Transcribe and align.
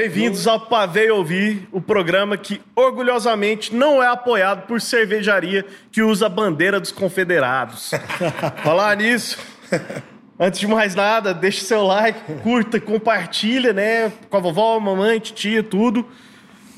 Bem-vindos 0.00 0.46
ao 0.46 0.58
Pavei 0.58 1.10
Ouvir, 1.10 1.68
o 1.70 1.78
programa 1.78 2.34
que 2.34 2.58
orgulhosamente 2.74 3.74
não 3.74 4.02
é 4.02 4.06
apoiado 4.06 4.66
por 4.66 4.80
cervejaria 4.80 5.62
que 5.92 6.00
usa 6.00 6.24
a 6.24 6.28
bandeira 6.30 6.80
dos 6.80 6.90
confederados. 6.90 7.90
Falar 8.64 8.96
nisso, 8.96 9.36
antes 10.38 10.58
de 10.58 10.66
mais 10.66 10.94
nada, 10.94 11.34
deixe 11.34 11.60
seu 11.60 11.82
like, 11.82 12.18
curta, 12.42 12.80
compartilha, 12.80 13.74
né? 13.74 14.10
Com 14.30 14.38
a 14.38 14.40
vovó, 14.40 14.80
mamãe, 14.80 15.20
titia, 15.20 15.62
tudo. 15.62 16.08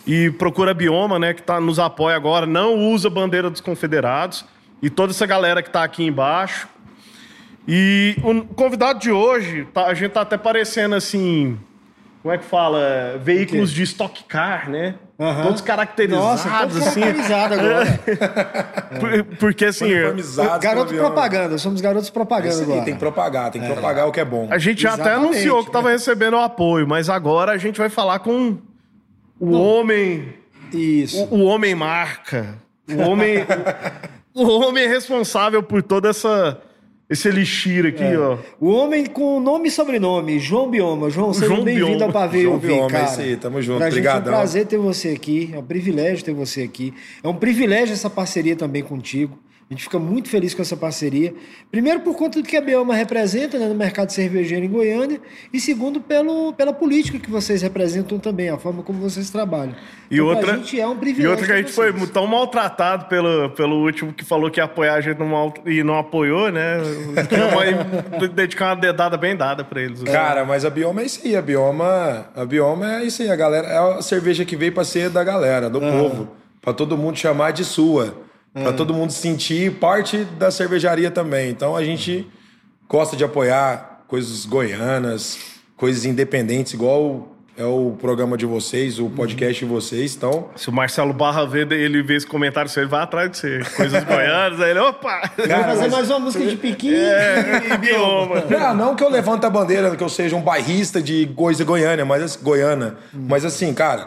E 0.04 0.32
procura 0.32 0.72
a 0.72 0.74
Bioma, 0.74 1.16
né? 1.16 1.32
Que 1.32 1.42
tá, 1.42 1.60
nos 1.60 1.78
apoia 1.78 2.16
agora, 2.16 2.44
não 2.44 2.74
usa 2.74 3.06
a 3.06 3.10
bandeira 3.10 3.48
dos 3.48 3.60
confederados. 3.60 4.44
E 4.82 4.90
toda 4.90 5.12
essa 5.12 5.26
galera 5.26 5.62
que 5.62 5.70
tá 5.70 5.84
aqui 5.84 6.02
embaixo. 6.02 6.66
E 7.68 8.16
o 8.24 8.42
convidado 8.42 8.98
de 8.98 9.12
hoje, 9.12 9.64
tá- 9.72 9.86
a 9.86 9.94
gente 9.94 10.10
tá 10.10 10.22
até 10.22 10.36
parecendo 10.36 10.96
assim 10.96 11.56
como 12.22 12.32
é 12.32 12.38
que 12.38 12.44
fala? 12.44 13.18
Veículos 13.22 13.72
de 13.72 13.82
stock 13.82 14.22
car, 14.24 14.70
né? 14.70 14.94
Aham. 15.18 15.42
Todos 15.44 15.60
caracterizados, 15.60 16.44
Nossa, 16.44 16.66
todo 16.68 16.78
assim. 16.78 17.00
caracterizado 17.00 17.54
agora. 17.58 18.00
Por- 19.00 19.36
Porque, 19.38 19.64
assim, 19.66 19.88
Garoto 20.60 20.94
propaganda, 20.94 21.58
somos 21.58 21.80
garotos 21.80 22.08
É 22.08 22.12
propaganda 22.12 22.48
isso 22.54 22.60
aí, 22.60 22.64
agora. 22.66 22.84
tem 22.84 22.94
que 22.94 23.00
propagar, 23.00 23.50
tem 23.50 23.60
que 23.62 23.68
propagar 23.68 24.06
o 24.08 24.12
que 24.12 24.20
é 24.20 24.24
bom. 24.24 24.46
a 24.50 24.58
gente 24.58 24.82
já 24.82 24.94
até 24.94 25.02
Exatamente. 25.02 25.26
anunciou 25.34 25.62
que 25.62 25.68
estava 25.68 25.90
recebendo 25.90 26.34
o 26.34 26.40
apoio, 26.40 26.86
mas 26.86 27.08
agora 27.08 27.52
a 27.52 27.58
gente 27.58 27.78
vai 27.78 27.88
falar 27.88 28.20
com 28.20 28.58
o 29.40 29.52
homem, 29.52 30.32
Isso. 30.72 31.24
o, 31.24 31.38
o 31.38 31.44
homem 31.44 31.74
marca, 31.74 32.54
o 32.88 33.00
homem, 33.02 33.38
o, 34.34 34.42
o 34.46 34.60
homem 34.68 34.88
responsável 34.88 35.62
por 35.62 35.82
toda 35.82 36.10
essa 36.10 36.60
esse 37.12 37.28
elixir 37.28 37.86
aqui, 37.86 38.02
É. 38.02 38.18
ó. 38.18 38.38
O 38.60 38.68
homem 38.70 39.06
com 39.06 39.38
nome 39.40 39.68
e 39.68 39.70
sobrenome, 39.70 40.38
João 40.38 40.68
Bioma. 40.70 41.10
João, 41.10 41.32
seja 41.32 41.60
bem-vindo 41.60 42.02
ao 42.04 42.10
Pavê 42.12 42.42
João 42.42 42.54
Ouvir, 42.54 42.66
Bioma, 42.68 42.88
cara. 42.90 43.04
é 43.04 43.06
isso 43.10 43.20
aí, 43.20 43.36
tamo 43.36 43.60
junto. 43.62 43.78
Pra 43.78 43.90
gente 43.90 44.06
é 44.06 44.14
um 44.14 44.22
prazer 44.22 44.66
ter 44.66 44.78
você 44.78 45.08
aqui, 45.10 45.50
é 45.52 45.58
um 45.58 45.62
privilégio 45.64 46.24
ter 46.24 46.32
você 46.34 46.62
aqui. 46.62 46.92
É 47.22 47.28
um 47.28 47.34
privilégio 47.34 47.92
essa 47.92 48.08
parceria 48.10 48.56
também 48.56 48.82
contigo. 48.82 49.38
A 49.72 49.74
gente 49.74 49.84
fica 49.84 49.98
muito 49.98 50.28
feliz 50.28 50.52
com 50.52 50.60
essa 50.60 50.76
parceria. 50.76 51.32
Primeiro, 51.70 52.00
por 52.00 52.14
conta 52.14 52.42
do 52.42 52.46
que 52.46 52.58
a 52.58 52.60
Bioma 52.60 52.94
representa 52.94 53.58
né, 53.58 53.66
no 53.66 53.74
mercado 53.74 54.10
cervejeiro 54.10 54.66
em 54.66 54.68
Goiânia. 54.68 55.18
E 55.50 55.58
segundo, 55.58 55.98
pelo, 55.98 56.52
pela 56.52 56.74
política 56.74 57.18
que 57.18 57.30
vocês 57.30 57.62
representam 57.62 58.18
também, 58.18 58.50
a 58.50 58.58
forma 58.58 58.82
como 58.82 58.98
vocês 59.00 59.30
trabalham. 59.30 59.74
E 60.10 60.16
Então, 60.16 60.26
outra, 60.26 60.56
gente 60.58 60.78
é 60.78 60.86
um 60.86 60.92
e 60.92 60.96
privilégio. 60.98 61.30
outra 61.30 61.46
que 61.46 61.52
a 61.52 61.56
gente 61.56 61.72
foi 61.72 61.90
vocês. 61.90 62.10
tão 62.10 62.26
maltratado 62.26 63.06
pelo, 63.06 63.48
pelo 63.52 63.76
último 63.82 64.12
que 64.12 64.22
falou 64.26 64.50
que 64.50 64.60
ia 64.60 64.64
apoiar 64.64 64.92
a 64.96 65.00
gente 65.00 65.18
não 65.18 65.26
mal- 65.28 65.54
e 65.64 65.82
não 65.82 65.96
apoiou, 65.98 66.52
né? 66.52 66.76
Dedicar 68.34 68.66
uma 68.66 68.76
dedada 68.76 69.16
bem 69.16 69.34
dada 69.34 69.64
pra 69.64 69.80
eles. 69.80 70.02
Cara, 70.02 70.44
mas 70.44 70.66
a 70.66 70.70
Bioma 70.70 71.00
é 71.00 71.06
isso 71.06 71.20
aí. 71.24 71.34
A 71.34 71.40
Bioma, 71.42 72.26
a 72.36 72.44
Bioma 72.44 72.96
é 73.00 73.04
isso 73.04 73.22
aí. 73.22 73.30
A 73.30 73.36
galera, 73.36 73.66
é 73.68 73.98
a 73.98 74.02
cerveja 74.02 74.44
que 74.44 74.54
veio 74.54 74.72
pra 74.72 74.84
ser 74.84 75.08
da 75.10 75.24
galera, 75.24 75.70
do 75.70 75.80
povo. 75.80 76.28
Pra 76.60 76.72
todo 76.72 76.96
mundo 76.96 77.16
chamar 77.18 77.52
de 77.52 77.64
sua. 77.64 78.14
Pra 78.54 78.72
todo 78.72 78.92
mundo 78.92 79.10
sentir 79.12 79.72
parte 79.72 80.24
da 80.38 80.50
cervejaria 80.50 81.10
também. 81.10 81.50
Então 81.50 81.74
a 81.74 81.82
gente 81.82 82.26
gosta 82.88 83.16
de 83.16 83.24
apoiar 83.24 84.02
coisas 84.06 84.44
goianas, 84.44 85.38
coisas 85.76 86.04
independentes, 86.04 86.74
igual 86.74 87.28
é 87.56 87.64
o 87.64 87.96
programa 88.00 88.36
de 88.36 88.46
vocês, 88.46 88.98
o 88.98 89.08
podcast 89.10 89.62
de 89.64 89.70
vocês. 89.70 90.14
Então, 90.16 90.48
Se 90.56 90.68
o 90.68 90.72
Marcelo 90.72 91.12
Barra 91.12 91.44
vê, 91.46 91.60
ele 91.62 92.02
vê 92.02 92.16
esse 92.16 92.26
comentário, 92.26 92.70
ele 92.76 92.86
vai 92.86 93.02
atrás 93.02 93.30
de 93.30 93.36
você. 93.38 93.60
Coisas 93.76 94.04
goianas, 94.04 94.60
aí 94.60 94.70
ele, 94.70 94.80
opa! 94.80 95.30
Vamos 95.36 95.66
fazer 95.66 95.88
mais 95.90 96.10
uma 96.10 96.18
música 96.18 96.46
de 96.46 96.56
piquinho. 96.56 96.94
É, 96.96 97.76
bioma. 97.80 98.44
Ah, 98.58 98.72
não 98.74 98.94
que 98.94 99.04
eu 99.04 99.10
levante 99.10 99.44
a 99.46 99.50
bandeira, 99.50 99.94
que 99.96 100.02
eu 100.02 100.08
seja 100.08 100.34
um 100.36 100.40
bairrista 100.42 101.00
de 101.02 101.26
coisa 101.36 101.62
goiânia, 101.64 102.04
mas 102.06 102.22
assim, 102.22 102.38
goiana. 102.42 102.96
Mas 103.12 103.44
assim, 103.44 103.72
cara, 103.74 104.06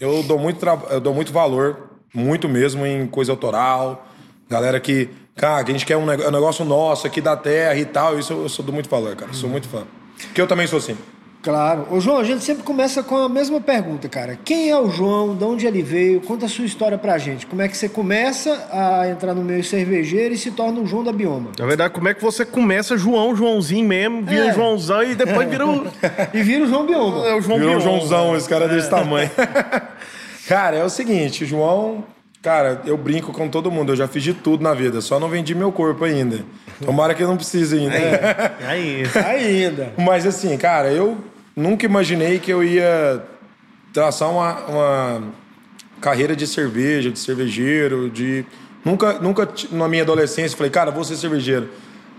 eu 0.00 0.22
dou 0.22 0.38
muito, 0.38 0.58
tra- 0.58 0.78
eu 0.90 1.00
dou 1.00 1.12
muito 1.14 1.32
valor, 1.32 1.85
muito 2.16 2.48
mesmo, 2.48 2.84
em 2.86 3.06
coisa 3.06 3.30
autoral. 3.32 4.06
Galera 4.48 4.80
que, 4.80 5.08
cara, 5.36 5.62
que 5.64 5.70
a 5.70 5.74
gente 5.74 5.84
quer 5.86 5.96
um 5.96 6.06
neg- 6.06 6.26
um 6.26 6.30
negócio 6.30 6.64
nosso 6.64 7.06
aqui 7.06 7.20
da 7.20 7.36
terra 7.36 7.76
e 7.76 7.84
tal. 7.84 8.18
Isso 8.18 8.32
eu, 8.32 8.42
eu 8.42 8.48
sou 8.48 8.64
dou 8.64 8.72
muito 8.74 8.88
valor, 8.88 9.14
cara. 9.14 9.32
Sou 9.32 9.48
muito 9.50 9.68
fã. 9.68 9.82
Porque 10.26 10.40
eu 10.40 10.46
também 10.46 10.66
sou 10.66 10.78
assim. 10.78 10.96
Claro. 11.42 11.86
Ô, 11.92 12.00
João, 12.00 12.18
a 12.18 12.24
gente 12.24 12.42
sempre 12.42 12.64
começa 12.64 13.04
com 13.04 13.16
a 13.18 13.28
mesma 13.28 13.60
pergunta, 13.60 14.08
cara. 14.08 14.36
Quem 14.44 14.68
é 14.68 14.76
o 14.76 14.90
João? 14.90 15.36
De 15.36 15.44
onde 15.44 15.64
ele 15.64 15.80
veio? 15.80 16.20
Conta 16.20 16.46
a 16.46 16.48
sua 16.48 16.64
história 16.64 16.98
pra 16.98 17.18
gente. 17.18 17.46
Como 17.46 17.62
é 17.62 17.68
que 17.68 17.76
você 17.76 17.88
começa 17.88 18.66
a 18.72 19.08
entrar 19.08 19.32
no 19.32 19.42
meio 19.44 19.62
cervejeiro 19.62 20.34
e 20.34 20.38
se 20.38 20.50
torna 20.50 20.80
o 20.80 20.86
João 20.86 21.04
da 21.04 21.12
Bioma? 21.12 21.50
Na 21.56 21.64
verdade, 21.66 21.94
como 21.94 22.08
é 22.08 22.14
que 22.14 22.20
você 22.22 22.44
começa 22.44 22.98
João, 22.98 23.36
Joãozinho 23.36 23.86
mesmo, 23.86 24.22
vira 24.24 24.46
É. 24.46 24.52
Joãozão 24.52 25.04
e 25.04 25.14
depois 25.14 25.48
vira 25.48 25.64
o, 25.68 25.86
E 26.34 26.42
vira 26.42 26.64
o 26.64 26.66
João 26.66 26.84
Bioma. 26.84 27.28
é 27.28 27.34
o 27.36 27.40
João 27.40 27.58
Virou 27.58 27.76
Bioma. 27.78 27.80
Joãozão, 27.98 28.36
esse 28.36 28.48
cara 28.48 28.66
desse 28.66 28.90
tamanho. 28.90 29.30
cara, 30.48 30.76
é 30.76 30.84
o 30.84 30.88
seguinte, 30.90 31.44
o 31.44 31.46
João. 31.46 32.04
Cara, 32.42 32.82
eu 32.86 32.96
brinco 32.96 33.32
com 33.32 33.48
todo 33.48 33.72
mundo, 33.72 33.92
eu 33.92 33.96
já 33.96 34.06
fiz 34.06 34.22
de 34.22 34.32
tudo 34.32 34.62
na 34.62 34.72
vida, 34.72 35.00
só 35.00 35.18
não 35.18 35.28
vendi 35.28 35.52
meu 35.52 35.72
corpo 35.72 36.04
ainda. 36.04 36.44
Tomara 36.84 37.12
que 37.12 37.22
eu 37.22 37.26
não 37.26 37.36
precise 37.36 37.76
ainda. 37.76 37.96
Aí, 38.68 39.02
Ainda. 39.26 39.92
Mas 39.96 40.24
assim, 40.24 40.56
cara, 40.56 40.92
eu 40.92 41.18
nunca 41.56 41.84
imaginei 41.86 42.38
que 42.38 42.52
eu 42.52 42.62
ia 42.62 43.20
traçar 43.92 44.30
uma, 44.30 44.64
uma 44.66 45.22
carreira 46.00 46.36
de 46.36 46.46
cerveja, 46.46 47.10
de 47.10 47.18
cervejeiro, 47.18 48.10
de. 48.10 48.44
Nunca, 48.84 49.14
nunca 49.14 49.48
na 49.72 49.88
minha 49.88 50.02
adolescência, 50.02 50.56
falei, 50.56 50.70
cara, 50.70 50.90
vou 50.92 51.02
ser 51.02 51.16
cervejeiro. 51.16 51.68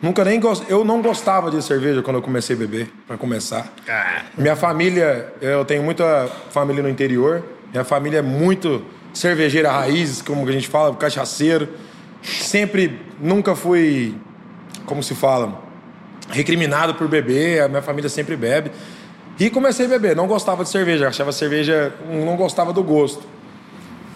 Nunca 0.02 0.24
nem 0.24 0.40
gost... 0.40 0.64
Eu 0.70 0.84
não 0.84 1.02
gostava 1.02 1.50
de 1.50 1.62
cerveja 1.64 2.02
quando 2.02 2.18
eu 2.18 2.22
comecei 2.22 2.56
a 2.56 2.60
beber, 2.60 2.90
para 3.08 3.18
começar. 3.18 3.72
Ah. 3.88 4.24
Minha 4.38 4.56
família, 4.56 5.34
eu 5.42 5.64
tenho 5.66 5.82
muita 5.82 6.28
família 6.52 6.84
no 6.84 6.90
interior. 6.90 7.44
Minha 7.78 7.86
família 7.86 8.18
é 8.18 8.22
muito 8.24 8.84
cervejeira 9.14 9.72
raiz, 9.72 10.20
como 10.20 10.48
a 10.50 10.52
gente 10.52 10.68
fala, 10.68 10.96
cachaceiro. 10.96 11.70
Sempre, 12.24 13.00
nunca 13.22 13.56
fui, 13.56 14.16
como 14.88 15.04
se 15.04 15.14
fala, 15.14 15.62
recriminado 16.32 16.96
por 16.96 17.08
beber. 17.08 17.62
A 17.62 17.68
minha 17.68 17.84
família 17.84 18.10
sempre 18.10 18.36
bebe. 18.36 18.72
E 19.40 19.52
comecei 19.52 19.86
a 19.86 19.90
beber. 19.90 20.16
Não 20.16 20.26
gostava 20.26 20.64
de 20.64 20.70
cerveja, 20.72 21.08
achava 21.08 21.32
cerveja, 21.32 21.94
não 22.10 22.36
gostava 22.36 22.74
do 22.74 22.82
gosto. 22.82 23.22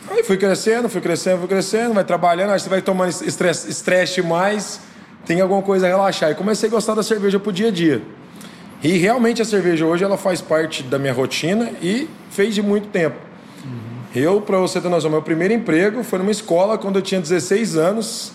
Aí 0.09 0.23
fui 0.23 0.37
crescendo, 0.37 0.89
fui 0.89 0.99
crescendo, 0.99 1.37
fui 1.37 1.47
crescendo, 1.47 1.93
vai 1.93 2.03
trabalhando, 2.03 2.53
aí 2.53 2.59
você 2.59 2.67
vai 2.67 2.81
tomando 2.81 3.09
estresse, 3.09 3.69
estresse 3.69 4.23
mais, 4.23 4.81
tem 5.23 5.39
alguma 5.39 5.61
coisa 5.61 5.85
a 5.85 5.89
relaxar. 5.89 6.31
E 6.31 6.33
comecei 6.33 6.67
a 6.67 6.71
gostar 6.71 6.95
da 6.95 7.03
cerveja 7.03 7.39
pro 7.39 7.53
dia 7.53 7.67
a 7.67 7.71
dia. 7.71 8.01
E 8.81 8.97
realmente 8.97 9.39
a 9.39 9.45
cerveja 9.45 9.85
hoje 9.85 10.03
ela 10.03 10.17
faz 10.17 10.41
parte 10.41 10.81
da 10.81 10.97
minha 10.97 11.13
rotina 11.13 11.69
e 11.79 12.09
fez 12.31 12.55
de 12.55 12.63
muito 12.63 12.87
tempo. 12.87 13.29
Eu, 14.13 14.41
pra 14.41 14.57
você 14.57 14.81
ter 14.81 14.89
noção, 14.89 15.09
meu 15.09 15.21
primeiro 15.21 15.53
emprego 15.53 16.03
foi 16.03 16.19
numa 16.19 16.31
escola 16.31 16.77
quando 16.77 16.97
eu 16.97 17.01
tinha 17.01 17.21
16 17.21 17.77
anos. 17.77 18.33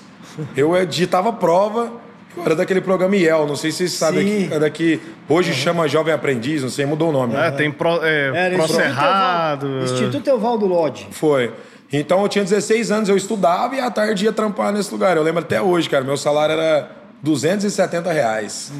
Eu 0.56 0.72
digitava 0.84 1.32
prova, 1.32 1.92
eu 2.36 2.42
era 2.44 2.54
daquele 2.54 2.80
programa 2.80 3.16
IEL, 3.16 3.46
não 3.46 3.56
sei 3.56 3.70
se 3.70 3.78
vocês 3.78 3.92
sabem, 3.92 4.48
é 4.52 4.58
daqui, 4.58 5.00
hoje 5.28 5.54
chama 5.54 5.88
Jovem 5.88 6.12
Aprendiz, 6.12 6.62
não 6.62 6.68
sei, 6.68 6.84
mudou 6.84 7.08
o 7.08 7.12
nome. 7.12 7.34
É, 7.34 7.50
tem 7.50 7.70
pro, 7.70 8.04
é, 8.04 8.46
Era 8.46 8.56
Procerrado. 8.56 9.66
Instituto, 9.78 10.04
Instituto 10.04 10.30
Evaldo 10.30 10.66
Lodge. 10.66 11.08
Foi. 11.10 11.52
Então 11.92 12.22
eu 12.22 12.28
tinha 12.28 12.44
16 12.44 12.90
anos, 12.90 13.08
eu 13.08 13.16
estudava 13.16 13.74
e 13.74 13.80
à 13.80 13.90
tarde 13.90 14.24
ia 14.24 14.32
trampar 14.32 14.72
nesse 14.72 14.92
lugar. 14.92 15.16
Eu 15.16 15.22
lembro 15.22 15.40
até 15.40 15.60
hoje, 15.62 15.88
cara, 15.88 16.04
meu 16.04 16.16
salário 16.16 16.52
era 16.54 16.90
270 17.26 18.12
reais. 18.12 18.72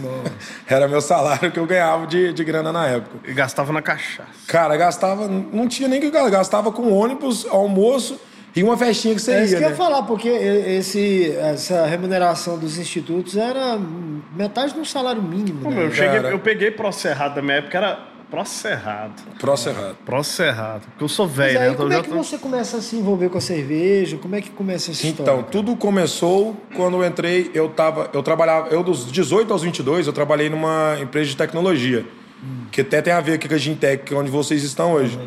Era 0.69 0.87
meu 0.87 1.01
salário 1.01 1.51
que 1.51 1.59
eu 1.59 1.67
ganhava 1.67 2.07
de, 2.07 2.33
de 2.33 2.45
grana 2.45 2.71
na 2.73 2.87
época. 2.87 3.17
E 3.29 3.33
gastava 3.35 3.73
na 3.73 3.83
cachaça. 3.83 4.29
Cara, 4.47 4.77
gastava, 4.77 5.27
não 5.27 5.67
tinha 5.67 5.89
nem 5.89 6.01
que 6.01 6.09
gastar, 6.11 6.31
gastava 6.31 6.71
com 6.71 6.93
ônibus, 6.93 7.45
almoço 7.51 8.21
e 8.55 8.63
uma 8.63 8.77
festinha 8.77 9.15
que 9.17 9.21
você 9.21 9.33
É 9.33 9.39
ia. 9.39 9.45
isso 9.45 9.57
que 9.57 9.63
eu 9.63 9.67
né? 9.67 9.71
ia 9.71 9.77
falar, 9.77 10.03
porque 10.05 10.29
esse, 10.29 11.33
essa 11.33 11.85
remuneração 11.87 12.57
dos 12.57 12.79
institutos 12.79 13.37
era 13.37 13.77
metade 14.35 14.73
do 14.75 14.85
salário 14.85 15.21
mínimo. 15.23 15.61
Pô, 15.63 15.71
né? 15.71 15.77
meu, 15.77 15.85
eu, 15.87 15.93
cheguei, 15.93 16.17
Cara. 16.21 16.31
eu 16.31 16.39
peguei 16.39 16.71
Procerrado 16.71 17.35
da 17.35 17.43
minha 17.43 17.57
época, 17.57 17.77
era 17.77 17.99
Procerrado. 18.31 19.13
Próximo 19.39 19.77
errado. 19.79 19.97
Procerrado. 20.05 20.81
Porque 20.91 21.05
eu 21.05 21.09
sou 21.09 21.27
velho, 21.29 21.59
né? 21.61 21.67
aí, 21.69 21.71
tô- 21.73 21.77
como 21.79 21.93
é 21.93 22.03
que 22.03 22.09
tô- 22.09 22.17
você 22.17 22.39
começa 22.39 22.77
a 22.79 22.81
se 22.83 22.97
envolver 22.97 23.29
com 23.29 23.39
a 23.39 23.41
cerveja? 23.41 24.17
Como 24.19 24.35
é 24.35 24.41
que 24.41 24.51
começa 24.51 24.91
essa 24.91 25.07
história? 25.07 25.31
Então, 25.33 25.43
tudo 25.45 25.77
começou 25.77 26.57
quando 26.75 26.97
eu 26.97 27.07
entrei, 27.07 27.51
eu 27.55 27.69
tava, 27.69 28.11
eu 28.13 28.23
trabalhava, 28.23 28.69
eu 28.69 28.83
dos 28.83 29.11
18 29.11 29.53
aos 29.53 29.63
22, 29.63 30.07
eu 30.07 30.13
trabalhei 30.13 30.51
numa 30.51 30.97
empresa 31.01 31.31
de 31.31 31.37
tecnologia, 31.37 32.05
que 32.73 32.81
até 32.81 33.01
tem 33.01 33.13
a 33.13 33.21
ver 33.21 33.39
com 33.39 33.55
a 33.55 33.59
Gintec, 33.59 34.05
que 34.05 34.13
é 34.13 34.17
onde 34.17 34.31
vocês 34.31 34.63
estão 34.65 34.93
hoje, 34.93 35.19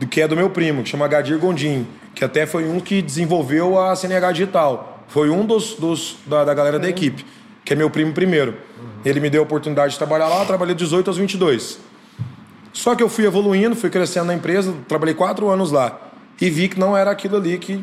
do 0.00 0.06
que 0.06 0.20
é 0.22 0.26
do 0.28 0.34
meu 0.34 0.48
primo, 0.50 0.82
que 0.82 0.88
chama 0.88 1.06
Gadir 1.06 1.38
Gondim, 1.38 1.86
que 2.14 2.24
até 2.24 2.46
foi 2.46 2.64
um 2.66 2.80
que 2.80 3.02
desenvolveu 3.02 3.78
a 3.78 3.94
CNH 3.94 4.32
Digital. 4.32 5.04
Foi 5.08 5.28
um 5.30 5.44
dos, 5.44 5.74
dos 5.74 6.16
da, 6.26 6.42
da 6.44 6.54
galera 6.54 6.78
da 6.78 6.88
equipe, 6.88 7.24
que 7.64 7.74
é 7.74 7.76
meu 7.76 7.90
primo 7.90 8.12
primeiro. 8.12 8.54
Ele 9.04 9.20
me 9.20 9.30
deu 9.30 9.42
a 9.42 9.44
oportunidade 9.44 9.92
de 9.92 9.98
trabalhar 9.98 10.26
lá, 10.26 10.40
eu 10.40 10.46
trabalhei 10.46 10.74
18 10.74 11.08
aos 11.08 11.16
22. 11.18 11.78
Só 12.76 12.94
que 12.94 13.02
eu 13.02 13.08
fui 13.08 13.24
evoluindo, 13.24 13.74
fui 13.74 13.88
crescendo 13.88 14.26
na 14.26 14.34
empresa, 14.34 14.74
trabalhei 14.86 15.14
quatro 15.14 15.48
anos 15.48 15.72
lá. 15.72 15.98
E 16.38 16.50
vi 16.50 16.68
que 16.68 16.78
não 16.78 16.94
era 16.94 17.10
aquilo 17.10 17.38
ali 17.38 17.56
que, 17.56 17.82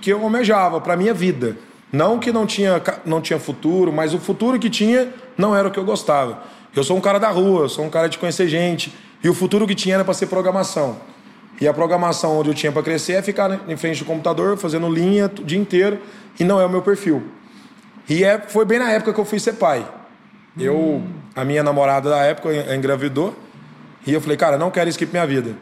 que 0.00 0.08
eu 0.10 0.22
almejava 0.22 0.80
para 0.80 0.96
minha 0.96 1.12
vida. 1.12 1.58
Não 1.92 2.18
que 2.18 2.32
não 2.32 2.46
tinha, 2.46 2.82
não 3.04 3.20
tinha 3.20 3.38
futuro, 3.38 3.92
mas 3.92 4.14
o 4.14 4.18
futuro 4.18 4.58
que 4.58 4.70
tinha 4.70 5.12
não 5.36 5.54
era 5.54 5.68
o 5.68 5.70
que 5.70 5.78
eu 5.78 5.84
gostava. 5.84 6.42
Eu 6.74 6.82
sou 6.82 6.96
um 6.96 7.02
cara 7.02 7.20
da 7.20 7.28
rua, 7.28 7.64
eu 7.64 7.68
sou 7.68 7.84
um 7.84 7.90
cara 7.90 8.08
de 8.08 8.16
conhecer 8.16 8.48
gente. 8.48 8.94
E 9.22 9.28
o 9.28 9.34
futuro 9.34 9.66
que 9.66 9.74
tinha 9.74 9.96
era 9.96 10.04
para 10.06 10.14
ser 10.14 10.28
programação. 10.28 10.96
E 11.60 11.68
a 11.68 11.74
programação 11.74 12.38
onde 12.38 12.48
eu 12.48 12.54
tinha 12.54 12.72
para 12.72 12.82
crescer 12.82 13.12
é 13.12 13.22
ficar 13.22 13.60
em 13.68 13.76
frente 13.76 13.98
do 13.98 14.06
computador, 14.06 14.56
fazendo 14.56 14.88
linha 14.88 15.26
o 15.26 15.44
dia 15.44 15.58
inteiro, 15.58 15.98
e 16.40 16.44
não 16.44 16.58
é 16.58 16.64
o 16.64 16.70
meu 16.70 16.80
perfil. 16.80 17.22
E 18.08 18.24
é, 18.24 18.38
foi 18.38 18.64
bem 18.64 18.78
na 18.78 18.90
época 18.90 19.12
que 19.12 19.20
eu 19.20 19.24
fui 19.26 19.38
ser 19.38 19.52
pai. 19.52 19.86
Eu, 20.58 21.02
a 21.36 21.44
minha 21.44 21.62
namorada 21.62 22.08
da 22.08 22.22
época 22.22 22.74
engravidou, 22.74 23.43
e 24.06 24.12
eu 24.12 24.20
falei, 24.20 24.36
cara, 24.36 24.58
não 24.58 24.70
quero 24.70 24.88
isso 24.88 24.98
aqui 24.98 25.06
pra 25.06 25.24
minha 25.24 25.40
vida. 25.40 25.56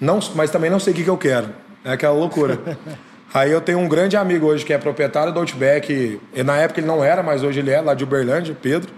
Não, 0.00 0.18
mas 0.34 0.50
também 0.50 0.70
não 0.70 0.78
sei 0.80 0.92
o 0.92 0.96
que, 0.96 1.04
que 1.04 1.10
eu 1.10 1.16
quero. 1.16 1.48
É 1.84 1.92
aquela 1.92 2.14
loucura. 2.14 2.58
Aí 3.32 3.50
eu 3.50 3.60
tenho 3.60 3.78
um 3.78 3.88
grande 3.88 4.16
amigo 4.16 4.46
hoje 4.46 4.64
que 4.64 4.72
é 4.72 4.78
proprietário 4.78 5.32
do 5.32 5.38
Outback. 5.38 6.20
E 6.34 6.42
na 6.42 6.56
época 6.56 6.80
ele 6.80 6.86
não 6.86 7.02
era, 7.02 7.22
mas 7.22 7.42
hoje 7.42 7.60
ele 7.60 7.70
é, 7.70 7.80
lá 7.80 7.94
de 7.94 8.04
Uberlândia, 8.04 8.56
Pedro. 8.60 8.90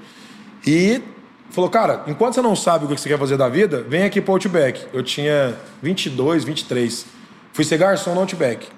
E 0.67 1.03
falou, 1.51 1.71
cara, 1.71 2.03
enquanto 2.07 2.35
você 2.35 2.43
não 2.43 2.55
sabe 2.55 2.85
o 2.85 2.89
que 2.89 3.01
você 3.01 3.09
quer 3.09 3.19
fazer 3.19 3.37
da 3.37 3.49
vida, 3.49 3.85
vem 3.89 4.05
aqui 4.05 4.21
pro 4.21 4.35
Outback. 4.35 4.87
Eu 4.93 5.03
tinha 5.03 5.55
22, 5.83 6.45
23. 6.45 7.07
Fui 7.53 7.65
ser 7.65 7.79
garçom 7.79 8.15
no 8.15 8.21
Outback. 8.21 8.69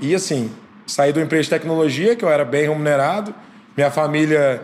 E 0.00 0.14
assim, 0.14 0.50
saí 0.86 1.12
do 1.12 1.20
emprego 1.20 1.42
de 1.42 1.50
tecnologia, 1.50 2.14
que 2.14 2.24
eu 2.24 2.28
era 2.28 2.44
bem 2.44 2.62
remunerado. 2.62 3.34
Minha 3.76 3.90
família, 3.90 4.62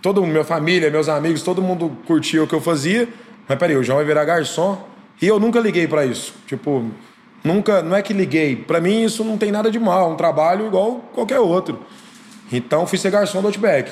todo 0.00 0.20
mundo, 0.20 0.30
minha 0.30 0.44
família, 0.44 0.90
meus 0.90 1.08
amigos, 1.08 1.42
todo 1.42 1.62
mundo 1.62 1.96
curtia 2.06 2.42
o 2.42 2.46
que 2.46 2.54
eu 2.54 2.60
fazia. 2.60 3.08
Mas 3.48 3.58
peraí, 3.58 3.76
o 3.76 3.82
João 3.82 3.96
vai 3.96 4.04
virar 4.04 4.24
garçom. 4.24 4.86
E 5.20 5.26
eu 5.26 5.38
nunca 5.38 5.60
liguei 5.60 5.86
para 5.86 6.04
isso. 6.04 6.34
Tipo, 6.46 6.84
nunca, 7.44 7.82
não 7.82 7.96
é 7.96 8.02
que 8.02 8.12
liguei. 8.12 8.56
Para 8.56 8.80
mim 8.80 9.04
isso 9.04 9.24
não 9.24 9.38
tem 9.38 9.52
nada 9.52 9.70
de 9.70 9.78
mal, 9.78 10.10
é 10.10 10.12
um 10.12 10.16
trabalho 10.16 10.66
igual 10.66 11.04
qualquer 11.14 11.38
outro. 11.38 11.80
Então 12.52 12.86
fui 12.86 12.98
ser 12.98 13.10
garçom 13.10 13.40
do 13.40 13.46
Outback. 13.46 13.90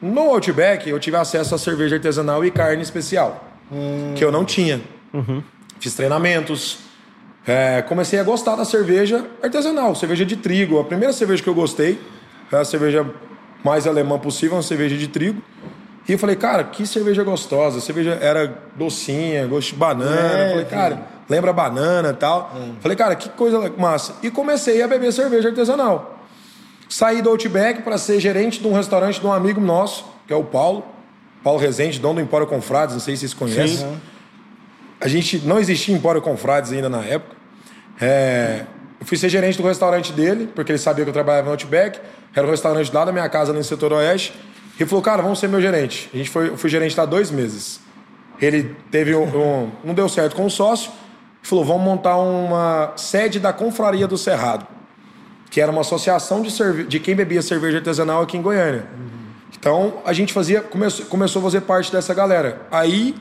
No 0.00 0.30
Outback 0.30 0.88
eu 0.88 0.98
tive 0.98 1.16
acesso 1.16 1.54
a 1.54 1.58
cerveja 1.58 1.96
artesanal 1.96 2.44
e 2.44 2.50
carne 2.50 2.82
especial, 2.82 3.48
hum. 3.70 4.14
que 4.16 4.24
eu 4.24 4.32
não 4.32 4.44
tinha. 4.44 4.80
Uhum. 5.12 5.42
Fiz 5.78 5.94
treinamentos. 5.94 6.78
É, 7.46 7.82
comecei 7.82 8.18
a 8.18 8.22
gostar 8.22 8.54
da 8.56 8.64
cerveja 8.64 9.24
artesanal, 9.42 9.94
cerveja 9.94 10.24
de 10.24 10.36
trigo. 10.36 10.78
A 10.78 10.84
primeira 10.84 11.12
cerveja 11.12 11.42
que 11.42 11.48
eu 11.48 11.54
gostei 11.54 12.00
é 12.52 12.56
a 12.56 12.64
cerveja 12.64 13.06
mais 13.64 13.86
alemã 13.86 14.18
possível, 14.18 14.56
uma 14.56 14.62
cerveja 14.62 14.96
de 14.96 15.08
trigo. 15.08 15.42
E 16.08 16.12
eu 16.12 16.18
falei, 16.18 16.36
cara, 16.36 16.64
que 16.64 16.86
cerveja 16.86 17.22
gostosa. 17.22 17.78
A 17.78 17.80
cerveja 17.80 18.18
era 18.20 18.60
docinha, 18.74 19.46
gosto 19.46 19.70
de 19.70 19.76
banana. 19.76 20.38
É, 20.38 20.50
falei, 20.50 20.64
cara, 20.64 21.02
lembra 21.28 21.52
banana 21.52 22.10
e 22.10 22.14
tal. 22.14 22.52
É. 22.56 22.80
Falei, 22.80 22.96
cara, 22.96 23.14
que 23.14 23.28
coisa 23.30 23.72
massa. 23.78 24.14
E 24.22 24.30
comecei 24.30 24.82
a 24.82 24.88
beber 24.88 25.12
cerveja 25.12 25.48
artesanal. 25.48 26.18
Saí 26.88 27.22
do 27.22 27.30
Outback 27.30 27.82
para 27.82 27.96
ser 27.96 28.20
gerente 28.20 28.60
de 28.60 28.66
um 28.66 28.74
restaurante 28.74 29.20
de 29.20 29.26
um 29.26 29.32
amigo 29.32 29.60
nosso, 29.60 30.04
que 30.26 30.32
é 30.32 30.36
o 30.36 30.44
Paulo. 30.44 30.84
Paulo 31.42 31.58
Rezende, 31.58 31.98
dono 31.98 32.16
do 32.16 32.20
Empório 32.20 32.46
Confrades, 32.46 32.94
não 32.94 33.00
sei 33.00 33.16
se 33.16 33.20
vocês 33.20 33.34
conhecem. 33.34 33.78
Sim. 33.78 34.00
A 35.00 35.08
gente 35.08 35.38
não 35.38 35.58
existia 35.58 35.94
Empório 35.94 36.20
Confrades 36.20 36.72
ainda 36.72 36.88
na 36.88 37.02
época. 37.02 37.34
É, 38.00 38.64
eu 39.00 39.06
fui 39.06 39.16
ser 39.16 39.28
gerente 39.28 39.56
do 39.56 39.66
restaurante 39.66 40.12
dele, 40.12 40.48
porque 40.54 40.70
ele 40.70 40.78
sabia 40.78 41.04
que 41.04 41.08
eu 41.08 41.12
trabalhava 41.12 41.46
no 41.46 41.52
Outback. 41.52 41.98
Era 42.34 42.46
o 42.46 42.50
restaurante 42.50 42.92
lá 42.92 43.04
da 43.04 43.12
minha 43.12 43.28
casa, 43.28 43.52
no 43.52 43.62
setor 43.64 43.92
oeste. 43.92 44.32
Ele 44.78 44.88
falou, 44.88 45.02
cara, 45.02 45.22
vamos 45.22 45.38
ser 45.38 45.48
meu 45.48 45.60
gerente. 45.60 46.10
A 46.12 46.16
gente 46.16 46.30
foi, 46.30 46.48
eu 46.48 46.56
fui 46.56 46.68
gerente 46.68 46.96
lá 46.96 47.04
dois 47.04 47.30
meses. 47.30 47.80
Ele 48.40 48.74
teve 48.90 49.14
um, 49.14 49.24
um, 49.24 49.70
Não 49.84 49.94
deu 49.94 50.08
certo 50.08 50.34
com 50.34 50.46
o 50.46 50.50
sócio. 50.50 50.90
Ele 50.90 51.48
falou, 51.48 51.64
vamos 51.64 51.82
montar 51.82 52.16
uma 52.16 52.92
sede 52.96 53.38
da 53.38 53.52
Confraria 53.52 54.06
do 54.06 54.16
Cerrado, 54.16 54.66
que 55.50 55.60
era 55.60 55.70
uma 55.70 55.82
associação 55.82 56.42
de, 56.42 56.50
cerve... 56.50 56.84
de 56.84 56.98
quem 56.98 57.14
bebia 57.14 57.42
cerveja 57.42 57.78
artesanal 57.78 58.22
aqui 58.22 58.36
em 58.36 58.42
Goiânia. 58.42 58.86
Uhum. 58.92 59.08
Então, 59.58 59.94
a 60.04 60.12
gente 60.12 60.32
fazia, 60.32 60.60
começou, 60.60 61.06
começou 61.06 61.40
a 61.40 61.42
fazer 61.44 61.60
parte 61.60 61.92
dessa 61.92 62.12
galera. 62.12 62.66
Aí, 62.70 63.14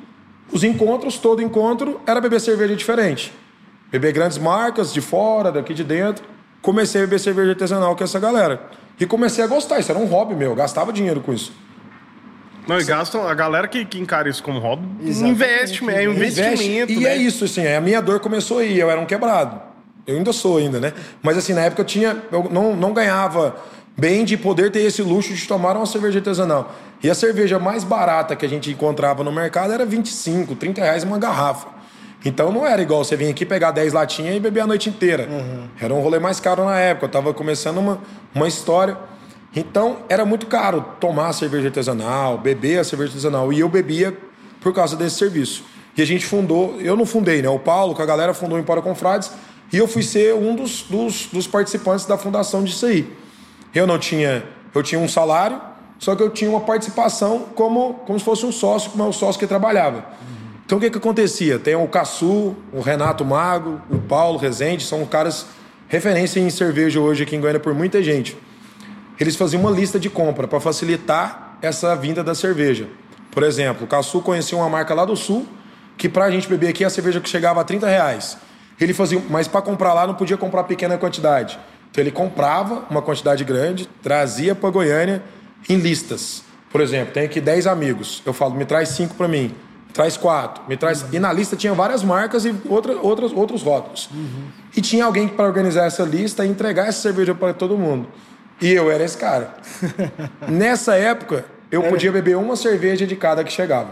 os 0.51 0.63
encontros, 0.63 1.17
todo 1.17 1.41
encontro, 1.41 2.01
era 2.05 2.19
beber 2.19 2.41
cerveja 2.41 2.75
diferente. 2.75 3.31
Beber 3.91 4.13
grandes 4.13 4.37
marcas 4.37 4.91
de 4.93 5.01
fora, 5.01 5.51
daqui 5.51 5.73
de 5.73 5.83
dentro. 5.83 6.23
Comecei 6.61 7.01
a 7.01 7.03
beber 7.05 7.19
cerveja 7.19 7.51
artesanal 7.51 7.95
com 7.95 8.03
essa 8.03 8.19
galera. 8.19 8.69
E 9.01 9.05
comecei 9.07 9.43
a 9.43 9.47
gostar. 9.47 9.79
Isso 9.79 9.91
era 9.91 9.99
um 9.99 10.05
hobby 10.05 10.35
meu. 10.35 10.51
Eu 10.51 10.55
gastava 10.55 10.93
dinheiro 10.93 11.21
com 11.21 11.33
isso. 11.33 11.51
Não, 12.67 12.79
e 12.79 12.83
gastam, 12.83 13.27
a 13.27 13.33
galera 13.33 13.67
que, 13.67 13.83
que 13.83 13.99
encara 13.99 14.29
isso 14.29 14.43
como 14.43 14.59
hobby 14.59 14.87
Exatamente. 15.03 15.31
investe, 15.31 15.89
é 15.89 16.07
um 16.07 16.13
investimento. 16.13 16.91
E 16.91 16.99
né? 16.99 17.09
é 17.09 17.17
isso, 17.17 17.43
assim, 17.43 17.65
a 17.65 17.81
minha 17.81 17.99
dor 17.99 18.19
começou 18.19 18.59
aí, 18.59 18.79
eu 18.79 18.91
era 18.91 19.01
um 19.01 19.05
quebrado. 19.07 19.59
Eu 20.05 20.17
ainda 20.17 20.31
sou 20.31 20.57
ainda, 20.57 20.79
né? 20.79 20.93
Mas 21.23 21.35
assim, 21.35 21.53
na 21.53 21.61
época 21.61 21.81
eu 21.81 21.85
tinha. 21.85 22.21
Eu 22.31 22.47
não, 22.51 22.75
não 22.75 22.93
ganhava 22.93 23.55
bem 23.97 24.23
de 24.23 24.37
poder 24.37 24.71
ter 24.71 24.81
esse 24.81 25.01
luxo 25.01 25.33
de 25.33 25.47
tomar 25.47 25.75
uma 25.75 25.87
cerveja 25.87 26.19
artesanal. 26.19 26.71
E 27.01 27.09
a 27.09 27.15
cerveja 27.15 27.57
mais 27.57 27.83
barata 27.83 28.35
que 28.35 28.45
a 28.45 28.49
gente 28.49 28.69
encontrava 28.69 29.23
no 29.23 29.31
mercado 29.31 29.73
era 29.73 29.83
25, 29.83 30.55
30 30.55 30.81
reais 30.81 31.03
uma 31.03 31.17
garrafa. 31.17 31.80
Então 32.23 32.51
não 32.51 32.65
era 32.65 32.81
igual 32.81 33.03
você 33.03 33.15
vir 33.15 33.29
aqui 33.29 33.45
pegar 33.45 33.71
10 33.71 33.93
latinhas 33.93 34.35
e 34.35 34.39
beber 34.39 34.61
a 34.61 34.67
noite 34.67 34.89
inteira. 34.89 35.27
Uhum. 35.29 35.67
Era 35.79 35.93
um 35.93 36.01
rolê 36.01 36.19
mais 36.19 36.39
caro 36.39 36.63
na 36.65 36.79
época. 36.79 37.07
Eu 37.07 37.09
tava 37.09 37.33
começando 37.33 37.77
uma, 37.77 37.99
uma 38.33 38.47
história. 38.47 38.97
Então 39.55 39.97
era 40.07 40.23
muito 40.23 40.45
caro 40.45 40.85
tomar 40.99 41.33
cerveja 41.33 41.67
artesanal, 41.67 42.37
beber 42.37 42.79
a 42.79 42.83
cerveja 42.83 43.09
artesanal. 43.09 43.51
E 43.51 43.59
eu 43.59 43.67
bebia 43.67 44.15
por 44.59 44.73
causa 44.73 44.95
desse 44.95 45.17
serviço. 45.17 45.63
E 45.97 46.01
a 46.01 46.05
gente 46.05 46.25
fundou, 46.25 46.79
eu 46.79 46.95
não 46.95 47.05
fundei, 47.05 47.41
né? 47.41 47.49
O 47.49 47.59
Paulo, 47.59 47.93
com 47.93 48.01
a 48.01 48.05
galera, 48.05 48.33
fundou 48.33 48.57
o 48.57 48.61
Empório 48.61 48.81
Confrades. 48.81 49.31
E 49.73 49.77
eu 49.77 49.87
fui 49.87 50.03
ser 50.03 50.33
um 50.35 50.55
dos, 50.55 50.83
dos, 50.83 51.27
dos 51.27 51.47
participantes 51.47 52.05
da 52.05 52.17
fundação 52.17 52.63
disso 52.63 52.85
aí. 52.85 53.11
Eu 53.73 53.87
não 53.87 53.97
tinha. 53.97 54.43
Eu 54.73 54.83
tinha 54.83 54.99
um 54.99 55.07
salário, 55.07 55.59
só 55.99 56.15
que 56.15 56.23
eu 56.23 56.29
tinha 56.29 56.49
uma 56.49 56.61
participação 56.61 57.47
como, 57.55 57.95
como 58.05 58.17
se 58.17 58.23
fosse 58.23 58.45
um 58.45 58.51
sócio, 58.51 58.91
como 58.91 59.03
é 59.03 59.07
o 59.07 59.11
sócio 59.11 59.37
que 59.37 59.45
trabalhava. 59.45 59.97
Uhum. 59.97 60.40
Então 60.71 60.77
o 60.77 60.81
que, 60.81 60.89
que 60.89 60.99
acontecia? 60.99 61.59
Tem 61.59 61.75
o 61.75 61.85
Caçu, 61.85 62.55
o 62.71 62.79
Renato 62.79 63.25
Mago, 63.25 63.81
o 63.89 63.99
Paulo 63.99 64.37
Rezende, 64.37 64.85
são 64.85 65.05
caras 65.05 65.45
referência 65.89 66.39
em 66.39 66.49
cerveja 66.49 66.97
hoje 66.97 67.23
aqui 67.23 67.35
em 67.35 67.41
Goiânia 67.41 67.59
por 67.59 67.73
muita 67.73 68.01
gente. 68.01 68.37
Eles 69.19 69.35
faziam 69.35 69.59
uma 69.59 69.69
lista 69.69 69.99
de 69.99 70.09
compra 70.09 70.47
para 70.47 70.61
facilitar 70.61 71.57
essa 71.61 71.93
vinda 71.93 72.23
da 72.23 72.33
cerveja. 72.33 72.87
Por 73.31 73.43
exemplo, 73.43 73.83
o 73.83 73.85
Caçu 73.85 74.21
conhecia 74.21 74.57
uma 74.57 74.69
marca 74.69 74.93
lá 74.93 75.03
do 75.03 75.13
sul 75.13 75.45
que 75.97 76.07
para 76.07 76.23
a 76.23 76.31
gente 76.31 76.47
beber 76.47 76.69
aqui 76.69 76.85
a 76.85 76.89
cerveja 76.89 77.19
que 77.19 77.27
chegava 77.27 77.59
a 77.59 77.65
30 77.65 77.89
reais. 77.89 78.37
Ele 78.79 78.93
fazia, 78.93 79.21
mas 79.29 79.49
para 79.49 79.61
comprar 79.61 79.93
lá 79.93 80.07
não 80.07 80.13
podia 80.13 80.37
comprar 80.37 80.63
pequena 80.63 80.97
quantidade. 80.97 81.59
Então 81.91 82.01
ele 82.01 82.11
comprava 82.11 82.85
uma 82.89 83.01
quantidade 83.01 83.43
grande, 83.43 83.89
trazia 84.01 84.55
para 84.55 84.69
Goiânia 84.69 85.21
em 85.67 85.75
listas. 85.75 86.43
Por 86.71 86.79
exemplo, 86.79 87.13
tem 87.13 87.25
aqui 87.25 87.41
10 87.41 87.67
amigos. 87.67 88.23
Eu 88.25 88.31
falo, 88.31 88.55
me 88.55 88.63
traz 88.63 88.87
5 88.87 89.15
para 89.15 89.27
mim 89.27 89.53
traz 89.93 90.17
quatro, 90.17 90.63
me 90.67 90.77
traz. 90.77 91.03
Uhum. 91.03 91.09
E 91.13 91.19
na 91.19 91.31
lista 91.31 91.55
tinha 91.55 91.73
várias 91.73 92.03
marcas 92.03 92.45
e 92.45 92.55
outra, 92.67 92.97
outras, 92.97 93.31
outros 93.31 93.61
rótulos. 93.61 94.09
Uhum. 94.13 94.45
E 94.75 94.81
tinha 94.81 95.05
alguém 95.05 95.27
para 95.27 95.45
organizar 95.45 95.85
essa 95.85 96.03
lista 96.03 96.45
e 96.45 96.49
entregar 96.49 96.87
essa 96.87 97.01
cerveja 97.01 97.35
para 97.35 97.53
todo 97.53 97.77
mundo. 97.77 98.07
E 98.61 98.71
eu 98.71 98.91
era 98.91 99.03
esse 99.03 99.17
cara. 99.17 99.55
Nessa 100.47 100.95
época, 100.95 101.45
eu 101.71 101.81
era... 101.81 101.89
podia 101.89 102.11
beber 102.11 102.37
uma 102.37 102.55
cerveja 102.55 103.07
de 103.07 103.15
cada 103.15 103.43
que 103.43 103.51
chegava. 103.51 103.89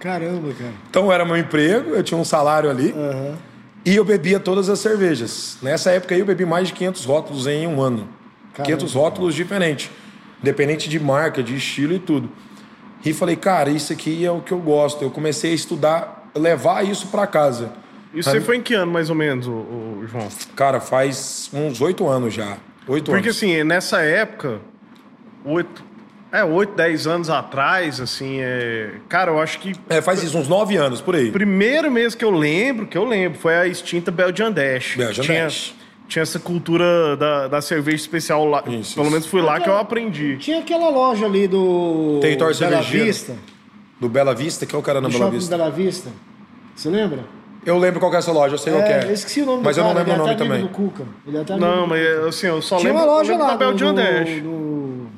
Caramba, 0.00 0.52
cara. 0.52 0.72
Então 0.90 1.12
era 1.12 1.24
meu 1.24 1.36
emprego, 1.36 1.90
eu 1.90 2.02
tinha 2.02 2.18
um 2.18 2.24
salário 2.24 2.70
ali. 2.70 2.92
Uhum. 2.92 3.34
E 3.84 3.94
eu 3.94 4.04
bebia 4.04 4.40
todas 4.40 4.68
as 4.68 4.80
cervejas. 4.80 5.58
Nessa 5.62 5.90
época 5.92 6.14
aí 6.14 6.20
eu 6.20 6.26
bebi 6.26 6.44
mais 6.44 6.68
de 6.68 6.74
500 6.74 7.04
rótulos 7.04 7.46
em 7.46 7.66
um 7.66 7.80
ano. 7.80 8.08
Caramba, 8.52 8.76
500 8.76 8.94
rótulos 8.94 9.34
cara. 9.34 9.44
diferentes. 9.44 9.90
Independente 10.42 10.88
de 10.88 10.98
marca, 10.98 11.42
de 11.42 11.54
estilo 11.54 11.94
e 11.94 11.98
tudo. 11.98 12.30
E 13.06 13.12
falei, 13.12 13.36
cara, 13.36 13.70
isso 13.70 13.92
aqui 13.92 14.24
é 14.24 14.30
o 14.32 14.40
que 14.40 14.50
eu 14.50 14.58
gosto. 14.58 15.02
Eu 15.02 15.10
comecei 15.10 15.52
a 15.52 15.54
estudar, 15.54 16.28
levar 16.34 16.84
isso 16.84 17.06
para 17.06 17.24
casa. 17.24 17.70
Isso 18.12 18.28
você 18.28 18.40
foi 18.40 18.56
em 18.56 18.60
que 18.60 18.74
ano, 18.74 18.90
mais 18.90 19.10
ou 19.10 19.14
menos, 19.14 19.46
o, 19.46 19.52
o 19.52 20.04
João? 20.08 20.26
Cara, 20.56 20.80
faz 20.80 21.48
uns 21.52 21.80
oito 21.80 22.08
anos 22.08 22.34
já. 22.34 22.56
Oito 22.88 23.12
Porque, 23.12 23.28
anos. 23.28 23.36
assim, 23.36 23.62
nessa 23.62 24.00
época, 24.00 24.60
oito, 25.44 25.84
é, 26.32 26.42
oito, 26.42 26.74
dez 26.74 27.06
anos 27.06 27.30
atrás, 27.30 28.00
assim, 28.00 28.40
é... 28.40 28.94
Cara, 29.08 29.30
eu 29.30 29.40
acho 29.40 29.60
que... 29.60 29.72
É, 29.88 30.02
faz 30.02 30.24
isso, 30.24 30.36
uns 30.36 30.48
nove 30.48 30.76
anos, 30.76 31.00
por 31.00 31.14
aí. 31.14 31.30
Primeiro 31.30 31.90
mesmo 31.92 32.18
que 32.18 32.24
eu 32.24 32.32
lembro, 32.32 32.86
que 32.86 32.98
eu 32.98 33.04
lembro, 33.04 33.38
foi 33.38 33.54
a 33.54 33.68
extinta 33.68 34.10
Belgian 34.10 34.50
Dash. 34.50 34.96
Belgian 34.96 35.44
Dash 35.44 35.74
tinha 36.08 36.22
essa 36.22 36.38
cultura 36.38 37.16
da, 37.16 37.48
da 37.48 37.60
cerveja 37.60 37.96
especial 37.96 38.44
lá. 38.44 38.62
Isso, 38.66 38.94
Pelo 38.94 39.10
menos 39.10 39.26
foi 39.26 39.42
lá 39.42 39.60
que 39.60 39.68
eu 39.68 39.76
aprendi. 39.76 40.36
Tinha 40.38 40.60
aquela 40.60 40.88
loja 40.88 41.26
ali 41.26 41.48
do. 41.48 42.18
Território 42.20 42.56
Bela 42.56 42.82
Vista. 42.82 43.34
Do 44.00 44.08
Bela 44.08 44.34
Vista, 44.34 44.66
que 44.66 44.74
é 44.74 44.78
o 44.78 44.82
cara 44.82 45.00
na 45.00 45.08
Bela 45.08 45.30
Vista. 45.30 45.56
Bela 45.56 45.70
Vista. 45.70 46.10
Você 46.74 46.88
lembra? 46.88 47.24
Eu 47.64 47.78
lembro 47.78 47.98
qual 47.98 48.14
é 48.14 48.18
essa 48.18 48.30
loja, 48.30 48.54
eu 48.54 48.58
sei 48.58 48.72
é, 48.72 48.76
qual 48.76 48.88
é. 48.88 49.04
Eu 49.06 49.12
esqueci 49.12 49.42
o 49.42 49.46
nome 49.46 49.62
Mas 49.64 49.74
do 49.74 49.82
eu 49.82 49.86
não 49.86 49.94
lembro 49.94 50.12
o 50.12 50.16
nome 50.18 50.36
também. 50.36 50.60
Do 50.60 50.68
Cuca. 50.68 51.04
Ele 51.26 51.38
até 51.38 51.56
não, 51.56 51.86
mas 51.86 52.00
assim, 52.26 52.46
eu 52.46 52.62
só 52.62 52.76
tinha 52.76 52.92
lembro, 52.92 53.04
uma 53.04 53.12
loja 53.12 53.36
lá 53.36 53.56
da 53.56 53.72
no, 53.72 55.08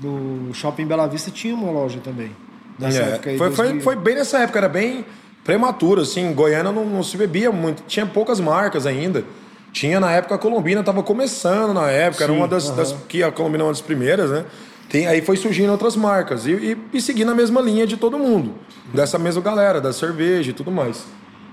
no, 0.00 0.44
no, 0.46 0.54
Shopping 0.54 0.86
Bela 0.86 1.08
Vista 1.08 1.32
tinha 1.32 1.52
uma 1.52 1.72
loja 1.72 1.98
também. 1.98 2.30
Nessa 2.78 3.02
é, 3.02 3.08
época 3.08 3.30
aí, 3.30 3.38
foi, 3.38 3.50
foi, 3.50 3.80
foi, 3.80 3.96
bem 3.96 4.14
nessa 4.14 4.38
época, 4.38 4.60
era 4.60 4.68
bem 4.68 5.04
prematuro, 5.42 6.02
assim. 6.02 6.32
Goiânia 6.32 6.70
não, 6.70 6.84
não 6.84 7.02
se 7.02 7.16
bebia 7.16 7.50
muito, 7.50 7.82
tinha 7.88 8.06
poucas 8.06 8.38
marcas 8.38 8.86
ainda. 8.86 9.24
Tinha 9.72 10.00
na 10.00 10.10
época 10.10 10.34
a 10.34 10.38
Colombina, 10.38 10.80
estava 10.80 11.02
começando 11.02 11.72
na 11.72 11.90
época, 11.90 12.24
Sim, 12.24 12.30
era 12.30 12.32
uma 12.32 12.48
das, 12.48 12.70
das, 12.70 12.92
que 13.08 13.22
a 13.22 13.30
Colombina 13.30 13.62
é 13.62 13.66
uma 13.66 13.72
das 13.72 13.80
primeiras, 13.80 14.30
né? 14.30 14.44
Tem, 14.88 15.06
aí 15.06 15.22
foi 15.22 15.36
surgindo 15.36 15.70
outras 15.70 15.94
marcas 15.94 16.46
e, 16.46 16.50
e, 16.50 16.78
e 16.94 17.00
seguindo 17.00 17.30
a 17.30 17.34
mesma 17.34 17.60
linha 17.60 17.86
de 17.86 17.96
todo 17.96 18.18
mundo, 18.18 18.54
dessa 18.92 19.18
mesma 19.18 19.40
galera, 19.40 19.80
da 19.80 19.92
cerveja 19.92 20.50
e 20.50 20.52
tudo 20.52 20.70
mais. 20.72 21.04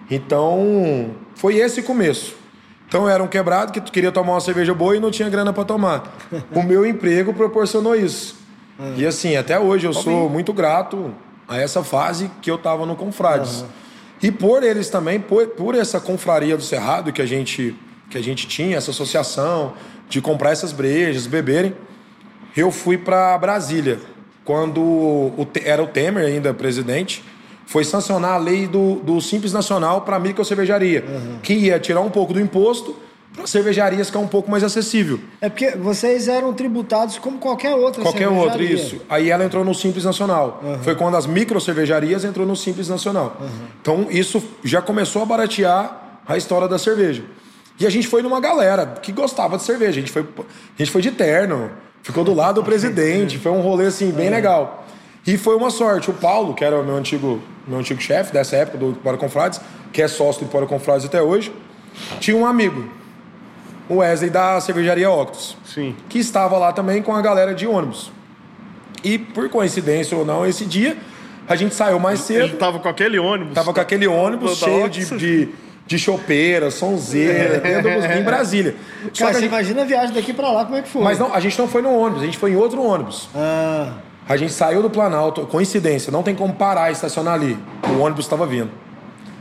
Então, 0.09 1.11
foi 1.35 1.57
esse 1.57 1.83
começo. 1.83 2.35
Então, 2.87 3.07
era 3.07 3.21
um 3.21 3.27
quebrado 3.27 3.71
que 3.71 3.81
queria 3.81 4.11
tomar 4.11 4.33
uma 4.33 4.41
cerveja 4.41 4.73
boa 4.73 4.95
e 4.95 4.99
não 4.99 5.11
tinha 5.11 5.29
grana 5.29 5.53
para 5.53 5.65
tomar. 5.65 6.17
O 6.53 6.63
meu 6.63 6.85
emprego 6.85 7.33
proporcionou 7.33 7.95
isso. 7.95 8.37
E 8.95 9.05
assim, 9.05 9.35
até 9.35 9.59
hoje 9.59 9.85
eu 9.85 9.93
sou 9.93 10.29
muito 10.29 10.53
grato 10.53 11.13
a 11.47 11.57
essa 11.57 11.83
fase 11.83 12.31
que 12.41 12.49
eu 12.49 12.55
estava 12.55 12.85
no 12.85 12.95
Confrades. 12.95 13.61
Uhum. 13.61 13.67
E 14.21 14.31
por 14.31 14.63
eles 14.63 14.89
também, 14.89 15.19
por, 15.19 15.47
por 15.47 15.75
essa 15.75 15.99
confraria 15.99 16.57
do 16.57 16.63
Cerrado 16.63 17.11
que 17.11 17.21
a 17.21 17.25
gente 17.25 17.75
que 18.09 18.17
a 18.17 18.23
gente 18.23 18.47
tinha, 18.47 18.77
essa 18.77 18.91
associação 18.91 19.73
de 20.09 20.21
comprar 20.21 20.51
essas 20.51 20.71
brejas, 20.71 21.27
beberem, 21.27 21.73
eu 22.55 22.71
fui 22.71 22.97
para 22.97 23.37
Brasília. 23.37 23.99
Quando 24.43 24.81
o, 24.81 25.47
era 25.63 25.83
o 25.83 25.87
Temer 25.87 26.25
ainda 26.25 26.53
presidente, 26.53 27.23
foi 27.65 27.83
sancionar 27.83 28.31
a 28.31 28.37
lei 28.37 28.65
do, 28.65 28.95
do 28.95 29.19
Simples 29.19 29.51
Nacional 29.51 30.01
para 30.01 30.15
a 30.15 30.19
microcervejaria, 30.19 31.03
uhum. 31.07 31.39
que 31.43 31.53
ia 31.53 31.77
tirar 31.79 31.99
um 31.99 32.09
pouco 32.09 32.33
do 32.33 32.39
imposto 32.39 32.95
para 33.35 33.45
cervejarias 33.45 34.09
que 34.09 34.17
é 34.17 34.19
um 34.19 34.27
pouco 34.27 34.49
mais 34.49 34.63
acessível. 34.63 35.19
É 35.41 35.49
porque 35.49 35.71
vocês 35.71 36.27
eram 36.27 36.53
tributados 36.53 37.19
como 37.19 37.37
qualquer 37.37 37.75
outra 37.75 38.01
Qualquer 38.01 38.29
outra, 38.29 38.63
isso. 38.63 39.01
Aí 39.09 39.29
ela 39.29 39.45
entrou 39.45 39.63
no 39.63 39.75
Simples 39.75 40.05
Nacional. 40.05 40.61
Uhum. 40.63 40.79
Foi 40.79 40.95
quando 40.95 41.15
as 41.17 41.27
microcervejarias 41.27 42.23
entrou 42.23 42.47
no 42.47 42.55
Simples 42.55 42.87
Nacional. 42.87 43.37
Uhum. 43.39 43.47
Então 43.81 44.07
isso 44.09 44.41
já 44.63 44.81
começou 44.81 45.21
a 45.21 45.25
baratear 45.25 46.21
a 46.25 46.37
história 46.37 46.67
da 46.67 46.79
cerveja. 46.79 47.23
E 47.79 47.85
a 47.85 47.89
gente 47.89 48.07
foi 48.07 48.21
numa 48.21 48.39
galera 48.39 48.85
que 49.01 49.11
gostava 49.11 49.57
de 49.57 49.63
cerveja. 49.63 49.91
A 49.91 50.01
gente 50.01 50.11
foi, 50.11 50.23
a 50.23 50.77
gente 50.77 50.91
foi 50.91 51.01
de 51.01 51.11
terno, 51.11 51.71
ficou 52.01 52.23
do 52.23 52.33
lado 52.33 52.61
do 52.61 52.63
presidente, 52.65 53.37
foi 53.37 53.51
um 53.51 53.61
rolê 53.61 53.87
assim 53.87 54.11
bem 54.11 54.29
legal. 54.29 54.85
E 55.25 55.37
foi 55.37 55.55
uma 55.55 55.69
sorte. 55.69 56.09
O 56.09 56.13
Paulo, 56.13 56.53
que 56.53 56.63
era 56.63 56.79
o 56.79 56.83
meu 56.83 56.95
antigo, 56.95 57.41
meu 57.67 57.79
antigo 57.79 58.01
chefe 58.01 58.31
dessa 58.31 58.55
época 58.55 58.77
do 58.77 58.93
Pora 59.03 59.17
Confrades, 59.17 59.59
que 59.91 60.01
é 60.01 60.07
sócio 60.07 60.45
do 60.45 60.49
Pora 60.49 60.65
Confrades 60.65 61.05
até 61.05 61.21
hoje, 61.21 61.51
tinha 62.19 62.35
um 62.35 62.45
amigo, 62.45 62.89
o 63.89 63.95
Wesley 63.95 64.29
da 64.29 64.59
cervejaria 64.61 65.09
Octus, 65.09 65.57
Sim. 65.65 65.95
que 66.07 66.19
estava 66.19 66.57
lá 66.57 66.71
também 66.71 67.01
com 67.01 67.13
a 67.13 67.21
galera 67.21 67.53
de 67.53 67.67
ônibus. 67.67 68.11
E 69.03 69.17
por 69.17 69.49
coincidência 69.49 70.17
ou 70.17 70.25
não, 70.25 70.45
esse 70.45 70.65
dia 70.65 70.97
a 71.47 71.55
gente 71.55 71.75
saiu 71.75 71.99
mais 71.99 72.21
cedo. 72.21 72.45
Ele 72.45 72.57
tava 72.57 72.79
com 72.79 72.89
aquele 72.89 73.19
ônibus. 73.19 73.53
Tava 73.53 73.73
com 73.73 73.79
aquele 73.79 74.07
ônibus 74.07 74.57
cheio 74.57 74.89
de, 74.89 75.05
de 75.17 75.49
de 75.87 75.97
chopeira, 75.97 76.69
sonzeira, 76.69 77.63
em 78.19 78.23
Brasília. 78.23 78.75
Só 79.13 79.25
Cara, 79.25 79.35
que 79.35 79.41
gente... 79.41 79.49
imagina 79.49 79.81
a 79.81 79.85
viagem 79.85 80.13
daqui 80.13 80.33
para 80.33 80.51
lá, 80.51 80.65
como 80.65 80.77
é 80.77 80.81
que 80.81 80.89
foi? 80.89 81.01
Mas 81.01 81.17
não, 81.17 81.33
a 81.33 81.39
gente 81.39 81.57
não 81.57 81.67
foi 81.67 81.81
no 81.81 81.97
ônibus, 81.97 82.21
a 82.21 82.25
gente 82.25 82.37
foi 82.37 82.51
em 82.51 82.55
outro 82.57 82.83
ônibus. 82.83 83.29
Ah. 83.33 83.93
A 84.27 84.35
gente 84.35 84.51
saiu 84.51 84.81
do 84.81 84.89
Planalto, 84.89 85.47
coincidência, 85.47 86.11
não 86.11 86.21
tem 86.21 86.35
como 86.35 86.53
parar 86.53 86.89
e 86.89 86.91
estacionar 86.91 87.33
ali. 87.33 87.57
O 87.89 88.01
ônibus 88.01 88.25
estava 88.25 88.45
vindo. 88.45 88.69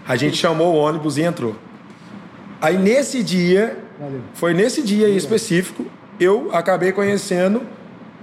A 0.06 0.14
gente 0.14 0.36
chamou 0.36 0.74
o 0.74 0.76
ônibus 0.76 1.18
e 1.18 1.22
entrou. 1.22 1.56
Aí 2.60 2.78
nesse 2.78 3.24
dia, 3.24 3.76
Valeu. 3.98 4.20
foi 4.32 4.54
nesse 4.54 4.82
dia 4.82 5.08
específico, 5.08 5.84
eu 6.20 6.50
acabei 6.52 6.92
conhecendo 6.92 7.62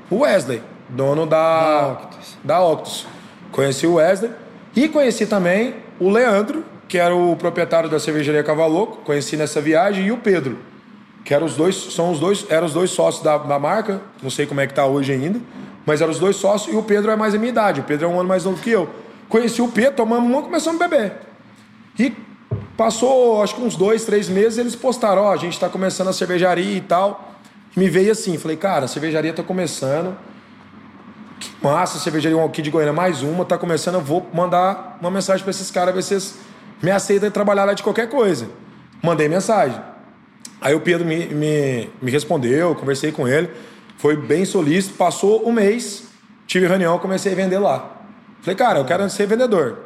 o 0.09 0.19
Wesley, 0.19 0.63
dono 0.87 1.25
da, 1.25 1.81
da 1.81 1.87
Octus. 1.91 2.37
da 2.41 2.61
Octus. 2.61 3.07
Conheci 3.51 3.85
o 3.85 3.95
Wesley 3.95 4.31
e 4.73 4.87
conheci 4.87 5.25
também 5.25 5.75
o 5.99 6.09
Leandro, 6.09 6.63
que 6.93 6.99
era 6.99 7.15
o 7.15 7.35
proprietário 7.35 7.89
da 7.89 7.99
cervejaria 7.99 8.43
Cavaloco, 8.43 8.97
conheci 8.97 9.35
nessa 9.35 9.59
viagem, 9.59 10.05
e 10.05 10.11
o 10.11 10.17
Pedro, 10.17 10.59
que 11.25 11.33
eram 11.33 11.47
os 11.47 11.55
dois, 11.55 11.75
são 11.75 12.11
os 12.11 12.19
dois, 12.19 12.45
eram 12.51 12.67
os 12.67 12.73
dois 12.73 12.91
sócios 12.91 13.23
da, 13.23 13.35
da 13.35 13.57
marca, 13.57 13.99
não 14.21 14.29
sei 14.29 14.45
como 14.45 14.61
é 14.61 14.67
que 14.67 14.75
tá 14.75 14.85
hoje 14.85 15.11
ainda, 15.11 15.41
mas 15.87 16.01
eram 16.01 16.11
os 16.11 16.19
dois 16.19 16.35
sócios, 16.35 16.71
e 16.71 16.77
o 16.77 16.83
Pedro 16.83 17.09
é 17.09 17.15
mais 17.15 17.33
a 17.33 17.39
minha 17.39 17.49
idade, 17.49 17.79
o 17.79 17.83
Pedro 17.83 18.05
é 18.05 18.07
um 18.07 18.19
ano 18.19 18.29
mais 18.29 18.45
novo 18.45 18.61
que 18.61 18.69
eu. 18.69 18.87
Conheci 19.27 19.59
o 19.59 19.69
Pedro, 19.69 19.93
tomamos 19.93 20.29
uma, 20.29 20.43
começamos 20.43 20.79
a 20.79 20.87
beber. 20.87 21.13
E 21.97 22.13
passou, 22.77 23.41
acho 23.41 23.55
que 23.55 23.63
uns 23.63 23.75
dois, 23.75 24.05
três 24.05 24.29
meses, 24.29 24.59
eles 24.59 24.75
postaram, 24.75 25.23
ó, 25.23 25.29
oh, 25.29 25.31
a 25.31 25.37
gente 25.37 25.53
está 25.53 25.67
começando 25.67 26.09
a 26.09 26.13
cervejaria 26.13 26.77
e 26.77 26.81
tal. 26.81 27.33
E 27.75 27.79
me 27.79 27.89
veio 27.89 28.11
assim, 28.11 28.37
falei, 28.37 28.55
cara, 28.55 28.85
a 28.85 28.87
cervejaria 28.87 29.31
está 29.31 29.41
começando, 29.41 30.15
que 31.39 31.49
massa, 31.59 31.97
cervejaria 31.97 32.39
aqui 32.45 32.61
de 32.61 32.69
Goiânia, 32.69 32.93
mais 32.93 33.23
uma, 33.23 33.43
tá 33.45 33.57
começando, 33.57 33.95
eu 33.95 34.01
vou 34.01 34.29
mandar 34.31 34.99
uma 35.01 35.09
mensagem 35.09 35.43
para 35.43 35.49
esses 35.49 35.71
caras, 35.71 35.95
ver 35.95 36.03
se 36.03 36.52
me 36.83 36.91
aceita 36.91 37.31
trabalhar 37.31 37.63
lá 37.63 37.73
de 37.73 37.81
qualquer 37.81 38.09
coisa. 38.09 38.49
Mandei 39.01 39.29
mensagem. 39.29 39.81
Aí 40.61 40.75
o 40.75 40.81
Pedro 40.81 41.07
me, 41.07 41.27
me, 41.27 41.89
me 42.01 42.11
respondeu, 42.11 42.75
conversei 42.75 43.11
com 43.11 43.27
ele, 43.27 43.49
foi 43.97 44.17
bem 44.17 44.43
solícito. 44.43 44.95
Passou 44.95 45.47
um 45.47 45.51
mês, 45.51 46.03
tive 46.45 46.67
reunião, 46.67 46.99
comecei 46.99 47.31
a 47.31 47.35
vender 47.35 47.57
lá. 47.57 48.01
Falei, 48.41 48.57
cara, 48.57 48.79
eu 48.79 48.85
quero 48.85 49.09
ser 49.09 49.25
vendedor 49.25 49.79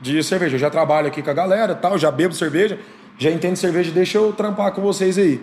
de 0.00 0.22
cerveja. 0.24 0.56
Eu 0.56 0.60
já 0.60 0.68
trabalho 0.68 1.06
aqui 1.06 1.22
com 1.22 1.30
a 1.30 1.34
galera, 1.34 1.74
tal, 1.74 1.96
já 1.96 2.10
bebo 2.10 2.34
cerveja, 2.34 2.78
já 3.16 3.30
entendo 3.30 3.56
cerveja, 3.56 3.92
deixa 3.92 4.18
eu 4.18 4.32
trampar 4.32 4.72
com 4.72 4.82
vocês 4.82 5.18
aí. 5.18 5.40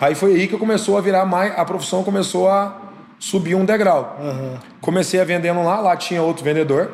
Aí 0.00 0.16
foi 0.16 0.34
aí 0.34 0.48
que 0.48 0.56
começou 0.58 0.98
a 0.98 1.00
virar 1.00 1.24
mais, 1.24 1.56
a 1.56 1.64
profissão 1.64 2.02
começou 2.02 2.48
a 2.48 2.76
subir 3.20 3.54
um 3.54 3.64
degrau. 3.64 4.18
Uhum. 4.20 4.58
Comecei 4.80 5.20
a 5.20 5.24
vendendo 5.24 5.62
lá, 5.62 5.80
lá 5.80 5.96
tinha 5.96 6.20
outro 6.20 6.44
vendedor 6.44 6.90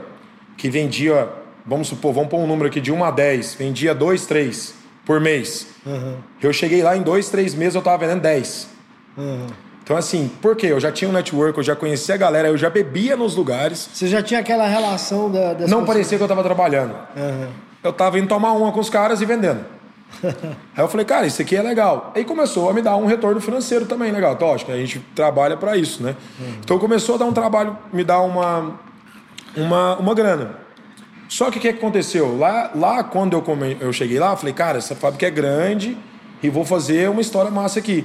que 0.59 0.69
vendia 0.69 1.40
vamos 1.67 1.89
supor, 1.89 2.13
vamos 2.13 2.31
pôr 2.31 2.39
um 2.39 2.47
número 2.47 2.69
aqui 2.69 2.81
de 2.81 2.93
1 2.93 3.05
a 3.05 3.11
10, 3.11 3.55
vendia 3.55 3.95
2, 3.95 4.27
3 4.27 4.75
por 5.05 5.21
mês. 5.21 5.67
Uhum. 5.85 6.17
Eu 6.43 6.53
cheguei 6.53 6.83
lá 6.83 6.97
em 6.97 7.03
2, 7.03 7.29
3 7.29 7.55
meses 7.55 7.75
eu 7.75 7.83
tava 7.83 7.99
vendendo 7.99 8.23
10. 8.23 8.69
Uhum. 9.17 9.47
Então, 9.83 9.97
assim, 9.97 10.31
por 10.41 10.55
quê? 10.55 10.67
Eu 10.67 10.79
já 10.79 10.93
tinha 10.93 11.09
um 11.09 11.13
network, 11.13 11.59
eu 11.59 11.65
já 11.65 11.75
conhecia 11.75 12.15
a 12.15 12.19
galera, 12.19 12.47
eu 12.47 12.57
já 12.57 12.71
bebia 12.71 13.17
nos 13.17 13.35
lugares. 13.35 13.91
Você 13.93 14.07
já 14.07 14.23
tinha 14.23 14.39
aquela 14.39 14.69
relação 14.69 15.29
da, 15.29 15.53
das 15.53 15.69
Não 15.69 15.85
parecia 15.85 16.17
que 16.17 16.23
eu 16.23 16.29
tava 16.29 16.45
trabalhando. 16.45 16.95
Uhum. 17.17 17.49
Eu 17.83 17.93
tava 17.93 18.17
indo 18.19 18.29
tomar 18.29 18.53
uma 18.53 18.71
com 18.71 18.79
os 18.79 18.89
caras 18.89 19.21
e 19.21 19.25
vendendo. 19.25 19.65
Aí 20.23 20.85
eu 20.85 20.89
falei, 20.89 21.05
cara, 21.05 21.27
isso 21.27 21.43
aqui 21.43 21.57
é 21.57 21.63
legal. 21.63 22.13
Aí 22.15 22.25
começou 22.25 22.71
a 22.71 22.73
me 22.73 22.83
dar 22.83 22.97
um 22.97 23.07
retorno 23.07 23.41
financeiro 23.41 23.85
também 23.87 24.13
legal. 24.13 24.35
Então, 24.35 24.55
acho 24.55 24.65
que 24.65 24.71
a 24.71 24.77
gente 24.77 25.01
trabalha 25.15 25.57
para 25.57 25.77
isso, 25.77 26.03
né? 26.03 26.15
Uhum. 26.39 26.55
Então 26.63 26.79
começou 26.79 27.17
a 27.17 27.19
dar 27.19 27.25
um 27.25 27.33
trabalho, 27.33 27.77
me 27.93 28.05
dar 28.05 28.21
uma, 28.21 28.79
uma, 29.57 29.97
uma 29.97 30.15
grana. 30.15 30.57
Só 31.31 31.49
que 31.49 31.59
o 31.59 31.61
que 31.61 31.69
aconteceu? 31.69 32.37
Lá, 32.37 32.73
lá 32.75 33.05
quando 33.05 33.35
eu, 33.35 33.41
come... 33.41 33.77
eu 33.81 33.93
cheguei 33.93 34.19
lá, 34.19 34.33
eu 34.33 34.37
falei, 34.37 34.53
cara, 34.53 34.79
essa 34.79 34.97
fábrica 34.97 35.29
é 35.29 35.31
grande 35.31 35.97
e 36.43 36.51
vou 36.51 36.65
fazer 36.65 37.09
uma 37.09 37.21
história 37.21 37.53
massa 37.53 37.79
aqui. 37.79 38.05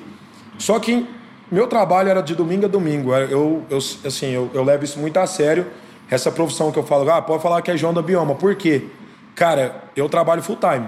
Só 0.60 0.78
que 0.78 1.08
meu 1.52 1.66
trabalho 1.66 2.08
era 2.08 2.22
de 2.22 2.36
domingo 2.36 2.66
a 2.66 2.68
domingo. 2.68 3.12
Eu, 3.16 3.64
eu 3.68 3.80
assim, 4.06 4.28
eu, 4.28 4.52
eu, 4.54 4.64
levo 4.64 4.84
isso 4.84 5.00
muito 5.00 5.18
a 5.18 5.26
sério. 5.26 5.66
Essa 6.08 6.32
profissão 6.32 6.72
que 6.72 6.78
eu 6.78 6.84
falo, 6.84 7.10
ah, 7.10 7.20
pode 7.20 7.42
falar 7.42 7.64
que 7.64 7.72
é 7.72 7.76
João 7.76 7.96
da 7.96 8.02
Bioma. 8.04 8.36
Por 8.36 8.54
quê? 8.54 8.84
Cara, 9.34 9.84
eu 9.96 10.08
trabalho 10.08 10.44
full 10.44 10.58
time. 10.58 10.86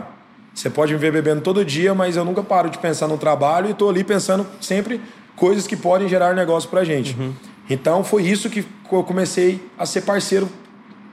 Você 0.53 0.70
pode 0.70 0.94
me 0.94 1.00
ver 1.00 1.12
bebendo 1.12 1.41
todo 1.41 1.65
dia, 1.65 1.96
mas 1.96 2.17
eu 2.17 2.24
nunca 2.24 2.44
paro 2.44 2.70
de 2.70 2.77
pensar 2.77 3.08
no 3.08 3.17
trabalho 3.17 3.67
e 3.67 3.72
estou 3.72 3.89
ali 3.89 4.03
pensando 4.03 4.46
sempre 4.62 5.01
coisas 5.36 5.65
que 5.65 5.75
podem 5.75 6.08
gerar 6.08 6.36
negócio 6.36 6.70
pra 6.70 6.84
gente. 6.84 7.15
Uhum. 7.20 7.34
Então 7.67 8.03
foi 8.03 8.22
isso 8.22 8.48
que 8.48 8.63
eu 8.91 9.03
comecei 9.03 9.60
a 9.75 9.88
ser 9.88 10.01
parceiro 10.01 10.48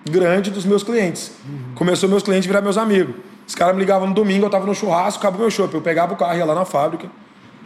grande 0.05 0.51
dos 0.51 0.65
meus 0.65 0.83
clientes. 0.83 1.33
Uhum. 1.47 1.75
Começou 1.75 2.09
meus 2.09 2.23
clientes 2.23 2.47
a 2.47 2.49
virar 2.49 2.61
meus 2.61 2.77
amigos. 2.77 3.15
Os 3.47 3.55
caras 3.55 3.75
me 3.75 3.81
ligavam 3.81 4.09
no 4.09 4.15
domingo, 4.15 4.47
eu 4.47 4.51
tava 4.51 4.67
no 4.67 4.75
churrasco, 4.75 5.21
acabou 5.21 5.41
meu 5.41 5.51
show. 5.51 5.69
Eu 5.73 5.81
pegava 5.81 6.15
o 6.15 6.17
carro, 6.17 6.37
ia 6.37 6.45
lá 6.45 6.55
na 6.55 6.65
fábrica, 6.65 7.11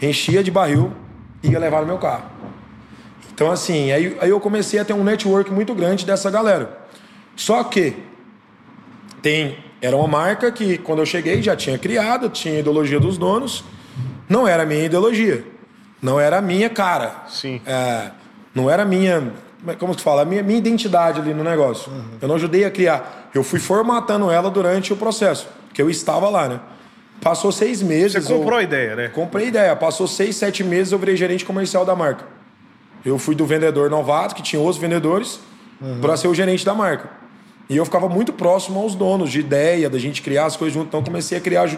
enchia 0.01 0.43
de 0.43 0.51
barril 0.51 0.93
e 1.43 1.49
ia 1.49 1.59
levar 1.59 1.81
no 1.81 1.87
meu 1.87 1.99
carro. 1.99 2.25
Então, 3.33 3.51
assim, 3.51 3.93
aí, 3.93 4.17
aí 4.21 4.31
eu 4.31 4.41
comecei 4.41 4.81
a 4.81 4.85
ter 4.85 4.93
um 4.93 5.05
network 5.05 5.53
muito 5.53 5.73
grande 5.75 6.05
dessa 6.05 6.29
galera. 6.29 6.79
Só 7.37 7.63
que 7.63 7.95
tem, 9.23 9.59
era 9.81 9.97
uma 9.97 10.09
marca 10.09 10.51
que, 10.51 10.79
quando 10.79 10.99
eu 10.99 11.07
cheguei, 11.07 11.41
já 11.41 11.55
tinha 11.55 11.79
criado, 11.79 12.29
tinha 12.29 12.59
ideologia 12.59 12.99
dos 12.99 13.17
donos. 13.17 13.63
Não 14.29 14.47
era 14.47 14.65
a 14.65 14.67
minha 14.67 14.85
ideologia. 14.85 15.45
Não 16.03 16.19
era 16.19 16.39
a 16.39 16.43
minha 16.43 16.69
cara. 16.69 17.25
Sim. 17.29 17.61
É, 17.65 18.11
não 18.53 18.69
era 18.69 18.83
a 18.83 18.87
minha 18.87 19.33
como 19.79 19.93
se 19.97 20.03
fala, 20.03 20.23
a 20.23 20.25
minha, 20.25 20.43
minha 20.43 20.59
identidade 20.59 21.21
ali 21.21 21.35
no 21.35 21.43
negócio. 21.43 21.91
Uhum. 21.91 22.05
Eu 22.23 22.29
não 22.29 22.35
ajudei 22.37 22.65
a 22.65 22.71
criar. 22.71 23.31
Eu 23.35 23.43
fui 23.43 23.59
formatando 23.59 24.31
ela 24.31 24.51
durante 24.51 24.93
o 24.93 24.97
processo, 24.97 25.49
que 25.75 25.83
eu 25.83 25.91
estava 25.91 26.29
lá, 26.29 26.49
né? 26.49 26.61
Passou 27.21 27.51
seis 27.51 27.83
meses. 27.83 28.25
Você 28.25 28.33
comprou 28.33 28.55
eu, 28.55 28.59
a 28.59 28.63
ideia, 28.63 28.97
né? 28.97 29.09
Comprei 29.09 29.47
a 29.47 29.49
ideia. 29.49 29.77
Passou 29.77 30.07
seis, 30.07 30.37
sete 30.37 30.63
meses, 30.63 30.93
eu 30.93 30.99
virei 30.99 31.17
gerente 31.17 31.45
comercial 31.45 31.85
da 31.85 31.97
marca. 31.97 32.25
Eu 33.05 33.19
fui 33.19 33.35
do 33.35 33.45
vendedor 33.45 33.91
novato, 33.91 34.35
que 34.35 34.43
tinha 34.43 34.61
outros 34.61 34.79
vendedores, 34.79 35.41
uhum. 35.81 36.01
para 36.01 36.17
ser 36.17 36.29
o 36.29 36.35
gerente 36.35 36.65
da 36.65 36.75
marca. 36.75 37.11
E 37.69 37.77
eu 37.77 37.85
ficava 37.85 38.09
muito 38.09 38.33
próximo 38.33 38.81
aos 38.81 38.95
donos 38.95 39.31
de 39.31 39.41
ideia, 39.41 39.91
da 39.91 39.99
gente 39.99 40.23
criar 40.23 40.47
as 40.47 40.57
coisas 40.57 40.73
junto. 40.73 40.89
Então 40.89 41.03
comecei 41.03 41.37
a 41.37 41.41
criar 41.41 41.69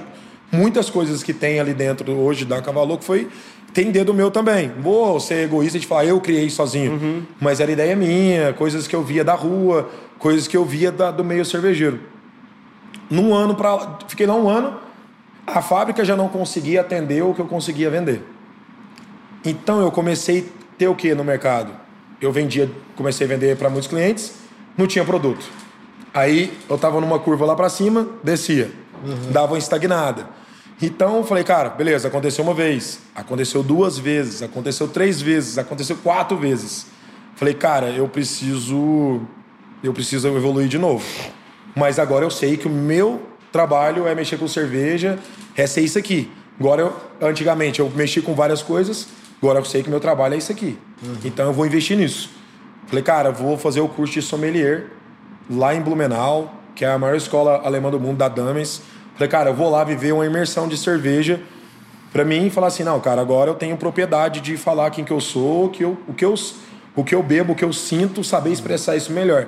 muitas 0.52 0.90
coisas 0.90 1.22
que 1.22 1.32
tem 1.32 1.58
ali 1.58 1.74
dentro 1.74 2.12
hoje 2.12 2.44
da 2.44 2.60
Cavalou, 2.60 2.98
que 2.98 3.04
foi 3.04 3.28
tem 3.72 3.90
dedo 3.90 4.12
meu 4.12 4.30
também. 4.30 4.70
Vou 4.80 5.18
ser 5.20 5.44
egoísta 5.44 5.78
de 5.78 5.86
falar, 5.86 6.04
eu 6.04 6.20
criei 6.20 6.48
sozinho. 6.50 6.92
Uhum. 6.92 7.22
Mas 7.40 7.60
era 7.60 7.70
ideia 7.70 7.94
minha, 7.96 8.52
coisas 8.52 8.86
que 8.86 8.94
eu 8.94 9.02
via 9.02 9.24
da 9.24 9.34
rua, 9.34 9.90
coisas 10.18 10.46
que 10.46 10.56
eu 10.56 10.64
via 10.64 10.90
da, 10.90 11.10
do 11.10 11.24
meio 11.24 11.44
cervejeiro. 11.44 12.00
Num 13.08 13.34
ano 13.34 13.54
para. 13.54 13.98
Fiquei 14.08 14.26
lá 14.26 14.34
um 14.34 14.48
ano, 14.48 14.78
a 15.46 15.60
fábrica 15.62 16.04
já 16.04 16.16
não 16.16 16.28
conseguia 16.28 16.80
atender 16.80 17.22
o 17.22 17.34
que 17.34 17.40
eu 17.40 17.46
conseguia 17.46 17.90
vender. 17.90 18.22
Então 19.44 19.80
eu 19.80 19.90
comecei 19.90 20.40
a 20.40 20.76
ter 20.78 20.88
o 20.88 20.94
que 20.94 21.14
no 21.14 21.24
mercado? 21.24 21.80
eu 22.20 22.30
vendia, 22.30 22.70
comecei 22.96 23.26
a 23.26 23.28
vender 23.28 23.56
para 23.56 23.70
muitos 23.70 23.88
clientes, 23.88 24.34
não 24.76 24.86
tinha 24.86 25.04
produto. 25.04 25.44
Aí 26.12 26.52
eu 26.68 26.76
tava 26.76 27.00
numa 27.00 27.18
curva 27.18 27.46
lá 27.46 27.56
para 27.56 27.68
cima, 27.68 28.08
descia, 28.22 28.70
dava 29.30 29.54
uma 29.54 29.58
estagnada. 29.58 30.26
Então 30.82 31.16
eu 31.16 31.24
falei, 31.24 31.44
cara, 31.44 31.68
beleza, 31.68 32.08
aconteceu 32.08 32.42
uma 32.42 32.54
vez, 32.54 33.00
aconteceu 33.14 33.62
duas 33.62 33.98
vezes, 33.98 34.42
aconteceu 34.42 34.88
três 34.88 35.20
vezes, 35.20 35.58
aconteceu 35.58 35.96
quatro 35.96 36.38
vezes. 36.38 36.86
Falei, 37.36 37.52
cara, 37.52 37.90
eu 37.90 38.08
preciso, 38.08 39.20
eu 39.82 39.92
preciso 39.92 40.28
evoluir 40.28 40.68
de 40.68 40.78
novo. 40.78 41.04
Mas 41.76 41.98
agora 41.98 42.24
eu 42.24 42.30
sei 42.30 42.56
que 42.56 42.66
o 42.66 42.70
meu 42.70 43.20
trabalho 43.52 44.06
é 44.06 44.14
mexer 44.14 44.38
com 44.38 44.48
cerveja, 44.48 45.18
é 45.54 45.66
ser 45.66 45.82
isso 45.82 45.98
aqui. 45.98 46.30
Agora 46.58 46.82
eu, 46.82 46.96
antigamente 47.28 47.80
eu 47.80 47.90
mexi 47.94 48.22
com 48.22 48.34
várias 48.34 48.62
coisas, 48.62 49.06
agora 49.40 49.58
eu 49.58 49.64
sei 49.64 49.82
que 49.82 49.90
meu 49.90 50.00
trabalho 50.00 50.34
é 50.34 50.38
isso 50.38 50.52
aqui. 50.52 50.78
Então 51.24 51.46
eu 51.46 51.52
vou 51.52 51.66
investir 51.66 51.96
nisso. 51.96 52.30
Falei, 52.86 53.04
cara, 53.04 53.30
vou 53.30 53.56
fazer 53.56 53.80
o 53.80 53.88
curso 53.88 54.14
de 54.14 54.22
sommelier 54.22 54.86
lá 55.50 55.74
em 55.74 55.80
Blumenau, 55.80 56.54
que 56.74 56.84
é 56.84 56.90
a 56.90 56.98
maior 56.98 57.16
escola 57.16 57.60
alemã 57.64 57.90
do 57.90 58.00
mundo 58.00 58.16
da 58.16 58.28
Dames. 58.28 58.82
Falei, 59.14 59.28
cara, 59.28 59.50
eu 59.50 59.54
vou 59.54 59.70
lá 59.70 59.84
viver 59.84 60.12
uma 60.12 60.24
imersão 60.24 60.66
de 60.68 60.76
cerveja 60.76 61.40
para 62.12 62.24
mim 62.24 62.50
falar 62.50 62.68
assim, 62.68 62.82
não, 62.82 62.98
cara, 63.00 63.20
agora 63.20 63.50
eu 63.50 63.54
tenho 63.54 63.76
propriedade 63.76 64.40
de 64.40 64.56
falar 64.56 64.90
quem 64.90 65.04
que 65.04 65.12
eu 65.12 65.20
sou, 65.20 65.68
que 65.68 65.84
eu, 65.84 65.96
o 66.08 66.12
que 66.12 66.24
eu 66.24 66.34
o 66.96 67.04
que 67.04 67.14
eu 67.14 67.22
bebo, 67.22 67.52
o 67.52 67.56
que 67.56 67.64
eu 67.64 67.72
sinto, 67.72 68.24
saber 68.24 68.50
expressar 68.50 68.96
isso 68.96 69.12
melhor. 69.12 69.46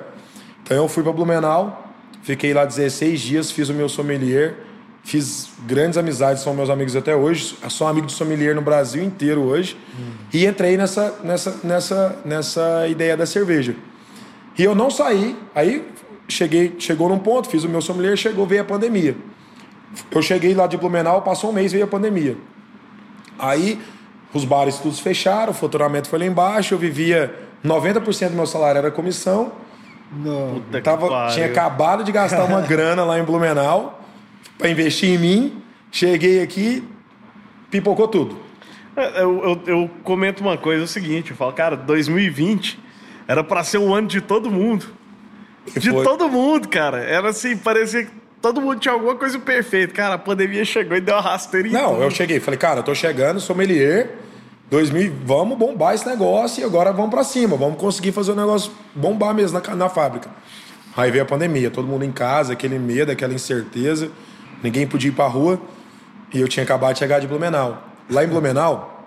Então 0.62 0.76
eu 0.76 0.88
fui 0.88 1.02
para 1.02 1.12
Blumenau, 1.12 1.92
fiquei 2.22 2.54
lá 2.54 2.64
16 2.64 3.20
dias, 3.20 3.50
fiz 3.50 3.68
o 3.68 3.74
meu 3.74 3.88
sommelier, 3.88 4.54
fiz 5.02 5.50
grandes 5.66 5.98
amizades, 5.98 6.42
são 6.42 6.54
meus 6.54 6.70
amigos 6.70 6.94
até 6.94 7.16
hoje, 7.16 7.56
sou 7.68 7.88
amigo 7.88 8.06
de 8.06 8.12
sommelier 8.12 8.54
no 8.54 8.62
Brasil 8.62 9.02
inteiro 9.02 9.42
hoje, 9.42 9.76
hum. 9.98 10.12
e 10.32 10.46
entrei 10.46 10.76
nessa, 10.76 11.18
nessa, 11.24 11.58
nessa, 11.64 12.16
nessa 12.24 12.86
ideia 12.86 13.16
da 13.16 13.26
cerveja. 13.26 13.74
E 14.56 14.62
eu 14.62 14.74
não 14.74 14.88
saí, 14.88 15.36
aí 15.52 15.84
cheguei, 16.28 16.76
chegou 16.78 17.08
num 17.08 17.18
ponto, 17.18 17.48
fiz 17.48 17.64
o 17.64 17.68
meu 17.68 17.82
sommelier, 17.82 18.16
chegou, 18.16 18.46
veio 18.46 18.62
a 18.62 18.64
pandemia. 18.64 19.16
Eu 20.10 20.22
cheguei 20.22 20.54
lá 20.54 20.66
de 20.66 20.76
Blumenau, 20.76 21.22
passou 21.22 21.50
um 21.50 21.52
mês, 21.52 21.72
veio 21.72 21.84
a 21.84 21.88
pandemia. 21.88 22.36
Aí 23.38 23.80
os 24.32 24.44
bares 24.44 24.78
todos 24.78 25.00
fecharam, 25.00 25.52
o 25.52 25.54
faturamento 25.54 26.08
foi 26.08 26.18
lá 26.18 26.26
embaixo, 26.26 26.74
eu 26.74 26.78
vivia 26.78 27.34
90% 27.64 28.30
do 28.30 28.36
meu 28.36 28.46
salário 28.46 28.78
era 28.78 28.90
comissão. 28.90 29.52
Não. 30.10 30.62
Tava, 30.82 31.28
tinha 31.32 31.46
acabado 31.46 32.04
de 32.04 32.12
gastar 32.12 32.44
uma 32.44 32.60
grana 32.66 33.04
lá 33.04 33.18
em 33.18 33.24
Blumenau 33.24 34.00
para 34.58 34.70
investir 34.70 35.10
em 35.10 35.18
mim. 35.18 35.62
Cheguei 35.90 36.42
aqui, 36.42 36.86
pipocou 37.70 38.08
tudo. 38.08 38.38
É, 38.96 39.22
eu, 39.22 39.42
eu, 39.42 39.62
eu, 39.66 39.90
comento 40.02 40.42
uma 40.42 40.56
coisa, 40.58 40.82
é 40.82 40.84
o 40.84 40.88
seguinte, 40.88 41.30
eu 41.30 41.36
falo, 41.36 41.52
cara, 41.52 41.76
2020 41.76 42.78
era 43.26 43.42
para 43.42 43.64
ser 43.64 43.78
o 43.78 43.94
ano 43.94 44.06
de 44.06 44.20
todo 44.20 44.50
mundo. 44.50 44.86
de 45.74 45.90
todo 45.90 46.28
mundo, 46.28 46.68
cara. 46.68 46.98
Era 46.98 47.30
assim, 47.30 47.56
parecia 47.56 48.04
que 48.04 48.21
todo 48.42 48.60
mundo 48.60 48.80
tinha 48.80 48.92
alguma 48.92 49.14
coisa 49.14 49.38
perfeita. 49.38 49.94
Cara, 49.94 50.16
a 50.16 50.18
pandemia 50.18 50.64
chegou 50.64 50.96
e 50.96 51.00
deu 51.00 51.14
uma 51.14 51.22
rasteira 51.22 51.68
em 51.68 51.70
Não, 51.70 51.92
tudo. 51.92 52.02
eu 52.02 52.10
cheguei, 52.10 52.40
falei, 52.40 52.58
cara, 52.58 52.80
eu 52.80 52.82
tô 52.82 52.94
chegando, 52.94 53.40
sommelier, 53.40 54.10
2000, 54.68 55.12
vamos 55.24 55.56
bombar 55.56 55.94
esse 55.94 56.06
negócio 56.06 56.60
e 56.60 56.64
agora 56.64 56.92
vamos 56.92 57.10
para 57.10 57.22
cima, 57.22 57.56
vamos 57.56 57.78
conseguir 57.78 58.10
fazer 58.10 58.32
o 58.32 58.34
negócio 58.34 58.72
bombar 58.94 59.32
mesmo 59.32 59.60
na, 59.64 59.74
na 59.76 59.88
fábrica. 59.88 60.28
Aí 60.96 61.10
veio 61.10 61.22
a 61.22 61.26
pandemia, 61.26 61.70
todo 61.70 61.86
mundo 61.86 62.04
em 62.04 62.12
casa, 62.12 62.52
aquele 62.52 62.78
medo, 62.78 63.12
aquela 63.12 63.32
incerteza, 63.32 64.10
ninguém 64.62 64.86
podia 64.86 65.08
ir 65.08 65.14
pra 65.14 65.26
rua 65.26 65.58
e 66.34 66.40
eu 66.40 66.48
tinha 66.48 66.64
acabado 66.64 66.94
de 66.94 66.98
chegar 66.98 67.20
de 67.20 67.26
Blumenau. 67.26 67.80
Lá 68.10 68.24
em 68.24 68.26
Blumenau, 68.26 69.06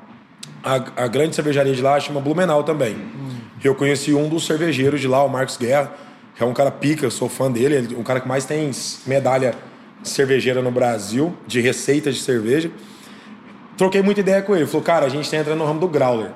a, 0.64 1.04
a 1.04 1.08
grande 1.08 1.36
cervejaria 1.36 1.74
de 1.74 1.82
lá 1.82 2.00
chama 2.00 2.22
Blumenau 2.22 2.64
também. 2.64 2.96
Hum. 2.96 3.36
Eu 3.64 3.76
conheci 3.76 4.14
um 4.14 4.30
dos 4.30 4.46
cervejeiros 4.46 5.02
de 5.02 5.08
lá, 5.08 5.24
o 5.24 5.28
Marcos 5.30 5.58
Guerra, 5.58 5.92
que 6.36 6.44
é 6.44 6.46
um 6.46 6.54
cara 6.54 6.70
pica, 6.70 7.10
sou 7.10 7.30
fã 7.30 7.50
dele, 7.50 7.76
ele, 7.76 7.96
um 7.96 8.04
cara 8.04 8.20
que 8.20 8.28
mais 8.28 8.46
tem 8.46 8.70
medalha 9.08 9.56
cervejeira 10.04 10.62
no 10.62 10.70
Brasil, 10.70 11.36
de 11.48 11.62
receitas 11.62 12.16
de 12.16 12.22
cerveja. 12.22 12.70
Troquei 13.78 14.02
muita 14.02 14.20
ideia 14.20 14.42
com 14.42 14.56
ele. 14.56 14.66
Falou, 14.66 14.84
cara, 14.84 15.06
a 15.06 15.10
gente 15.10 15.24
está 15.26 15.38
entrando 15.38 15.60
no 15.60 15.66
ramo 15.66 15.80
do 15.80 15.88
growler, 15.88 16.32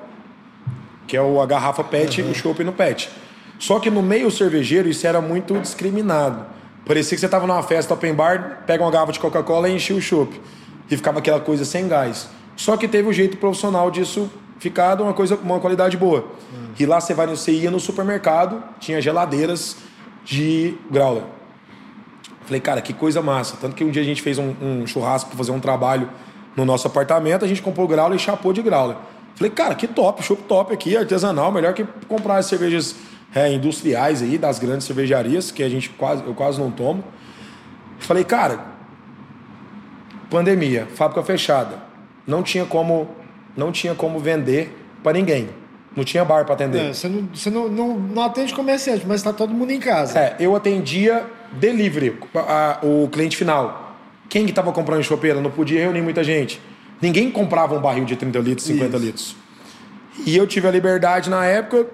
que 1.06 1.16
é 1.16 1.22
o, 1.22 1.40
a 1.40 1.46
garrafa 1.46 1.84
PET, 1.84 2.22
uhum. 2.22 2.30
o 2.30 2.34
chopp 2.34 2.64
no 2.64 2.72
PET. 2.72 3.10
Só 3.58 3.78
que 3.78 3.90
no 3.90 4.02
meio 4.02 4.30
cervejeiro 4.30 4.88
isso 4.88 5.06
era 5.06 5.20
muito 5.20 5.58
discriminado. 5.58 6.46
Parecia 6.86 7.14
que 7.14 7.20
você 7.20 7.26
estava 7.26 7.46
numa 7.46 7.62
festa 7.62 7.92
open 7.92 8.14
bar, 8.14 8.64
pega 8.66 8.82
uma 8.82 8.90
garrafa 8.90 9.12
de 9.12 9.20
Coca-Cola 9.20 9.68
e 9.68 9.76
enchia 9.76 9.94
o 9.94 10.00
chopp. 10.00 10.40
E 10.90 10.96
ficava 10.96 11.18
aquela 11.18 11.40
coisa 11.40 11.64
sem 11.64 11.86
gás. 11.86 12.28
Só 12.56 12.76
que 12.76 12.88
teve 12.88 13.06
o 13.06 13.10
um 13.10 13.12
jeito 13.12 13.36
profissional 13.36 13.90
disso 13.90 14.30
ficar 14.58 15.00
uma 15.00 15.12
coisa, 15.12 15.36
uma 15.36 15.60
qualidade 15.60 15.96
boa. 15.96 16.20
Uhum. 16.20 16.70
E 16.78 16.86
lá 16.86 17.00
você 17.00 17.14
vai, 17.14 17.26
você 17.26 17.52
ia 17.52 17.70
no 17.70 17.78
supermercado, 17.78 18.62
tinha 18.80 19.00
geladeiras 19.00 19.76
de 20.24 20.74
growler. 20.90 21.24
Falei, 22.44 22.60
cara, 22.60 22.80
que 22.80 22.92
coisa 22.92 23.22
massa. 23.22 23.56
Tanto 23.60 23.76
que 23.76 23.84
um 23.84 23.90
dia 23.90 24.02
a 24.02 24.04
gente 24.04 24.22
fez 24.22 24.38
um, 24.38 24.54
um 24.60 24.86
churrasco 24.86 25.30
para 25.30 25.38
fazer 25.38 25.52
um 25.52 25.60
trabalho 25.60 26.08
no 26.56 26.64
nosso 26.64 26.86
apartamento, 26.86 27.44
a 27.44 27.48
gente 27.48 27.62
comprou 27.62 27.86
growler 27.86 28.16
e 28.16 28.18
chapou 28.18 28.52
de 28.52 28.60
growler. 28.60 28.96
Falei, 29.36 29.50
cara, 29.50 29.74
que 29.74 29.86
top, 29.86 30.22
chopp 30.22 30.42
top 30.42 30.74
aqui, 30.74 30.96
artesanal, 30.96 31.52
melhor 31.52 31.72
que 31.72 31.84
comprar 32.08 32.38
as 32.38 32.46
cervejas 32.46 32.96
é, 33.34 33.52
industriais 33.52 34.22
aí, 34.22 34.36
das 34.36 34.58
grandes 34.58 34.86
cervejarias, 34.86 35.50
que 35.50 35.62
a 35.62 35.68
gente 35.68 35.88
quase, 35.90 36.24
eu 36.24 36.34
quase 36.34 36.60
não 36.60 36.70
tomo. 36.70 37.04
Falei, 37.98 38.24
cara, 38.24 38.60
pandemia, 40.28 40.86
fábrica 40.94 41.22
fechada. 41.22 41.78
Não 42.26 42.42
tinha 42.42 42.64
como, 42.64 43.08
não 43.56 43.70
tinha 43.70 43.94
como 43.94 44.18
vender 44.18 44.76
para 45.02 45.12
ninguém. 45.12 45.48
Não 45.96 46.04
tinha 46.04 46.24
bar 46.24 46.44
para 46.44 46.54
atender. 46.54 46.90
É, 46.90 46.92
você 46.92 47.08
não, 47.08 47.28
você 47.34 47.50
não, 47.50 47.68
não, 47.68 47.98
não 47.98 48.22
atende 48.22 48.54
comerciante, 48.54 49.04
mas 49.06 49.20
está 49.20 49.32
todo 49.32 49.52
mundo 49.52 49.72
em 49.72 49.80
casa. 49.80 50.18
É, 50.18 50.36
eu 50.38 50.54
atendia 50.54 51.26
delivery, 51.52 52.16
a, 52.34 52.78
a, 52.80 52.86
o 52.86 53.08
cliente 53.08 53.36
final. 53.36 53.96
Quem 54.28 54.44
que 54.44 54.50
estava 54.50 54.72
comprando 54.72 55.02
chopeira? 55.02 55.40
Não 55.40 55.50
podia 55.50 55.80
reunir 55.80 56.02
muita 56.02 56.22
gente. 56.22 56.60
Ninguém 57.02 57.30
comprava 57.30 57.74
um 57.74 57.80
barril 57.80 58.04
de 58.04 58.14
30 58.14 58.38
litros, 58.38 58.66
50 58.66 58.96
Isso. 58.96 59.04
litros. 59.04 59.36
E 60.24 60.36
eu 60.36 60.46
tive 60.46 60.68
a 60.68 60.70
liberdade 60.70 61.28
na 61.28 61.44
época, 61.44 61.86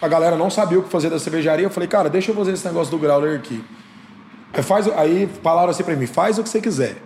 a 0.00 0.06
galera 0.06 0.36
não 0.36 0.50
sabia 0.50 0.78
o 0.78 0.82
que 0.82 0.90
fazer 0.90 1.10
da 1.10 1.18
cervejaria. 1.18 1.66
Eu 1.66 1.70
falei, 1.70 1.88
cara, 1.88 2.08
deixa 2.08 2.30
eu 2.30 2.34
fazer 2.34 2.52
esse 2.52 2.66
negócio 2.66 2.90
do 2.90 2.98
growler 2.98 3.36
aqui. 3.36 3.64
Aí, 4.52 4.62
faz, 4.62 4.88
aí 4.88 5.28
falaram 5.42 5.70
assim 5.70 5.82
pra 5.82 5.96
mim, 5.96 6.06
faz 6.06 6.38
o 6.38 6.42
que 6.42 6.48
você 6.48 6.60
quiser. 6.60 6.96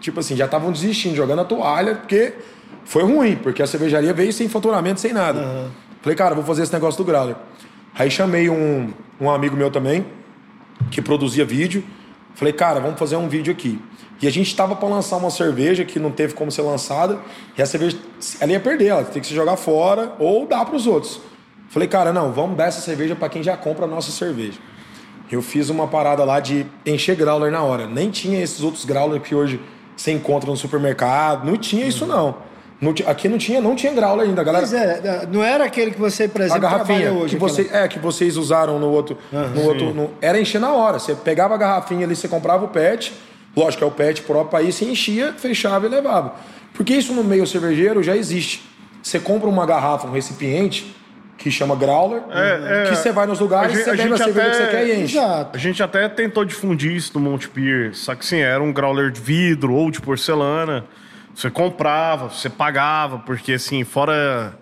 Tipo 0.00 0.20
assim, 0.20 0.34
já 0.34 0.46
estavam 0.46 0.72
desistindo, 0.72 1.14
jogando 1.14 1.40
a 1.40 1.44
toalha, 1.44 1.96
porque 1.96 2.34
foi 2.84 3.02
ruim, 3.02 3.36
porque 3.36 3.62
a 3.62 3.66
cervejaria 3.66 4.12
veio 4.12 4.32
sem 4.32 4.48
faturamento, 4.48 5.00
sem 5.00 5.12
nada. 5.12 5.40
Uhum. 5.40 5.68
Falei, 6.02 6.16
cara, 6.16 6.34
vou 6.34 6.44
fazer 6.44 6.62
esse 6.62 6.72
negócio 6.72 6.98
do 6.98 7.04
growler. 7.04 7.36
Aí 7.94 8.10
chamei 8.10 8.48
um, 8.48 8.92
um 9.20 9.30
amigo 9.30 9.56
meu 9.56 9.70
também, 9.70 10.04
que 10.90 11.02
produzia 11.02 11.44
vídeo. 11.44 11.84
Falei, 12.34 12.52
cara, 12.52 12.80
vamos 12.80 12.98
fazer 12.98 13.16
um 13.16 13.28
vídeo 13.28 13.52
aqui. 13.52 13.78
E 14.22 14.26
a 14.26 14.30
gente 14.30 14.48
estava 14.48 14.76
para 14.76 14.88
lançar 14.88 15.16
uma 15.16 15.30
cerveja 15.30 15.84
que 15.84 15.98
não 15.98 16.10
teve 16.10 16.34
como 16.34 16.50
ser 16.50 16.62
lançada. 16.62 17.18
E 17.56 17.62
a 17.62 17.66
cerveja, 17.66 17.98
ela 18.40 18.52
ia 18.52 18.60
perder, 18.60 18.88
ela 18.88 19.04
tem 19.04 19.20
que 19.20 19.28
se 19.28 19.34
jogar 19.34 19.56
fora 19.56 20.12
ou 20.18 20.46
dar 20.46 20.64
para 20.64 20.76
os 20.76 20.86
outros. 20.86 21.20
Falei, 21.68 21.88
cara, 21.88 22.12
não, 22.12 22.32
vamos 22.32 22.56
dar 22.56 22.66
essa 22.66 22.80
cerveja 22.80 23.14
para 23.14 23.28
quem 23.28 23.42
já 23.42 23.56
compra 23.56 23.84
a 23.84 23.88
nossa 23.88 24.10
cerveja. 24.10 24.58
Eu 25.30 25.40
fiz 25.40 25.70
uma 25.70 25.86
parada 25.86 26.24
lá 26.24 26.40
de 26.40 26.66
encher 26.84 27.14
growler 27.14 27.52
na 27.52 27.62
hora. 27.62 27.86
Nem 27.86 28.10
tinha 28.10 28.42
esses 28.42 28.62
outros 28.62 28.84
growler 28.84 29.20
que 29.20 29.34
hoje 29.34 29.60
você 29.96 30.10
encontra 30.10 30.50
no 30.50 30.56
supermercado. 30.56 31.46
Não 31.46 31.56
tinha 31.56 31.86
isso, 31.86 32.06
não. 32.06 32.49
Não, 32.80 32.94
aqui 33.06 33.28
não 33.28 33.36
tinha, 33.36 33.60
não 33.60 33.76
tinha 33.76 33.92
grau 33.92 34.18
ainda, 34.18 34.42
galera. 34.42 34.62
Mas 34.62 34.72
é, 34.72 35.28
não 35.30 35.44
era 35.44 35.64
aquele 35.64 35.90
que 35.90 36.00
você, 36.00 36.26
por 36.26 36.40
exemplo, 36.40 36.66
a 36.66 36.70
garrafinha 36.70 37.12
hoje. 37.12 37.34
Que 37.34 37.40
você, 37.40 37.68
é, 37.72 37.86
que 37.86 37.98
vocês 37.98 38.38
usaram 38.38 38.78
no 38.78 38.88
outro. 38.88 39.18
Ah, 39.32 39.48
no 39.54 39.62
outro 39.64 39.92
no, 39.92 40.10
era 40.20 40.40
encher 40.40 40.60
na 40.60 40.72
hora. 40.72 40.98
Você 40.98 41.14
pegava 41.14 41.54
a 41.54 41.58
garrafinha 41.58 42.06
ali, 42.06 42.16
você 42.16 42.26
comprava 42.26 42.64
o 42.64 42.68
PET, 42.68 43.12
lógico, 43.54 43.84
é 43.84 43.86
o 43.86 43.90
PET 43.90 44.22
próprio 44.22 44.60
aí, 44.60 44.72
você 44.72 44.86
enchia, 44.86 45.34
fechava 45.36 45.86
e 45.86 45.88
levava. 45.90 46.34
Porque 46.72 46.94
isso 46.94 47.12
no 47.12 47.22
meio 47.22 47.46
cervejeiro 47.46 48.02
já 48.02 48.16
existe. 48.16 48.62
Você 49.02 49.18
compra 49.18 49.48
uma 49.48 49.66
garrafa, 49.66 50.06
um 50.06 50.12
recipiente, 50.12 50.96
que 51.36 51.50
chama 51.50 51.74
growler, 51.74 52.22
é, 52.30 52.84
que 52.84 52.92
é, 52.92 52.94
você 52.94 53.12
vai 53.12 53.26
nos 53.26 53.40
lugares, 53.40 53.74
e 53.74 53.82
você 53.82 53.96
bebe 53.96 54.12
a 54.12 54.16
cerveja 54.18 54.48
até, 54.48 54.50
que 54.50 54.56
você 54.56 54.70
quer 54.70 54.86
e 54.86 55.02
enche. 55.02 55.18
Exato. 55.18 55.56
A 55.56 55.58
gente 55.58 55.82
até 55.82 56.08
tentou 56.08 56.44
difundir 56.44 56.92
isso 56.92 57.18
no 57.18 57.30
Monte 57.30 57.48
Pier, 57.48 57.94
só 57.94 58.14
que 58.14 58.24
sim, 58.24 58.40
era 58.40 58.62
um 58.62 58.72
growler 58.72 59.10
de 59.10 59.20
vidro 59.20 59.74
ou 59.74 59.90
de 59.90 60.00
porcelana. 60.00 60.84
Você 61.34 61.50
comprava, 61.50 62.28
você 62.28 62.48
pagava, 62.48 63.18
porque 63.18 63.54
assim, 63.54 63.84
fora 63.84 64.58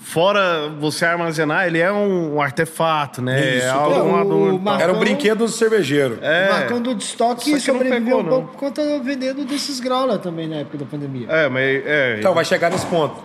fora 0.00 0.68
você 0.80 1.04
armazenar, 1.04 1.66
ele 1.66 1.78
é 1.78 1.92
um, 1.92 2.40
artefato, 2.40 3.22
né? 3.22 3.56
Isso, 3.56 3.66
é 3.66 3.70
algo, 3.70 3.94
é, 3.94 4.02
um 4.02 4.58
Marcão, 4.58 4.80
Era 4.80 4.92
um 4.92 4.98
brinquedo 4.98 5.38
do 5.38 5.48
cervejeiro. 5.48 6.18
É. 6.22 6.48
O 6.48 6.52
Marcão 6.52 6.82
do 6.82 6.92
estoque 6.92 7.60
sobreviveu 7.60 8.00
pegou, 8.04 8.20
um 8.20 8.24
pouco 8.24 8.48
por 8.48 8.56
conta 8.58 8.98
vendendo 9.00 9.44
desses 9.44 9.78
growler 9.78 10.18
também 10.18 10.48
na 10.48 10.56
época 10.56 10.78
da 10.78 10.86
pandemia. 10.86 11.28
É, 11.28 11.48
mas... 11.48 11.82
É, 11.86 12.16
então, 12.18 12.34
vai 12.34 12.44
chegar 12.44 12.70
nesse 12.70 12.86
ponto. 12.86 13.22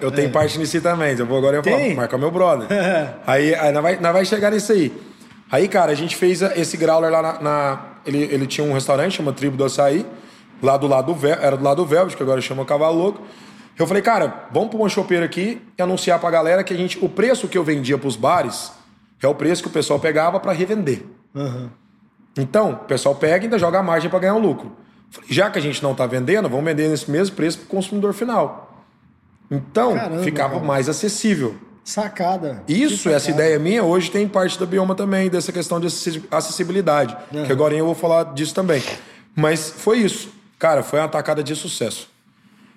Eu 0.00 0.10
tenho 0.10 0.28
é. 0.28 0.30
parte 0.30 0.58
nisso 0.58 0.80
também. 0.80 1.16
Eu 1.16 1.24
vou 1.24 1.38
agora 1.38 1.56
eu 1.56 1.62
falar, 1.62 1.94
marcar 1.94 2.18
meu 2.18 2.30
brother. 2.30 2.66
aí, 3.26 3.54
aí 3.54 3.72
nós, 3.72 3.82
vai, 3.82 3.96
nós 3.98 4.12
vai 4.12 4.24
chegar 4.24 4.50
nisso 4.50 4.72
aí. 4.72 4.92
Aí, 5.50 5.66
cara, 5.66 5.92
a 5.92 5.94
gente 5.94 6.14
fez 6.14 6.42
esse 6.42 6.76
growler 6.76 7.10
lá 7.10 7.22
na... 7.22 7.40
na 7.40 7.82
ele, 8.04 8.22
ele 8.30 8.46
tinha 8.46 8.66
um 8.66 8.72
restaurante, 8.72 9.16
chama 9.16 9.32
Tribo 9.32 9.56
do 9.56 9.64
Açaí 9.64 10.06
lá 10.62 10.76
do 10.76 10.86
lado 10.86 11.12
do 11.12 11.26
era 11.26 11.56
do 11.56 11.64
lado 11.64 11.76
do 11.82 11.86
Velvet, 11.86 12.16
que 12.16 12.22
agora 12.22 12.40
chama 12.40 12.64
Cavalo 12.64 12.98
Louco. 12.98 13.22
Eu 13.78 13.86
falei, 13.86 14.02
cara, 14.02 14.48
vamos 14.52 14.70
para 14.70 14.78
uma 14.78 14.88
chopeira 14.88 15.24
aqui 15.24 15.62
e 15.78 15.82
anunciar 15.82 16.18
pra 16.18 16.30
galera 16.30 16.64
que 16.64 16.74
a 16.74 16.76
gente, 16.76 16.98
o 17.04 17.08
preço 17.08 17.46
que 17.46 17.56
eu 17.56 17.62
vendia 17.62 17.96
pros 17.96 18.16
bares 18.16 18.72
é 19.22 19.28
o 19.28 19.34
preço 19.34 19.62
que 19.62 19.68
o 19.68 19.72
pessoal 19.72 20.00
pegava 20.00 20.40
para 20.40 20.52
revender. 20.52 21.04
Então, 22.36 22.72
o 22.72 22.76
pessoal 22.86 23.14
pega 23.14 23.36
e 23.36 23.46
ainda 23.46 23.58
joga 23.58 23.78
a 23.78 23.82
margem 23.82 24.08
para 24.10 24.18
ganhar 24.20 24.34
um 24.34 24.38
lucro. 24.40 24.72
Falei, 25.10 25.28
já 25.32 25.50
que 25.50 25.58
a 25.58 25.62
gente 25.62 25.82
não 25.82 25.94
tá 25.94 26.06
vendendo, 26.06 26.48
vamos 26.48 26.64
vender 26.64 26.88
nesse 26.88 27.10
mesmo 27.10 27.34
preço 27.34 27.58
pro 27.58 27.68
consumidor 27.68 28.12
final. 28.12 28.84
Então, 29.50 29.94
Caramba, 29.94 30.22
ficava 30.22 30.54
cara. 30.54 30.64
mais 30.64 30.88
acessível. 30.88 31.56
Sacada. 31.82 32.62
Isso, 32.68 33.08
Que 33.08 33.14
essa 33.14 33.26
sacada. 33.26 33.42
ideia 33.44 33.58
minha, 33.58 33.82
hoje 33.82 34.10
tem 34.10 34.28
parte 34.28 34.58
da 34.60 34.66
Bioma 34.66 34.94
também, 34.94 35.30
dessa 35.30 35.50
questão 35.50 35.80
de 35.80 35.86
acessi- 35.86 36.22
acessibilidade. 36.30 37.16
Que 37.46 37.50
agora 37.52 37.74
eu 37.74 37.86
vou 37.86 37.94
falar 37.94 38.34
disso 38.34 38.54
também. 38.54 38.82
Mas 39.34 39.70
foi 39.70 39.98
isso. 39.98 40.28
Cara, 40.58 40.82
foi 40.82 40.98
uma 40.98 41.08
tacada 41.08 41.42
de 41.42 41.54
sucesso. 41.54 42.08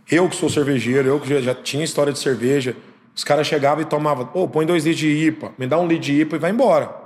Eu 0.10 0.30
que 0.30 0.36
sou 0.36 0.50
cervejeiro, 0.50 1.08
eu 1.08 1.20
que 1.20 1.28
já, 1.28 1.42
já 1.42 1.56
tinha 1.56 1.84
história 1.84 2.14
de 2.14 2.20
cerveja, 2.20 2.76
os 3.16 3.24
caras 3.24 3.48
chegavam 3.48 3.82
e 3.82 3.86
tomavam, 3.86 4.26
pô, 4.26 4.48
põe 4.48 4.66
dois 4.66 4.86
litros 4.86 5.00
de 5.00 5.08
IPA, 5.08 5.54
me 5.58 5.66
dá 5.68 5.80
um 5.80 5.88
litro 5.88 6.04
de 6.04 6.22
IPA 6.22 6.36
e 6.36 6.40
vai 6.40 6.52
embora. 6.52 7.02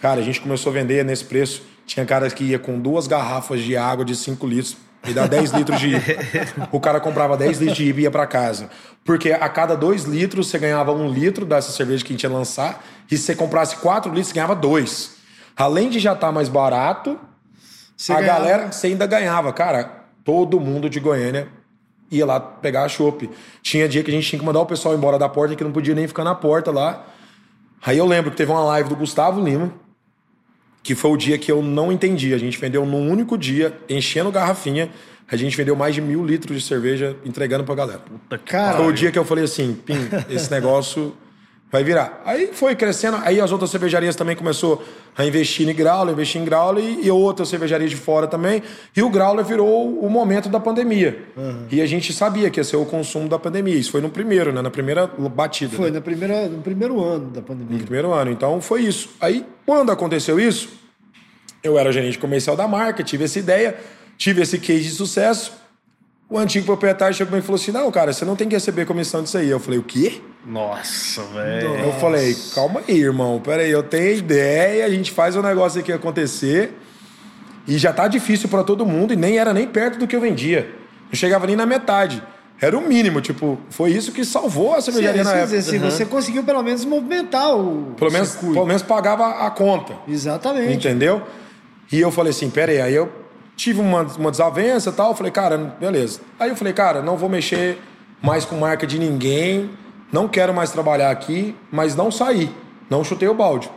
Cara, 0.00 0.20
a 0.20 0.24
gente 0.24 0.40
começou 0.40 0.70
a 0.70 0.72
vender 0.74 1.04
nesse 1.04 1.24
preço. 1.24 1.62
Tinha 1.86 2.04
cara 2.06 2.28
que 2.30 2.42
ia 2.44 2.58
com 2.58 2.80
duas 2.80 3.06
garrafas 3.06 3.60
de 3.60 3.76
água 3.76 4.04
de 4.04 4.16
5 4.16 4.46
litros 4.46 4.76
e 5.06 5.12
dá 5.12 5.26
10 5.26 5.52
litros 5.52 5.78
de 5.78 5.94
IPA. 5.94 6.68
O 6.72 6.80
cara 6.80 6.98
comprava 7.00 7.36
10 7.36 7.58
litros 7.58 7.76
de 7.76 7.88
IPA 7.88 8.00
e 8.00 8.02
ia 8.02 8.10
pra 8.10 8.26
casa. 8.26 8.70
Porque 9.04 9.30
a 9.30 9.48
cada 9.48 9.76
2 9.76 10.04
litros 10.04 10.48
você 10.48 10.58
ganhava 10.58 10.92
um 10.92 11.08
litro 11.08 11.44
dessa 11.44 11.70
cerveja 11.70 12.04
que 12.04 12.12
a 12.12 12.14
gente 12.14 12.22
ia 12.22 12.30
lançar. 12.30 12.84
E 13.10 13.16
se 13.16 13.24
você 13.24 13.34
comprasse 13.36 13.76
4 13.76 14.10
litros, 14.10 14.28
você 14.28 14.34
ganhava 14.34 14.56
2. 14.56 15.16
Além 15.56 15.88
de 15.88 16.00
já 16.00 16.14
estar 16.14 16.32
mais 16.32 16.48
barato, 16.48 17.18
Você 17.96 18.12
a 18.12 18.20
ganhava- 18.20 18.38
galera, 18.40 18.72
você 18.72 18.86
ainda 18.88 19.06
ganhava. 19.06 19.52
Cara, 19.52 20.04
todo 20.24 20.58
mundo 20.60 20.88
de 20.90 20.98
Goiânia 21.00 21.48
ia 22.10 22.26
lá 22.26 22.38
pegar 22.40 22.84
a 22.84 22.88
chopp. 22.88 23.28
Tinha 23.62 23.88
dia 23.88 24.02
que 24.02 24.10
a 24.10 24.14
gente 24.14 24.28
tinha 24.28 24.38
que 24.40 24.44
mandar 24.44 24.60
o 24.60 24.66
pessoal 24.66 24.94
embora 24.94 25.18
da 25.18 25.28
porta, 25.28 25.54
que 25.54 25.64
não 25.64 25.72
podia 25.72 25.94
nem 25.94 26.06
ficar 26.08 26.24
na 26.24 26.34
porta 26.34 26.70
lá. 26.70 27.06
Aí 27.84 27.98
eu 27.98 28.06
lembro 28.06 28.30
que 28.30 28.36
teve 28.36 28.50
uma 28.50 28.64
live 28.64 28.88
do 28.88 28.96
Gustavo 28.96 29.40
Lima, 29.42 29.72
que 30.82 30.94
foi 30.94 31.10
o 31.10 31.16
dia 31.16 31.38
que 31.38 31.50
eu 31.50 31.62
não 31.62 31.90
entendi. 31.92 32.34
A 32.34 32.38
gente 32.38 32.58
vendeu 32.58 32.84
num 32.84 33.10
único 33.10 33.36
dia, 33.38 33.76
enchendo 33.88 34.30
garrafinha, 34.30 34.90
a 35.30 35.36
gente 35.36 35.56
vendeu 35.56 35.74
mais 35.74 35.94
de 35.94 36.00
mil 36.00 36.24
litros 36.24 36.60
de 36.60 36.66
cerveja 36.66 37.16
entregando 37.24 37.64
pra 37.64 37.74
galera. 37.74 38.00
Cara, 38.44 38.76
Foi 38.76 38.86
o 38.86 38.92
dia 38.92 39.10
que 39.10 39.18
eu 39.18 39.24
falei 39.24 39.44
assim, 39.44 39.74
Pim, 39.74 39.96
esse 40.28 40.50
negócio 40.50 41.16
vai 41.72 41.82
virar. 41.82 42.20
Aí 42.26 42.50
foi 42.52 42.76
crescendo, 42.76 43.16
aí 43.22 43.40
as 43.40 43.50
outras 43.50 43.70
cervejarias 43.70 44.14
também 44.14 44.36
começou 44.36 44.84
a 45.16 45.24
investir 45.24 45.66
em 45.66 45.74
growler, 45.74 46.12
investir 46.12 46.38
em 46.38 46.44
growler 46.44 46.84
e, 46.84 47.10
outras 47.10 47.48
cervejarias 47.48 47.88
de 47.88 47.96
fora 47.96 48.26
também. 48.26 48.62
E 48.94 49.02
o 49.02 49.08
growler 49.08 49.42
virou 49.42 49.98
o 49.98 50.10
momento 50.10 50.50
da 50.50 50.60
pandemia. 50.60 51.24
E 51.70 51.80
a 51.80 51.86
gente 51.86 52.12
sabia 52.12 52.50
que 52.50 52.60
ia 52.60 52.64
ser 52.64 52.76
o 52.76 52.84
consumo 52.84 53.26
da 53.26 53.38
pandemia. 53.38 53.74
Isso 53.74 53.90
foi 53.90 54.02
no 54.02 54.10
primeiro, 54.10 54.52
né? 54.52 54.60
Na 54.60 54.70
primeira 54.70 55.06
batida. 55.06 55.74
foi 55.74 55.86
né? 55.86 55.94
na 55.94 56.00
primeira, 56.02 56.46
no 56.46 56.60
primeiro 56.60 57.02
ano 57.02 57.30
da 57.30 57.40
pandemia. 57.40 57.78
No 57.78 57.84
primeiro 57.84 58.12
ano. 58.12 58.30
Então 58.30 58.60
foi 58.60 58.82
isso. 58.82 59.08
Aí, 59.18 59.46
quando 59.64 59.90
aconteceu 59.90 60.38
isso, 60.38 60.68
eu 61.64 61.78
era 61.78 61.90
gerente 61.90 62.18
comercial 62.18 62.54
da 62.54 62.68
marca, 62.68 63.02
tive 63.02 63.24
essa 63.24 63.38
ideia, 63.38 63.78
tive 64.18 64.42
esse 64.42 64.58
case 64.58 64.82
de 64.82 64.90
sucesso. 64.90 65.61
O 66.32 66.38
antigo 66.38 66.64
proprietário 66.64 67.14
chegou 67.14 67.38
e 67.38 67.42
falou 67.42 67.60
assim: 67.60 67.70
Não, 67.72 67.90
cara, 67.90 68.10
você 68.10 68.24
não 68.24 68.34
tem 68.34 68.48
que 68.48 68.54
receber 68.54 68.86
comissão 68.86 69.22
disso 69.22 69.36
aí. 69.36 69.50
Eu 69.50 69.60
falei: 69.60 69.78
O 69.78 69.82
quê? 69.82 70.22
Nossa, 70.46 71.22
velho. 71.24 71.74
Eu 71.74 71.92
falei: 72.00 72.34
Calma 72.54 72.80
aí, 72.88 73.02
irmão, 73.02 73.38
peraí, 73.38 73.70
eu 73.70 73.82
tenho 73.82 74.16
ideia, 74.16 74.86
a 74.86 74.88
gente 74.88 75.12
faz 75.12 75.36
o 75.36 75.42
negócio 75.42 75.78
aqui 75.80 75.92
acontecer. 75.92 76.72
E 77.68 77.76
já 77.76 77.92
tá 77.92 78.08
difícil 78.08 78.48
para 78.48 78.64
todo 78.64 78.86
mundo, 78.86 79.12
e 79.12 79.16
nem 79.16 79.36
era 79.36 79.52
nem 79.52 79.66
perto 79.68 79.98
do 79.98 80.06
que 80.06 80.16
eu 80.16 80.22
vendia. 80.22 80.74
Não 81.10 81.14
chegava 81.14 81.46
nem 81.46 81.54
na 81.54 81.66
metade. 81.66 82.22
Era 82.58 82.78
o 82.78 82.80
mínimo, 82.80 83.20
tipo, 83.20 83.58
foi 83.68 83.90
isso 83.90 84.10
que 84.10 84.24
salvou 84.24 84.74
a 84.74 84.80
cervejaria 84.80 85.22
na 85.22 85.32
época. 85.32 85.44
dizer, 85.46 85.58
assim, 85.58 85.78
você 85.78 86.06
conseguiu 86.06 86.42
pelo 86.44 86.62
menos 86.62 86.84
movimentar 86.86 87.54
o 87.54 87.92
Pelo 87.96 88.10
menos, 88.10 88.28
circuito. 88.28 88.54
pelo 88.54 88.66
menos 88.66 88.80
pagava 88.82 89.46
a 89.46 89.50
conta. 89.50 89.94
Exatamente. 90.08 90.72
Entendeu? 90.88 91.22
E 91.90 92.00
eu 92.00 92.10
falei 92.10 92.30
assim, 92.30 92.48
pera 92.48 92.72
aí, 92.72 92.80
aí 92.80 92.94
eu 92.94 93.21
tive 93.62 93.80
uma, 93.80 94.02
uma 94.02 94.30
desavença 94.30 94.90
e 94.90 94.92
tal, 94.92 95.14
falei, 95.14 95.30
cara, 95.30 95.56
beleza. 95.56 96.20
Aí 96.38 96.50
eu 96.50 96.56
falei, 96.56 96.72
cara, 96.72 97.00
não 97.00 97.16
vou 97.16 97.28
mexer 97.28 97.78
mais 98.20 98.44
com 98.44 98.56
marca 98.56 98.86
de 98.86 98.98
ninguém, 98.98 99.70
não 100.10 100.26
quero 100.26 100.52
mais 100.52 100.72
trabalhar 100.72 101.10
aqui, 101.10 101.54
mas 101.70 101.94
não 101.94 102.10
saí, 102.10 102.52
não 102.90 103.04
chutei 103.04 103.28
o 103.28 103.34
balde. 103.34 103.70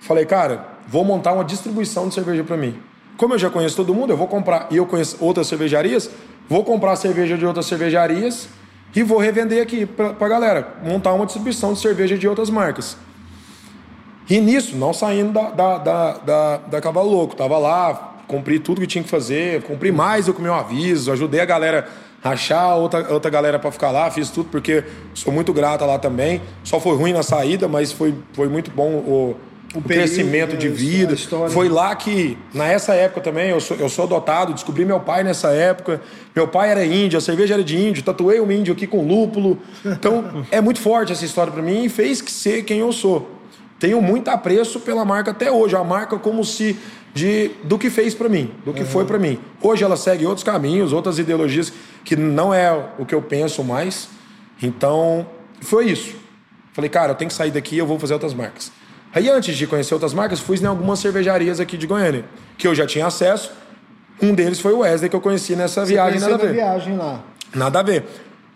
Falei, 0.00 0.24
cara, 0.24 0.66
vou 0.88 1.04
montar 1.04 1.34
uma 1.34 1.44
distribuição 1.44 2.08
de 2.08 2.14
cerveja 2.14 2.42
para 2.42 2.56
mim. 2.56 2.80
Como 3.18 3.34
eu 3.34 3.38
já 3.38 3.50
conheço 3.50 3.76
todo 3.76 3.94
mundo, 3.94 4.10
eu 4.10 4.16
vou 4.16 4.26
comprar, 4.26 4.68
e 4.70 4.78
eu 4.78 4.86
conheço 4.86 5.18
outras 5.20 5.46
cervejarias, 5.46 6.10
vou 6.48 6.64
comprar 6.64 6.96
cerveja 6.96 7.36
de 7.36 7.44
outras 7.44 7.66
cervejarias 7.66 8.48
e 8.96 9.02
vou 9.02 9.18
revender 9.18 9.62
aqui 9.62 9.84
pra, 9.84 10.14
pra 10.14 10.28
galera, 10.28 10.76
montar 10.82 11.12
uma 11.12 11.26
distribuição 11.26 11.74
de 11.74 11.78
cerveja 11.78 12.16
de 12.16 12.26
outras 12.26 12.48
marcas. 12.48 12.96
E 14.30 14.40
nisso, 14.40 14.76
não 14.76 14.94
saindo 14.94 15.32
da, 15.32 15.50
da, 15.50 15.78
da, 15.78 16.12
da, 16.12 16.56
da 16.58 16.80
Cavalo 16.80 17.10
Louco. 17.10 17.34
Tava 17.34 17.58
lá, 17.58 18.09
cumpri 18.30 18.60
tudo 18.60 18.80
que 18.80 18.86
tinha 18.86 19.02
que 19.02 19.10
fazer, 19.10 19.60
cumpri 19.62 19.90
mais 19.90 20.26
do 20.26 20.32
que 20.32 20.38
o 20.38 20.42
meu 20.42 20.54
aviso, 20.54 21.10
ajudei 21.10 21.40
a 21.40 21.44
galera 21.44 21.88
a 22.22 22.30
achar 22.30 22.76
outra, 22.76 23.12
outra 23.12 23.28
galera 23.28 23.58
para 23.58 23.72
ficar 23.72 23.90
lá, 23.90 24.08
fiz 24.08 24.30
tudo 24.30 24.48
porque 24.50 24.84
sou 25.14 25.32
muito 25.32 25.52
grata 25.52 25.84
lá 25.84 25.98
também. 25.98 26.40
Só 26.62 26.78
foi 26.78 26.94
ruim 26.96 27.12
na 27.12 27.24
saída, 27.24 27.66
mas 27.66 27.90
foi, 27.90 28.14
foi 28.32 28.48
muito 28.48 28.70
bom 28.70 28.88
o, 28.88 29.36
o, 29.74 29.82
período, 29.82 30.04
crescimento 30.04 30.56
de 30.56 30.68
vida. 30.68 31.16
Foi 31.48 31.68
lá 31.68 31.96
que, 31.96 32.38
nessa 32.54 32.94
época 32.94 33.20
também, 33.20 33.50
eu 33.50 33.60
sou, 33.60 33.76
eu 33.78 33.88
sou 33.88 34.04
adotado, 34.04 34.52
descobri 34.52 34.84
meu 34.84 35.00
pai 35.00 35.24
nessa 35.24 35.48
época. 35.48 36.00
Meu 36.36 36.46
pai 36.46 36.70
era 36.70 36.84
índio, 36.84 37.18
a 37.18 37.20
cerveja 37.20 37.54
era 37.54 37.64
de 37.64 37.76
índio, 37.76 38.02
tatuei 38.02 38.38
um 38.38 38.52
índio 38.52 38.74
aqui 38.74 38.86
com 38.86 39.04
lúpulo. 39.04 39.58
Então, 39.84 40.46
é 40.52 40.60
muito 40.60 40.78
forte 40.78 41.10
essa 41.10 41.24
história 41.24 41.52
para 41.52 41.62
mim 41.62 41.84
e 41.84 41.88
fez 41.88 42.22
que 42.22 42.30
ser 42.30 42.62
quem 42.62 42.78
eu 42.78 42.92
sou. 42.92 43.40
Tenho 43.80 44.02
muito 44.02 44.28
apreço 44.28 44.78
pela 44.78 45.06
marca 45.06 45.30
até 45.30 45.50
hoje. 45.50 45.74
A 45.74 45.82
marca 45.82 46.18
como 46.18 46.44
se 46.44 46.78
de 47.12 47.50
do 47.64 47.78
que 47.78 47.90
fez 47.90 48.14
para 48.14 48.28
mim, 48.28 48.52
do 48.64 48.72
que 48.72 48.84
foi 48.84 49.04
para 49.04 49.18
mim. 49.18 49.38
Hoje 49.60 49.84
ela 49.84 49.96
segue 49.96 50.26
outros 50.26 50.44
caminhos, 50.44 50.92
outras 50.92 51.18
ideologias 51.18 51.72
que 52.04 52.16
não 52.16 52.52
é 52.54 52.72
o 52.98 53.04
que 53.04 53.14
eu 53.14 53.22
penso 53.22 53.64
mais. 53.64 54.08
Então, 54.62 55.26
foi 55.60 55.86
isso. 55.86 56.14
Falei, 56.72 56.88
cara, 56.88 57.12
eu 57.12 57.16
tenho 57.16 57.28
que 57.28 57.34
sair 57.34 57.50
daqui, 57.50 57.76
eu 57.76 57.86
vou 57.86 57.98
fazer 57.98 58.14
outras 58.14 58.34
marcas. 58.34 58.70
Aí 59.12 59.28
antes 59.28 59.56
de 59.56 59.66
conhecer 59.66 59.92
outras 59.92 60.14
marcas, 60.14 60.38
fui 60.38 60.56
em 60.58 60.66
algumas 60.66 61.00
cervejarias 61.00 61.58
aqui 61.58 61.76
de 61.76 61.86
Goiânia, 61.86 62.24
que 62.56 62.66
eu 62.66 62.74
já 62.74 62.86
tinha 62.86 63.06
acesso. 63.06 63.50
Um 64.22 64.34
deles 64.34 64.60
foi 64.60 64.72
o 64.72 64.78
Wesley 64.78 65.10
que 65.10 65.16
eu 65.16 65.20
conheci 65.20 65.56
nessa 65.56 65.84
Você 65.84 65.94
viagem 65.94 66.20
nada 66.20 66.34
a 66.34 66.38
ver. 66.38 66.52
viagem 66.52 66.96
lá. 66.96 67.24
Nada 67.54 67.80
a 67.80 67.82
ver. 67.82 68.04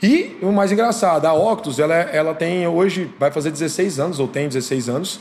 E 0.03 0.37
o 0.43 0.53
mais 0.53 0.71
engraçado, 0.71 1.25
a 1.27 1.33
Octus, 1.33 1.79
ela, 1.79 1.95
ela 1.95 2.35
tem 2.35 2.67
hoje, 2.69 3.11
vai 3.19 3.31
fazer 3.31 3.51
16 3.51 3.99
anos, 3.99 4.21
ou 4.21 4.29
tem 4.29 4.47
16 4.47 4.89
anos. 4.89 5.19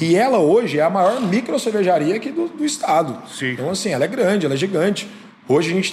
E 0.00 0.16
ela 0.16 0.38
hoje 0.38 0.78
é 0.78 0.82
a 0.82 0.90
maior 0.90 1.20
micro 1.20 1.58
cervejaria 1.58 2.16
aqui 2.16 2.30
do, 2.30 2.48
do 2.48 2.64
estado. 2.64 3.16
Sim. 3.28 3.52
Então, 3.52 3.70
assim, 3.70 3.90
ela 3.90 4.04
é 4.04 4.08
grande, 4.08 4.44
ela 4.44 4.54
é 4.54 4.58
gigante. 4.58 5.08
Hoje 5.48 5.70
a 5.70 5.74
gente 5.74 5.84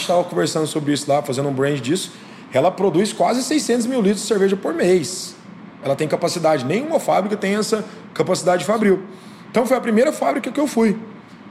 estava 0.00 0.24
conversando 0.24 0.66
sobre 0.66 0.92
isso 0.92 1.10
lá, 1.10 1.22
fazendo 1.22 1.48
um 1.48 1.52
brand 1.52 1.78
disso. 1.80 2.12
Ela 2.52 2.70
produz 2.70 3.12
quase 3.12 3.42
600 3.42 3.86
mil 3.86 4.00
litros 4.00 4.22
de 4.22 4.26
cerveja 4.28 4.56
por 4.56 4.74
mês. 4.74 5.34
Ela 5.82 5.94
tem 5.96 6.06
capacidade. 6.08 6.64
Nenhuma 6.64 6.98
fábrica 7.00 7.36
tem 7.36 7.54
essa 7.54 7.84
capacidade 8.12 8.64
fabril. 8.64 9.02
Então 9.50 9.64
foi 9.66 9.76
a 9.76 9.80
primeira 9.80 10.12
fábrica 10.12 10.50
que 10.50 10.60
eu 10.60 10.66
fui. 10.66 10.96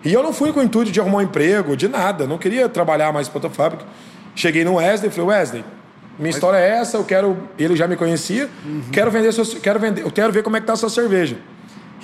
E 0.03 0.13
eu 0.13 0.21
não 0.21 0.31
fui 0.33 0.51
com 0.53 0.59
o 0.59 0.63
intuito 0.63 0.91
de 0.91 0.99
arrumar 0.99 1.19
um 1.19 1.21
emprego, 1.21 1.75
de 1.75 1.87
nada. 1.87 2.27
Não 2.27 2.37
queria 2.37 2.69
trabalhar 2.69 3.11
mais 3.11 3.27
para 3.27 3.37
outra 3.37 3.49
fábrica. 3.49 3.83
Cheguei 4.35 4.63
no 4.63 4.75
Wesley 4.75 5.09
e 5.09 5.13
falei, 5.13 5.29
Wesley, 5.31 5.65
minha 6.19 6.29
história 6.29 6.57
é 6.57 6.69
essa, 6.77 6.97
eu 6.97 7.03
quero. 7.03 7.37
Ele 7.57 7.75
já 7.75 7.87
me 7.87 7.95
conhecia, 7.95 8.49
quero 8.91 9.09
vender, 9.09 9.31
sua- 9.31 9.59
quero 9.59 9.79
vender, 9.79 10.01
eu 10.03 10.11
quero 10.11 10.31
ver 10.31 10.43
como 10.43 10.57
é 10.57 10.61
que 10.61 10.67
tá 10.67 10.73
a 10.73 10.75
sua 10.75 10.89
cerveja. 10.89 11.37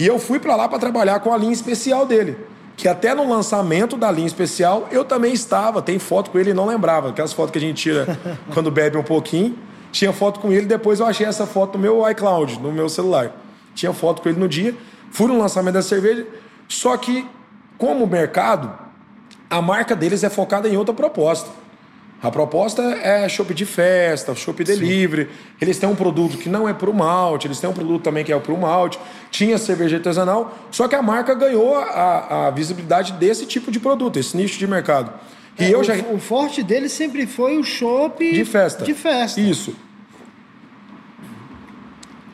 E 0.02 0.08
eu 0.08 0.18
fui 0.18 0.40
para 0.40 0.56
lá 0.56 0.68
para 0.68 0.80
trabalhar 0.80 1.20
com 1.20 1.32
a 1.32 1.38
linha 1.38 1.54
especial 1.54 2.08
dele. 2.08 2.36
Que 2.76 2.88
até 2.88 3.14
no 3.14 3.30
lançamento 3.30 3.96
da 3.96 4.10
linha 4.10 4.26
especial 4.26 4.88
eu 4.92 5.06
também 5.06 5.32
estava. 5.32 5.80
Tem 5.80 6.00
foto 6.00 6.32
com 6.32 6.40
ele 6.40 6.50
e 6.50 6.54
não 6.56 6.66
lembrava. 6.66 7.10
Aquelas 7.10 7.32
fotos 7.34 7.52
que 7.52 7.60
a 7.60 7.62
gente 7.62 7.80
tira 7.80 8.18
quando 8.52 8.72
bebe 8.72 8.98
um 8.98 9.04
pouquinho. 9.04 9.56
Tinha 9.92 10.12
foto 10.12 10.40
com 10.40 10.52
ele, 10.52 10.66
depois 10.66 11.00
eu 11.00 11.06
achei 11.06 11.28
essa 11.28 11.46
foto 11.46 11.78
no 11.78 11.84
meu 11.84 12.10
iCloud, 12.10 12.60
no 12.60 12.72
meu 12.72 12.90
celular. 12.90 13.32
Tinha 13.76 13.94
foto 13.94 14.24
com 14.24 14.30
ele 14.30 14.40
no 14.40 14.50
dia. 14.50 14.76
Fui 15.12 15.28
no 15.28 15.38
lançamento 15.38 15.76
da 15.76 15.84
cerveja. 15.84 16.26
Só 16.68 16.98
que, 16.98 17.24
como 17.78 18.08
mercado, 18.08 18.74
a 19.52 19.62
marca 19.62 19.96
deles 19.96 20.24
é 20.24 20.32
focada 20.32 20.68
em 20.68 20.78
outra 20.78 20.96
proposta. 20.96 21.48
A 22.24 22.30
proposta 22.30 22.84
é 22.84 23.28
chopp 23.28 23.52
de 23.54 23.66
festa, 23.66 24.36
chopp 24.36 24.64
delivery. 24.64 25.28
Eles 25.60 25.80
têm 25.80 25.90
um 25.90 25.96
produto 25.96 26.38
que 26.38 26.48
não 26.50 26.70
é 26.70 26.74
pro 26.74 26.94
malte, 26.94 27.48
eles 27.48 27.60
têm 27.60 27.68
um 27.68 27.74
produto 27.74 28.04
também 28.04 28.24
que 28.24 28.32
é 28.32 28.40
pro 28.40 28.56
malte. 28.56 29.00
Tinha 29.32 29.58
cerveja 29.58 29.98
artesanal, 29.98 30.56
só 30.70 30.88
que 30.88 30.94
a 30.94 31.02
marca 31.02 31.34
ganhou 31.34 31.76
a, 31.76 32.48
a 32.48 32.52
visibilidade 32.52 33.14
desse 33.14 33.48
tipo 33.48 33.72
de 33.72 33.80
produto, 33.80 34.20
esse 34.20 34.38
nicho 34.38 34.60
de 34.60 34.68
mercado. 34.68 35.12
E 35.58 35.66
É, 35.66 35.74
eu 35.74 35.80
o, 35.80 35.84
já. 35.84 35.96
o 35.96 36.20
forte 36.20 36.62
dele 36.62 36.88
sempre 36.90 37.26
foi 37.26 37.58
o 37.58 37.64
chopp 37.64 38.32
De 38.32 38.46
festa. 38.46 38.86
De 38.86 38.94
festa. 38.94 39.42
Isso. 39.42 39.76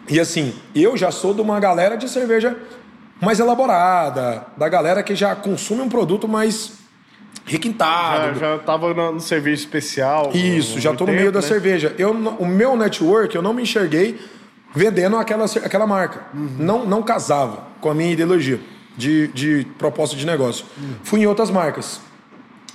E 0.10 0.19
assim, 0.19 0.54
eu 0.76 0.95
já 0.97 1.12
sou 1.12 1.34
de 1.34 1.41
uma 1.41 1.60
galera 1.60 1.95
de 1.97 2.10
cerveja 2.10 2.58
mais 3.21 3.39
elaborada, 3.39 4.45
da 4.56 4.69
galera 4.69 5.02
que 5.02 5.15
já 5.15 5.36
consome 5.36 5.82
um 5.82 5.89
produto 5.89 6.28
mais 6.28 6.73
requintado. 7.45 8.39
Já, 8.39 8.58
já 8.58 8.60
tava 8.60 8.93
no, 8.93 9.13
no 9.13 9.19
serviço 9.19 9.63
especial. 9.63 10.32
Isso, 10.34 10.80
já 10.80 10.93
tô 10.93 11.06
no 11.06 11.12
tempo, 11.12 11.19
meio 11.19 11.32
da 11.32 11.41
né? 11.41 11.47
cerveja. 11.47 11.93
Eu, 11.97 12.12
o 12.12 12.45
meu 12.45 12.76
network, 12.76 13.36
eu 13.36 13.41
não 13.41 13.54
me 13.54 13.63
enxerguei 13.63 14.19
vendendo 14.73 15.15
aquela, 15.17 15.45
aquela 15.45 15.88
marca. 15.88 16.21
Não, 16.34 16.86
não 16.86 17.02
casava 17.02 17.67
com 17.82 17.89
a 17.89 17.93
minha 17.93 18.12
ideologia 18.12 18.60
de, 18.95 19.28
de 19.30 19.67
proposta 19.78 20.15
de 20.15 20.26
negócio. 20.26 20.65
Fui 21.04 21.21
em 21.21 21.26
outras 21.28 21.50
marcas. 21.50 22.02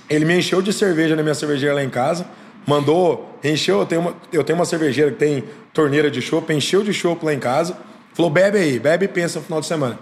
Ele 0.09 0.25
me 0.25 0.37
encheu 0.37 0.61
de 0.61 0.73
cerveja 0.73 1.15
na 1.15 1.23
minha 1.23 1.35
cervejeira 1.35 1.75
lá 1.75 1.83
em 1.83 1.89
casa. 1.89 2.25
Mandou, 2.65 3.37
encheu. 3.43 3.79
Eu 3.79 3.85
tenho 3.85 4.01
uma, 4.01 4.15
eu 4.31 4.43
tenho 4.43 4.57
uma 4.57 4.65
cervejeira 4.65 5.11
que 5.11 5.17
tem 5.17 5.43
torneira 5.73 6.09
de 6.09 6.21
chopp, 6.21 6.53
encheu 6.53 6.83
de 6.83 6.93
chopp 6.93 7.25
lá 7.25 7.33
em 7.33 7.39
casa. 7.39 7.77
Falou: 8.13 8.31
bebe 8.31 8.57
aí, 8.57 8.79
bebe 8.79 9.05
e 9.05 9.07
pensa 9.07 9.39
no 9.39 9.45
final 9.45 9.59
de 9.59 9.67
semana. 9.67 9.99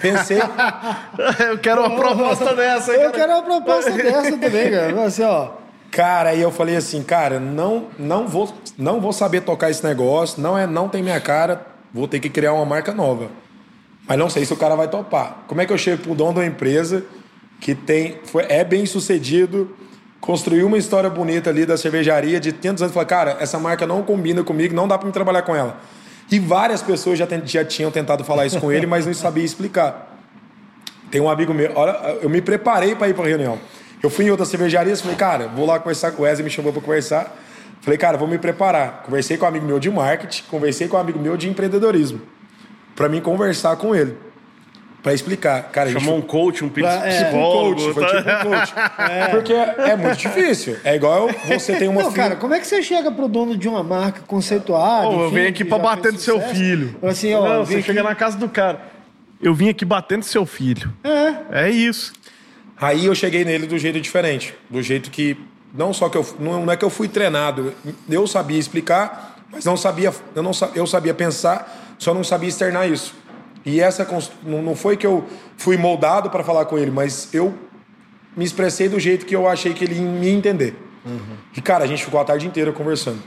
Pensei, 0.00 0.38
Eu 1.50 1.58
quero 1.58 1.80
uma 1.80 1.96
proposta 1.96 2.54
dessa, 2.54 2.92
hein, 2.92 3.02
Eu 3.02 3.10
cara? 3.10 3.12
quero 3.12 3.32
uma 3.32 3.42
proposta 3.42 3.90
dessa 3.90 4.36
também, 4.36 4.70
cara. 4.70 5.04
Assim, 5.04 5.22
ó. 5.22 5.48
Cara, 5.90 6.30
aí 6.30 6.40
eu 6.40 6.50
falei 6.50 6.76
assim, 6.76 7.02
cara, 7.02 7.38
não, 7.38 7.88
não 7.98 8.26
vou, 8.26 8.52
não 8.78 9.00
vou 9.00 9.12
saber 9.12 9.42
tocar 9.42 9.70
esse 9.70 9.84
negócio, 9.84 10.40
não 10.40 10.56
é, 10.56 10.66
não 10.66 10.88
tem 10.88 11.02
minha 11.02 11.20
cara, 11.20 11.66
vou 11.92 12.08
ter 12.08 12.18
que 12.18 12.30
criar 12.30 12.54
uma 12.54 12.64
marca 12.64 12.92
nova. 12.92 13.28
Mas 14.08 14.18
não 14.18 14.30
sei 14.30 14.44
se 14.44 14.52
o 14.52 14.56
cara 14.56 14.74
vai 14.74 14.88
topar. 14.88 15.44
Como 15.46 15.60
é 15.60 15.66
que 15.66 15.72
eu 15.72 15.78
chego 15.78 16.02
pro 16.02 16.14
dono 16.14 16.32
de 16.32 16.40
uma 16.40 16.46
empresa 16.46 17.04
que 17.60 17.74
tem, 17.74 18.18
foi, 18.24 18.44
é 18.48 18.64
bem 18.64 18.86
sucedido, 18.86 19.76
construiu 20.20 20.66
uma 20.66 20.78
história 20.78 21.10
bonita 21.10 21.50
ali 21.50 21.66
da 21.66 21.76
cervejaria 21.76 22.40
de 22.40 22.52
tantos 22.52 22.82
anos, 22.82 22.92
e 22.92 22.94
falar, 22.94 23.06
cara, 23.06 23.36
essa 23.38 23.58
marca 23.58 23.86
não 23.86 24.02
combina 24.02 24.42
comigo, 24.42 24.74
não 24.74 24.88
dá 24.88 24.96
para 24.96 25.06
me 25.06 25.12
trabalhar 25.12 25.42
com 25.42 25.54
ela. 25.54 25.78
E 26.32 26.38
várias 26.38 26.80
pessoas 26.80 27.18
já, 27.18 27.28
já 27.44 27.62
tinham 27.62 27.90
tentado 27.90 28.24
falar 28.24 28.46
isso 28.46 28.58
com 28.58 28.72
ele, 28.72 28.86
mas 28.86 29.04
não 29.04 29.12
sabia 29.12 29.44
explicar. 29.44 30.16
Tem 31.10 31.20
um 31.20 31.28
amigo 31.28 31.52
meu, 31.52 31.70
olha, 31.74 31.92
eu 32.22 32.30
me 32.30 32.40
preparei 32.40 32.94
para 32.94 33.06
ir 33.06 33.14
para 33.14 33.26
reunião. 33.26 33.58
Eu 34.02 34.08
fui 34.08 34.24
em 34.24 34.30
outras 34.30 34.48
cervejarias, 34.48 35.02
falei, 35.02 35.14
cara, 35.14 35.46
vou 35.46 35.66
lá 35.66 35.78
conversar. 35.78 36.14
O 36.16 36.22
Wesley 36.22 36.44
me 36.44 36.50
chamou 36.50 36.72
para 36.72 36.80
conversar. 36.80 37.36
Falei, 37.82 37.98
cara, 37.98 38.16
vou 38.16 38.26
me 38.26 38.38
preparar. 38.38 39.02
Conversei 39.04 39.36
com 39.36 39.44
um 39.44 39.48
amigo 39.48 39.66
meu 39.66 39.78
de 39.78 39.90
marketing, 39.90 40.44
conversei 40.50 40.88
com 40.88 40.96
um 40.96 41.00
amigo 41.00 41.18
meu 41.18 41.36
de 41.36 41.50
empreendedorismo, 41.50 42.22
para 42.96 43.10
mim 43.10 43.20
conversar 43.20 43.76
com 43.76 43.94
ele, 43.94 44.16
para 45.02 45.12
explicar. 45.12 45.64
Cara, 45.70 45.88
a 45.88 45.92
gente 45.92 46.00
Chamou 46.02 46.16
um 46.18 46.22
coach, 46.22 46.64
um 46.64 46.68
Pra- 46.68 47.06
é, 47.06 47.24
psicólogo. 47.24 47.74
coach, 47.82 47.94
foi 47.94 48.06
tá? 48.06 48.34
tipo 48.36 48.48
um 48.48 48.50
coach. 48.52 48.74
Porque 49.32 49.52
é 49.52 49.96
muito 49.96 50.16
difícil. 50.18 50.76
É 50.84 50.94
igual 50.96 51.28
você 51.46 51.74
tem 51.76 51.88
uma 51.88 52.02
Não, 52.02 52.10
filha- 52.12 52.22
cara, 52.22 52.36
como 52.36 52.54
é 52.54 52.60
que 52.60 52.66
você 52.66 52.82
chega 52.82 53.10
pro 53.10 53.26
dono 53.28 53.56
de 53.56 53.68
uma 53.68 53.82
marca 53.82 54.20
conceituada? 54.26 55.08
Pô, 55.08 55.24
eu 55.24 55.30
venho 55.30 55.48
aqui 55.48 55.68
já 55.68 55.78
bater 55.78 56.12
no 56.12 56.18
seu 56.18 56.40
filho. 56.40 56.94
Assim, 57.02 57.34
ó, 57.34 57.48
Não, 57.48 57.64
você 57.66 57.74
aqui- 57.74 57.82
chega 57.82 58.02
na 58.02 58.14
casa 58.14 58.36
do 58.38 58.48
cara. 58.48 58.80
Eu 59.40 59.52
vim 59.54 59.68
aqui 59.68 59.84
batendo 59.84 60.18
no 60.18 60.24
seu 60.24 60.46
filho. 60.46 60.92
É. 61.02 61.64
É 61.66 61.70
isso. 61.70 62.12
Aí 62.80 63.06
eu 63.06 63.14
cheguei 63.14 63.44
nele 63.44 63.66
do 63.66 63.76
jeito 63.78 64.00
diferente, 64.00 64.54
do 64.70 64.80
jeito 64.82 65.10
que 65.10 65.36
não 65.74 65.92
só 65.92 66.08
que 66.08 66.16
eu 66.16 66.26
não 66.38 66.70
é 66.70 66.76
que 66.76 66.84
eu 66.84 66.90
fui 66.90 67.08
treinado, 67.08 67.72
eu 68.08 68.26
sabia 68.26 68.58
explicar, 68.58 69.36
mas 69.50 69.64
não 69.64 69.76
sabia, 69.76 70.12
eu 70.34 70.42
não 70.42 70.50
eu 70.74 70.86
sabia 70.86 71.14
pensar, 71.14 71.94
só 71.98 72.12
não 72.12 72.22
sabia 72.24 72.48
externar 72.48 72.88
isso. 72.88 73.14
E 73.64 73.80
essa 73.80 74.06
não 74.42 74.74
foi 74.74 74.96
que 74.96 75.06
eu 75.06 75.24
fui 75.56 75.76
moldado 75.76 76.30
para 76.30 76.42
falar 76.42 76.64
com 76.64 76.76
ele, 76.76 76.90
mas 76.90 77.32
eu 77.32 77.54
me 78.36 78.44
expressei 78.44 78.88
do 78.88 78.98
jeito 78.98 79.24
que 79.24 79.36
eu 79.36 79.48
achei 79.48 79.72
que 79.72 79.84
ele 79.84 79.94
ia 79.94 80.02
me 80.02 80.28
entender. 80.28 80.76
E 81.56 81.60
cara, 81.60 81.84
a 81.84 81.86
gente 81.86 82.04
ficou 82.04 82.20
a 82.20 82.24
tarde 82.24 82.46
inteira 82.46 82.72
conversando. 82.72 83.22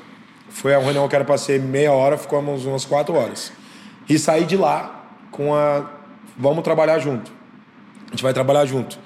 Foi 0.50 0.74
a 0.74 0.80
reunião 0.80 1.08
que 1.08 1.16
era 1.16 1.26
para 1.26 1.38
ser 1.38 1.60
meia 1.60 1.92
hora, 1.92 2.18
ficamos 2.18 2.66
umas 2.66 2.86
quatro 2.86 3.16
horas. 3.16 3.52
E 4.08 4.18
saí 4.20 4.46
de 4.46 4.56
lá 4.56 5.06
com 5.32 5.54
a 5.54 5.90
vamos 6.38 6.64
trabalhar 6.64 7.00
junto. 7.00 7.32
A 8.08 8.12
gente 8.12 8.24
vai 8.24 8.34
trabalhar 8.34 8.66
junto. 8.66 9.00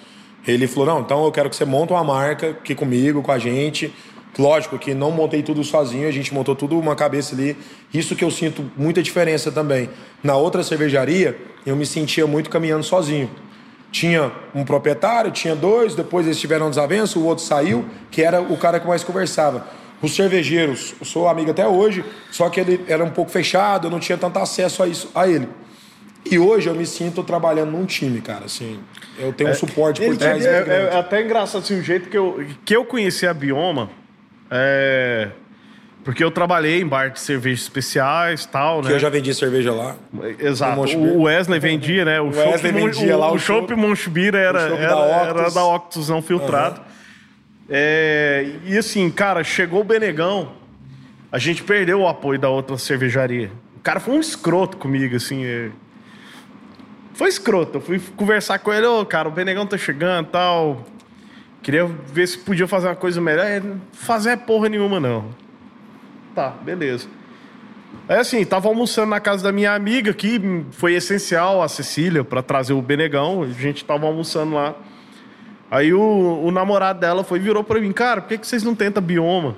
Ele 0.47 0.67
falou: 0.67 0.85
não, 0.85 1.01
então 1.01 1.23
eu 1.25 1.31
quero 1.31 1.49
que 1.49 1.55
você 1.55 1.65
monte 1.65 1.91
uma 1.91 2.03
marca 2.03 2.51
aqui 2.51 2.75
comigo, 2.75 3.21
com 3.21 3.31
a 3.31 3.39
gente. 3.39 3.93
Lógico 4.39 4.80
que 4.80 4.93
não 4.93 5.12
montei 5.12 5.43
tudo 5.43 5.63
sozinho, 5.65 6.08
a 6.08 6.12
gente 6.12 6.34
montou 6.34 6.56
tudo 6.56 6.80
uma 6.80 6.95
cabeça 6.95 7.36
ali. 7.36 7.58
Isso 7.93 8.15
que 8.15 8.23
eu 8.23 8.32
sinto 8.32 8.71
muita 8.78 9.04
diferença 9.04 9.52
também. 9.52 9.89
Na 10.23 10.38
outra 10.38 10.63
cervejaria, 10.63 11.38
eu 11.65 11.75
me 11.75 11.86
sentia 11.86 12.25
muito 12.25 12.49
caminhando 12.49 12.84
sozinho. 12.86 13.30
Tinha 13.91 14.32
um 14.56 14.63
proprietário, 14.63 15.30
tinha 15.32 15.56
dois, 15.56 15.93
depois 15.93 16.25
eles 16.25 16.39
tiveram 16.39 16.69
desavença, 16.69 17.19
o 17.19 17.25
outro 17.25 17.43
saiu, 17.43 17.86
que 18.10 18.21
era 18.21 18.39
o 18.41 18.56
cara 18.56 18.80
que 18.80 18.88
mais 18.88 19.04
conversava. 19.04 19.67
Os 20.02 20.15
cervejeiros, 20.15 20.95
eu 20.97 21.06
sou 21.06 21.28
amigo 21.28 21.52
até 21.52 21.67
hoje, 21.67 22.06
só 22.32 22.47
que 22.49 22.62
ele 22.62 22.86
era 22.88 23.04
um 23.04 23.10
pouco 23.10 23.30
fechado, 23.32 23.88
eu 23.88 23.91
não 23.91 23.99
tinha 23.99 24.17
tanto 24.17 24.39
acesso 24.39 24.82
a 24.84 24.88
isso 24.88 25.12
a 25.13 25.28
ele. 25.28 25.49
E 26.32 26.39
hoje 26.39 26.69
eu 26.69 26.75
me 26.75 26.86
sinto 26.86 27.23
trabalhando 27.23 27.71
num 27.71 27.86
time, 27.86 28.21
cara. 28.21 28.45
Assim, 28.45 28.80
eu 29.17 29.34
tenho 29.34 29.49
um 29.49 29.54
suporte 29.54 29.99
por 30.02 30.15
trás. 30.17 30.45
É, 30.45 30.60
é- 30.69 30.89
é 30.93 30.97
até 30.97 31.21
engraçado 31.21 31.62
assim, 31.63 31.80
o 31.80 31.84
jeito 31.84 32.08
que 32.10 32.17
eu, 32.17 32.45
que 32.63 32.73
eu 32.75 32.86
conheci 32.86 33.28
a 33.28 33.34
Bioma. 33.34 33.89
É. 34.51 35.29
Porque 36.03 36.23
eu 36.23 36.31
trabalhei 36.31 36.81
em 36.81 36.88
bar 36.88 37.09
de 37.12 37.19
cervejas 37.19 37.59
especiais 37.62 38.45
e 38.45 38.47
tal, 38.47 38.81
Que 38.81 38.88
né? 38.88 38.95
eu 38.95 38.99
já 38.99 39.09
vendi 39.09 39.33
cerveja 39.33 39.71
lá. 39.73 39.95
Exato. 40.39 40.97
O 40.97 41.23
Wesley 41.23 41.59
vendia, 41.59 42.05
né? 42.05 42.19
O, 42.21 42.27
Wesley 42.29 42.53
chopp 42.53 42.71
Mon- 42.71 42.85
vendia 42.88 43.17
lá 43.17 43.31
o 43.31 43.35
o 43.35 43.39
chopp 43.39 43.67
chopp. 43.69 43.75
Monchbir 43.75 44.33
era, 44.33 44.73
O 44.73 44.77
era, 44.77 44.95
da 44.95 45.05
era 45.41 45.51
da 45.51 45.63
Octus 45.65 46.09
não 46.09 46.21
filtrado. 46.21 46.81
É, 47.69 48.47
e 48.65 48.77
assim, 48.77 49.12
cara, 49.12 49.43
chegou 49.43 49.81
o 49.81 49.83
Benegão, 49.83 50.53
a 51.31 51.38
gente 51.38 51.62
perdeu 51.63 51.99
o 52.01 52.07
apoio 52.07 52.39
da 52.39 52.49
outra 52.49 52.77
cervejaria. 52.77 53.51
O 53.77 53.79
cara 53.81 53.99
foi 53.99 54.15
um 54.15 54.19
escroto 54.19 54.77
comigo, 54.77 55.15
assim. 55.15 55.45
é. 55.45 55.69
Foi 57.13 57.27
escroto. 57.27 57.77
Eu 57.77 57.81
fui 57.81 58.01
conversar 58.15 58.57
com 58.59 58.73
ele, 58.73 58.88
ô, 58.88 59.05
cara, 59.05 59.27
o 59.27 59.31
Benegão 59.31 59.67
tá 59.67 59.77
chegando 59.77 60.27
e 60.27 60.31
tal. 60.31 60.85
Queria 61.62 61.86
ver 61.86 62.28
se 62.28 62.38
podia 62.38 62.67
fazer 62.67 62.88
uma 62.88 62.95
coisa 62.95 63.19
melhor. 63.19 63.45
Ele, 63.45 63.76
Fazer 63.91 64.38
porra 64.38 64.69
nenhuma, 64.69 65.00
não. 65.00 65.26
Tá, 66.34 66.50
beleza. 66.50 67.08
Aí 68.08 68.17
assim, 68.17 68.43
tava 68.45 68.67
almoçando 68.67 69.10
na 69.10 69.19
casa 69.19 69.43
da 69.43 69.52
minha 69.52 69.74
amiga, 69.74 70.13
que 70.13 70.63
foi 70.72 70.93
essencial, 70.93 71.62
a 71.62 71.67
Cecília, 71.67 72.24
pra 72.24 72.41
trazer 72.41 72.74
o 72.74 72.82
Benegão. 72.82 73.43
A 73.43 73.48
gente 73.48 73.84
tava 73.84 74.06
almoçando 74.06 74.56
lá. 74.56 74.76
Aí 75.69 75.93
o, 75.93 76.41
o 76.43 76.50
namorado 76.50 77.00
dela 77.00 77.24
foi 77.24 77.39
virou 77.39 77.63
pra 77.63 77.80
mim, 77.80 77.91
cara, 77.91 78.22
por 78.22 78.30
que, 78.30 78.38
que 78.39 78.48
vocês 78.48 78.63
não 78.63 78.74
tentam 78.74 79.04
bioma? 79.04 79.56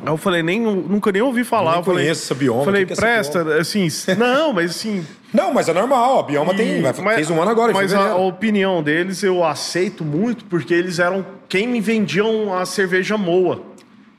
Aí 0.00 0.12
eu 0.12 0.16
falei, 0.16 0.42
nem, 0.42 0.60
nunca 0.60 1.10
nem 1.10 1.20
ouvi 1.22 1.42
falar. 1.44 1.70
Nem 1.72 1.80
eu 1.80 1.84
falei, 1.84 2.04
conheço 2.04 2.22
essa 2.24 2.34
bioma, 2.34 2.64
Falei, 2.64 2.86
que 2.86 2.92
que 2.94 2.98
é 2.98 3.02
presta, 3.02 3.42
assim, 3.58 3.88
não, 4.18 4.52
mas 4.52 4.70
assim. 4.70 5.04
Não, 5.30 5.52
mas 5.52 5.68
é 5.68 5.74
normal. 5.74 6.20
A 6.20 6.22
Bioma 6.22 6.54
tem. 6.54 6.80
Vai, 6.80 6.94
mas- 7.02 7.14
fez 7.16 7.28
um 7.28 7.38
ano 7.42 7.50
agora, 7.50 7.70
Mas 7.74 7.92
a, 7.92 8.12
a 8.12 8.16
opinião 8.16 8.82
deles 8.82 9.22
eu 9.22 9.44
aceito 9.44 10.02
muito, 10.02 10.46
porque 10.46 10.72
eles 10.72 10.98
eram 10.98 11.22
quem 11.46 11.68
me 11.68 11.82
vendiam 11.82 12.56
a 12.56 12.64
cerveja 12.64 13.18
Moa, 13.18 13.60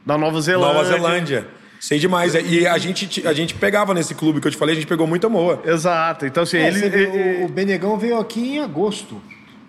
da 0.06 0.15
Nova 0.20 0.39
Zelândia. 0.39 0.74
Nova 0.74 0.86
Zelândia. 0.86 1.48
Sei 1.80 1.98
demais. 1.98 2.36
E 2.36 2.68
a 2.68 2.78
gente, 2.78 3.26
a 3.28 3.34
gente 3.34 3.56
pegava 3.56 3.92
nesse 3.96 4.13
clube 4.13 4.39
que 4.39 4.46
eu 4.48 4.52
te 4.52 4.58
falei, 4.58 4.74
a 4.74 4.76
gente 4.76 4.86
pegou 4.86 5.08
muita 5.08 5.28
moa. 5.28 5.60
Exato. 5.65 6.28
Então, 6.28 6.44
assim, 6.44 6.58
É, 6.58 6.68
ele. 6.68 6.86
ele- 6.86 7.42
o, 7.42 7.46
o 7.46 7.50
Benegão 7.50 7.98
veio 7.98 8.20
aqui 8.20 8.58
em 8.58 8.60
agosto, 8.60 9.20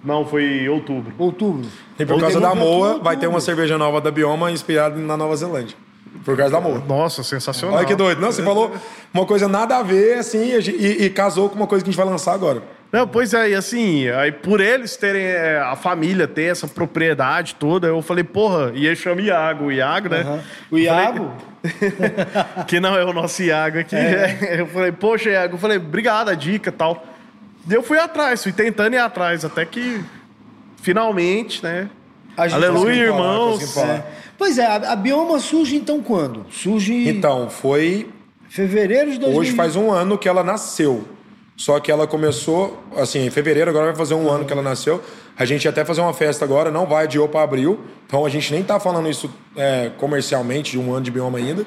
Não, 0.04 0.26
foi 0.26 0.42
em 0.44 0.68
outubro. 0.68 1.14
outubro. 1.16 1.66
E 1.98 2.04
por 2.04 2.16
O 2.16 2.20
causa 2.20 2.38
da 2.38 2.54
moa, 2.54 2.98
vai 2.98 3.16
ter 3.16 3.28
uma 3.28 3.40
cerveja 3.40 3.78
nova 3.78 3.98
da 3.98 4.10
Bioma 4.10 4.50
inspirada 4.50 4.98
na 4.98 5.16
Nova 5.16 5.34
Zelândia. 5.36 5.74
Por 6.24 6.36
causa 6.36 6.52
da 6.52 6.60
moa. 6.60 6.82
Nossa, 6.86 7.22
sensacional. 7.22 7.76
Olha 7.78 7.86
que 7.86 7.94
doido. 7.94 8.20
Não, 8.20 8.30
você 8.30 8.42
falou 8.42 8.72
uma 9.14 9.24
coisa 9.24 9.48
nada 9.48 9.76
a 9.78 9.82
ver, 9.82 10.18
assim, 10.18 10.52
e, 10.54 10.58
e- 10.70 11.04
e 11.06 11.10
casou 11.10 11.48
com 11.48 11.54
uma 11.56 11.66
coisa 11.66 11.82
que 11.84 11.88
a 11.88 11.92
gente 11.92 11.96
vai 11.96 12.06
lançar 12.06 12.32
agora. 12.34 12.62
Não, 12.92 13.06
pois 13.06 13.32
é, 13.32 13.50
e 13.50 13.54
assim, 13.54 14.08
aí 14.08 14.32
por 14.32 14.60
eles 14.60 14.96
terem 14.96 15.22
é, 15.22 15.60
a 15.60 15.76
família 15.76 16.26
ter 16.26 16.50
essa 16.50 16.66
propriedade 16.66 17.54
toda, 17.54 17.86
eu 17.86 18.02
falei, 18.02 18.24
porra, 18.24 18.72
e 18.74 18.84
ele 18.84 18.96
chama 18.96 19.22
Iago, 19.22 19.66
o 19.66 19.72
Iago, 19.72 20.08
né? 20.08 20.20
Aham. 20.22 20.40
O 20.72 20.78
Iago, 20.78 21.32
que 22.66 22.80
não 22.80 22.96
é 22.96 23.04
o 23.04 23.12
nosso 23.12 23.42
Iago 23.44 23.78
aqui. 23.78 23.94
Eu 24.58 24.66
falei, 24.66 24.90
poxa, 24.92 25.30
Iago, 25.30 25.54
eu 25.54 25.58
falei, 25.58 25.76
obrigado 25.78 26.30
a 26.30 26.34
dica 26.34 26.70
e 26.70 26.72
tal. 26.72 27.04
E 27.68 27.72
eu 27.72 27.82
fui 27.82 27.98
atrás, 27.98 28.42
fui 28.42 28.52
tentando 28.52 28.94
ir 28.94 28.98
atrás, 28.98 29.44
até 29.44 29.64
que 29.64 30.02
finalmente, 30.82 31.62
né? 31.62 31.88
a 32.36 32.48
gente 32.48 32.56
Aleluia, 32.56 33.12
falar, 33.12 33.18
irmãos. 33.18 33.74
Pois 34.40 34.56
é, 34.56 34.64
a, 34.64 34.76
a 34.92 34.96
Bioma 34.96 35.38
surge 35.38 35.76
então 35.76 36.00
quando? 36.00 36.46
Surge 36.50 36.94
em 36.94 37.08
Então, 37.08 37.50
foi 37.50 38.08
fevereiro 38.48 39.10
de 39.10 39.18
2000. 39.18 39.38
Hoje 39.38 39.52
faz 39.52 39.76
um 39.76 39.90
ano 39.90 40.16
que 40.16 40.26
ela 40.26 40.42
nasceu. 40.42 41.04
Só 41.58 41.78
que 41.78 41.92
ela 41.92 42.06
começou, 42.06 42.82
assim, 42.96 43.26
em 43.26 43.28
fevereiro, 43.28 43.68
agora 43.68 43.88
vai 43.88 43.94
fazer 43.94 44.14
um 44.14 44.30
ano 44.30 44.46
que 44.46 44.52
ela 44.54 44.62
nasceu. 44.62 45.02
A 45.36 45.44
gente 45.44 45.66
ia 45.66 45.70
até 45.70 45.84
fazer 45.84 46.00
uma 46.00 46.14
festa 46.14 46.42
agora, 46.42 46.70
não 46.70 46.86
vai 46.86 47.04
adiou 47.04 47.28
para 47.28 47.42
abril. 47.42 47.80
Então 48.06 48.24
a 48.24 48.30
gente 48.30 48.50
nem 48.50 48.62
tá 48.62 48.80
falando 48.80 49.10
isso 49.10 49.30
é, 49.54 49.90
comercialmente, 49.98 50.70
de 50.70 50.78
um 50.78 50.90
ano 50.90 51.02
de 51.02 51.10
bioma 51.10 51.36
ainda. 51.36 51.66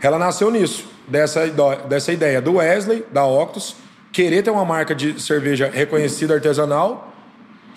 Ela 0.00 0.16
nasceu 0.16 0.48
nisso, 0.48 0.86
dessa, 1.08 1.48
dessa 1.88 2.12
ideia 2.12 2.40
do 2.40 2.54
Wesley, 2.54 3.04
da 3.12 3.26
Octus, 3.26 3.74
querer 4.12 4.44
ter 4.44 4.50
uma 4.50 4.64
marca 4.64 4.94
de 4.94 5.20
cerveja 5.20 5.68
reconhecida 5.74 6.34
artesanal. 6.34 7.15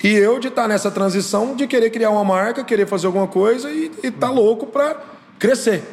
E 0.03 0.13
eu 0.13 0.39
de 0.39 0.47
estar 0.47 0.67
nessa 0.67 0.89
transição 0.89 1.55
de 1.55 1.67
querer 1.67 1.89
criar 1.89 2.09
uma 2.09 2.23
marca, 2.23 2.63
querer 2.63 2.87
fazer 2.87 3.07
alguma 3.07 3.27
coisa 3.27 3.69
e, 3.69 3.91
e 4.01 4.09
tá 4.09 4.29
louco 4.29 4.65
para 4.65 4.97
crescer. 5.37 5.83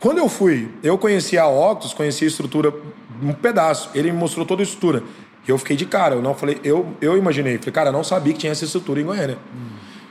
Quando 0.00 0.18
eu 0.18 0.28
fui, 0.28 0.68
eu 0.82 0.98
conheci 0.98 1.38
a 1.38 1.46
Octus, 1.46 1.94
conheci 1.94 2.24
a 2.24 2.28
estrutura 2.28 2.74
um 3.22 3.32
pedaço. 3.32 3.88
Ele 3.94 4.10
me 4.10 4.18
mostrou 4.18 4.44
toda 4.44 4.62
a 4.62 4.64
estrutura. 4.64 5.04
E 5.46 5.50
eu 5.50 5.56
fiquei 5.58 5.76
de 5.76 5.86
cara. 5.86 6.16
Eu 6.16 6.22
não 6.22 6.34
falei, 6.34 6.60
eu, 6.64 6.88
eu 7.00 7.16
imaginei, 7.16 7.56
falei, 7.58 7.72
cara, 7.72 7.88
eu 7.90 7.92
não 7.92 8.02
sabia 8.02 8.32
que 8.32 8.40
tinha 8.40 8.50
essa 8.50 8.64
estrutura 8.64 9.00
em 9.00 9.04
Goiânia. 9.04 9.38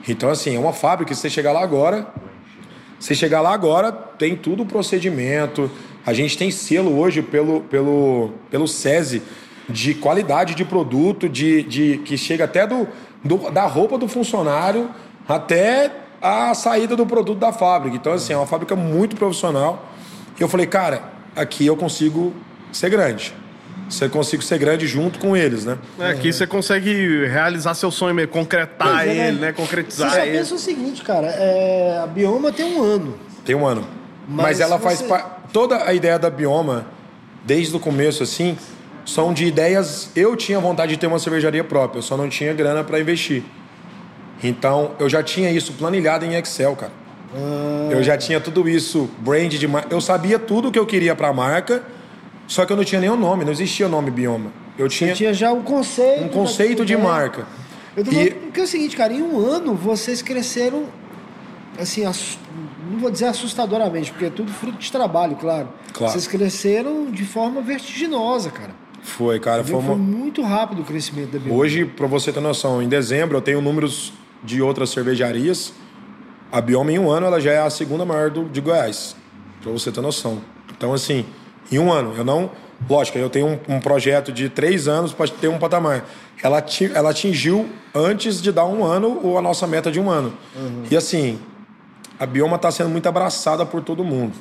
Então, 0.08 0.30
assim, 0.30 0.56
é 0.56 0.60
uma 0.60 0.72
fábrica, 0.72 1.14
se 1.14 1.22
você 1.22 1.30
chegar 1.30 1.52
lá 1.52 1.62
agora, 1.62 2.08
você 2.98 3.14
chegar 3.14 3.42
lá 3.42 3.54
agora, 3.54 3.92
tem 3.92 4.36
tudo 4.36 4.64
o 4.64 4.66
procedimento. 4.66 5.70
A 6.06 6.14
gente 6.14 6.38
tem 6.38 6.50
selo 6.52 6.98
hoje 6.98 7.22
pelo, 7.22 7.62
pelo, 7.62 8.32
pelo 8.50 8.68
SESI 8.68 9.22
de 9.70 9.94
qualidade 9.94 10.56
de 10.56 10.66
produto, 10.66 11.30
de, 11.30 11.64
de 11.64 11.98
que 12.00 12.18
chega 12.18 12.46
até 12.46 12.66
do, 12.66 12.88
do, 13.23 13.49
da 13.51 13.65
roupa 13.65 13.97
do 13.97 14.07
funcionário 14.07 14.89
até 15.27 15.91
a 16.21 16.53
saída 16.53 16.95
do 16.95 17.05
produto 17.05 17.39
da 17.39 17.51
fábrica. 17.51 17.95
Então, 17.95 18.13
assim, 18.13 18.34
é 18.34 18.38
uma 18.38 18.45
fábrica 18.47 18.75
muito 18.75 19.15
profissional. 19.15 19.86
E 20.39 20.41
eu 20.41 20.47
falei, 20.47 20.65
cara, 20.67 21.03
aqui 21.36 21.65
eu 21.65 21.75
consigo 21.75 22.34
ser 22.71 22.89
grande. 22.89 23.34
Você 23.89 24.07
consigo 24.07 24.41
ser 24.41 24.57
grande 24.57 24.88
junto 24.88 25.19
com 25.19 25.36
eles, 25.36 25.65
né? 25.65 25.77
É, 25.99 26.10
aqui 26.12 26.31
você 26.31 26.47
consegue 26.47 27.25
realizar 27.27 27.73
seu 27.73 27.91
sonho 27.91 28.15
mesmo, 28.15 28.31
concretar 28.31 29.05
é, 29.05 29.12
ele, 29.27 29.39
né? 29.39 29.47
né? 29.47 29.51
Concretizar 29.51 30.10
Você 30.12 30.15
só 30.17 30.25
ele. 30.25 30.38
pensa 30.38 30.55
o 30.55 30.60
seguinte, 30.60 31.01
cara, 31.03 31.27
é, 31.27 31.99
a 32.01 32.07
Bioma 32.07 32.51
tem 32.53 32.77
um 32.77 32.81
ano. 32.81 33.17
Tem 33.43 33.53
um 33.53 33.65
ano. 33.65 33.86
Mas, 34.27 34.45
Mas 34.45 34.60
ela 34.62 34.77
você- 34.77 34.84
faz 34.84 35.01
pa- 35.01 35.38
toda 35.51 35.84
a 35.86 35.93
ideia 35.93 36.17
da 36.17 36.29
Bioma, 36.29 36.86
desde 37.43 37.75
o 37.75 37.79
começo, 37.79 38.23
assim, 38.23 38.57
são 39.12 39.34
de 39.34 39.45
ideias. 39.45 40.10
Eu 40.15 40.36
tinha 40.36 40.60
vontade 40.60 40.93
de 40.93 40.97
ter 41.00 41.08
uma 41.08 41.19
cervejaria 41.19 41.63
própria, 41.63 42.00
eu 42.00 42.04
só 42.04 42.15
não 42.17 42.30
tinha 42.30 42.54
grana 42.54 42.84
para 42.84 43.00
investir. 43.00 43.43
Então, 44.43 44.91
eu 45.00 45.08
já 45.10 45.21
tinha 45.21 45.52
isso 45.52 45.74
planilhado 45.74 46.26
em 46.26 46.34
Excel, 46.36 46.76
cara. 46.76 46.91
Eu 47.89 48.04
já 48.04 48.17
tinha 48.17 48.39
tudo 48.41 48.67
isso, 48.67 49.10
brand 49.19 49.52
de 49.54 49.67
marca. 49.67 49.93
Eu 49.93 50.02
sabia 50.02 50.38
tudo 50.39 50.71
que 50.71 50.80
eu 50.80 50.86
queria 50.86 51.15
para 51.15 51.30
a 51.30 51.34
marca, 51.34 51.84
só 52.47 52.65
que 52.65 52.74
eu 52.74 52.78
não 52.78 52.84
tinha 52.84 53.00
nenhum 53.00 53.15
nome, 53.15 53.45
não 53.45 53.52
existia 53.52 53.86
o 53.86 53.89
nome 53.89 54.10
Bioma. 54.12 54.52
Eu 54.78 54.89
tinha, 54.89 55.13
Tinha 55.13 55.34
já 55.34 55.52
um 55.52 55.62
conceito. 55.62 56.24
um 56.24 56.30
conceito 56.30 56.84
de 56.86 56.95
né? 56.95 57.04
marca. 57.04 57.45
Eu 57.95 58.04
tô 58.04 58.12
E- 58.12 58.13
falando, 58.15 58.34
porque 58.45 58.60
é 58.60 58.63
o 58.63 58.67
seguinte, 58.67 58.95
cara, 58.97 59.13
em 59.13 59.21
um 59.21 59.38
ano 59.39 59.76
vocês 59.76 60.21
cresceram, 60.21 60.86
assim, 61.80 62.06
ass- 62.06 62.38
não 62.89 62.97
vou 63.00 63.12
dizer 63.12 63.26
assustadoramente, 63.28 64.12
porque 64.12 64.26
é 64.26 64.30
tudo 64.30 64.52
fruto 64.52 64.78
de 64.80 64.91
trabalho, 64.91 65.36
claro. 65.36 65.69
Claro. 65.93 66.12
Vocês 66.12 66.26
cresceram 66.28 67.12
de 67.12 67.24
forma 67.26 67.62
vertiginosa, 67.62 68.50
cara. 68.50 68.71
Foi, 69.04 69.40
cara, 69.40 69.64
foi 69.64 69.82
Foi, 69.82 69.84
uma... 69.84 69.96
muito 69.96 70.42
rápido 70.42 70.82
o 70.82 70.86
crescimento 70.86 71.32
da 71.32 71.40
Bioma. 71.40 71.60
Hoje, 71.60 71.86
para 71.86 72.08
você 72.08 72.32
ter 72.32 72.40
noção, 72.40 72.82
em 72.82 72.88
dezembro 72.88 73.38
eu 73.38 73.42
tenho 73.42 73.62
números 73.62 74.14
de 74.44 74.62
outras 74.62 74.90
cervejarias. 74.90 75.74
A 76.52 76.62
Bioma 76.62 76.92
em 76.92 77.00
um 77.00 77.10
ano 77.10 77.28
ela 77.28 77.40
já 77.40 77.52
é 77.52 77.60
a 77.60 77.70
segunda 77.70 78.06
maior 78.06 78.30
do, 78.30 78.46
de 78.46 78.62
Goiás, 78.62 79.16
para 79.62 79.72
você 79.72 79.92
ter 79.92 80.02
noção. 80.02 80.42
Então, 80.76 80.94
assim, 80.94 81.26
em 81.72 81.80
um 81.80 81.92
ano, 81.92 82.14
eu 82.16 82.24
não. 82.24 82.52
Lógico, 82.90 83.18
eu 83.18 83.30
tenho 83.30 83.48
um, 83.48 83.76
um 83.76 83.80
projeto 83.80 84.32
de 84.32 84.50
três 84.50 84.88
anos 84.88 85.14
para 85.14 85.28
ter 85.28 85.48
um 85.48 85.60
patamar. 85.60 86.04
Ela, 86.42 86.64
ela 86.96 87.12
atingiu 87.12 87.70
antes 87.94 88.42
de 88.42 88.52
dar 88.52 88.66
um 88.66 88.84
ano 88.84 89.20
ou 89.24 89.38
a 89.38 89.42
nossa 89.42 89.68
meta 89.68 89.92
de 89.92 90.00
um 90.00 90.10
ano. 90.10 90.34
E 90.90 90.98
assim, 90.98 91.40
a 92.20 92.26
Bioma 92.26 92.56
está 92.56 92.72
sendo 92.72 92.90
muito 92.90 93.08
abraçada 93.08 93.66
por 93.66 93.82
todo 93.84 94.04
mundo. 94.04 94.34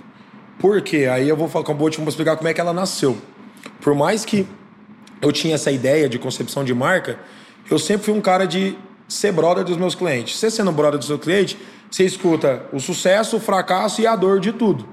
Por 0.59 0.81
quê? 0.83 1.09
Aí 1.11 1.29
eu 1.29 1.37
vou, 1.37 1.49
falar, 1.49 1.73
vou 1.75 1.90
te 1.90 2.01
explicar 2.03 2.37
como 2.37 2.49
é 2.49 2.55
que 2.55 2.61
ela 2.61 2.73
nasceu. 2.73 3.16
Por 3.80 3.94
mais 3.94 4.24
que 4.24 4.46
eu 5.20 5.32
tinha 5.32 5.54
essa 5.54 5.70
ideia 5.70 6.08
de 6.08 6.18
concepção 6.18 6.64
de 6.64 6.74
marca, 6.74 7.18
eu 7.70 7.78
sempre 7.78 8.06
fui 8.06 8.14
um 8.14 8.20
cara 8.20 8.46
de 8.46 8.76
ser 9.08 9.32
brother 9.32 9.64
dos 9.64 9.76
meus 9.76 9.94
clientes. 9.94 10.38
Você 10.38 10.50
sendo 10.50 10.72
brother 10.72 10.98
do 10.98 11.04
seu 11.04 11.18
cliente, 11.18 11.58
você 11.90 12.04
escuta 12.04 12.66
o 12.72 12.78
sucesso, 12.78 13.36
o 13.36 13.40
fracasso 13.40 14.00
e 14.00 14.06
a 14.06 14.14
dor 14.14 14.40
de 14.40 14.52
tudo. 14.52 14.88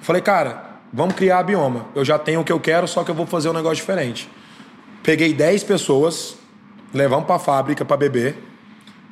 Falei, 0.00 0.22
cara, 0.22 0.80
vamos 0.92 1.14
criar 1.14 1.38
a 1.38 1.42
Bioma. 1.42 1.86
Eu 1.94 2.04
já 2.04 2.18
tenho 2.18 2.40
o 2.40 2.44
que 2.44 2.52
eu 2.52 2.60
quero, 2.60 2.88
só 2.88 3.04
que 3.04 3.10
eu 3.10 3.14
vou 3.14 3.26
fazer 3.26 3.48
um 3.48 3.52
negócio 3.52 3.76
diferente. 3.76 4.28
Peguei 5.02 5.34
10 5.34 5.64
pessoas, 5.64 6.36
levamos 6.92 7.26
para 7.26 7.36
a 7.36 7.38
fábrica 7.38 7.84
para 7.84 7.96
beber. 7.96 8.36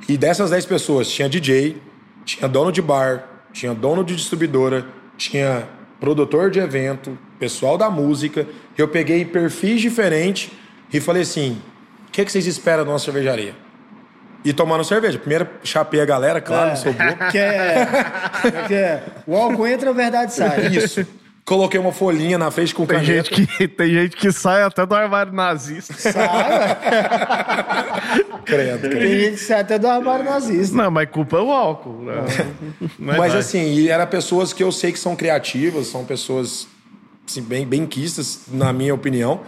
E 0.08 0.16
dessas 0.16 0.50
10 0.50 0.66
pessoas, 0.66 1.08
tinha 1.08 1.28
DJ, 1.28 1.76
tinha 2.24 2.48
dono 2.48 2.72
de 2.72 2.80
bar, 2.80 3.24
tinha 3.52 3.74
dono 3.74 4.02
de 4.02 4.16
distribuidora, 4.16 4.86
tinha 5.16 5.68
produtor 6.00 6.50
de 6.50 6.58
evento, 6.58 7.16
pessoal 7.38 7.78
da 7.78 7.90
música. 7.90 8.46
Eu 8.76 8.88
peguei 8.88 9.24
perfis 9.24 9.80
diferentes 9.80 10.50
e 10.92 11.00
falei 11.00 11.22
assim: 11.22 11.60
o 12.08 12.12
que, 12.12 12.24
que 12.24 12.32
vocês 12.32 12.46
esperam 12.46 12.84
de 12.84 12.90
uma 12.90 12.98
cervejaria? 12.98 13.54
E 14.44 14.52
tomando 14.52 14.82
cerveja. 14.82 15.18
Primeiro 15.18 15.46
chapei 15.62 16.00
a 16.00 16.04
galera, 16.04 16.40
claro, 16.40 16.70
não 16.70 16.76
sou 16.76 16.92
bobo. 16.92 17.16
Que 17.30 17.38
é, 17.38 17.86
que 18.66 18.74
é, 18.74 19.02
o 19.26 19.36
álcool 19.36 19.66
entra, 19.66 19.90
a 19.90 19.92
verdade 19.92 20.34
sai. 20.34 20.66
Isso. 20.66 21.06
Coloquei 21.44 21.78
uma 21.78 21.92
folhinha 21.92 22.38
na 22.38 22.50
frente 22.52 22.72
com 22.74 22.86
Tem 22.86 22.98
caneta. 22.98 23.34
gente, 23.34 23.46
que, 23.46 23.68
tem 23.68 23.90
gente 23.90 24.16
que 24.16 24.30
sai 24.30 24.62
até 24.62 24.86
do 24.86 24.94
armário 24.94 25.32
nazista. 25.32 25.92
Sai. 25.94 26.76
Credo, 28.44 28.88
credo. 28.88 28.98
Tem 28.98 29.20
gente 29.20 29.32
que 29.32 29.44
sai 29.44 29.60
até 29.60 29.78
do 29.78 29.86
armário 29.88 30.24
nazista. 30.24 30.76
Não, 30.76 30.90
mas 30.90 31.08
culpa 31.10 31.36
é 31.36 31.40
o 31.40 31.50
álcool. 31.50 32.02
Né? 32.04 32.14
Não 32.98 33.14
é 33.14 33.18
Mas 33.18 33.34
nós. 33.34 33.46
assim, 33.46 33.74
e 33.74 33.88
era 33.88 34.06
pessoas 34.06 34.52
que 34.52 34.62
eu 34.62 34.70
sei 34.72 34.92
que 34.92 34.98
são 34.98 35.14
criativas, 35.16 35.86
são 35.86 36.04
pessoas 36.04 36.66
assim, 37.26 37.42
bem, 37.42 37.66
bem 37.66 37.86
quistas, 37.86 38.42
na 38.48 38.72
minha 38.72 38.94
opinião. 38.94 39.40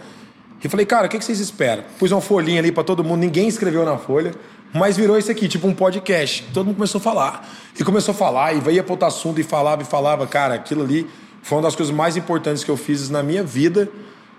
E 0.63 0.69
falei, 0.69 0.85
cara, 0.85 1.05
o 1.05 1.09
que, 1.09 1.23
vocês 1.23 1.39
esperam? 1.39 1.83
Pus 1.99 2.11
uma 2.11 2.21
folhinha 2.21 2.59
ali 2.59 2.71
pra 2.71 2.83
todo 2.83 3.03
mundo, 3.03 3.19
ninguém 3.19 3.47
escreveu 3.47 3.85
na 3.85 3.99
folha, 3.99 4.33
mas 4.73 4.97
virou 4.97 5.15
isso 5.15 5.29
aqui, 5.29 5.47
tipo 5.47 5.67
um 5.67 5.73
podcast. 5.75 6.43
Todo 6.51 6.65
mundo 6.65 6.75
começou 6.75 6.97
a 6.97 7.01
falar. 7.01 7.47
E 7.79 7.83
começou 7.83 8.13
a 8.13 8.15
falar, 8.15 8.53
e 8.53 8.73
ia 8.73 8.81
pro 8.81 8.93
outro 8.93 9.07
assunto, 9.07 9.39
e 9.39 9.43
falava, 9.43 9.83
e 9.83 9.85
falava. 9.85 10.25
Cara, 10.25 10.55
aquilo 10.55 10.83
ali 10.83 11.07
foi 11.43 11.57
uma 11.57 11.61
das 11.61 11.75
coisas 11.75 11.93
mais 11.93 12.17
importantes 12.17 12.63
que 12.63 12.71
eu 12.71 12.77
fiz 12.77 13.11
na 13.11 13.21
minha 13.21 13.43
vida. 13.43 13.87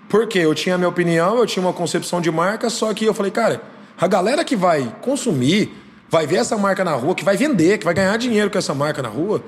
Porque 0.09 0.39
eu 0.39 0.53
tinha 0.53 0.75
a 0.75 0.77
minha 0.77 0.89
opinião, 0.89 1.37
eu 1.37 1.45
tinha 1.45 1.65
uma 1.65 1.73
concepção 1.73 2.19
de 2.19 2.31
marca, 2.31 2.69
só 2.69 2.93
que 2.93 3.05
eu 3.05 3.13
falei, 3.13 3.31
cara, 3.31 3.61
a 3.97 4.07
galera 4.07 4.43
que 4.43 4.55
vai 4.55 4.93
consumir, 5.01 5.71
vai 6.09 6.25
ver 6.25 6.37
essa 6.37 6.57
marca 6.57 6.83
na 6.83 6.93
rua, 6.93 7.15
que 7.15 7.23
vai 7.23 7.35
vender, 7.35 7.77
que 7.77 7.85
vai 7.85 7.93
ganhar 7.93 8.15
dinheiro 8.17 8.49
com 8.49 8.57
essa 8.57 8.73
marca 8.73 9.01
na 9.01 9.09
rua, 9.09 9.43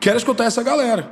quero 0.00 0.16
escutar 0.16 0.44
essa 0.44 0.62
galera. 0.62 1.10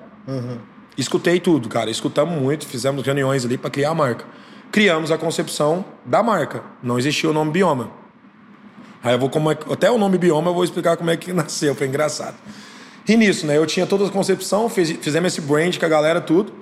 Escutei 1.00 1.40
tudo, 1.40 1.68
cara. 1.68 1.90
Escutamos 1.90 2.40
muito, 2.40 2.66
fizemos 2.66 3.04
reuniões 3.04 3.44
ali 3.44 3.56
para 3.56 3.70
criar 3.70 3.90
a 3.90 3.94
marca. 3.94 4.24
Criamos 4.70 5.10
a 5.10 5.18
concepção 5.18 5.84
da 6.04 6.22
marca. 6.22 6.62
Não 6.82 6.98
existia 6.98 7.30
o 7.30 7.32
nome 7.32 7.50
Bioma. 7.50 7.90
Aí 9.02 9.14
eu 9.14 9.18
vou 9.18 9.30
como 9.30 9.50
é 9.50 9.56
até 9.70 9.90
o 9.90 9.96
nome 9.96 10.18
Bioma 10.18 10.50
eu 10.50 10.54
vou 10.54 10.62
explicar 10.62 10.96
como 10.96 11.10
é 11.10 11.16
que 11.16 11.32
nasceu, 11.34 11.74
foi 11.74 11.86
engraçado. 11.86 12.34
E 13.08 13.16
nisso, 13.16 13.46
né? 13.46 13.56
Eu 13.56 13.64
tinha 13.66 13.86
toda 13.86 14.06
a 14.06 14.10
concepção, 14.10 14.68
fiz- 14.68 14.90
fizemos 15.00 15.32
esse 15.32 15.40
brand 15.40 15.76
com 15.78 15.86
a 15.86 15.88
galera 15.88 16.20
tudo. 16.20 16.52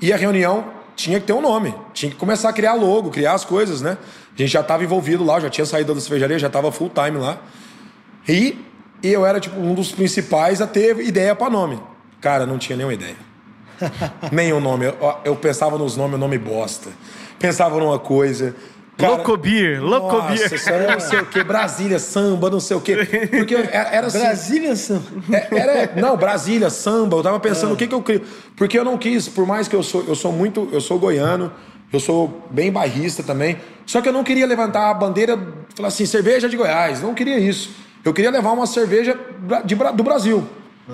E 0.00 0.10
a 0.12 0.16
reunião 0.16 0.64
tinha 0.96 1.20
que 1.20 1.26
ter 1.26 1.34
um 1.34 1.42
nome. 1.42 1.74
Tinha 1.92 2.10
que 2.10 2.16
começar 2.16 2.48
a 2.48 2.52
criar 2.52 2.72
logo, 2.74 3.10
criar 3.10 3.34
as 3.34 3.44
coisas, 3.44 3.82
né? 3.82 3.98
A 4.34 4.38
gente 4.42 4.50
já 4.52 4.60
estava 4.62 4.82
envolvido 4.82 5.22
lá, 5.22 5.38
já 5.38 5.50
tinha 5.50 5.66
saído 5.66 5.94
da 5.94 6.00
cervejaria, 6.00 6.38
já 6.38 6.46
estava 6.46 6.72
full 6.72 6.88
time 6.90 7.18
lá. 7.18 7.38
E 8.26 8.58
eu 9.02 9.26
era, 9.26 9.38
tipo, 9.38 9.60
um 9.60 9.74
dos 9.74 9.92
principais 9.92 10.62
a 10.62 10.66
ter 10.66 10.98
ideia 11.00 11.34
para 11.34 11.50
nome. 11.50 11.78
Cara, 12.22 12.46
não 12.46 12.56
tinha 12.58 12.74
nenhuma 12.76 12.94
ideia. 12.94 13.16
Nenhum 14.32 14.60
nome. 14.60 14.86
Eu, 14.86 14.96
eu 15.24 15.36
pensava 15.36 15.78
nos 15.78 15.96
nomes, 15.96 16.18
nome 16.18 16.38
bosta. 16.38 16.90
Pensava 17.38 17.78
numa 17.78 17.98
coisa. 17.98 18.54
Cara, 18.96 19.12
Locobir, 19.14 19.80
nossa, 19.80 19.96
Locobir. 19.96 20.54
isso 20.54 20.68
era 20.68 20.92
não 20.92 21.00
sei 21.00 21.20
o 21.20 21.26
quê, 21.26 21.42
Brasília, 21.42 21.98
samba, 21.98 22.50
não 22.50 22.60
sei 22.60 22.76
o 22.76 22.80
quê. 22.82 22.96
Porque 23.30 23.54
era, 23.54 23.88
era 23.88 24.06
assim. 24.08 24.18
Brasília 24.18 24.76
Samba. 24.76 25.04
É, 25.32 25.48
Era, 25.58 25.92
não, 25.96 26.16
Brasília, 26.18 26.68
samba, 26.68 27.16
eu 27.16 27.22
tava 27.22 27.40
pensando 27.40 27.72
o 27.72 27.76
que 27.76 27.86
que 27.86 27.94
eu 27.94 28.02
crio. 28.02 28.22
Porque 28.56 28.78
eu 28.78 28.84
não 28.84 28.98
quis, 28.98 29.26
por 29.26 29.46
mais 29.46 29.66
que 29.66 29.74
eu 29.74 29.82
sou, 29.82 30.04
eu 30.06 30.14
sou 30.14 30.30
muito, 30.32 30.68
eu 30.70 30.82
sou 30.82 30.98
goiano, 30.98 31.50
eu 31.90 31.98
sou 31.98 32.46
bem 32.50 32.70
bairrista 32.70 33.22
também, 33.22 33.56
só 33.86 34.02
que 34.02 34.08
eu 34.08 34.12
não 34.12 34.22
queria 34.22 34.46
levantar 34.46 34.90
a 34.90 34.94
bandeira, 34.94 35.38
falar 35.74 35.88
assim, 35.88 36.04
cerveja 36.04 36.48
de 36.48 36.56
Goiás, 36.56 37.00
não 37.00 37.14
queria 37.14 37.38
isso. 37.38 37.70
Eu 38.04 38.12
queria 38.12 38.30
levar 38.30 38.52
uma 38.52 38.66
cerveja 38.66 39.18
de, 39.64 39.74
do 39.74 40.02
Brasil, 40.02 40.46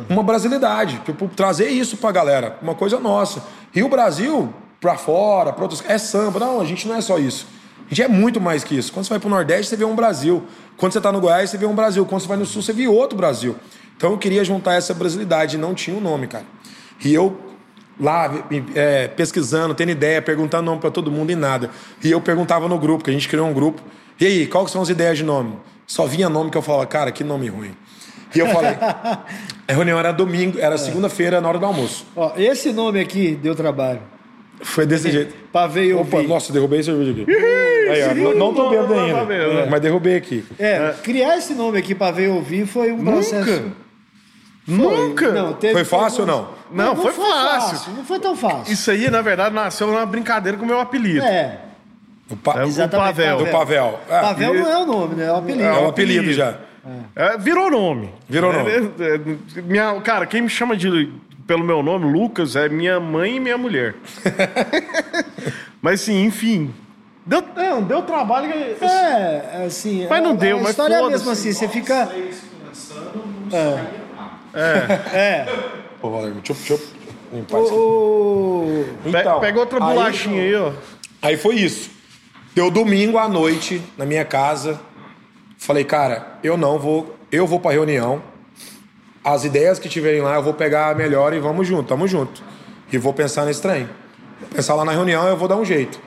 uma 0.09 0.23
brasilidade, 0.23 1.01
tipo, 1.05 1.29
trazer 1.29 1.69
isso 1.69 1.97
pra 1.97 2.13
galera, 2.13 2.59
uma 2.63 2.75
coisa 2.75 2.99
nossa. 2.99 3.43
E 3.75 3.83
o 3.83 3.89
Brasil, 3.89 4.53
pra 4.81 4.97
fora, 4.97 5.53
pra 5.53 5.63
outros, 5.63 5.83
é 5.87 5.99
samba, 5.99 6.41
não, 6.41 6.61
a 6.61 6.65
gente 6.65 6.87
não 6.89 6.97
é 6.97 7.01
só 7.01 7.19
isso. 7.19 7.47
A 7.87 7.89
gente 7.89 8.03
é 8.03 8.09
muito 8.09 8.41
mais 8.41 8.65
que 8.65 8.77
isso. 8.77 8.93
Quando 8.93 9.05
você 9.05 9.11
vai 9.11 9.21
pro 9.21 9.29
Nordeste, 9.29 9.67
você 9.67 9.77
vê 9.77 9.85
um 9.85 9.95
Brasil. 9.95 10.45
Quando 10.77 10.93
você 10.93 11.01
tá 11.01 11.13
no 11.13 11.21
Goiás, 11.21 11.51
você 11.51 11.57
vê 11.57 11.67
um 11.67 11.75
Brasil. 11.75 12.05
Quando 12.05 12.21
você 12.21 12.29
vai 12.29 12.37
no 12.37 12.45
Sul, 12.45 12.61
você 12.61 12.73
vê 12.73 12.89
outro 12.89 13.17
Brasil. 13.17 13.55
Então 13.97 14.11
eu 14.11 14.19
queria 14.19 14.45
juntar 14.45 14.75
essa 14.75 14.93
brasilidade, 14.93 15.57
não 15.57 15.73
tinha 15.73 15.97
um 15.97 16.01
nome, 16.01 16.27
cara. 16.27 16.45
E 17.05 17.15
eu 17.15 17.39
lá 17.99 18.31
é, 18.75 19.09
pesquisando, 19.09 19.75
tendo 19.75 19.91
ideia, 19.91 20.21
perguntando 20.21 20.65
nome 20.65 20.81
pra 20.81 20.91
todo 20.91 21.11
mundo 21.11 21.31
e 21.31 21.37
nada. 21.37 21.71
E 22.03 22.11
eu 22.11 22.21
perguntava 22.21 22.69
no 22.69 22.79
grupo, 22.79 23.05
que 23.05 23.11
a 23.11 23.13
gente 23.13 23.29
criou 23.29 23.47
um 23.47 23.55
grupo. 23.55 23.81
E 24.21 24.27
aí, 24.27 24.47
qual 24.47 24.65
que 24.65 24.71
são 24.71 24.83
as 24.83 24.89
ideias 24.89 25.19
de 25.19 25.25
nome? 25.25 25.57
Só 25.87 26.07
vinha 26.07 26.29
nome 26.29 26.51
que 26.51 26.59
eu 26.59 26.63
falava, 26.63 26.87
cara, 26.87 27.13
que 27.13 27.23
nome 27.23 27.49
ruim. 27.49 27.75
E 28.37 28.39
eu 28.41 28.47
falei, 28.49 28.77
a 28.81 29.19
reunião 29.73 29.99
era 29.99 30.13
domingo, 30.13 30.59
era 30.59 30.77
segunda-feira 30.79 31.41
na 31.41 31.49
hora 31.49 31.59
do 31.59 31.67
almoço. 31.67 32.07
Ó, 32.15 32.33
esse 32.37 32.73
nome 32.73 33.01
aqui 33.01 33.39
deu 33.41 33.55
trabalho. 33.55 34.01
Foi 34.63 34.87
desse 34.87 35.11
jeito. 35.11 35.35
Pavei 35.53 35.93
eu 35.93 36.01
Opa, 36.01 36.21
vi. 36.21 36.27
nossa, 36.27 36.51
derrubei 36.53 36.81
a 36.81 36.83
cerveja 36.83 37.11
aqui. 37.11 37.27
Aí, 37.31 38.03
ó, 38.11 38.15
não, 38.15 38.35
não 38.35 38.55
tô 38.55 38.71
bebendo 38.71 38.95
ainda. 38.95 39.25
vendo. 39.27 39.71
Mas 39.71 39.81
derrubei 39.81 40.17
aqui. 40.17 40.45
É, 40.59 40.95
criar 41.03 41.37
esse 41.37 41.53
nome 41.55 41.79
aqui 41.79 41.95
pra 41.95 42.11
ver 42.11 42.29
ouvir 42.31 42.67
foi 42.67 42.91
um 42.93 43.05
processo. 43.05 43.71
Nunca? 44.67 45.31
Não, 45.31 45.53
teve- 45.53 45.75
Foi 45.75 45.85
fácil 45.85 46.23
ou 46.23 46.27
não? 46.27 46.49
Não, 46.73 46.97
foi 46.97 47.13
fácil. 47.13 47.93
Não 47.95 48.05
foi 48.05 48.19
tão 48.19 48.35
fácil. 48.37 48.73
Isso 48.73 48.91
aí, 48.91 49.09
na 49.11 49.23
verdade, 49.23 49.55
nasceu 49.55 49.87
numa 49.87 50.05
brincadeira 50.05 50.59
com 50.59 50.65
o 50.65 50.67
meu 50.67 50.81
apelido. 50.81 51.25
É. 51.25 51.61
O 52.29 52.35
pa... 52.37 52.55
É 52.61 52.65
o 52.65 52.67
Exatamente, 52.67 53.07
Pavel. 53.07 53.39
Do 53.39 53.47
Pavel. 53.47 54.01
Ah, 54.11 54.21
Pavel 54.23 54.55
não 54.55 54.69
é 54.69 54.79
o 54.79 54.87
nome, 54.87 55.15
né? 55.15 55.27
É 55.27 55.33
o 55.33 55.37
apelido. 55.37 55.63
É 55.65 55.73
um 55.79 55.89
apelido 55.89 56.33
já. 56.33 56.57
É, 57.15 57.37
virou 57.39 57.71
nome. 57.71 58.11
Virou 58.29 58.53
nome. 58.53 58.71
É, 58.71 58.77
é, 58.77 59.15
é, 59.59 59.63
minha, 59.63 60.01
cara, 60.01 60.27
quem 60.27 60.43
me 60.43 60.49
chama 60.49 60.77
de, 60.77 61.13
pelo 61.47 61.65
meu 61.65 61.83
nome, 61.83 62.11
Lucas, 62.13 62.55
é 62.57 62.69
minha 62.69 63.01
mãe 63.01 63.37
e 63.37 63.41
minha 63.41 63.59
mulher. 63.59 63.95
mas 65.83 66.03
assim, 66.03 66.25
enfim. 66.25 66.73
Deu, 67.25 67.43
não, 67.57 67.83
deu 67.83 68.03
trabalho. 68.03 68.51
É, 68.53 69.65
assim. 69.67 70.07
Mas 70.09 70.23
não 70.23 70.31
a, 70.31 70.35
deu, 70.35 70.57
a 70.59 70.61
mas 70.61 70.71
história 70.71 70.95
é 70.95 71.09
mesmo 71.09 71.31
assim, 71.31 71.53
você 71.53 71.67
fica. 71.67 72.09
É. 74.55 75.47
Pô, 76.01 76.11
Valermo, 76.11 76.41
chup, 76.45 76.61
chup. 76.61 76.83
Limpar 77.33 77.59
O, 77.59 77.65
isso 77.65 77.73
aqui. 77.73 77.81
o- 77.81 78.87
Pe- 79.13 79.19
Então, 79.21 79.41
pega 79.41 79.59
outra 79.59 79.79
aí- 79.85 79.95
bolachinha 79.95 80.41
aí, 80.43 80.55
ó. 80.55 80.73
Aí 81.23 81.37
foi 81.37 81.57
isso. 81.57 81.91
Deu 82.55 82.71
domingo 82.71 83.19
à 83.19 83.29
noite 83.29 83.83
na 83.99 84.07
minha 84.07 84.25
casa. 84.25 84.81
Falei, 85.59 85.85
cara, 85.85 86.39
eu 86.43 86.57
não 86.57 86.79
vou. 86.79 87.17
Eu 87.31 87.47
vou 87.47 87.59
pra 87.61 87.73
reunião. 87.73 88.23
As 89.25 89.45
ideias 89.45 89.79
que 89.79 89.89
tiverem 89.89 90.21
lá, 90.21 90.37
eu 90.37 90.43
vou 90.43 90.55
pegar 90.55 90.91
a 90.91 90.95
melhor 90.95 91.35
e 91.35 91.41
vamos 91.41 91.67
junto, 91.67 91.89
tamo 91.89 92.07
junto. 92.07 92.43
E 92.93 92.99
vou 92.99 93.13
pensar 93.13 93.45
nesse 93.45 93.61
trem. 93.61 93.89
Vou 94.41 94.49
pensar 94.51 94.75
lá 94.75 94.85
na 94.85 94.93
reunião, 94.93 95.27
eu 95.27 95.37
vou 95.37 95.49
dar 95.49 95.57
um 95.57 95.65
jeito. 95.65 95.99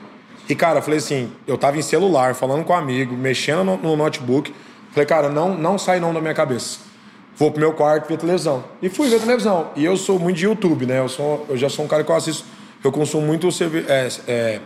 E, 0.48 0.54
cara, 0.54 0.78
eu 0.78 0.82
falei 0.82 0.98
assim, 0.98 1.30
eu 1.46 1.58
tava 1.58 1.78
em 1.78 1.82
celular, 1.82 2.34
falando 2.34 2.64
com 2.64 2.72
um 2.72 2.76
amigo, 2.76 3.14
mexendo 3.14 3.62
no, 3.62 3.76
no 3.76 3.96
notebook. 3.96 4.52
Falei, 4.90 5.06
cara, 5.06 5.28
não, 5.28 5.56
não 5.56 5.78
sai 5.78 6.00
não 6.00 6.12
da 6.12 6.20
minha 6.20 6.34
cabeça. 6.34 6.78
Vou 7.36 7.50
pro 7.50 7.60
meu 7.60 7.72
quarto 7.72 8.08
ver 8.08 8.18
televisão. 8.18 8.64
E 8.82 8.88
fui 8.88 9.08
ver 9.08 9.20
televisão. 9.20 9.70
E 9.76 9.84
eu 9.84 9.96
sou 9.96 10.18
muito 10.18 10.36
de 10.36 10.46
YouTube, 10.46 10.86
né? 10.86 10.98
Eu, 10.98 11.08
sou, 11.08 11.46
eu 11.48 11.56
já 11.56 11.68
sou 11.68 11.84
um 11.84 11.88
cara 11.88 12.02
que 12.02 12.10
eu 12.10 12.16
assisto. 12.16 12.44
Eu 12.82 12.90
consumo 12.90 13.26
muito 13.26 13.48
é, 13.88 14.08
é, 14.26 14.60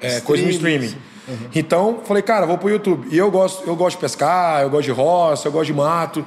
é, 0.00 0.20
coisa 0.20 0.42
no 0.42 0.50
streaming. 0.50 0.94
Então, 1.54 2.00
falei, 2.04 2.22
cara, 2.22 2.46
vou 2.46 2.58
pro 2.58 2.70
YouTube. 2.70 3.08
E 3.10 3.18
eu 3.18 3.30
gosto, 3.30 3.66
eu 3.66 3.76
gosto 3.76 3.96
de 3.96 4.00
pescar, 4.02 4.62
eu 4.62 4.70
gosto 4.70 4.84
de 4.84 4.90
roça, 4.92 5.48
eu 5.48 5.52
gosto 5.52 5.66
de 5.66 5.74
mato. 5.74 6.24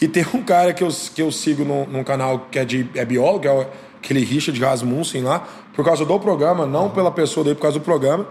E 0.00 0.06
tem 0.06 0.24
um 0.34 0.42
cara 0.42 0.72
que 0.72 0.84
eu, 0.84 0.88
que 1.14 1.22
eu 1.22 1.32
sigo 1.32 1.64
num, 1.64 1.86
num 1.86 2.04
canal 2.04 2.46
que 2.50 2.58
é, 2.58 2.64
de, 2.64 2.88
é 2.94 3.04
biólogo, 3.04 3.40
que 3.40 3.48
é 3.48 3.68
aquele 3.98 4.24
Richard 4.24 4.58
Rasmussen 4.60 5.22
lá, 5.22 5.46
por 5.74 5.84
causa 5.84 6.04
do 6.04 6.20
programa, 6.20 6.66
não 6.66 6.90
pela 6.90 7.10
pessoa 7.10 7.44
dele, 7.44 7.56
por 7.56 7.62
causa 7.62 7.78
do 7.78 7.84
programa. 7.84 8.26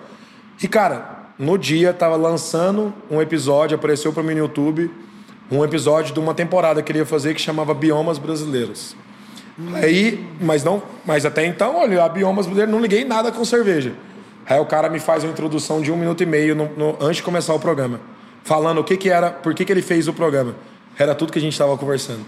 E, 0.61 0.67
cara, 0.67 1.25
no 1.37 1.57
dia 1.57 1.91
tava 1.93 2.15
lançando 2.15 2.93
um 3.09 3.21
episódio, 3.21 3.75
apareceu 3.75 4.13
pra 4.13 4.23
mim 4.23 4.33
no 4.33 4.39
YouTube, 4.39 4.89
um 5.51 5.63
episódio 5.63 6.13
de 6.13 6.19
uma 6.19 6.33
temporada 6.33 6.81
que 6.81 6.91
ele 6.91 6.99
ia 6.99 7.05
fazer 7.05 7.33
que 7.33 7.41
chamava 7.41 7.73
Biomas 7.73 8.17
Brasileiros. 8.17 8.95
Aí, 9.75 10.27
mas 10.41 10.63
não, 10.63 10.81
mas 11.05 11.25
até 11.25 11.45
então, 11.45 11.77
olha, 11.77 12.03
a 12.03 12.09
Biomas 12.09 12.45
Brasileiros 12.45 12.73
não 12.73 12.81
liguei 12.81 13.05
nada 13.05 13.31
com 13.31 13.43
cerveja. 13.45 13.93
Aí 14.47 14.59
o 14.59 14.65
cara 14.65 14.89
me 14.89 14.99
faz 14.99 15.23
uma 15.23 15.31
introdução 15.31 15.81
de 15.81 15.91
um 15.91 15.97
minuto 15.97 16.21
e 16.21 16.25
meio 16.25 16.55
no- 16.55 16.69
no- 16.77 16.97
antes 17.01 17.17
de 17.17 17.23
começar 17.23 17.53
o 17.53 17.59
programa, 17.59 17.99
falando 18.43 18.79
o 18.79 18.83
que 18.83 18.95
que 18.97 19.09
era, 19.09 19.31
por 19.31 19.53
que 19.53 19.65
que 19.65 19.71
ele 19.71 19.81
fez 19.81 20.07
o 20.07 20.13
programa. 20.13 20.55
Era 20.97 21.15
tudo 21.15 21.31
que 21.31 21.39
a 21.39 21.41
gente 21.41 21.53
estava 21.53 21.75
conversando. 21.77 22.21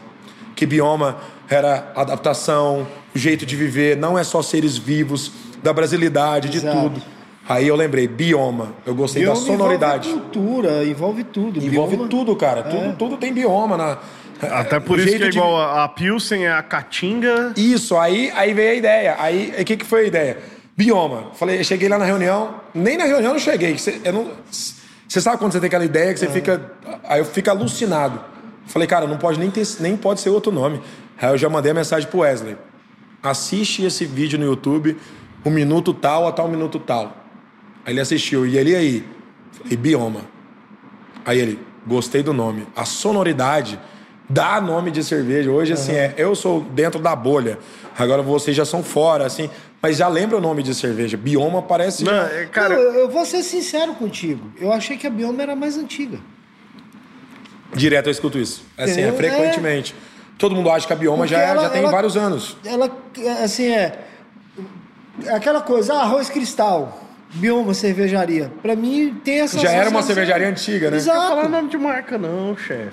Que 0.55 0.65
bioma 0.65 1.17
era 1.47 1.91
adaptação, 1.95 2.87
o 3.15 3.19
jeito 3.19 3.45
de 3.45 3.55
viver, 3.55 3.95
não 3.95 4.17
é 4.17 4.23
só 4.23 4.41
seres 4.41 4.77
vivos, 4.77 5.31
da 5.61 5.71
brasilidade, 5.71 6.49
de 6.49 6.57
Exato. 6.57 6.81
tudo. 6.81 7.01
Aí 7.47 7.67
eu 7.67 7.75
lembrei, 7.75 8.07
bioma. 8.07 8.73
Eu 8.85 8.93
gostei 8.93 9.21
bioma 9.23 9.39
da 9.39 9.45
sonoridade. 9.45 10.09
Envolve 10.09 10.23
cultura, 10.31 10.83
envolve 10.83 11.23
tudo. 11.23 11.63
Envolve 11.63 11.95
Bioma- 11.95 12.09
tudo, 12.09 12.35
cara. 12.35 12.63
Tudo, 12.63 12.95
tudo 12.97 13.17
tem 13.17 13.31
bioma 13.33 13.77
na. 13.77 13.97
Até 14.41 14.79
por 14.79 14.97
o 14.97 15.01
isso 15.01 15.05
que 15.05 15.17
jeito 15.17 15.25
é 15.25 15.29
de- 15.29 15.37
igual 15.37 15.57
a, 15.57 15.83
a 15.85 15.87
Pilsen, 15.87 16.45
é 16.45 16.51
a 16.51 16.61
Caatinga. 16.61 17.53
Isso, 17.55 17.97
aí, 17.97 18.31
aí 18.35 18.53
veio 18.53 18.71
a 18.71 18.75
ideia. 18.75 19.15
Aí, 19.17 19.53
o 19.59 19.63
que, 19.65 19.77
que 19.77 19.85
foi 19.85 20.01
a 20.01 20.07
ideia? 20.07 20.37
Bioma. 20.77 21.31
Falei, 21.33 21.63
cheguei 21.63 21.89
lá 21.89 21.97
na 21.97 22.05
reunião, 22.05 22.61
nem 22.71 22.95
na 22.97 23.05
reunião 23.05 23.33
eu 23.33 23.39
cheguei. 23.39 23.75
Você, 23.75 23.99
eu 24.03 24.13
não, 24.13 24.31
você 24.51 25.19
sabe 25.19 25.39
quando 25.39 25.51
você 25.51 25.59
tem 25.59 25.67
aquela 25.67 25.83
ideia 25.83 26.13
que 26.13 26.19
você 26.19 26.27
fica. 26.27 26.71
Aí 27.05 27.19
eu 27.19 27.25
fico 27.25 27.49
alucinado. 27.49 28.21
Falei, 28.67 28.87
cara, 28.87 29.07
não 29.07 29.17
pode 29.17 29.39
nem, 29.39 29.49
ter, 29.49 29.65
nem 29.79 29.97
pode 29.97 30.21
ser 30.21 30.29
outro 30.29 30.51
nome. 30.51 30.79
Aí 31.19 31.29
eu 31.29 31.37
já 31.37 31.49
mandei 31.49 31.71
a 31.71 31.73
mensagem 31.73 32.07
pro 32.07 32.19
Wesley. 32.19 32.55
Assiste 33.23 33.83
esse 33.83 34.05
vídeo 34.05 34.37
no 34.37 34.45
YouTube, 34.45 34.95
o 35.43 35.49
minuto 35.49 35.95
tal 35.95 36.27
a 36.27 36.31
tal 36.31 36.47
minuto 36.47 36.77
tal. 36.77 37.25
Aí 37.83 37.93
ele 37.93 37.99
assistiu. 37.99 38.45
E 38.45 38.55
ele 38.55 38.75
aí? 38.75 39.03
Falei, 39.53 39.77
bioma. 39.77 40.21
Aí 41.25 41.39
ele, 41.39 41.59
gostei 41.87 42.21
do 42.21 42.33
nome. 42.33 42.67
A 42.75 42.85
sonoridade 42.85 43.79
dá 44.29 44.61
nome 44.61 44.91
de 44.91 45.03
cerveja. 45.03 45.49
Hoje, 45.49 45.73
assim, 45.73 45.93
é, 45.93 46.13
eu 46.17 46.35
sou 46.35 46.61
dentro 46.61 47.01
da 47.01 47.15
bolha. 47.15 47.57
Agora 47.97 48.21
vocês 48.21 48.55
já 48.55 48.65
são 48.65 48.83
fora, 48.83 49.25
assim. 49.25 49.49
Mas 49.81 49.97
já 49.97 50.07
lembra 50.07 50.37
o 50.37 50.41
nome 50.41 50.63
de 50.63 50.73
cerveja. 50.73 51.15
Bioma 51.17 51.61
parece. 51.61 52.03
Não, 52.03 52.11
já- 52.11 52.29
é, 52.33 52.45
cara, 52.45 52.75
Não, 52.75 52.81
eu, 52.81 52.93
eu 53.01 53.09
vou 53.09 53.25
ser 53.25 53.43
sincero 53.43 53.93
contigo. 53.93 54.51
Eu 54.59 54.71
achei 54.73 54.97
que 54.97 55.05
a 55.05 55.09
Bioma 55.09 55.41
era 55.41 55.55
mais 55.55 55.77
antiga. 55.77 56.17
Direto 57.73 58.07
eu 58.07 58.11
escuto 58.11 58.39
isso. 58.39 58.63
Assim, 58.77 59.01
é 59.01 59.09
É. 59.09 59.11
frequentemente. 59.11 59.93
Todo 60.37 60.55
mundo 60.55 60.69
acha 60.71 60.85
que 60.87 60.93
a 60.93 60.95
Bioma 60.95 61.19
Porque 61.19 61.33
já, 61.33 61.41
é- 61.41 61.49
ela- 61.49 61.63
já 61.63 61.69
tem 61.69 61.81
ela- 61.81 61.91
vários 61.91 62.15
anos. 62.17 62.57
Ela, 62.65 62.89
assim, 63.43 63.71
é. 63.71 63.99
Aquela 65.29 65.61
coisa, 65.61 65.93
ah, 65.95 66.01
arroz 66.03 66.29
cristal, 66.29 67.03
Bioma 67.33 67.73
cervejaria. 67.73 68.51
Pra 68.61 68.75
mim 68.75 69.19
tem 69.23 69.41
essa 69.41 69.59
Já 69.59 69.71
era 69.71 69.89
uma 69.89 70.01
cervejaria 70.03 70.47
antiga, 70.47 70.89
né? 70.91 70.97
não 70.97 71.03
fala 71.05 71.33
Exato. 71.33 71.49
nome 71.49 71.69
de 71.69 71.77
marca, 71.77 72.17
não, 72.17 72.55
chefe. 72.57 72.91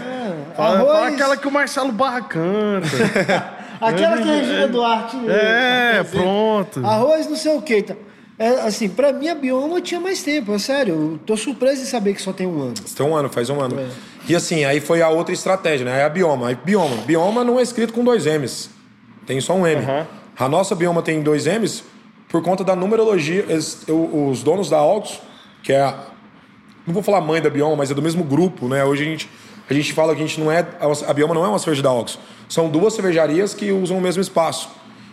Fala, 0.56 0.76
Arroz- 0.78 0.92
fala 0.92 1.08
aquela 1.08 1.36
que 1.36 1.46
o 1.46 1.50
Marcelo 1.50 1.92
Barra 1.92 2.22
canta. 2.22 2.86
Aquela 3.80 4.16
que 4.16 4.22
a 4.22 4.32
Regina 4.32 4.68
Duarte. 4.68 5.16
é, 5.28 6.02
pronto. 6.04 6.84
Arroz 6.84 7.28
não 7.28 7.36
sei 7.36 7.56
o 7.56 7.62
que. 7.62 7.82
Tá. 7.82 7.94
É, 8.38 8.48
assim, 8.66 8.88
pra 8.88 9.12
mim 9.12 9.28
a 9.28 9.34
Bioma 9.34 9.80
tinha 9.80 9.98
mais 10.00 10.22
tempo, 10.22 10.52
é 10.54 10.58
sério. 10.58 10.94
Eu 10.94 11.18
tô 11.24 11.36
surpreso 11.36 11.82
em 11.82 11.86
saber 11.86 12.12
que 12.14 12.20
só 12.20 12.32
tem 12.32 12.46
um 12.46 12.60
ano. 12.60 12.74
Tem 12.94 13.06
um 13.06 13.14
ano, 13.14 13.28
faz 13.30 13.48
um 13.48 13.60
ano. 13.60 13.78
E 14.28 14.36
assim, 14.36 14.64
aí 14.64 14.78
foi 14.80 15.00
a 15.00 15.08
outra 15.08 15.32
estratégia, 15.32 15.86
né? 15.86 15.94
Aí 15.94 16.02
a 16.02 16.08
bioma. 16.08 16.48
Aí 16.48 16.54
bioma. 16.54 16.96
Bioma 17.06 17.42
não 17.44 17.58
é 17.58 17.62
escrito 17.62 17.92
com 17.94 18.04
dois 18.04 18.26
M's. 18.26 18.68
Tem 19.26 19.40
só 19.40 19.54
um 19.54 19.66
M. 19.66 19.82
Aham. 19.82 20.06
A 20.38 20.48
nossa 20.50 20.74
bioma 20.74 21.00
tem 21.00 21.22
dois 21.22 21.46
M's 21.46 21.82
por 22.28 22.42
conta 22.42 22.62
da 22.62 22.76
numerologia. 22.76 23.46
Eles- 23.48 23.84
o- 23.88 24.28
os 24.28 24.42
donos 24.42 24.68
da 24.68 24.76
Altos, 24.76 25.18
que 25.62 25.72
é 25.72 25.80
a. 25.80 25.94
Não 26.86 26.92
vou 26.92 27.02
falar 27.02 27.20
mãe 27.22 27.40
da 27.40 27.48
bioma, 27.48 27.74
mas 27.76 27.90
é 27.90 27.94
do 27.94 28.02
mesmo 28.02 28.22
grupo, 28.22 28.68
né? 28.68 28.84
Hoje 28.84 29.02
a 29.02 29.06
gente, 29.06 29.30
a 29.68 29.74
gente 29.74 29.92
fala 29.92 30.14
que 30.14 30.22
a 30.22 30.26
gente 30.26 30.40
não 30.40 30.50
é. 30.50 30.64
A 31.06 31.12
bioma 31.12 31.34
não 31.34 31.44
é 31.44 31.48
uma 31.48 31.58
cerveja 31.58 31.82
da 31.82 31.88
Altos. 31.88 32.18
São 32.48 32.68
duas 32.68 32.94
cervejarias 32.94 33.52
que 33.52 33.72
usam 33.72 33.98
o 33.98 34.00
mesmo 34.00 34.22
espaço. 34.22 34.68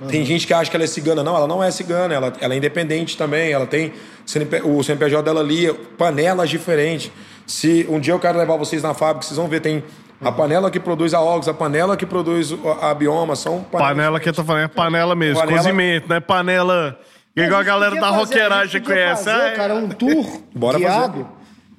Tem 0.08 0.26
gente 0.26 0.46
que 0.46 0.54
acha 0.54 0.70
que 0.70 0.76
ela 0.76 0.84
é 0.84 0.88
cigana. 0.88 1.24
Não, 1.24 1.36
ela 1.36 1.48
não 1.48 1.64
é 1.64 1.72
cigana. 1.72 2.14
Ela, 2.14 2.34
ela 2.40 2.54
é 2.54 2.58
independente 2.58 3.18
também. 3.18 3.52
Ela 3.52 3.66
tem 3.66 3.94
CNP 4.26 4.62
o 4.64 4.84
CNPJ 4.84 5.24
dela 5.24 5.40
ali, 5.40 5.72
panelas 5.98 6.50
diferentes. 6.50 7.12
Se 7.48 7.86
um 7.90 8.00
dia 8.00 8.14
eu 8.14 8.20
quero 8.20 8.38
levar 8.38 8.58
vocês 8.58 8.84
na 8.84 8.94
fábrica, 8.94 9.26
vocês 9.26 9.38
vão 9.38 9.48
ver, 9.48 9.60
tem 9.62 9.84
a 10.22 10.32
panela 10.32 10.70
que 10.72 10.80
produz 10.80 11.14
a 11.14 11.22
Ox, 11.22 11.48
a 11.48 11.54
panela 11.54 11.98
que 11.98 12.06
produz 12.06 12.54
a 12.82 12.94
bioma. 12.94 13.36
São 13.36 13.62
panelas 13.64 13.90
Panela 13.96 14.20
que 14.20 14.30
eu 14.30 14.34
tô 14.34 14.44
falando 14.44 14.64
é 14.64 14.68
panela 14.68 15.16
mesmo, 15.16 15.40
Panela- 15.40 15.58
cozimento, 15.58 16.10
não 16.10 16.16
é 16.16 16.20
panela. 16.20 17.00
Igual 17.36 17.60
a 17.60 17.64
galera 17.64 17.96
da 17.96 18.10
roqueiragem 18.10 18.82
conhece. 18.82 19.26
Fazer, 19.26 19.48
é. 19.48 19.52
cara, 19.52 19.74
um 19.76 19.90
tour 19.90 20.42
Bora 20.54 20.78
guiado 20.78 21.28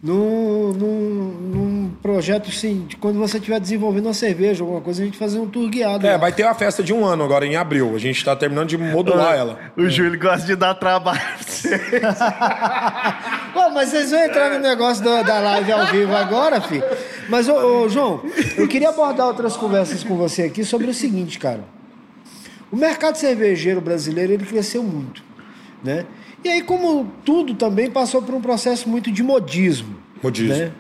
num, 0.03 0.73
num, 0.73 1.39
num 1.55 1.64
projeto 2.05 2.51
assim, 2.51 2.85
de 2.87 2.99
quando 2.99 3.19
você 3.19 3.39
estiver 3.39 3.59
desenvolvendo 3.59 4.05
uma 4.05 4.13
cerveja, 4.13 4.63
alguma 4.63 4.83
coisa, 4.83 5.01
a 5.01 5.07
gente 5.07 5.17
fazer 5.17 5.39
um 5.39 5.49
tour 5.49 5.71
guiado. 5.71 6.07
É, 6.07 6.13
lá. 6.13 6.19
vai 6.19 6.33
ter 6.33 6.45
uma 6.45 6.55
festa 6.55 6.83
de 6.83 6.93
um 6.93 7.03
ano 7.03 7.25
agora 7.25 7.47
em 7.47 7.57
abril. 7.57 7.97
A 7.97 7.99
gente 7.99 8.23
tá 8.23 8.37
terminando 8.37 8.69
de 8.69 8.77
modular 8.77 9.35
ela. 9.35 9.59
O 9.75 9.89
Júlio 9.89 10.21
gosta 10.21 10.47
de 10.47 10.55
dar 10.55 10.75
trabalho 10.75 11.19
pra 11.19 11.43
você. 11.43 11.81
Pô, 13.55 13.71
mas 13.71 13.89
vocês 13.89 14.11
vão 14.11 14.23
entrar 14.23 14.51
no 14.51 14.59
negócio 14.59 15.03
da, 15.03 15.23
da 15.23 15.41
live 15.41 15.73
ao 15.73 15.87
vivo 15.87 16.15
agora, 16.15 16.61
filho. 16.61 16.85
Mas, 17.27 17.49
ô, 17.49 17.85
ô, 17.85 17.89
João, 17.89 18.21
eu 18.59 18.69
queria 18.69 18.91
abordar 18.91 19.27
outras 19.27 19.57
conversas 19.57 20.05
com 20.05 20.15
você 20.15 20.43
aqui 20.43 20.63
sobre 20.63 20.89
o 20.89 20.93
seguinte, 20.93 21.39
cara. 21.39 21.65
O 22.71 22.77
mercado 22.77 23.17
cervejeiro 23.17 23.81
brasileiro, 23.81 24.31
ele 24.31 24.45
cresceu 24.45 24.83
muito, 24.83 25.25
né? 25.83 26.05
E 26.45 26.51
aí, 26.51 26.61
como 26.61 27.11
tudo 27.25 27.55
também 27.55 27.91
passou 27.91 28.21
por 28.21 28.35
um 28.35 28.43
processo 28.43 28.91
muito 28.91 29.11
de 29.11 29.23
modismo. 29.23 29.97
Modismo. 30.23 30.55
Né? 30.55 30.73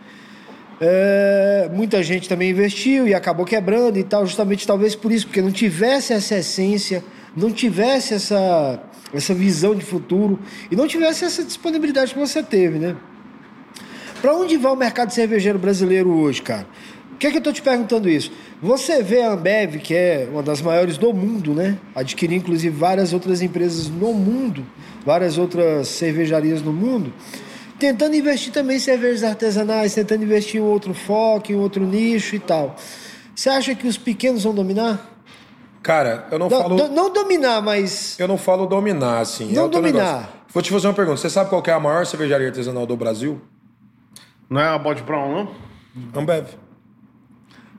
É, 0.81 1.70
muita 1.72 2.03
gente 2.03 2.29
também 2.29 2.51
investiu 2.51 3.07
e 3.07 3.14
acabou 3.14 3.47
quebrando 3.47 3.99
e 3.99 4.03
tal, 4.03 4.27
justamente 4.27 4.66
talvez 4.66 4.95
por 4.95 5.12
isso, 5.12 5.27
porque 5.27 5.41
não 5.41 5.53
tivesse 5.53 6.12
essa 6.12 6.37
essência, 6.37 7.05
não 7.37 7.51
tivesse 7.53 8.14
essa, 8.14 8.81
essa 9.12 9.35
visão 9.35 9.75
de 9.75 9.85
futuro 9.85 10.39
e 10.70 10.77
não 10.77 10.89
tivesse 10.89 11.25
essa 11.25 11.45
disponibilidade 11.45 12.12
que 12.12 12.18
você 12.18 12.43
teve, 12.43 12.79
né? 12.79 12.97
Para 14.20 14.35
onde 14.35 14.57
vai 14.57 14.72
o 14.72 14.77
mercado 14.77 15.11
cervejeiro 15.11 15.59
brasileiro 15.59 16.11
hoje, 16.11 16.43
cara? 16.43 16.66
Por 17.11 17.18
que, 17.18 17.31
que 17.31 17.37
eu 17.39 17.43
tô 17.43 17.53
te 17.53 17.62
perguntando 17.62 18.09
isso? 18.09 18.33
Você 18.61 19.03
vê 19.03 19.22
a 19.22 19.33
Ambev, 19.33 19.77
que 19.77 19.95
é 19.95 20.29
uma 20.31 20.43
das 20.43 20.61
maiores 20.61 20.99
do 20.99 21.12
mundo, 21.12 21.55
né? 21.55 21.79
Adquiriu 21.95 22.39
inclusive 22.39 22.77
várias 22.77 23.12
outras 23.12 23.41
empresas 23.41 23.89
no 23.89 24.12
mundo, 24.12 24.66
várias 25.07 25.39
outras 25.39 25.89
cervejarias 25.89 26.61
no 26.62 26.72
mundo, 26.72 27.12
tentando 27.79 28.14
investir 28.14 28.53
também 28.53 28.77
em 28.77 28.81
cervejas 28.81 29.22
artesanais, 29.25 29.95
tentando 29.95 30.22
investir 30.25 30.61
em 30.61 30.64
outro 30.64 30.95
foco, 30.95 31.53
em 31.53 31.57
outro 31.57 31.85
nicho 31.85 32.35
e 32.37 32.39
tal. 32.39 32.77
Você 33.35 33.49
acha 33.49 33.75
que 33.75 33.87
os 33.87 33.97
pequenos 33.99 34.45
vão 34.45 34.55
dominar? 34.55 35.11
Cara, 35.83 36.27
eu 36.31 36.39
não 36.39 36.49
Do- 36.49 36.57
falo. 36.59 36.77
do- 36.77 36.89
não 36.89 37.12
dominar, 37.12 37.61
mas. 37.61 38.18
Eu 38.18 38.27
não 38.29 38.39
falo 38.39 38.66
dominar, 38.66 39.20
assim. 39.20 39.53
Não 39.53 39.66
é 39.66 39.68
dominar. 39.68 40.05
negócio. 40.20 40.29
Vou 40.49 40.62
te 40.62 40.70
fazer 40.70 40.87
uma 40.87 40.95
pergunta. 40.95 41.18
Você 41.20 41.29
sabe 41.29 41.51
qual 41.51 41.61
que 41.61 41.68
é 41.70 41.75
a 41.75 41.81
maior 41.81 42.07
cervejaria 42.07 42.47
artesanal 42.49 42.87
do 42.87 42.97
Brasil? 42.97 43.41
Não 44.49 44.61
é 44.61 44.68
a 44.68 44.79
Bode 44.79 45.03
Brown, 45.03 45.35
não? 45.35 46.20
Ambev. 46.20 46.47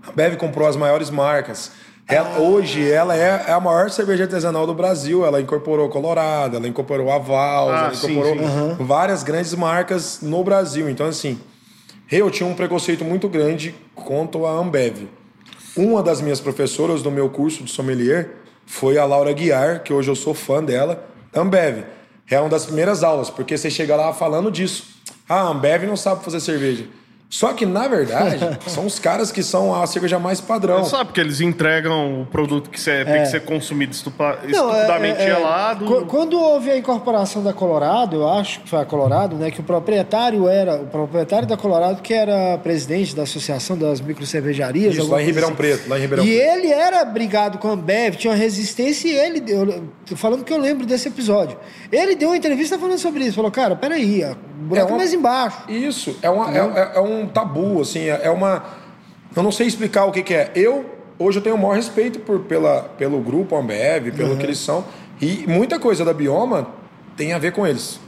A 0.05 0.11
Ambev 0.11 0.35
comprou 0.37 0.67
as 0.67 0.75
maiores 0.75 1.09
marcas. 1.09 1.71
Ela- 2.07 2.37
Hoje 2.39 2.89
ela 2.89 3.15
é, 3.15 3.45
é 3.47 3.51
a 3.51 3.59
maior 3.59 3.89
cerveja 3.89 4.23
artesanal 4.25 4.67
do 4.67 4.73
Brasil. 4.73 5.25
Ela 5.25 5.41
incorporou 5.41 5.89
Colorado, 5.89 6.55
ela 6.57 6.67
incorporou 6.67 7.11
a 7.11 7.17
Vals, 7.17 7.71
Ah, 7.73 7.85
ela 7.85 7.93
sim, 7.95 8.11
incorporou 8.11 8.47
sim. 8.77 8.83
várias 8.83 9.23
grandes 9.23 9.53
marcas 9.55 10.19
no 10.21 10.43
Brasil. 10.43 10.87
Então, 10.89 11.07
assim, 11.07 11.39
eu 12.11 12.29
tinha 12.29 12.47
um 12.47 12.53
preconceito 12.53 13.03
muito 13.03 13.27
grande 13.27 13.73
quanto 13.95 14.45
à 14.45 14.51
Ambev. 14.51 15.07
Uma 15.75 16.03
das 16.03 16.21
minhas 16.21 16.39
professoras 16.39 17.01
do 17.01 17.09
meu 17.11 17.29
curso 17.29 17.63
de 17.63 17.71
sommelier 17.71 18.29
foi 18.65 18.97
a 18.97 19.05
Laura 19.05 19.33
Guiar, 19.33 19.81
que 19.83 19.91
hoje 19.91 20.09
eu 20.09 20.15
sou 20.15 20.33
fã 20.33 20.63
dela, 20.63 21.07
Ambev. 21.35 21.83
É 22.29 22.39
uma 22.39 22.49
das 22.49 22.65
primeiras 22.65 23.03
aulas, 23.03 23.29
porque 23.29 23.57
você 23.57 23.69
chega 23.69 23.95
lá 23.95 24.13
falando 24.13 24.49
disso. 24.51 24.95
Ah, 25.27 25.41
a 25.41 25.47
Ambev 25.49 25.83
não 25.85 25.97
sabe 25.97 26.23
fazer 26.23 26.39
cerveja. 26.39 26.85
Só 27.27 27.53
que, 27.53 27.65
na 27.65 27.87
verdade, 27.87 28.37
são 28.67 28.85
os 28.85 28.99
caras 28.99 29.31
que 29.31 29.41
são 29.43 29.73
a 29.75 29.85
cerveja 29.87 30.17
mais 30.19 30.39
padrão. 30.39 30.83
Você 30.83 30.91
sabe 30.91 31.11
que 31.11 31.19
eles 31.19 31.41
entregam 31.41 32.21
o 32.21 32.25
produto 32.25 32.69
que 32.69 32.79
você, 32.79 33.03
tem 33.03 33.23
que 33.23 33.27
ser 33.29 33.41
consumido 33.41 33.91
estupa, 33.93 34.37
Não, 34.47 34.47
é- 34.47 34.51
estupidamente 34.77 35.21
é- 35.21 35.23
é, 35.23 35.35
gelado. 35.35 35.85
qu- 35.85 36.05
Quando 36.05 36.39
houve 36.39 36.69
a 36.71 36.77
incorporação 36.77 37.43
da 37.43 37.51
Colorado, 37.51 38.17
eu 38.17 38.29
acho 38.29 38.61
que 38.61 38.69
foi 38.69 38.79
a 38.79 38.85
Colorado, 38.85 39.35
né? 39.35 39.49
Que 39.51 39.59
o 39.59 39.63
proprietário 39.63 40.47
era 40.47 40.75
o 40.75 40.85
proprietário 40.85 41.47
da 41.47 41.57
Colorado 41.57 42.01
que 42.01 42.13
era 42.13 42.57
presidente 42.59 43.15
da 43.15 43.23
Associação 43.23 43.77
das 43.77 43.99
Microcervejarias. 44.01 44.95
Isso, 44.95 45.09
lá 45.09 45.21
em 45.21 45.25
Ribeirão 45.25 45.49
assim. 45.49 45.57
Preto, 45.57 45.89
lá 45.89 45.97
em 45.97 46.01
Ribeirão 46.01 46.23
E 46.25 46.27
Preto. 46.37 46.41
ele 46.51 46.67
era 46.71 47.03
brigado 47.03 47.57
com 47.57 47.67
a 47.69 47.71
Ambev, 47.71 48.15
tinha 48.15 48.31
uma 48.31 48.37
resistência 48.39 49.07
e 49.09 49.15
ele, 49.15 49.43
eu, 49.51 49.83
tô 50.05 50.15
falando 50.15 50.43
que 50.43 50.53
eu 50.53 50.57
lembro 50.57 50.85
desse 50.85 51.07
episódio. 51.07 51.57
Ele 51.91 52.15
deu 52.15 52.29
uma 52.29 52.37
entrevista 52.37 52.77
falando 52.77 52.97
sobre 52.99 53.23
isso, 53.25 53.35
falou, 53.35 53.51
cara, 53.51 53.75
peraí, 53.75 54.23
o 54.23 54.35
buraco 54.67 54.87
é 54.89 54.91
uma- 54.91 54.97
mais 54.99 55.13
embaixo. 55.13 55.57
Isso, 55.67 56.15
é, 56.21 56.29
uma, 56.29 56.51
é, 56.55 56.59
é- 56.59 56.91
é 56.95 56.99
um 57.15 57.27
tabu, 57.27 57.81
assim, 57.81 58.01
é, 58.09 58.21
é 58.23 58.29
uma. 58.29 58.63
Eu 59.35 59.43
não 59.43 59.51
sei 59.51 59.67
explicar 59.67 60.05
o 60.05 60.11
que, 60.11 60.21
que 60.23 60.33
é. 60.33 60.51
Eu, 60.55 60.85
hoje, 61.19 61.39
eu 61.39 61.43
tenho 61.43 61.55
o 61.55 61.57
maior 61.57 61.75
respeito 61.75 62.19
por, 62.19 62.39
pela, 62.41 62.83
pelo 62.97 63.19
grupo 63.19 63.55
Ambev, 63.57 64.11
pelo 64.15 64.37
que 64.37 64.43
eles 64.43 64.59
são. 64.59 64.85
E 65.21 65.45
muita 65.47 65.79
coisa 65.79 66.03
da 66.05 66.13
Bioma 66.13 66.67
tem 67.17 67.33
a 67.33 67.37
ver 67.39 67.51
com 67.51 67.65
eles. 67.65 67.99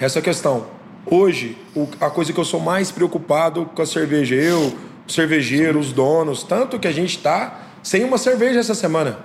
Essa 0.00 0.20
questão. 0.20 0.66
Hoje, 1.06 1.56
o- 1.74 1.88
a 2.00 2.10
coisa 2.10 2.32
que 2.32 2.38
eu 2.38 2.44
sou 2.44 2.60
mais 2.60 2.90
preocupado 2.90 3.66
com 3.74 3.82
a 3.82 3.86
cerveja, 3.86 4.34
eu, 4.34 4.72
o 5.08 5.10
cervejeiro, 5.12 5.78
os 5.78 5.92
donos, 5.92 6.42
tanto 6.42 6.78
que 6.78 6.86
a 6.86 6.92
gente 6.92 7.16
está 7.16 7.60
sem 7.82 8.04
uma 8.04 8.18
cerveja 8.18 8.60
essa 8.60 8.74
semana. 8.74 9.18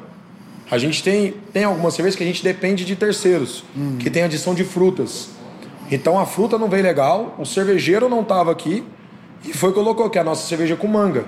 A 0.72 0.78
gente 0.80 1.04
tem, 1.04 1.36
tem 1.54 1.64
algumas 1.64 1.94
cervejas 1.94 2.16
que 2.18 2.24
a 2.24 2.26
gente 2.26 2.44
depende 2.44 2.86
de 2.86 2.96
terceiros, 2.96 3.64
que 4.00 4.10
tem 4.10 4.24
adição 4.24 4.56
de 4.56 4.64
frutas. 4.64 5.30
Então 5.92 6.18
a 6.18 6.26
fruta 6.26 6.58
não 6.58 6.68
veio 6.68 6.82
legal, 6.84 7.36
o 7.38 7.46
cervejeiro 7.46 8.10
não 8.10 8.22
estava 8.22 8.52
aqui 8.52 8.84
e 9.48 9.54
foi 9.54 9.70
e 9.70 9.74
colocou 9.74 10.10
que 10.10 10.18
é 10.18 10.22
a 10.22 10.24
nossa 10.24 10.48
cerveja 10.48 10.76
com 10.76 10.88
manga. 10.88 11.26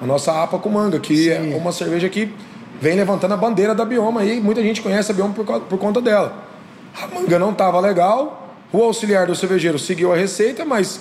A 0.00 0.06
nossa 0.06 0.42
APA 0.42 0.58
com 0.58 0.68
manga, 0.68 0.98
que 0.98 1.30
é 1.30 1.40
uma 1.56 1.72
cerveja 1.72 2.08
que 2.08 2.32
vem 2.80 2.96
levantando 2.96 3.34
a 3.34 3.36
bandeira 3.36 3.74
da 3.74 3.84
Bioma 3.84 4.22
aí. 4.22 4.40
Muita 4.40 4.62
gente 4.62 4.82
conhece 4.82 5.10
a 5.10 5.14
Bioma 5.14 5.32
por, 5.32 5.44
por 5.60 5.78
conta 5.78 6.00
dela. 6.00 6.34
A 7.00 7.06
manga 7.06 7.38
não 7.38 7.50
estava 7.50 7.78
legal, 7.80 8.54
o 8.72 8.82
auxiliar 8.82 9.26
do 9.26 9.34
cervejeiro 9.34 9.78
seguiu 9.78 10.12
a 10.12 10.16
receita, 10.16 10.64
mas 10.64 11.00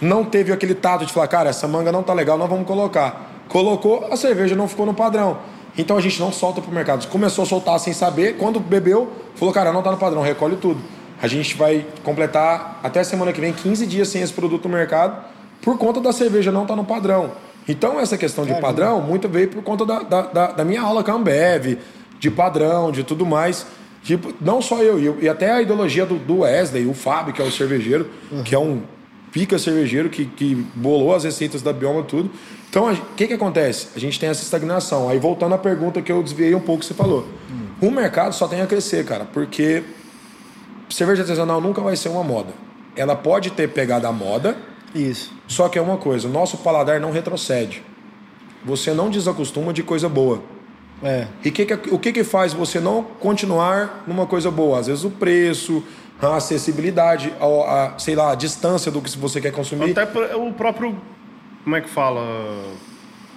não 0.00 0.24
teve 0.24 0.52
aquele 0.52 0.74
tato 0.74 1.06
de 1.06 1.12
falar, 1.12 1.26
cara, 1.28 1.50
essa 1.50 1.66
manga 1.66 1.90
não 1.90 2.02
tá 2.02 2.12
legal, 2.12 2.36
não 2.36 2.46
vamos 2.46 2.66
colocar. 2.66 3.30
Colocou, 3.48 4.08
a 4.10 4.16
cerveja 4.16 4.54
não 4.54 4.68
ficou 4.68 4.86
no 4.86 4.94
padrão. 4.94 5.38
Então 5.76 5.96
a 5.96 6.00
gente 6.00 6.20
não 6.20 6.30
solta 6.30 6.60
pro 6.60 6.70
mercado. 6.70 7.06
Começou 7.08 7.44
a 7.44 7.46
soltar 7.46 7.80
sem 7.80 7.92
saber, 7.92 8.36
quando 8.36 8.60
bebeu, 8.60 9.10
falou, 9.34 9.52
cara, 9.52 9.72
não 9.72 9.82
tá 9.82 9.90
no 9.90 9.96
padrão, 9.96 10.22
recolhe 10.22 10.56
tudo. 10.56 10.80
A 11.20 11.26
gente 11.26 11.56
vai 11.56 11.86
completar 12.02 12.80
até 12.82 13.02
semana 13.02 13.32
que 13.32 13.40
vem 13.40 13.52
15 13.52 13.86
dias 13.86 14.08
sem 14.08 14.22
esse 14.22 14.32
produto 14.32 14.68
no 14.68 14.74
mercado 14.74 15.33
por 15.64 15.78
conta 15.78 16.00
da 16.00 16.12
cerveja 16.12 16.52
não 16.52 16.62
estar 16.62 16.76
no 16.76 16.84
padrão. 16.84 17.32
Então 17.66 17.98
essa 17.98 18.18
questão 18.18 18.44
de 18.44 18.52
padrão 18.60 19.00
muito 19.00 19.28
veio 19.28 19.48
por 19.48 19.62
conta 19.62 19.84
da, 19.86 20.00
da, 20.02 20.22
da- 20.52 20.64
minha 20.64 20.82
aula 20.82 21.02
com 21.02 21.10
a 21.10 21.14
Ambev, 21.14 21.78
de 22.20 22.30
padrão, 22.30 22.92
de 22.92 23.02
tudo 23.02 23.24
mais. 23.24 23.66
Tipo, 24.02 24.34
não 24.40 24.60
só 24.60 24.82
eu, 24.82 24.98
e 25.00 25.06
eu- 25.06 25.18
e 25.22 25.28
até 25.28 25.50
a 25.50 25.62
ideologia 25.62 26.04
do, 26.04 26.16
do 26.18 26.40
Wesley, 26.40 26.86
o 26.86 26.92
Fábio, 26.92 27.32
que 27.32 27.40
é 27.40 27.44
o 27.44 27.50
cervejeiro, 27.50 28.10
que 28.44 28.54
é 28.54 28.58
um 28.58 28.82
pica 29.32 29.58
cervejeiro 29.58 30.10
que, 30.10 30.26
que 30.26 30.54
bolou 30.74 31.14
as 31.14 31.24
receitas 31.24 31.62
da 31.62 31.72
Bioma 31.72 32.02
tudo. 32.02 32.30
Então, 32.68 32.92
o 32.92 32.96
que, 33.16 33.26
que 33.26 33.32
acontece? 33.32 33.88
A 33.96 33.98
gente 33.98 34.20
tem 34.20 34.28
essa 34.28 34.42
estagnação. 34.42 35.08
Aí, 35.08 35.18
voltando 35.18 35.54
à 35.54 35.58
pergunta 35.58 36.02
que 36.02 36.12
eu 36.12 36.22
desviei 36.22 36.54
um 36.54 36.60
pouco 36.60 36.80
que 36.80 36.86
você 36.86 36.94
falou. 36.94 37.26
O 37.80 37.90
mercado 37.90 38.34
só 38.34 38.46
tem 38.46 38.60
a 38.60 38.66
crescer, 38.66 39.04
cara, 39.06 39.24
porque 39.32 39.82
cerveja 40.90 41.22
artesanal 41.22 41.60
nunca 41.60 41.80
vai 41.80 41.96
ser 41.96 42.08
uma 42.10 42.22
moda. 42.22 42.52
Ela 42.96 43.16
pode 43.16 43.50
ter 43.52 43.68
pegado 43.70 44.06
a 44.06 44.12
moda, 44.12 44.56
Isso. 44.94 45.32
só 45.48 45.68
que 45.68 45.78
é 45.78 45.82
uma 45.82 45.96
coisa, 45.96 46.28
o 46.28 46.30
nosso 46.30 46.58
paladar 46.58 47.00
não 47.00 47.10
retrocede. 47.10 47.82
Você 48.64 48.92
não 48.94 49.10
desacostuma 49.10 49.72
de 49.72 49.82
coisa 49.82 50.08
boa. 50.08 50.42
É. 51.02 51.26
E 51.44 51.50
que 51.50 51.66
que- 51.66 51.90
o 51.94 51.98
que, 51.98 52.12
que 52.12 52.24
faz 52.24 52.52
você 52.54 52.80
não 52.80 53.02
continuar 53.02 54.04
numa 54.06 54.24
coisa 54.26 54.50
boa? 54.50 54.78
Às 54.78 54.86
vezes 54.86 55.04
o 55.04 55.10
preço, 55.10 55.82
a 56.22 56.36
acessibilidade, 56.36 57.32
a, 57.40 57.44
a, 57.94 57.98
sei 57.98 58.14
lá, 58.14 58.32
a 58.32 58.34
distância 58.34 58.90
do 58.90 59.00
que 59.02 59.18
você 59.18 59.40
quer 59.40 59.52
consumir. 59.52 59.90
Até 59.90 60.04
o 60.36 60.52
próprio. 60.52 60.96
Como 61.64 61.76
é 61.76 61.80
que 61.80 61.90
fala? 61.90 62.22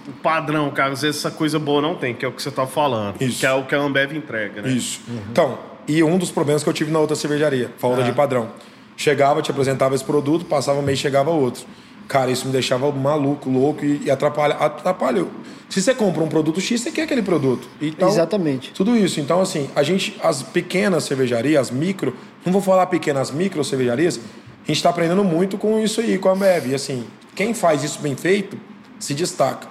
O 0.08 0.12
padrão, 0.24 0.70
cara. 0.72 0.94
Às 0.94 1.02
vezes 1.02 1.18
essa 1.20 1.32
coisa 1.32 1.60
boa 1.60 1.82
não 1.82 1.96
tem, 1.96 2.14
que 2.16 2.24
é 2.24 2.28
o 2.28 2.32
que 2.32 2.42
você 2.42 2.52
tá 2.52 2.66
falando. 2.66 3.22
Isso. 3.22 3.40
Que 3.40 3.46
é 3.46 3.52
o 3.54 3.66
que 3.66 3.76
a 3.76 3.80
Ambev 3.80 4.14
entrega, 4.16 4.62
né? 4.62 4.70
Isso. 4.70 5.02
Então, 5.32 5.58
e 5.88 6.02
um 6.04 6.18
dos 6.18 6.32
problemas 6.32 6.64
que 6.64 6.70
eu 6.70 6.74
tive 6.74 6.92
na 6.92 7.00
outra 7.00 7.16
cervejaria, 7.16 7.72
falta 7.78 8.04
de 8.04 8.14
padrão. 8.14 8.50
Chegava, 8.98 9.42
te 9.44 9.52
apresentava 9.52 9.94
esse 9.94 10.04
produto, 10.04 10.44
passava 10.44 10.80
um 10.80 10.82
mês, 10.82 10.98
chegava 10.98 11.30
outro. 11.30 11.66
Cara, 12.08 12.32
isso 12.32 12.48
me 12.48 12.52
deixava 12.52 12.92
maluco, 12.92 13.50
louco 13.50 13.86
e, 13.86 14.04
e 14.06 14.12
atrapalha, 14.12 14.56
atrapalha. 14.56 15.26
Se 15.70 15.82
você 15.82 15.94
compra 15.94 16.24
um 16.24 16.28
produto 16.28 16.60
X, 16.60 16.82
você 16.82 16.92
quer 16.92 17.04
aquele 17.04 17.22
produto. 17.22 17.68
Então, 17.82 18.10
Exatamente. 18.10 18.74
Tudo 18.74 18.96
isso. 18.96 19.20
Então, 19.20 19.40
assim, 19.40 19.70
a 19.76 19.84
gente, 19.84 20.18
as 20.24 20.42
pequenas 20.42 21.04
cervejarias, 21.04 21.68
as 21.68 21.72
micro, 21.72 22.16
não 22.44 22.52
vou 22.52 22.62
falar 22.62 22.88
pequenas, 22.88 23.30
micro 23.30 23.64
cervejarias, 23.64 24.18
a 24.18 24.68
gente 24.68 24.78
está 24.78 24.90
aprendendo 24.90 25.24
muito 25.24 25.58
com 25.58 25.80
isso 25.80 26.02
aí, 26.02 26.18
com 26.18 26.30
a 26.30 26.32
Ambev. 26.32 26.68
E 26.72 26.76
assim, 26.76 27.06
quem 27.36 27.54
faz 27.54 27.84
isso 27.84 28.00
bem 28.00 28.16
feito, 28.16 28.58
se 29.00 29.14
destaca. 29.14 29.68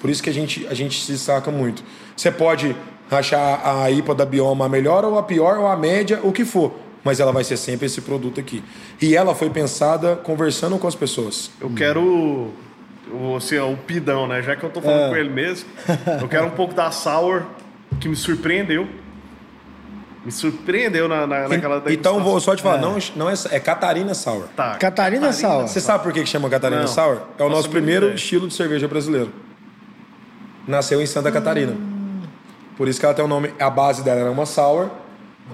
Por 0.00 0.08
isso 0.08 0.22
que 0.22 0.30
a 0.30 0.32
gente, 0.32 0.66
a 0.68 0.74
gente 0.74 1.02
se 1.02 1.10
destaca 1.10 1.50
muito. 1.50 1.82
Você 2.14 2.30
pode 2.30 2.76
achar 3.10 3.60
a 3.64 3.90
IPA 3.90 4.14
da 4.14 4.24
Bioma 4.26 4.66
a 4.66 4.68
melhor 4.68 5.04
ou 5.04 5.18
a 5.18 5.22
pior, 5.22 5.58
ou 5.58 5.66
a 5.66 5.76
média, 5.76 6.20
o 6.22 6.30
que 6.30 6.44
for. 6.44 6.72
Mas 7.08 7.20
ela 7.20 7.32
vai 7.32 7.42
ser 7.42 7.56
sempre 7.56 7.86
esse 7.86 8.02
produto 8.02 8.38
aqui. 8.38 8.62
E 9.00 9.16
ela 9.16 9.34
foi 9.34 9.48
pensada 9.48 10.14
conversando 10.16 10.76
com 10.76 10.86
as 10.86 10.94
pessoas. 10.94 11.50
Eu 11.58 11.70
quero. 11.70 12.02
o- 13.10 13.34
Assim, 13.34 13.56
o 13.58 13.74
pidão, 13.78 14.26
né? 14.28 14.42
Já 14.42 14.54
que 14.54 14.62
eu 14.62 14.68
tô 14.68 14.82
falando 14.82 15.08
com 15.08 15.16
ele 15.16 15.30
mesmo, 15.30 15.66
eu 16.20 16.28
quero 16.28 16.46
um 16.48 16.50
pouco 16.50 16.74
da 16.74 16.90
Sour, 16.90 17.44
que 17.98 18.06
me 18.10 18.14
surpreendeu. 18.14 18.86
Me 20.22 20.30
surpreendeu 20.30 21.08
na, 21.08 21.26
na, 21.26 21.48
naquela 21.48 21.82
então, 21.88 22.22
vou 22.22 22.38
só 22.40 22.54
te 22.54 22.62
falar, 22.62 22.76
É. 22.76 22.80
não, 22.82 22.98
não 23.16 23.30
é, 23.30 23.34
é 23.52 23.58
Catarina 23.58 24.12
Sour. 24.12 24.44
Tá. 24.54 24.74
Catarina 24.74 25.32
Sal. 25.32 25.66
Você 25.66 25.80
sabe 25.80 26.02
por 26.04 26.12
que 26.12 26.20
que 26.20 26.28
chama 26.28 26.50
Catarina 26.50 26.82
Não. 26.82 26.86
Sour? 26.88 27.22
É 27.38 27.42
o 27.42 27.48
nosso 27.48 27.70
primeiro 27.70 28.04
ideia. 28.08 28.16
estilo 28.16 28.46
de 28.46 28.52
cerveja 28.52 28.86
brasileiro. 28.86 29.30
Nasceu 30.66 31.00
em 31.00 31.06
Santa 31.06 31.32
Catarina. 31.32 31.74
Por 32.76 32.86
isso 32.88 33.00
que 33.00 33.06
ela 33.06 33.14
tem 33.14 33.24
o 33.24 33.28
nome, 33.28 33.54
a 33.58 33.70
base 33.70 34.02
dela 34.04 34.20
era 34.20 34.30
uma 34.30 34.44
sour. 34.44 34.90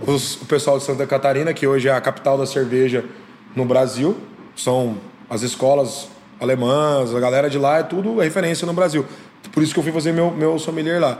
Os- 0.06 0.40
o 0.42 0.46
pessoal 0.46 0.78
de 0.78 0.84
Santa 0.84 1.06
Catarina, 1.06 1.52
que 1.54 1.66
hoje 1.66 1.88
é 1.88 1.92
a 1.92 2.00
capital 2.00 2.36
da 2.36 2.46
cerveja 2.46 3.04
no 3.54 3.64
Brasil, 3.64 4.16
são 4.56 4.96
as 5.30 5.42
escolas 5.42 6.08
alemãs, 6.40 7.14
a 7.14 7.20
galera 7.20 7.48
de 7.48 7.58
lá, 7.58 7.78
é 7.78 7.82
tudo 7.82 8.18
referência 8.18 8.66
no 8.66 8.72
Brasil. 8.72 9.06
Por 9.52 9.62
isso 9.62 9.72
que 9.72 9.78
eu 9.78 9.84
fui 9.84 9.92
fazer 9.92 10.12
meu, 10.12 10.30
meu 10.30 10.58
sommelier 10.58 11.00
lá. 11.00 11.18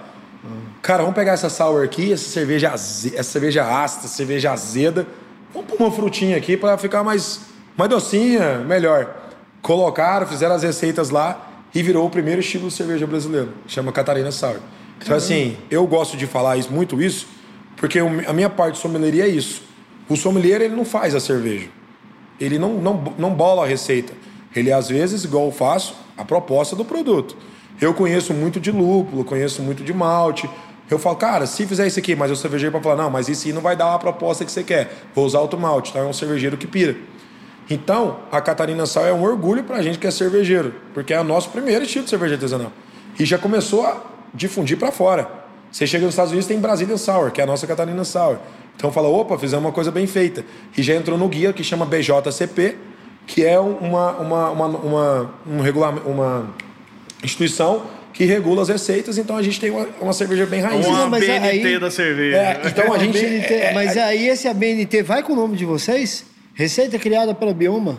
Cara, 0.83 1.03
vamos 1.03 1.15
pegar 1.15 1.33
essa 1.33 1.49
sour 1.49 1.83
aqui, 1.85 2.13
essa 2.13 2.29
cerveja, 2.29 2.71
aze- 2.73 3.15
essa 3.17 3.31
cerveja 3.31 3.65
ácida, 3.65 4.07
cerveja 4.09 4.53
azeda. 4.53 5.07
Vamos 5.55 5.71
pôr 5.71 5.77
uma 5.83 5.91
frutinha 5.91 6.37
aqui 6.37 6.57
para 6.57 6.77
ficar 6.77 7.03
mais, 7.03 7.41
mais 7.77 7.89
docinha, 7.89 8.59
melhor. 8.59 9.15
Colocaram, 9.63 10.27
fizeram 10.27 10.55
as 10.55 10.63
receitas 10.63 11.09
lá 11.09 11.49
e 11.75 11.83
virou 11.83 12.07
o 12.07 12.11
primeiro 12.11 12.41
estilo 12.41 12.69
de 12.69 12.75
cerveja 12.75 13.07
brasileiro. 13.07 13.51
Chama 13.67 13.93
Catarina 13.93 14.31
Sour. 14.31 14.57
Então, 15.03 15.17
assim, 15.17 15.57
eu 15.71 15.87
gosto 15.87 16.17
de 16.19 16.27
falar 16.27 16.57
isso, 16.59 16.71
muito 16.71 17.01
isso, 17.01 17.27
porque 17.77 17.99
a 17.99 18.33
minha 18.33 18.51
parte 18.51 18.75
de 18.75 18.81
sommelieria 18.81 19.25
é 19.25 19.29
isso. 19.29 19.63
O 20.09 20.17
sommelier, 20.17 20.61
ele 20.61 20.75
não 20.75 20.85
faz 20.85 21.15
a 21.15 21.21
cerveja. 21.21 21.69
Ele 22.41 22.59
não, 22.59 22.75
não, 22.75 23.15
não 23.17 23.31
bola 23.31 23.65
a 23.65 23.67
receita. 23.67 24.13
Ele, 24.55 24.73
às 24.73 24.89
vezes, 24.89 25.25
igual 25.25 25.47
eu 25.47 25.53
faço, 25.53 25.95
a 26.17 26.25
proposta 26.25 26.77
do 26.77 26.85
produto. 26.85 27.37
Eu 27.81 27.93
conheço 27.95 28.33
muito 28.33 28.61
de 28.61 28.71
lúpulo, 28.71 29.25
conheço 29.25 29.63
muito 29.63 29.83
de 29.83 29.93
malte. 29.93 30.49
Eu 30.91 30.99
falo, 30.99 31.17
cara, 31.17 31.47
se 31.47 31.67
fizer 31.67 31.87
isso 31.87 31.99
aqui, 31.99 32.15
mas 32.15 32.31
o 32.31 32.37
cervejeiro 32.37 32.73
para 32.73 32.81
falar, 32.83 33.03
não, 33.03 33.11
mas 33.11 33.29
isso 33.29 33.47
aí 33.47 33.53
não 33.53 33.63
vai 33.63 33.75
dar 33.75 33.95
a 33.95 33.99
proposta 33.99 34.45
que 34.45 34.53
você 34.53 34.63
quer. 34.63 34.93
Vou 35.15 35.25
usar 35.25 35.41
outro 35.41 35.59
malte. 35.59 35.91
Então 35.91 36.03
é 36.03 36.07
um 36.07 36.13
cervejeiro 36.13 36.57
que 36.57 36.67
pira. 36.67 36.97
Então, 37.69 38.21
a 38.31 38.41
Catarina 38.41 38.85
Sal 38.85 39.07
é 39.07 39.13
um 39.13 39.23
orgulho 39.23 39.65
pra 39.65 39.81
gente 39.83 39.99
que 39.99 40.07
é 40.07 40.11
cervejeiro, 40.11 40.75
porque 40.93 41.15
é 41.15 41.21
o 41.21 41.25
nosso 41.25 41.49
primeiro 41.49 41.85
estilo 41.85 42.05
de 42.05 42.11
cerveja 42.11 42.35
artesanal. 42.35 42.71
E 43.19 43.25
já 43.25 43.39
começou 43.39 43.87
a 43.87 44.03
difundir 44.35 44.79
para 44.79 44.93
fora. 44.93 45.44
Você 45.75 45.89
chega 45.89 46.05
nos 46.05 46.13
Estados 46.15 46.31
Unidos, 46.31 46.47
tem 46.47 46.57
Brazilian 46.61 46.97
Sour, 46.97 47.33
que 47.33 47.41
é 47.41 47.45
a 47.45 47.47
nossa 47.49 47.67
Catarina 47.67 48.05
Sour. 48.05 48.37
Então 48.77 48.93
fala, 48.93 49.09
opa, 49.09 49.37
fizemos 49.37 49.65
uma 49.65 49.73
coisa 49.73 49.91
bem 49.91 50.07
feita. 50.07 50.45
E 50.79 50.83
já 50.85 50.95
entrou 50.95 51.19
no 51.19 51.27
guia 51.29 51.53
que 51.53 51.65
chama 51.65 51.85
BJCP, 51.85 52.77
que 53.27 53.45
é 53.45 53.59
uma, 53.59 54.13
uma, 54.13 54.51
uma, 54.51 54.67
uma, 54.69 55.35
um 55.45 55.61
regulamento, 55.61 56.09
uma 56.09 56.47
instituição 57.25 57.83
que 58.13 58.25
regula 58.25 58.63
as 58.63 58.69
receitas, 58.69 59.19
então 59.19 59.37
a 59.37 59.43
gente 59.43 59.59
tem 59.59 59.71
uma, 59.73 59.89
uma 60.01 60.13
cerveja 60.13 60.47
bem 60.47 60.61
raiz. 60.61 60.87
Uma 60.87 60.99
Não, 61.01 61.11
mas 61.11 61.27
BNT 61.27 61.67
aí- 61.67 61.79
da 61.81 61.91
cerveja. 61.91 62.37
É, 62.37 62.61
então 62.67 62.93
a 62.93 62.99
gente. 62.99 63.19
ABNT, 63.19 63.53
é- 63.55 63.75
mas 63.75 63.97
aí 63.97 64.29
esse 64.29 64.47
ABNT 64.47 65.03
vai 65.03 65.25
com 65.25 65.33
o 65.33 65.37
nome 65.37 65.57
de 65.57 65.65
vocês? 65.65 66.25
Receita 66.55 67.01
criada 67.01 67.35
pela 67.35 67.53
Bioma? 67.53 67.99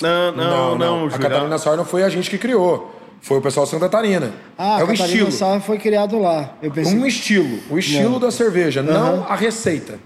Não, 0.00 0.32
não, 0.32 0.78
não, 0.78 0.96
A 1.06 1.10
Júlio. 1.10 1.18
Catarina 1.18 1.58
Sour 1.58 1.76
não 1.76 1.84
foi 1.84 2.02
a 2.02 2.08
gente 2.08 2.30
que 2.30 2.38
criou. 2.38 2.98
Foi 3.20 3.38
o 3.38 3.40
pessoal 3.42 3.64
de 3.66 3.70
Santa 3.70 3.84
Catarina. 3.88 4.32
Ah, 4.56 4.78
é 4.80 4.84
um 4.84 4.86
Catarina 4.88 5.04
estilo. 5.06 5.32
Sauer 5.32 5.60
foi 5.60 5.78
criado 5.78 6.18
lá. 6.18 6.54
Eu 6.62 6.70
pensei. 6.70 6.98
Um 6.98 7.06
estilo. 7.06 7.58
O 7.70 7.78
estilo 7.78 8.18
da 8.18 8.30
cerveja, 8.30 8.82
não 8.82 9.24
a 9.28 9.36
receita. 9.36 9.98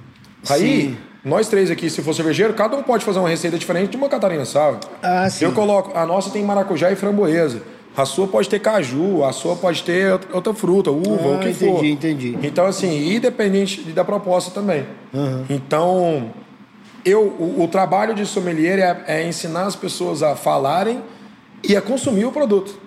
Aí, 0.50 0.88
Sim. 0.90 0.96
nós 1.24 1.48
três 1.48 1.70
aqui, 1.70 1.88
se 1.88 2.02
for 2.02 2.12
cervejeiro, 2.12 2.52
cada 2.54 2.76
um 2.76 2.82
pode 2.82 3.04
fazer 3.04 3.20
uma 3.20 3.28
receita 3.28 3.56
diferente 3.56 3.90
de 3.90 3.96
uma 3.96 4.08
Catarina 4.08 4.44
Sour. 4.44 4.78
Ah, 5.02 5.30
sim. 5.30 5.44
Eu 5.44 5.52
coloco, 5.52 5.96
a 5.96 6.04
nossa 6.04 6.28
tem 6.30 6.42
maracujá 6.44 6.90
e 6.90 6.96
framboesa. 6.96 7.62
A 7.96 8.04
sua 8.04 8.26
pode 8.26 8.48
ter 8.48 8.58
caju, 8.58 9.22
a 9.22 9.32
sua 9.32 9.54
pode 9.54 9.84
ter 9.84 10.18
outra- 10.32 10.52
fruta, 10.52 10.90
uva, 10.90 11.34
Ah, 11.34 11.36
o 11.36 11.38
que 11.38 11.50
entendi, 11.50 11.64
for. 11.70 11.84
entendi. 11.84 12.38
Então, 12.42 12.66
assim, 12.66 13.14
independente 13.14 13.80
da 13.92 14.04
proposta 14.04 14.50
também. 14.50 14.84
Então, 15.48 16.30
eu, 17.04 17.20
o, 17.22 17.62
o 17.62 17.68
trabalho 17.68 18.12
de 18.12 18.26
sommelier 18.26 18.80
é, 18.80 19.04
é 19.20 19.28
ensinar 19.28 19.66
as 19.66 19.76
pessoas 19.76 20.24
a 20.24 20.34
falarem 20.34 21.00
e 21.68 21.76
a 21.76 21.82
consumir 21.82 22.24
o 22.24 22.32
produto. 22.32 22.78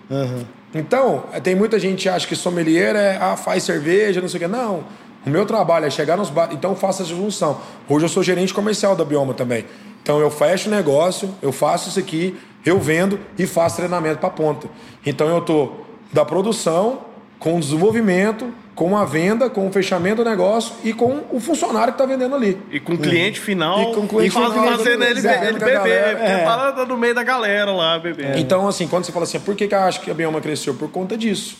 Então, 0.73 1.23
tem 1.43 1.55
muita 1.55 1.79
gente 1.79 2.03
que 2.03 2.09
acha 2.09 2.27
que 2.27 2.35
sommelier 2.35 2.95
é, 2.95 3.17
ah, 3.17 3.35
faz 3.35 3.63
cerveja, 3.63 4.21
não 4.21 4.27
sei 4.27 4.37
o 4.37 4.41
quê. 4.41 4.47
Não. 4.47 4.83
O 5.25 5.29
meu 5.29 5.45
trabalho 5.45 5.85
é 5.85 5.89
chegar 5.89 6.17
nos 6.17 6.29
bares. 6.29 6.55
Então, 6.55 6.71
eu 6.71 6.75
faço 6.75 7.01
essa 7.01 7.13
junção. 7.13 7.59
Hoje 7.89 8.05
eu 8.05 8.09
sou 8.09 8.21
gerente 8.21 8.53
comercial 8.53 8.95
da 8.95 9.03
Bioma 9.03 9.33
também. 9.33 9.65
Então, 10.01 10.19
eu 10.19 10.29
fecho 10.29 10.69
o 10.69 10.71
negócio, 10.71 11.33
eu 11.41 11.51
faço 11.51 11.89
isso 11.89 11.99
aqui, 11.99 12.37
eu 12.65 12.79
vendo 12.79 13.19
e 13.37 13.45
faço 13.45 13.77
treinamento 13.77 14.19
para 14.19 14.29
ponta. 14.29 14.67
Então, 15.05 15.27
eu 15.27 15.41
tô 15.41 15.71
da 16.13 16.23
produção, 16.23 17.01
com 17.39 17.57
o 17.57 17.59
desenvolvimento, 17.59 18.51
com 18.73 18.95
a 18.97 19.05
venda, 19.05 19.49
com 19.49 19.67
o 19.67 19.71
fechamento 19.71 20.23
do 20.23 20.29
negócio 20.29 20.73
e 20.83 20.93
com 20.93 21.23
o 21.31 21.39
funcionário 21.39 21.93
que 21.93 22.01
está 22.01 22.05
vendendo 22.11 22.35
ali. 22.35 22.59
E 22.71 22.79
com 22.79 22.93
o 22.93 22.97
cliente 22.97 23.39
final. 23.39 23.81
E 23.81 23.93
com 23.95 24.01
o 24.01 24.07
cliente 24.07 24.31
faz- 24.31 24.53
final, 24.53 24.67
fazendo 24.77 25.03
ele, 25.03 25.19
exato, 25.19 25.45
ele 25.45 25.55
a 25.57 25.59
beber. 25.65 26.15
Porque 26.17 26.31
É. 26.31 26.43
tá 26.45 26.85
no 26.85 26.97
meio 26.97 27.15
da 27.15 27.23
galera 27.23 27.71
lá, 27.71 27.97
bebendo. 27.99 28.37
Então, 28.37 28.67
assim, 28.67 28.87
quando 28.87 29.05
você 29.05 29.11
fala 29.11 29.23
assim, 29.23 29.39
por 29.39 29.55
que, 29.55 29.67
que 29.67 29.73
eu 29.75 29.79
acho 29.79 30.01
que 30.01 30.11
a 30.11 30.13
Bioma 30.13 30.39
cresceu? 30.41 30.73
Por 30.75 30.89
conta 30.89 31.17
disso. 31.17 31.57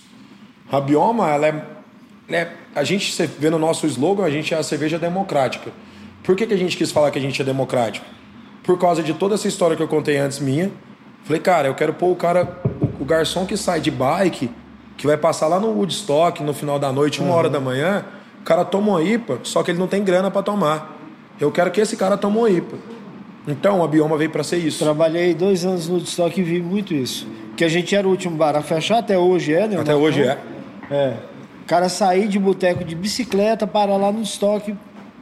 A 0.71 0.79
Bioma, 0.81 1.29
ela 1.31 1.47
é, 1.47 1.65
né, 2.27 2.49
A 2.75 2.83
gente, 2.83 3.11
você 3.11 3.25
vê 3.25 3.49
no 3.49 3.57
nosso 3.57 3.87
slogan, 3.87 4.23
a 4.23 4.29
gente 4.29 4.53
é 4.53 4.57
a 4.57 4.61
cerveja 4.61 4.99
democrática. 4.99 5.71
Por 6.23 6.35
que, 6.35 6.45
que 6.45 6.53
a 6.53 6.57
gente 6.57 6.77
quis 6.77 6.91
falar 6.91 7.09
que 7.09 7.17
a 7.17 7.21
gente 7.21 7.41
é 7.41 7.45
democrático? 7.45 8.05
Por 8.61 8.77
causa 8.77 9.01
de 9.01 9.13
toda 9.15 9.33
essa 9.33 9.47
história 9.47 9.75
que 9.75 9.81
eu 9.81 9.87
contei 9.87 10.17
antes 10.17 10.39
minha. 10.39 10.69
Falei, 11.23 11.41
cara, 11.41 11.67
eu 11.69 11.73
quero 11.73 11.93
pôr 11.95 12.11
o 12.11 12.15
cara, 12.15 12.61
o 12.99 13.05
garçom 13.05 13.45
que 13.47 13.57
sai 13.57 13.79
de 13.81 13.89
bike, 13.89 14.51
que 14.97 15.05
vai 15.07 15.15
passar 15.15 15.47
lá 15.47 15.59
no 15.59 15.67
Woodstock 15.69 16.41
no 16.43 16.53
final 16.53 16.77
da 16.79 16.91
noite, 16.91 17.21
uma 17.21 17.33
hora 17.33 17.49
da 17.49 17.59
manhã, 17.59 18.03
o 18.41 18.43
cara 18.43 18.65
toma 18.65 18.93
uma 18.93 19.03
IPA, 19.03 19.39
só 19.43 19.61
que 19.63 19.71
ele 19.71 19.77
não 19.79 19.87
tem 19.87 20.03
grana 20.03 20.29
para 20.31 20.41
tomar. 20.41 20.97
Eu 21.39 21.51
quero 21.51 21.69
que 21.71 21.79
esse 21.79 21.95
cara 21.95 22.17
tome 22.17 22.37
uma 22.37 22.49
IPA. 22.49 22.75
Então, 23.47 23.83
a 23.83 23.87
Bioma 23.87 24.17
veio 24.17 24.29
para 24.29 24.43
ser 24.43 24.57
isso. 24.57 24.83
Trabalhei 24.83 25.33
dois 25.33 25.63
anos 25.63 25.87
no 25.87 25.97
estoque 25.99 26.41
e 26.41 26.43
vi 26.43 26.61
muito 26.61 26.93
isso. 26.93 27.27
Que 27.55 27.63
a 27.63 27.69
gente 27.69 27.95
era 27.95 28.05
o 28.07 28.11
último 28.11 28.35
bar 28.35 28.55
a 28.55 28.61
fechar, 28.61 28.97
até 28.97 29.17
hoje 29.17 29.53
é, 29.53 29.67
né? 29.67 29.79
Até 29.79 29.95
hoje 29.95 30.21
é. 30.23 30.37
É. 30.91 31.13
O 31.63 31.65
cara 31.67 31.87
sair 31.89 32.27
de 32.27 32.37
boteco 32.39 32.83
de 32.83 32.95
bicicleta, 32.95 33.65
parar 33.67 33.97
lá 33.97 34.11
no 34.11 34.21
estoque, 34.21 34.75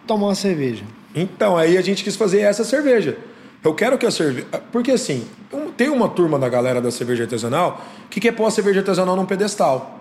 tomar 0.08 0.28
uma 0.28 0.36
cerveja. 0.36 0.84
Então, 1.14 1.56
aí 1.58 1.78
a 1.78 1.82
gente 1.82 2.04
quis 2.04 2.16
fazer 2.16 2.40
essa 2.42 2.64
cerveja. 2.64 3.18
Eu 3.64 3.74
quero 3.74 3.98
que 3.98 4.06
a 4.06 4.12
cerveja. 4.12 4.48
Porque 4.72 4.92
assim, 4.92 5.26
um- 5.54 5.65
tem 5.78 5.90
uma 5.90 6.08
turma 6.10 6.38
da 6.40 6.48
galera 6.50 6.82
da 6.82 6.92
cerveja 6.92 7.24
artesanal 7.24 7.82
que 8.10 8.20
quer 8.20 8.32
pôr 8.34 8.46
a 8.46 8.52
cerveja 8.52 8.80
artesanal 8.80 9.16
num 9.16 9.26
pedestal. 9.26 10.00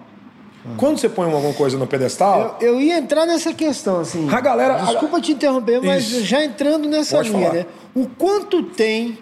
Quando 0.78 0.96
você 0.98 1.10
põe 1.10 1.30
alguma 1.30 1.52
coisa 1.52 1.76
no 1.76 1.86
pedestal, 1.86 2.56
Eu, 2.60 2.74
eu 2.74 2.80
ia 2.80 2.96
entrar 2.96 3.26
nessa 3.26 3.52
questão, 3.52 4.00
assim. 4.00 4.26
A 4.30 4.40
galera- 4.40 4.78
Desculpa 4.86 5.20
te 5.20 5.32
interromper, 5.32 5.78
mas 5.82 6.04
Isso. 6.10 6.24
já 6.24 6.42
entrando 6.42 6.88
nessa 6.88 7.16
Pode 7.18 7.28
linha, 7.28 7.42
falar. 7.48 7.54
né? 7.60 7.66
O 7.94 8.06
quanto 8.06 8.62
tem 8.62 9.18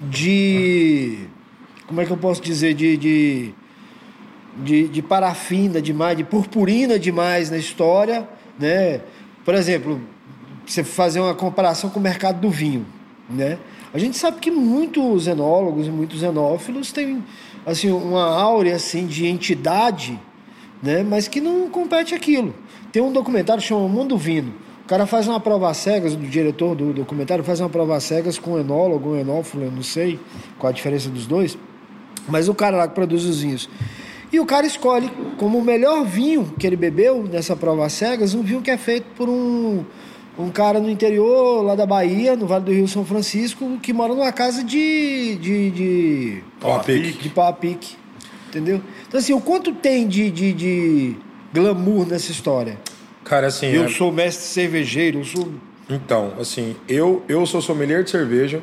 de. 0.00 1.18
Como 1.86 2.00
é 2.00 2.04
que 2.06 2.10
eu 2.12 2.16
posso 2.16 2.40
dizer? 2.40 2.74
De. 2.74 2.96
de 2.96 3.54
de, 4.60 4.88
de 4.88 5.00
parafina 5.02 5.80
demais, 5.80 6.16
de 6.16 6.24
purpurina 6.24 6.98
demais 6.98 7.48
na 7.48 7.56
história, 7.56 8.28
né? 8.58 9.00
Por 9.44 9.54
exemplo, 9.54 10.00
você 10.66 10.82
fazer 10.82 11.20
uma 11.20 11.32
comparação 11.32 11.88
com 11.90 12.00
o 12.00 12.02
mercado 12.02 12.40
do 12.40 12.50
vinho, 12.50 12.84
né? 13.30 13.56
A 13.92 13.98
gente 13.98 14.18
sabe 14.18 14.38
que 14.38 14.50
muitos 14.50 15.26
enólogos 15.26 15.86
e 15.86 15.90
muitos 15.90 16.22
enófilos 16.22 16.92
têm 16.92 17.24
assim 17.64 17.90
uma 17.90 18.24
áurea 18.24 18.76
assim 18.76 19.06
de 19.06 19.26
entidade, 19.26 20.18
né? 20.82 21.02
Mas 21.02 21.26
que 21.26 21.40
não 21.40 21.70
compete 21.70 22.14
aquilo. 22.14 22.54
Tem 22.92 23.02
um 23.02 23.12
documentário 23.12 23.62
que 23.62 23.68
chama 23.68 23.88
Mundo 23.88 24.16
Vino. 24.16 24.52
O 24.84 24.88
cara 24.88 25.06
faz 25.06 25.28
uma 25.28 25.40
prova 25.40 25.72
cegas, 25.74 26.14
o 26.14 26.18
diretor 26.18 26.74
do 26.74 26.92
documentário 26.92 27.44
faz 27.44 27.60
uma 27.60 27.68
prova 27.68 27.98
cegas 28.00 28.38
com 28.38 28.52
um 28.52 28.58
enólogo, 28.58 29.10
um 29.10 29.16
enófilo, 29.16 29.64
eu 29.64 29.70
não 29.70 29.82
sei 29.82 30.18
qual 30.58 30.70
a 30.70 30.72
diferença 30.72 31.08
dos 31.10 31.26
dois. 31.26 31.58
Mas 32.26 32.48
o 32.48 32.54
cara 32.54 32.76
lá 32.76 32.88
que 32.88 32.94
produz 32.94 33.24
os 33.24 33.40
vinhos. 33.40 33.68
E 34.30 34.38
o 34.38 34.44
cara 34.44 34.66
escolhe 34.66 35.10
como 35.38 35.58
o 35.58 35.64
melhor 35.64 36.04
vinho 36.04 36.52
que 36.58 36.66
ele 36.66 36.76
bebeu 36.76 37.22
nessa 37.22 37.56
prova 37.56 37.88
cegas, 37.88 38.34
um 38.34 38.42
vinho 38.42 38.60
que 38.60 38.70
é 38.70 38.76
feito 38.76 39.06
por 39.16 39.28
um, 39.28 39.84
um 40.38 40.50
cara 40.50 40.78
no 40.78 40.88
interior, 40.88 41.62
lá 41.62 41.74
da 41.74 41.84
Bahia, 41.84 42.36
no 42.36 42.46
Vale 42.46 42.64
do 42.64 42.72
Rio 42.72 42.86
São 42.86 43.04
Francisco, 43.04 43.78
que 43.82 43.92
mora 43.92 44.14
numa 44.14 44.30
casa 44.30 44.62
de. 44.62 45.36
de, 45.36 45.70
de, 45.70 46.42
Pau 46.60 46.76
a 46.76 46.78
pique. 46.78 47.22
de 47.22 47.28
pau 47.28 47.52
pique. 47.54 47.96
Entendeu? 48.48 48.80
Então, 49.06 49.18
assim, 49.18 49.34
o 49.34 49.40
quanto 49.40 49.72
tem 49.74 50.06
de, 50.06 50.30
de, 50.30 50.52
de 50.52 51.16
glamour 51.52 52.06
nessa 52.06 52.30
história? 52.30 52.78
cara, 53.24 53.48
assim. 53.48 53.66
Eu 53.66 53.84
é- 53.84 53.88
sou 53.88 54.10
mestre 54.10 54.44
cervejeiro, 54.46 55.18
eu 55.18 55.24
sou. 55.24 55.48
Então, 55.90 56.32
assim, 56.38 56.76
eu, 56.88 57.22
eu 57.28 57.44
sou 57.44 57.60
sommelier 57.60 58.04
de 58.04 58.10
cerveja 58.10 58.62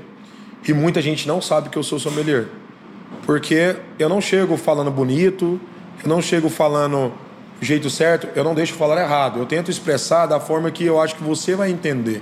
e 0.67 0.73
muita 0.73 1.01
gente 1.01 1.27
não 1.27 1.41
sabe 1.41 1.69
que 1.69 1.77
eu 1.77 1.83
sou 1.83 1.99
sommelier. 1.99 2.47
Porque 3.25 3.75
eu 3.99 4.07
não 4.09 4.21
chego 4.21 4.57
falando 4.57 4.91
bonito, 4.91 5.59
eu 6.03 6.09
não 6.09 6.21
chego 6.21 6.49
falando 6.49 7.11
do 7.11 7.24
jeito 7.61 7.89
certo, 7.89 8.27
eu 8.35 8.43
não 8.43 8.53
deixo 8.53 8.73
falar 8.73 9.01
errado. 9.01 9.39
Eu 9.39 9.45
tento 9.45 9.71
expressar 9.71 10.25
da 10.25 10.39
forma 10.39 10.69
que 10.71 10.85
eu 10.85 11.01
acho 11.01 11.15
que 11.15 11.23
você 11.23 11.55
vai 11.55 11.71
entender. 11.71 12.21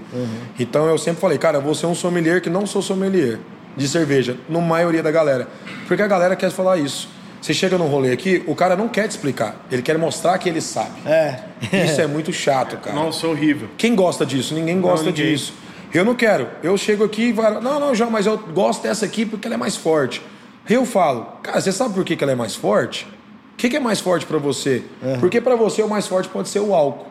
Então 0.60 0.86
eu 0.88 0.98
sempre 0.98 1.20
falei, 1.20 1.38
cara, 1.38 1.58
eu 1.58 1.62
vou 1.62 1.76
ser 1.76 1.86
um 1.86 1.96
sommelier 1.96 2.42
que 2.42 2.50
não 2.50 2.66
sou 2.66 2.82
sommelier 2.82 3.40
de 3.76 3.88
cerveja, 3.88 4.38
na 4.48 4.60
maioria 4.62 5.02
da 5.02 5.12
galera. 5.12 5.48
Porque 5.88 6.02
a 6.04 6.08
galera 6.08 6.36
quer 6.36 6.52
falar 6.52 6.78
isso. 6.78 7.10
Você 7.42 7.54
chega 7.54 7.78
num 7.78 7.88
rolê 7.88 8.14
aqui, 8.14 8.42
o 8.48 8.56
cara 8.56 8.74
não 8.74 8.88
quer 8.88 9.06
te 9.06 9.12
explicar, 9.12 9.66
ele 9.70 9.82
quer 9.82 9.98
mostrar 9.98 10.38
que 10.38 10.48
ele 10.48 10.62
sabe. 10.62 10.92
É. 11.06 11.40
Isso 11.86 12.00
é 12.00 12.08
muito 12.08 12.32
chato, 12.32 12.78
cara. 12.78 12.96
Nossa, 12.96 13.28
horrível. 13.28 13.68
Quem 13.78 13.96
gosta 13.96 14.26
disso? 14.26 14.54
Ninguém 14.54 14.80
gosta 14.80 15.08
ninguém. 15.08 15.34
disso. 15.34 15.54
Eu 15.94 16.06
não 16.06 16.16
quero. 16.16 16.48
Eu 16.64 16.78
chego 16.78 17.04
aqui 17.04 17.30
e 17.30 17.34
falo, 17.34 17.60
não, 17.60 17.82
não, 17.82 17.94
João, 17.94 18.10
mas 18.10 18.26
eu 18.26 18.38
gosto 18.38 18.84
dessa 18.84 19.06
aqui 19.06 19.26
porque 19.26 19.46
ela 19.46 19.56
é 19.56 19.58
mais 19.58 19.76
forte. 19.76 20.22
Eu 20.70 20.86
falo, 20.86 21.26
cara, 21.44 21.60
você 21.60 21.74
sabe 21.74 21.94
por 21.94 22.06
que, 22.06 22.16
que 22.16 22.24
ela 22.24 22.32
é 22.32 22.36
mais 22.36 22.56
forte? 22.56 23.06
O 23.54 23.58
que, 23.58 23.70
que 23.70 23.78
é 23.78 23.80
mais 23.80 24.00
forte 24.00 24.26
pra 24.26 24.38
você? 24.38 24.84
Porque 25.20 25.40
pra 25.40 25.56
você 25.56 25.82
o 25.82 25.88
mais 25.90 26.08
forte 26.08 26.28
pode 26.30 26.50
ser 26.50 26.60
o 26.60 26.74
álcool. 26.74 27.08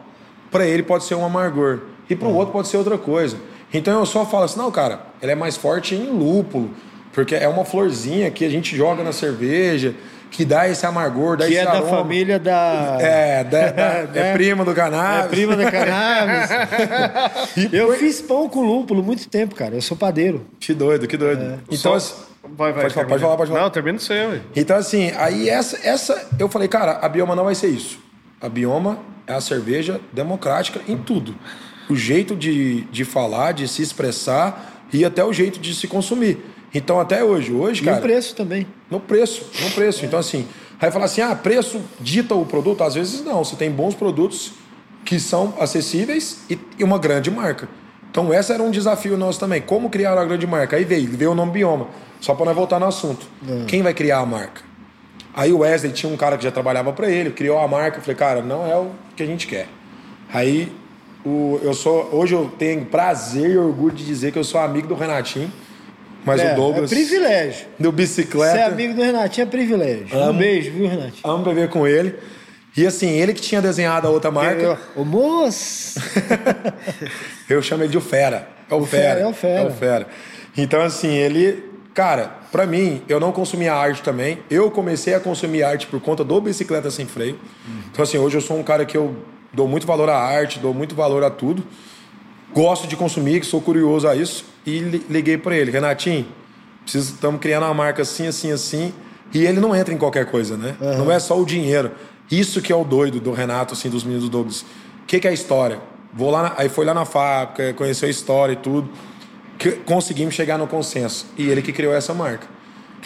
Pra 0.50 0.66
ele 0.66 0.82
pode 0.82 1.04
ser 1.04 1.14
um 1.14 1.24
amargor. 1.24 1.80
E 2.10 2.14
pro 2.16 2.28
outro 2.28 2.52
pode 2.52 2.68
ser 2.68 2.76
outra 2.76 2.98
coisa. 2.98 3.36
Então 3.72 3.98
eu 3.98 4.04
só 4.04 4.26
falo 4.26 4.44
assim, 4.44 4.58
não, 4.58 4.70
cara, 4.70 5.00
ela 5.22 5.32
é 5.32 5.34
mais 5.34 5.56
forte 5.56 5.94
em 5.94 6.10
lúpulo. 6.10 6.70
Porque 7.12 7.34
é 7.34 7.48
uma 7.48 7.64
florzinha 7.64 8.30
que 8.30 8.44
a 8.44 8.48
gente 8.50 8.76
joga 8.76 9.02
na 9.02 9.12
cerveja, 9.12 9.94
que 10.30 10.44
dá 10.46 10.68
esse 10.68 10.84
amargor, 10.84 11.36
dá 11.36 11.46
Que 11.46 11.52
esse 11.52 11.60
é 11.60 11.64
da 11.64 11.72
aroma. 11.72 11.88
família 11.90 12.38
da. 12.38 12.96
É, 13.00 13.44
da- 13.44 13.68
da- 13.72 13.82
é 13.82 14.06
Né? 14.12 14.32
prima 14.32 14.64
do 14.64 14.70
É 14.70 14.74
cannabis. 14.74 15.30
prima 15.30 15.56
da 15.56 15.70
cannabis. 15.70 16.50
eu 17.72 17.92
fiz 17.94 18.20
pão 18.20 18.48
com 18.48 18.60
lúpulo 18.62 19.02
muito 19.02 19.28
tempo, 19.28 19.54
cara. 19.54 19.74
Eu 19.74 19.82
sou 19.82 19.96
padeiro. 19.96 20.44
Que 20.60 20.72
doido, 20.74 21.06
que 21.06 21.16
doido. 21.16 21.60
Então, 21.66 21.76
Só- 21.76 21.94
assim, 21.94 22.14
Vai, 22.56 22.72
vai. 22.72 22.82
Pode 22.82 22.94
falar, 22.94 23.06
pode 23.06 23.22
falar, 23.22 23.36
pode 23.36 23.50
falar. 23.50 23.62
Não, 23.62 23.70
termina 23.70 23.98
o 23.98 24.00
seu, 24.00 24.40
então, 24.54 24.76
assim, 24.76 25.10
aí 25.16 25.48
essa, 25.48 25.78
essa. 25.86 26.28
Eu 26.38 26.48
falei, 26.48 26.68
cara, 26.68 26.98
a 27.02 27.08
Bioma 27.08 27.34
não 27.34 27.44
vai 27.44 27.54
ser 27.54 27.68
isso. 27.68 27.98
A 28.40 28.48
Bioma 28.48 28.98
é 29.26 29.32
a 29.32 29.40
cerveja 29.40 30.00
democrática 30.12 30.80
em 30.86 30.96
tudo. 30.96 31.34
O 31.88 31.96
jeito 31.96 32.36
de, 32.36 32.82
de 32.82 33.04
falar, 33.04 33.52
de 33.52 33.66
se 33.66 33.82
expressar 33.82 34.82
e 34.92 35.04
até 35.04 35.24
o 35.24 35.32
jeito 35.32 35.58
de 35.58 35.74
se 35.74 35.88
consumir. 35.88 36.38
Então, 36.74 36.98
até 37.00 37.22
hoje, 37.22 37.52
hoje, 37.52 37.82
E 37.82 37.84
cara. 37.84 37.98
o 37.98 38.00
preço 38.00 38.34
também. 38.34 38.66
No 38.90 39.00
preço, 39.00 39.46
no 39.62 39.70
preço. 39.70 40.04
Então, 40.04 40.18
assim, 40.18 40.46
aí 40.80 40.90
falar 40.90 41.06
assim, 41.06 41.20
ah, 41.20 41.34
preço 41.34 41.80
dita 42.00 42.34
o 42.34 42.46
produto? 42.46 42.82
Às 42.82 42.94
vezes 42.94 43.22
não. 43.24 43.44
Você 43.44 43.56
tem 43.56 43.70
bons 43.70 43.94
produtos 43.94 44.52
que 45.04 45.18
são 45.18 45.54
acessíveis 45.58 46.44
e, 46.48 46.58
e 46.78 46.84
uma 46.84 46.98
grande 46.98 47.30
marca. 47.30 47.68
Então, 48.10 48.32
esse 48.32 48.52
era 48.52 48.62
um 48.62 48.70
desafio 48.70 49.16
nosso 49.16 49.40
também. 49.40 49.60
Como 49.60 49.88
criar 49.88 50.14
uma 50.14 50.24
grande 50.24 50.46
marca? 50.46 50.76
Aí 50.76 50.84
veio, 50.84 51.08
veio 51.10 51.32
o 51.32 51.34
nome 51.34 51.52
Bioma. 51.52 51.88
Só 52.22 52.34
para 52.34 52.46
nós 52.46 52.54
voltar 52.54 52.78
no 52.78 52.86
assunto. 52.86 53.26
Quem 53.66 53.82
vai 53.82 53.92
criar 53.92 54.18
a 54.18 54.26
marca? 54.26 54.62
Aí 55.34 55.52
o 55.52 55.58
Wesley 55.58 55.92
tinha 55.92 56.10
um 56.10 56.16
cara 56.16 56.38
que 56.38 56.44
já 56.44 56.52
trabalhava 56.52 56.92
para 56.92 57.10
ele, 57.10 57.30
criou 57.30 57.58
a 57.58 57.66
marca. 57.66 57.98
Eu 57.98 58.02
falei, 58.02 58.16
cara, 58.16 58.42
não 58.42 58.64
é 58.64 58.76
o 58.76 58.90
que 59.16 59.24
a 59.24 59.26
gente 59.26 59.48
quer. 59.48 59.66
Aí, 60.32 60.72
o, 61.26 61.58
eu 61.62 61.74
sou, 61.74 62.08
hoje 62.12 62.32
eu 62.34 62.50
tenho 62.56 62.84
prazer 62.84 63.50
e 63.50 63.58
orgulho 63.58 63.94
de 63.94 64.06
dizer 64.06 64.30
que 64.30 64.38
eu 64.38 64.44
sou 64.44 64.60
amigo 64.60 64.86
do 64.86 64.94
Renatinho. 64.94 65.52
Mas 66.24 66.40
é, 66.40 66.52
o 66.52 66.56
Douglas. 66.56 66.92
É 66.92 66.94
privilégio. 66.94 67.66
Do 67.76 67.90
bicicleta. 67.90 68.56
Ser 68.56 68.62
amigo 68.62 68.94
do 68.94 69.02
Renatinho 69.02 69.42
é 69.44 69.50
privilégio. 69.50 70.16
Amo. 70.16 70.30
Um 70.30 70.38
beijo, 70.38 70.70
viu, 70.70 70.86
Renatinho? 70.86 71.20
Amo 71.24 71.44
beber 71.44 71.68
com 71.70 71.88
ele. 71.88 72.14
E 72.76 72.86
assim, 72.86 73.08
ele 73.10 73.34
que 73.34 73.40
tinha 73.40 73.60
desenhado 73.60 74.06
a 74.06 74.10
outra 74.10 74.30
marca. 74.30 74.78
Ô, 74.94 75.04
moço! 75.04 76.00
Eu 77.50 77.60
chamo 77.60 77.82
ele 77.82 77.90
de 77.90 77.98
o 77.98 78.00
Fera. 78.00 78.48
É 78.70 78.74
o, 78.74 78.78
O 78.78 78.86
Fera. 78.86 79.14
Fera, 79.14 79.20
é 79.20 79.26
o 79.26 79.32
Fera. 79.32 79.60
É 79.60 79.66
o 79.66 79.70
Fera. 79.72 80.06
Então, 80.56 80.80
assim, 80.82 81.08
ele. 81.08 81.71
Cara, 81.94 82.38
pra 82.50 82.66
mim, 82.66 83.02
eu 83.08 83.20
não 83.20 83.32
consumia 83.32 83.74
arte 83.74 84.02
também. 84.02 84.38
Eu 84.50 84.70
comecei 84.70 85.14
a 85.14 85.20
consumir 85.20 85.62
arte 85.62 85.86
por 85.86 86.00
conta 86.00 86.24
do 86.24 86.40
bicicleta 86.40 86.90
sem 86.90 87.06
freio. 87.06 87.38
Então, 87.90 88.02
assim, 88.02 88.16
hoje 88.18 88.36
eu 88.36 88.40
sou 88.40 88.58
um 88.58 88.62
cara 88.62 88.84
que 88.86 88.96
eu 88.96 89.14
dou 89.52 89.68
muito 89.68 89.86
valor 89.86 90.08
à 90.08 90.16
arte, 90.16 90.58
dou 90.58 90.72
muito 90.72 90.94
valor 90.94 91.22
a 91.22 91.28
tudo. 91.30 91.62
Gosto 92.54 92.86
de 92.86 92.96
consumir, 92.96 93.44
sou 93.44 93.60
curioso 93.60 94.08
a 94.08 94.16
isso. 94.16 94.44
E 94.64 94.78
li- 94.78 95.06
liguei 95.10 95.36
pra 95.36 95.54
ele, 95.56 95.70
Renatinho, 95.70 96.26
estamos 96.86 97.40
criando 97.40 97.64
uma 97.64 97.74
marca 97.74 98.02
assim, 98.02 98.26
assim, 98.26 98.50
assim. 98.52 98.92
E 99.34 99.44
ele 99.44 99.60
não 99.60 99.74
entra 99.74 99.92
em 99.92 99.98
qualquer 99.98 100.26
coisa, 100.26 100.56
né? 100.56 100.76
Não 100.98 101.10
é 101.10 101.18
só 101.18 101.38
o 101.38 101.44
dinheiro. 101.44 101.90
Isso 102.30 102.62
que 102.62 102.72
é 102.72 102.76
o 102.76 102.84
doido 102.84 103.20
do 103.20 103.32
Renato, 103.32 103.74
assim, 103.74 103.88
dos 103.90 104.04
meninos 104.04 104.24
do 104.24 104.30
Douglas. 104.30 104.62
O 104.62 105.06
que, 105.06 105.20
que 105.20 105.26
é 105.26 105.30
a 105.30 105.34
história? 105.34 105.78
Vou 106.14 106.30
lá 106.30 106.42
na- 106.42 106.54
aí 106.56 106.68
foi 106.68 106.84
lá 106.84 106.92
na 106.94 107.04
fábrica, 107.04 107.72
conheceu 107.74 108.06
a 108.06 108.10
história 108.10 108.52
e 108.52 108.56
tudo. 108.56 108.88
Que- 109.62 109.72
conseguimos 109.84 110.34
chegar 110.34 110.58
no 110.58 110.66
consenso. 110.66 111.26
E 111.38 111.48
ele 111.48 111.62
que 111.62 111.72
criou 111.72 111.94
essa 111.94 112.12
marca. 112.12 112.46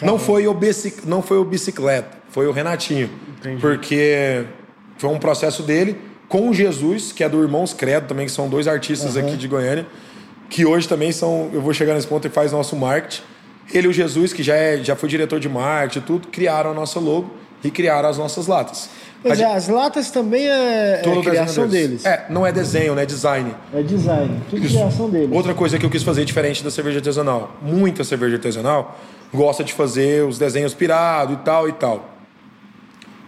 Não 0.03 0.19
foi, 0.19 0.47
o 0.47 0.55
bici, 0.55 0.95
não 1.05 1.23
foi 1.23 1.39
o 1.39 1.45
bicicleta, 1.45 2.19
foi 2.31 2.47
o 2.47 2.53
Renatinho. 2.53 3.09
Entendi. 3.39 3.61
Porque 3.61 4.45
foi 4.99 5.09
um 5.11 5.19
processo 5.19 5.63
dele 5.63 5.97
com 6.29 6.49
o 6.51 6.55
Jesus, 6.55 7.13
que 7.13 7.23
é 7.25 7.29
do 7.29 7.41
Irmãos 7.43 7.73
Credo 7.73 8.09
também, 8.09 8.27
que 8.27 8.33
são 8.33 8.49
dois 8.49 8.67
artistas 8.69 9.17
aqui 9.17 9.37
de 9.37 9.47
Goiânia, 9.49 9.87
que 10.51 10.65
hoje 10.67 10.89
também 10.89 11.13
são, 11.13 11.51
eu 11.53 11.61
vou 11.61 11.73
chegar 11.73 11.95
nesse 11.95 12.07
ponto 12.07 12.27
e 12.27 12.31
faz 12.31 12.53
nosso 12.53 12.75
marketing. 12.77 13.23
Ele 13.73 13.87
e 13.87 13.91
o 13.91 13.93
Jesus, 13.93 14.33
que 14.33 14.43
já, 14.43 14.55
é, 14.55 14.79
já 14.83 14.95
foi 14.95 15.09
diretor 15.09 15.41
de 15.41 15.49
marketing 15.49 15.99
e 15.99 16.03
tudo, 16.03 16.29
criaram 16.29 16.71
a 16.71 16.75
nossa 16.75 17.01
logo 17.01 17.31
e 17.65 17.71
criaram 17.71 18.09
as 18.09 18.19
nossas 18.19 18.47
latas. 18.47 18.89
Pois 19.23 19.41
A 19.41 19.43
é, 19.43 19.47
gente- 19.47 19.57
as 19.57 19.69
latas 19.69 20.11
também 20.11 20.47
é, 20.49 21.03
é 21.05 21.23
criação 21.23 21.67
deles. 21.67 22.05
É, 22.05 22.27
não 22.29 22.47
é 22.47 22.53
desenho, 22.53 22.95
né? 22.95 23.03
É 23.03 23.07
design. 23.07 23.55
É 23.75 23.83
design. 23.83 24.41
Tudo 24.51 24.63
criação 24.69 25.11
deles. 25.11 25.31
Outra 25.33 25.55
coisa 25.55 25.79
que 25.79 25.87
eu 25.87 25.91
quis 25.91 26.03
fazer 26.03 26.25
diferente 26.25 26.63
da 26.63 26.71
cerveja 26.71 26.99
artesanal. 26.99 27.57
Muita 27.63 28.05
cerveja 28.05 28.37
artesanal 28.37 28.99
gosta 29.35 29.65
de 29.65 29.73
fazer 29.73 30.25
os 30.25 30.39
desenhos 30.39 30.75
pirados 30.75 31.35
e 31.35 31.39
tal 31.39 31.69
e 31.69 31.73
tal. 31.73 32.11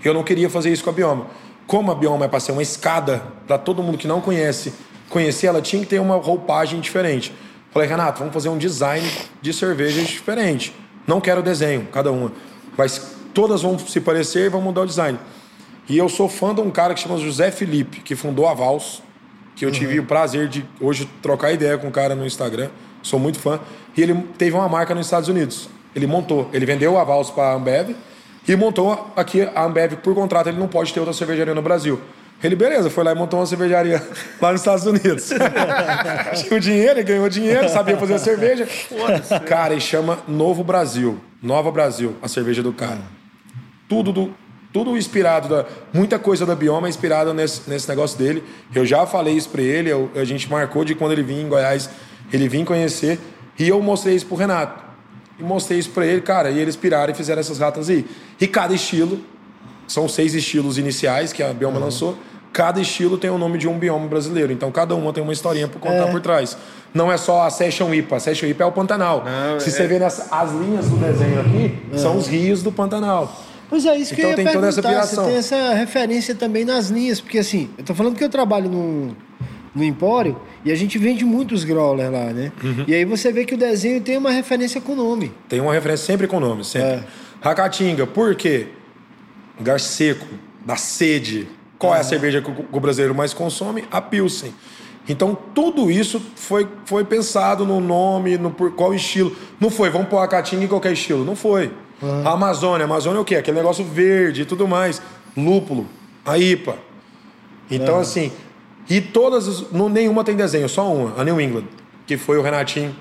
Eu 0.04 0.14
não 0.14 0.22
queria 0.22 0.48
fazer 0.48 0.70
isso 0.70 0.84
com 0.84 0.90
a 0.90 0.92
Bioma. 0.92 1.26
Como 1.66 1.90
a 1.90 1.94
Bioma 1.94 2.26
é 2.26 2.28
para 2.28 2.40
ser 2.40 2.52
uma 2.52 2.62
escada 2.62 3.22
para 3.46 3.58
todo 3.58 3.82
mundo 3.82 3.98
que 3.98 4.06
não 4.06 4.20
conhece 4.20 4.72
conhecer, 5.08 5.48
ela 5.48 5.60
tinha 5.60 5.82
que 5.82 5.88
ter 5.88 6.00
uma 6.00 6.16
roupagem 6.16 6.80
diferente. 6.80 7.32
Falei, 7.72 7.88
Renato, 7.88 8.18
vamos 8.20 8.32
fazer 8.32 8.48
um 8.48 8.56
design 8.58 9.06
de 9.42 9.52
cervejas 9.52 10.06
diferente. 10.06 10.74
Não 11.06 11.20
quero 11.20 11.42
desenho, 11.42 11.86
cada 11.92 12.12
uma. 12.12 12.32
Mas 12.76 13.16
todas 13.34 13.62
vão 13.62 13.78
se 13.78 14.00
parecer 14.00 14.46
e 14.46 14.48
vão 14.48 14.60
mudar 14.62 14.82
o 14.82 14.86
design. 14.86 15.18
E 15.88 15.96
eu 15.96 16.08
sou 16.08 16.28
fã 16.28 16.54
de 16.54 16.60
um 16.60 16.70
cara 16.70 16.92
que 16.92 17.00
chama 17.00 17.16
José 17.18 17.50
Felipe, 17.50 18.00
que 18.00 18.14
fundou 18.14 18.46
a 18.46 18.52
Vals, 18.52 19.02
que 19.56 19.64
eu 19.64 19.72
tive 19.72 19.98
o 19.98 20.04
prazer 20.04 20.46
de 20.46 20.64
hoje 20.80 21.08
trocar 21.22 21.50
ideia 21.50 21.78
com 21.78 21.88
o 21.88 21.90
cara 21.90 22.14
no 22.14 22.26
Instagram. 22.26 22.68
Sou 23.02 23.18
muito 23.18 23.38
fã. 23.38 23.58
E 23.96 24.02
ele 24.02 24.14
teve 24.36 24.54
uma 24.54 24.68
marca 24.68 24.94
nos 24.94 25.06
Estados 25.06 25.28
Unidos. 25.28 25.68
Ele 25.96 26.06
montou, 26.06 26.50
ele 26.52 26.66
vendeu 26.66 26.98
a 26.98 27.04
Vals 27.04 27.30
para 27.30 27.52
a 27.52 27.54
Ambev 27.54 27.96
e 28.46 28.56
montou 28.56 29.12
aqui 29.16 29.42
a 29.42 29.64
Ambev 29.64 29.96
por 29.96 30.14
contrato. 30.14 30.48
Ele 30.48 30.58
não 30.58 30.68
pode 30.68 30.92
ter 30.92 31.00
outra 31.00 31.14
cervejaria 31.14 31.54
no 31.54 31.62
Brasil. 31.62 31.98
Ele, 32.42 32.54
beleza, 32.54 32.88
foi 32.88 33.02
lá 33.02 33.12
e 33.12 33.14
montou 33.14 33.40
uma 33.40 33.46
cervejaria 33.46 34.00
lá 34.40 34.52
nos 34.52 34.60
Estados 34.60 34.86
Unidos. 34.86 35.30
Tinha 36.40 36.56
o 36.56 36.60
dinheiro, 36.60 37.00
ele 37.00 37.02
ganhou 37.02 37.28
dinheiro, 37.28 37.68
sabia 37.68 37.96
fazer 37.96 38.18
cerveja. 38.18 38.68
Cara, 39.46 39.74
e 39.74 39.80
chama 39.80 40.18
Novo 40.28 40.62
Brasil. 40.62 41.18
Nova 41.42 41.72
Brasil, 41.72 42.14
a 42.22 42.28
cerveja 42.28 42.62
do 42.62 42.72
cara. 42.72 43.00
Tudo 43.88 44.12
do, 44.12 44.34
tudo 44.84 44.96
inspirado 44.96 45.48
da 45.48 45.64
muita 45.92 46.18
coisa 46.20 46.46
da 46.46 46.54
Bioma 46.54 46.86
é 46.86 46.90
inspirada 46.90 47.34
nesse, 47.34 47.68
nesse 47.68 47.88
negócio 47.88 48.16
dele. 48.16 48.44
Eu 48.72 48.86
já 48.86 49.04
falei 49.06 49.34
isso 49.34 49.48
para 49.48 49.60
ele, 49.62 49.90
eu- 49.90 50.08
a 50.14 50.22
gente 50.24 50.48
marcou 50.48 50.84
de 50.84 50.94
quando 50.94 51.12
ele 51.12 51.22
vinha 51.24 51.42
em 51.42 51.48
Goiás, 51.48 51.90
ele 52.32 52.48
vinha 52.48 52.64
conhecer 52.64 53.18
e 53.58 53.68
eu 53.68 53.82
mostrei 53.82 54.14
isso 54.14 54.26
pro 54.26 54.36
Renato. 54.36 54.80
E 55.38 55.42
mostrei 55.42 55.78
isso 55.80 55.90
para 55.90 56.06
ele, 56.06 56.20
cara, 56.20 56.50
e 56.50 56.58
eles 56.60 56.76
piraram 56.76 57.12
e 57.12 57.14
fizeram 57.16 57.40
essas 57.40 57.58
ratas 57.58 57.90
aí. 57.90 58.06
E 58.40 58.46
cada 58.46 58.72
estilo, 58.74 59.18
são 59.86 60.06
seis 60.08 60.34
estilos 60.34 60.78
iniciais 60.78 61.32
que 61.32 61.42
a 61.42 61.52
Bioma 61.52 61.78
lançou. 61.80 62.16
Cada 62.52 62.80
estilo 62.80 63.18
tem 63.18 63.30
o 63.30 63.38
nome 63.38 63.58
de 63.58 63.66
um 63.68 63.78
bioma 63.78 64.06
brasileiro. 64.06 64.52
Então 64.52 64.70
cada 64.70 64.94
uma 64.94 65.12
tem 65.12 65.22
uma 65.22 65.32
historinha 65.32 65.66
para 65.68 65.80
contar 65.80 66.06
por 66.10 66.20
trás. 66.20 66.56
Não 66.94 67.10
é 67.10 67.16
só 67.16 67.42
a 67.42 67.50
Session 67.50 67.92
IPA. 67.94 68.16
A 68.16 68.20
Session 68.20 68.46
IPA 68.46 68.64
é 68.64 68.66
o 68.66 68.72
Pantanal. 68.72 69.24
Não, 69.24 69.58
Se 69.60 69.68
é- 69.68 69.72
você 69.72 69.86
ver 69.86 69.98
nessa, 70.00 70.28
as 70.34 70.52
linhas 70.52 70.88
do 70.88 70.96
desenho 70.96 71.40
aqui, 71.40 71.78
são 71.96 72.16
os 72.16 72.26
rios 72.28 72.62
do 72.62 72.70
Pantanal. 72.72 73.32
Pois 73.68 73.84
é, 73.84 73.96
isso 73.96 74.14
que 74.14 74.20
Então 74.20 74.30
eu 74.30 74.38
ia 74.38 74.44
tem 74.44 74.52
toda 74.52 74.68
essa 74.68 74.82
perguntar. 74.82 75.06
piração. 75.06 75.24
Você 75.24 75.30
tem 75.30 75.38
essa 75.38 75.74
referência 75.74 76.34
também 76.34 76.64
nas 76.64 76.88
linhas, 76.88 77.20
porque 77.20 77.38
assim, 77.38 77.68
eu 77.76 77.84
tô 77.84 77.94
falando 77.94 78.16
que 78.16 78.24
eu 78.24 78.28
trabalho 78.28 78.70
no, 78.70 79.16
no 79.74 79.84
Empório 79.84 80.40
e 80.64 80.72
a 80.72 80.74
gente 80.74 80.98
vende 80.98 81.24
muitos 81.24 81.64
growler 81.64 82.10
lá, 82.10 82.32
né? 82.32 82.50
Uhum. 82.62 82.84
E 82.86 82.94
aí 82.94 83.04
você 83.04 83.30
vê 83.30 83.44
que 83.44 83.54
o 83.54 83.58
desenho 83.58 84.00
tem 84.00 84.16
uma 84.16 84.30
referência 84.30 84.80
com 84.80 84.92
o 84.92 84.96
nome. 84.96 85.32
Tem 85.48 85.60
uma 85.60 85.72
referência 85.72 86.06
sempre 86.06 86.26
com 86.26 86.40
nome, 86.40 86.64
sempre. 86.64 86.88
É. 86.88 87.04
Racatinga, 87.40 88.06
por 88.06 88.34
quê? 88.34 88.68
Lugar 89.58 89.78
seco, 89.80 90.26
da 90.64 90.76
sede. 90.76 91.48
Qual 91.78 91.94
é 91.94 92.00
a 92.00 92.04
cerveja 92.04 92.40
que 92.40 92.50
o, 92.50 92.54
que 92.54 92.64
o 92.72 92.80
brasileiro 92.80 93.14
mais 93.14 93.32
consome? 93.32 93.84
A 93.90 94.00
Pilsen. 94.00 94.52
Então, 95.08 95.36
tudo 95.54 95.90
isso 95.90 96.20
foi, 96.34 96.68
foi 96.84 97.04
pensado 97.04 97.64
no 97.64 97.80
nome, 97.80 98.36
no 98.36 98.50
por 98.50 98.72
qual 98.72 98.92
estilo. 98.92 99.34
Não 99.60 99.70
foi, 99.70 99.88
vamos 99.88 100.08
pôr 100.08 100.18
a 100.18 100.28
Caatinga 100.28 100.64
em 100.64 100.68
qualquer 100.68 100.92
estilo. 100.92 101.24
Não 101.24 101.34
foi. 101.36 101.70
A 102.24 102.30
Amazônia. 102.32 102.84
A 102.84 102.88
Amazônia 102.88 103.18
é 103.18 103.20
o 103.20 103.24
quê? 103.24 103.36
Aquele 103.36 103.56
negócio 103.56 103.84
verde 103.84 104.42
e 104.42 104.44
tudo 104.44 104.66
mais. 104.68 105.00
Lúpulo. 105.36 105.86
A 106.24 106.38
IPA. 106.38 106.76
Então, 107.70 107.98
assim... 107.98 108.32
E 108.88 109.00
todas... 109.00 109.46
as- 109.46 109.70
Não, 109.72 109.88
nenhuma 109.88 110.24
tem 110.24 110.34
desenho, 110.34 110.68
só 110.68 110.90
uma. 110.92 111.20
A 111.20 111.24
New 111.24 111.40
England. 111.40 111.64
Que 112.06 112.16
foi 112.16 112.38
o 112.38 112.42
Renatinho. 112.42 112.94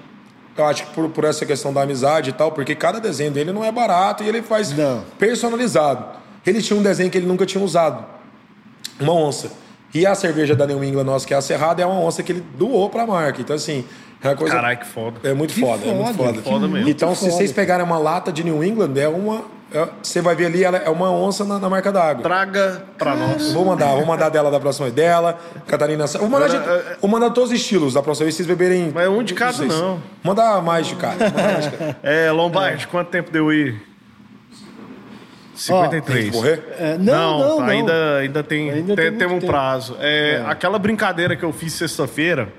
Eu 0.58 0.66
acho 0.66 0.86
que 0.88 0.93
por, 0.93 1.08
por 1.10 1.24
essa 1.24 1.45
questão 1.45 1.72
da 1.72 1.84
amizade 1.84 2.32
e 2.32 2.34
tal, 2.34 2.52
porque 2.52 2.74
cada 2.76 3.00
desenho 3.00 3.32
dele 3.32 3.52
não 3.54 3.64
é 3.64 3.72
barato 3.72 4.24
e 4.24 4.28
ele 4.28 4.41
faz 4.41 4.76
Não. 4.76 5.04
personalizado. 5.20 6.04
Ele 6.45 6.62
tinha 6.62 6.78
um 6.80 6.82
desenho 6.84 7.10
que 7.12 7.18
ele 7.18 7.28
nunca 7.28 7.45
tinha 7.45 7.64
usado. 7.64 8.04
Uma 9.00 9.14
onça. 9.14 9.52
E 9.93 10.06
a 10.06 10.16
cerveja 10.16 10.56
da 10.56 10.66
New 10.66 10.84
England 10.84 11.04
nossa, 11.06 11.26
que 11.28 11.34
é 11.34 11.38
a 11.38 11.41
Cerrada, 11.41 11.82
é 11.82 11.86
uma 11.86 12.00
onça 12.00 12.22
que 12.24 12.32
ele 12.32 12.43
doou 12.58 12.89
pra 12.89 13.06
marca. 13.06 13.39
Então, 13.39 13.56
assim, 13.56 13.86
é 14.24 14.36
coisa... 14.36 14.55
Caralho, 14.55 14.78
que 14.80 14.86
foda. 14.88 15.20
É 15.24 15.34
muito 15.34 15.53
Que 15.53 15.59
foda, 15.61 15.86
é 15.86 15.93
muito 15.93 16.13
foda, 16.18 16.34
foda. 16.34 16.41
Foda 16.41 16.68
mesmo. 16.68 16.89
Então, 16.89 17.13
se 17.13 17.22
foda. 17.22 17.32
vocês 17.34 17.51
pegarem 17.51 17.86
uma 17.86 17.97
lata 17.97 18.32
de 18.32 18.43
New 18.43 18.63
England, 18.63 18.93
é 18.97 19.07
uma... 19.07 19.43
é- 19.72 19.88
você 20.01 20.22
vai 20.22 20.36
ver 20.36 20.47
ali, 20.47 20.63
ela 20.63 20.78
é 20.78 20.89
uma 20.89 21.11
onça 21.11 21.45
na, 21.45 21.59
na 21.59 21.70
marca 21.70 21.91
d'água. 21.91 22.24
Traga 22.24 22.84
pra 22.97 23.15
nós. 23.15 23.51
Vou 23.53 23.63
mandar, 23.65 23.93
vou 23.95 24.05
mandar 24.05 24.30
dela 24.30 24.49
da 24.49 24.59
próxima 24.59 24.86
vez 24.86 24.95
dela, 24.95 25.38
Catarina. 25.68 26.05
Vou 26.07 26.30
mandar, 26.30 26.47
de, 26.49 26.57
vou 26.99 27.09
mandar 27.09 27.30
todos 27.30 27.51
os 27.51 27.55
estilos 27.59 27.93
da 27.93 28.01
próxima 28.01 28.26
vez, 28.26 28.36
vocês 28.36 28.47
beberem. 28.47 28.91
Mas 28.93 29.07
um 29.07 29.22
de 29.24 29.34
cada, 29.34 29.63
não. 29.65 30.01
Mandar 30.24 30.61
mais 30.61 30.88
de 30.88 30.95
cada. 30.95 31.26
mandar 31.26 31.43
mais 31.53 31.65
de 31.65 31.78
cada. 31.78 31.97
É, 32.03 32.32
Lombardi, 32.32 32.88
quanto 32.88 33.09
tempo 33.09 33.30
deu 33.32 33.49
aí? 33.49 33.76
53. 35.55 36.03
Tem 36.24 36.32
que 36.32 36.38
correr? 36.38 36.63
É, 36.80 36.97
não, 36.99 37.39
não, 37.39 37.59
não. 37.61 37.65
Ainda, 37.68 38.18
ainda 38.18 38.43
tem, 38.43 38.70
Ainda 38.70 38.95
tem, 38.95 39.09
tem 39.09 39.18
tem 39.18 39.28
um 39.28 39.39
tempo. 39.39 39.47
prazo. 39.47 39.97
É, 39.99 40.43
Aquela 40.45 40.78
brincadeira 40.78 41.36
que 41.36 41.43
eu 41.43 41.51
fiz 41.51 41.74
sexta-feira, 41.74 42.49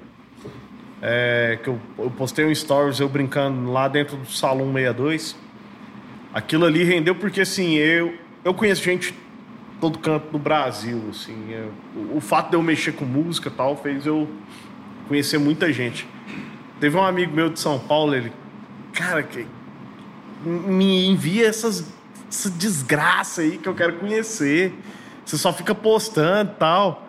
é, 1.00 1.58
que 1.62 1.68
eu, 1.68 1.78
eu 1.98 2.10
postei 2.10 2.44
um 2.44 2.54
stories 2.54 3.00
eu 3.00 3.08
brincando 3.08 3.70
lá 3.70 3.88
dentro 3.88 4.16
do 4.16 4.30
Salão 4.30 4.72
62. 4.72 5.36
Aquilo 6.32 6.64
ali 6.66 6.84
rendeu 6.84 7.14
porque, 7.14 7.40
assim, 7.40 7.74
eu, 7.74 8.14
eu 8.44 8.52
conheço 8.52 8.82
gente 8.82 9.14
todo 9.80 9.98
canto 9.98 10.30
do 10.30 10.38
Brasil, 10.38 11.02
assim. 11.10 11.52
é, 11.52 11.66
o, 11.94 12.16
o 12.16 12.20
fato 12.20 12.50
de 12.50 12.56
eu 12.56 12.62
mexer 12.62 12.92
com 12.92 13.04
música 13.04 13.50
tal 13.50 13.76
fez 13.76 14.06
eu 14.06 14.28
conhecer 15.06 15.38
muita 15.38 15.72
gente. 15.72 16.06
Teve 16.80 16.96
um 16.96 17.02
amigo 17.02 17.34
meu 17.34 17.48
de 17.48 17.58
São 17.58 17.78
Paulo, 17.78 18.14
ele... 18.14 18.32
Cara, 18.92 19.22
que, 19.22 19.46
me 20.44 21.06
envia 21.06 21.46
essas, 21.46 21.92
essa 22.30 22.50
desgraça 22.50 23.42
aí 23.42 23.58
que 23.58 23.68
eu 23.68 23.74
quero 23.74 23.94
conhecer. 23.94 24.72
Você 25.24 25.36
só 25.36 25.52
fica 25.52 25.74
postando 25.74 26.52
tal. 26.58 27.07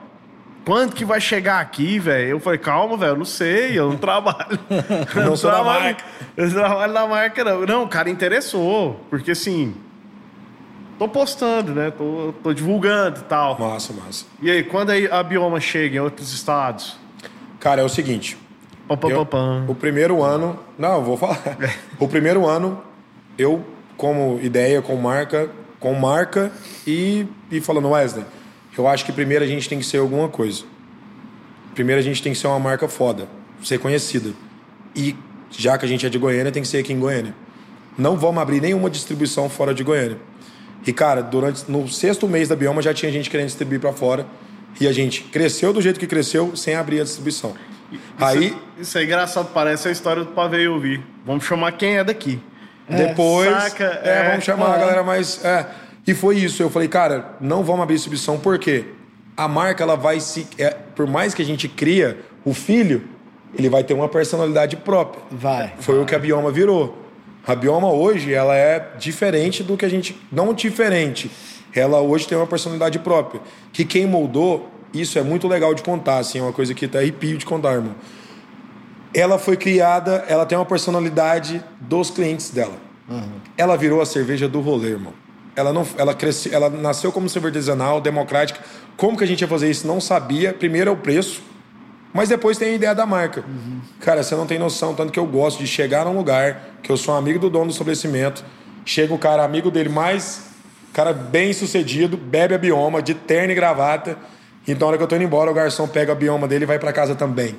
Quando 0.66 0.94
que 0.94 1.04
vai 1.06 1.20
chegar 1.20 1.60
aqui, 1.60 1.98
velho? 1.98 2.30
Eu 2.32 2.40
falei, 2.40 2.60
calma, 2.60 2.96
velho, 2.98 3.14
eu 3.14 3.18
não 3.18 3.26
sei, 3.26 3.80
eu 3.80 3.90
não 3.90 3.98
trabalho. 3.98 4.60
Eu 5.16 5.26
Não 5.26 5.36
sou 5.36 5.50
da 5.50 5.58
trabalho- 5.58 5.84
marca. 5.84 6.04
Eu 6.38 6.52
trabalho 6.52 6.94
na 6.94 7.08
marca, 7.08 7.44
não. 7.44 7.66
Não, 7.66 7.84
o 7.84 7.88
cara 7.88 8.10
interessou, 8.10 9.00
porque 9.10 9.32
assim. 9.32 9.74
Tô 11.00 11.08
postando, 11.08 11.74
né? 11.74 11.92
Tô, 11.92 12.34
tô 12.44 12.54
divulgando 12.54 13.20
e 13.22 13.24
tal. 13.24 13.58
Massa, 13.58 13.94
massa. 13.94 14.26
E 14.42 14.52
aí, 14.52 14.64
quando 14.64 14.92
a 14.92 15.24
bioma 15.24 15.60
chega 15.60 15.96
em 15.96 16.00
outros 16.00 16.34
estados? 16.34 16.98
Cara, 17.60 17.82
é 17.82 17.84
o 17.84 17.90
seguinte. 17.90 18.38
Pam, 18.88 18.98
pam, 18.98 19.10
eu- 19.10 19.26
pam. 19.26 19.66
o 19.68 19.74
primeiro 19.74 20.22
ano. 20.22 20.60
Não, 20.78 20.96
eu 20.96 21.04
vou 21.04 21.18
falar. 21.18 21.40
o 22.00 22.08
primeiro 22.08 22.46
ano, 22.46 22.82
eu, 23.38 23.66
como 23.98 24.40
ideia, 24.44 24.82
com 24.82 24.96
marca, 24.98 25.50
com 25.80 25.94
marca 25.96 26.52
e, 26.86 27.26
e 27.50 27.62
falando, 27.62 27.90
Wesley, 27.90 28.26
eu 28.78 28.88
acho 28.88 29.06
que 29.06 29.12
primeiro 29.12 29.44
a 29.44 29.48
gente 29.48 29.68
tem 29.68 29.80
que 29.80 29.86
ser 29.86 29.98
alguma 29.98 30.30
coisa. 30.30 30.64
Primeiro 31.74 32.00
a 32.00 32.04
gente 32.04 32.22
tem 32.22 32.34
que 32.34 32.38
ser 32.38 32.48
uma 32.48 32.60
marca 32.60 32.88
foda, 32.88 33.28
ser 33.64 33.80
conhecida. 33.80 34.32
E 34.96 35.16
já 35.52 35.78
que 35.78 35.86
a 35.86 35.88
gente 35.88 36.06
é 36.06 36.10
de 36.10 36.18
Goiânia, 36.18 36.52
tem 36.52 36.62
que 36.62 36.68
ser 36.68 36.80
aqui 36.80 36.94
em 36.94 37.00
Goiânia. 37.00 37.34
Não 37.98 38.18
vamos 38.18 38.42
abrir 38.42 38.62
nenhuma 38.62 38.90
distribuição 38.90 39.50
fora 39.50 39.74
de 39.74 39.84
Goiânia. 39.84 40.18
E, 40.86 40.94
cara, 40.94 41.22
durante 41.22 41.70
no 41.70 41.88
sexto 41.88 42.28
mês 42.28 42.48
da 42.48 42.56
Bioma 42.56 42.82
já 42.82 42.94
tinha 42.94 43.12
gente 43.12 43.30
querendo 43.30 43.48
distribuir 43.48 43.80
para 43.80 43.92
fora. 43.92 44.26
E 44.80 44.88
a 44.88 44.94
gente 44.94 45.24
cresceu 45.24 45.74
do 45.74 45.82
jeito 45.82 46.00
que 46.00 46.08
cresceu 46.08 46.56
sem 46.56 46.76
abrir 46.76 47.02
a 47.02 47.04
distribuição. 47.04 47.54
Isso, 47.92 48.02
aí, 48.20 48.56
Isso 48.78 48.98
é 48.98 49.04
engraçado, 49.04 49.50
parece 49.54 49.88
a 49.88 49.92
história 49.92 50.24
do 50.24 50.32
Pavê 50.32 50.68
ouvir. 50.68 51.04
Vamos 51.26 51.44
chamar 51.44 51.72
quem 51.74 51.98
é 51.98 52.04
daqui. 52.04 52.40
depois. 52.88 53.50
saca? 53.50 54.02
É, 54.04 54.10
É, 54.10 54.30
vamos 54.30 54.46
chamar 54.46 54.74
a 54.74 54.78
é. 54.78 54.80
galera 54.80 55.04
mais. 55.04 55.44
E 56.06 56.14
foi 56.14 56.38
isso. 56.38 56.62
Eu 56.62 56.70
falei, 56.70 56.88
cara, 56.88 57.36
não 57.40 57.64
vamos 57.64 57.84
abrir 57.84 57.96
distribuição, 57.96 58.40
porque 58.40 58.86
a 59.36 59.48
marca, 59.48 59.84
ela 59.84 59.96
vai 59.96 60.20
se. 60.20 60.48
é, 60.58 60.72
por 60.96 61.08
mais 61.08 61.34
que 61.34 61.42
a 61.42 61.46
gente 61.46 61.68
cria 61.68 62.20
o 62.44 62.54
filho, 62.54 63.04
ele 63.58 63.70
vai 63.70 63.84
ter 63.84 63.94
uma 63.94 64.08
personalidade 64.08 64.76
própria. 64.78 65.24
Vai. 65.32 65.74
Foi 65.80 66.00
o 66.02 66.06
que 66.06 66.14
a 66.14 66.20
Bioma 66.20 66.52
virou. 66.52 66.98
A 67.48 67.56
Bioma 67.56 67.92
hoje, 67.92 68.34
ela 68.34 68.56
é 68.56 68.92
diferente 68.98 69.64
do 69.64 69.78
que 69.78 69.86
a 69.86 69.90
gente. 69.90 70.20
Não 70.32 70.54
diferente. 70.54 71.32
Ela 71.74 72.02
hoje 72.02 72.28
tem 72.28 72.38
uma 72.38 72.48
personalidade 72.48 73.00
própria. 73.00 73.42
Que 73.72 73.86
quem 73.86 74.06
moldou, 74.06 74.70
isso 74.94 75.18
é 75.18 75.24
muito 75.24 75.48
legal 75.48 75.74
de 75.74 75.84
contar, 75.84 76.18
assim, 76.18 76.40
é 76.40 76.42
uma 76.42 76.54
coisa 76.54 76.74
que 76.74 76.86
até 76.86 77.00
arrepio 77.00 77.38
de 77.38 77.46
contar, 77.46 77.74
irmão. 77.74 77.96
Ela 79.14 79.40
foi 79.40 79.58
criada, 79.58 80.24
ela 80.28 80.46
tem 80.46 80.58
uma 80.58 80.66
personalidade 80.66 81.64
dos 81.80 82.12
clientes 82.12 82.50
dela. 82.52 82.78
Ela 83.58 83.76
virou 83.76 84.02
a 84.02 84.06
cerveja 84.06 84.48
do 84.48 84.60
rolê, 84.60 84.90
irmão. 84.90 85.14
Ela 85.56 85.74
não, 85.74 85.86
ela 85.98 86.14
cresceu, 86.14 86.54
ela 86.54 86.70
nasceu 86.70 87.12
como 87.12 87.28
cerveja 87.28 87.50
artesanal, 87.50 88.00
democrática. 88.00 88.60
Como 88.96 89.18
que 89.18 89.24
a 89.24 89.28
gente 89.28 89.42
ia 89.42 89.48
fazer 89.48 89.70
isso? 89.70 89.88
Não 89.88 90.00
sabia. 90.00 90.54
Primeiro 90.54 90.90
é 90.90 90.94
o 90.94 90.98
preço, 90.98 91.42
mas 92.14 92.30
depois 92.30 92.58
tem 92.58 92.70
a 92.70 92.74
ideia 92.74 92.96
da 92.96 93.06
marca. 93.06 93.44
Cara, 94.00 94.24
você 94.24 94.36
não 94.36 94.46
tem 94.46 94.58
noção, 94.58 94.94
tanto 94.94 95.12
que 95.12 95.20
eu 95.20 95.26
gosto 95.26 95.60
de 95.60 95.68
chegar 95.68 96.06
num 96.06 96.16
lugar, 96.16 96.76
que 96.82 96.92
eu 96.92 96.98
sou 96.98 97.16
amigo 97.16 97.40
do 97.40 97.50
dono 97.50 97.66
do 97.66 97.72
estabelecimento, 97.72 98.44
chega 98.86 99.14
o 99.14 99.18
cara, 99.18 99.44
amigo 99.44 99.70
dele 99.70 99.90
mais, 99.90 100.50
cara 100.94 101.14
bem 101.14 101.54
sucedido, 101.54 102.18
bebe 102.18 102.56
a 102.56 102.58
bioma, 102.58 103.02
de 103.02 103.14
terno 103.14 103.52
e 103.52 103.56
gravata. 103.56 104.18
Então, 104.68 104.88
na 104.88 104.90
hora 104.90 104.98
que 104.98 105.04
eu 105.04 105.08
tô 105.08 105.16
indo 105.16 105.26
embora, 105.26 105.50
o 105.50 105.54
garçom 105.54 105.88
pega 105.88 106.12
a 106.12 106.16
bioma 106.16 106.48
dele 106.48 106.64
e 106.64 106.68
vai 106.68 106.80
para 106.80 106.94
casa 106.94 107.16
também. 107.16 107.56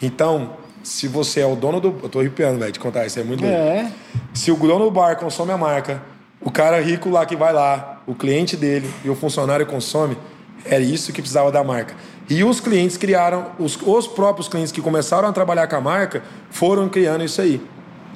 Então, 0.00 0.56
se 0.82 1.06
você 1.06 1.40
é 1.40 1.46
o 1.46 1.54
dono 1.54 1.80
do. 1.80 1.94
Eu 2.02 2.08
tô 2.08 2.20
arrepiando, 2.20 2.58
velho, 2.58 2.72
de 2.72 2.80
contar 2.80 3.06
isso, 3.06 3.18
é 3.18 3.22
muito. 3.22 3.44
É. 3.44 3.90
Se 4.34 4.50
o 4.50 4.56
dono 4.56 4.86
do 4.86 4.90
bar 4.90 5.16
consome 5.16 5.52
a 5.52 5.58
marca, 5.58 6.02
o 6.44 6.50
cara 6.50 6.80
rico 6.80 7.08
lá 7.08 7.24
que 7.24 7.36
vai 7.36 7.52
lá, 7.52 8.00
o 8.06 8.14
cliente 8.14 8.56
dele 8.56 8.90
e 9.04 9.10
o 9.10 9.14
funcionário 9.14 9.64
consome, 9.66 10.16
é 10.64 10.80
isso 10.80 11.12
que 11.12 11.20
precisava 11.20 11.50
da 11.50 11.62
marca. 11.62 11.94
E 12.28 12.44
os 12.44 12.60
clientes 12.60 12.96
criaram, 12.96 13.52
os, 13.58 13.78
os 13.80 14.06
próprios 14.06 14.48
clientes 14.48 14.72
que 14.72 14.80
começaram 14.80 15.28
a 15.28 15.32
trabalhar 15.32 15.66
com 15.66 15.76
a 15.76 15.80
marca 15.80 16.22
foram 16.50 16.88
criando 16.88 17.24
isso 17.24 17.40
aí. 17.40 17.60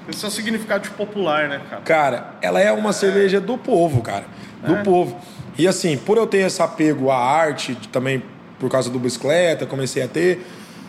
Esse 0.09 0.25
é 0.25 0.29
o 0.29 0.31
significado 0.31 0.85
de 0.85 0.91
popular, 0.91 1.49
né, 1.49 1.61
cara? 1.69 1.83
Cara, 1.83 2.35
ela 2.41 2.61
é 2.61 2.71
uma 2.71 2.93
cerveja 2.93 3.41
do 3.41 3.59
povo, 3.59 4.01
cara. 4.01 4.25
Do 4.65 4.77
povo. 4.85 5.17
E 5.59 5.67
assim, 5.67 5.97
por 5.97 6.17
eu 6.17 6.27
ter 6.27 6.39
esse 6.39 6.63
apego 6.63 7.11
à 7.11 7.17
arte, 7.19 7.77
também 7.91 8.23
por 8.59 8.71
causa 8.71 8.89
do 8.89 8.99
bicicleta, 8.99 9.67
comecei 9.67 10.03
a 10.03 10.09
ter. 10.09 10.47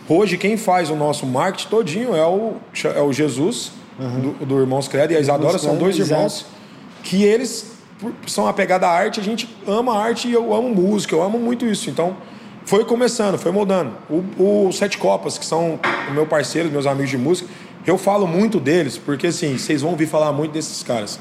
Hoje, 0.08 0.38
quem 0.38 0.56
faz 0.56 0.88
o 0.88 0.96
nosso 0.96 1.26
marketing 1.26 1.68
todinho 1.68 2.16
é 2.16 2.24
o, 2.24 2.54
é 2.84 3.00
o 3.00 3.12
Jesus, 3.12 3.72
do, 3.98 4.46
do 4.46 4.60
Irmãos 4.60 4.88
Credo, 4.88 5.12
e 5.12 5.16
a 5.16 5.20
Isadora, 5.20 5.58
são 5.58 5.76
dois 5.76 5.98
exato. 5.98 6.46
Que 7.08 7.22
eles 7.24 7.72
são 8.26 8.46
apegados 8.46 8.86
à 8.86 8.90
arte, 8.90 9.18
a 9.18 9.22
gente 9.22 9.48
ama 9.66 9.96
a 9.96 10.02
arte 10.04 10.28
e 10.28 10.32
eu 10.32 10.54
amo 10.54 10.68
música, 10.74 11.14
eu 11.14 11.22
amo 11.22 11.38
muito 11.38 11.64
isso. 11.64 11.88
Então, 11.88 12.16
foi 12.66 12.84
começando, 12.84 13.38
foi 13.38 13.50
moldando. 13.50 13.92
O, 14.10 14.66
o 14.68 14.72
Sete 14.72 14.98
Copas, 14.98 15.38
que 15.38 15.44
são 15.46 15.80
o 16.10 16.12
meu 16.12 16.26
parceiro, 16.26 16.70
meus 16.70 16.86
amigos 16.86 17.10
de 17.10 17.16
música, 17.16 17.48
eu 17.86 17.96
falo 17.96 18.26
muito 18.26 18.60
deles, 18.60 18.98
porque 18.98 19.28
assim, 19.28 19.56
vocês 19.56 19.80
vão 19.80 19.92
ouvir 19.92 20.06
falar 20.06 20.30
muito 20.32 20.52
desses 20.52 20.82
caras. 20.82 21.18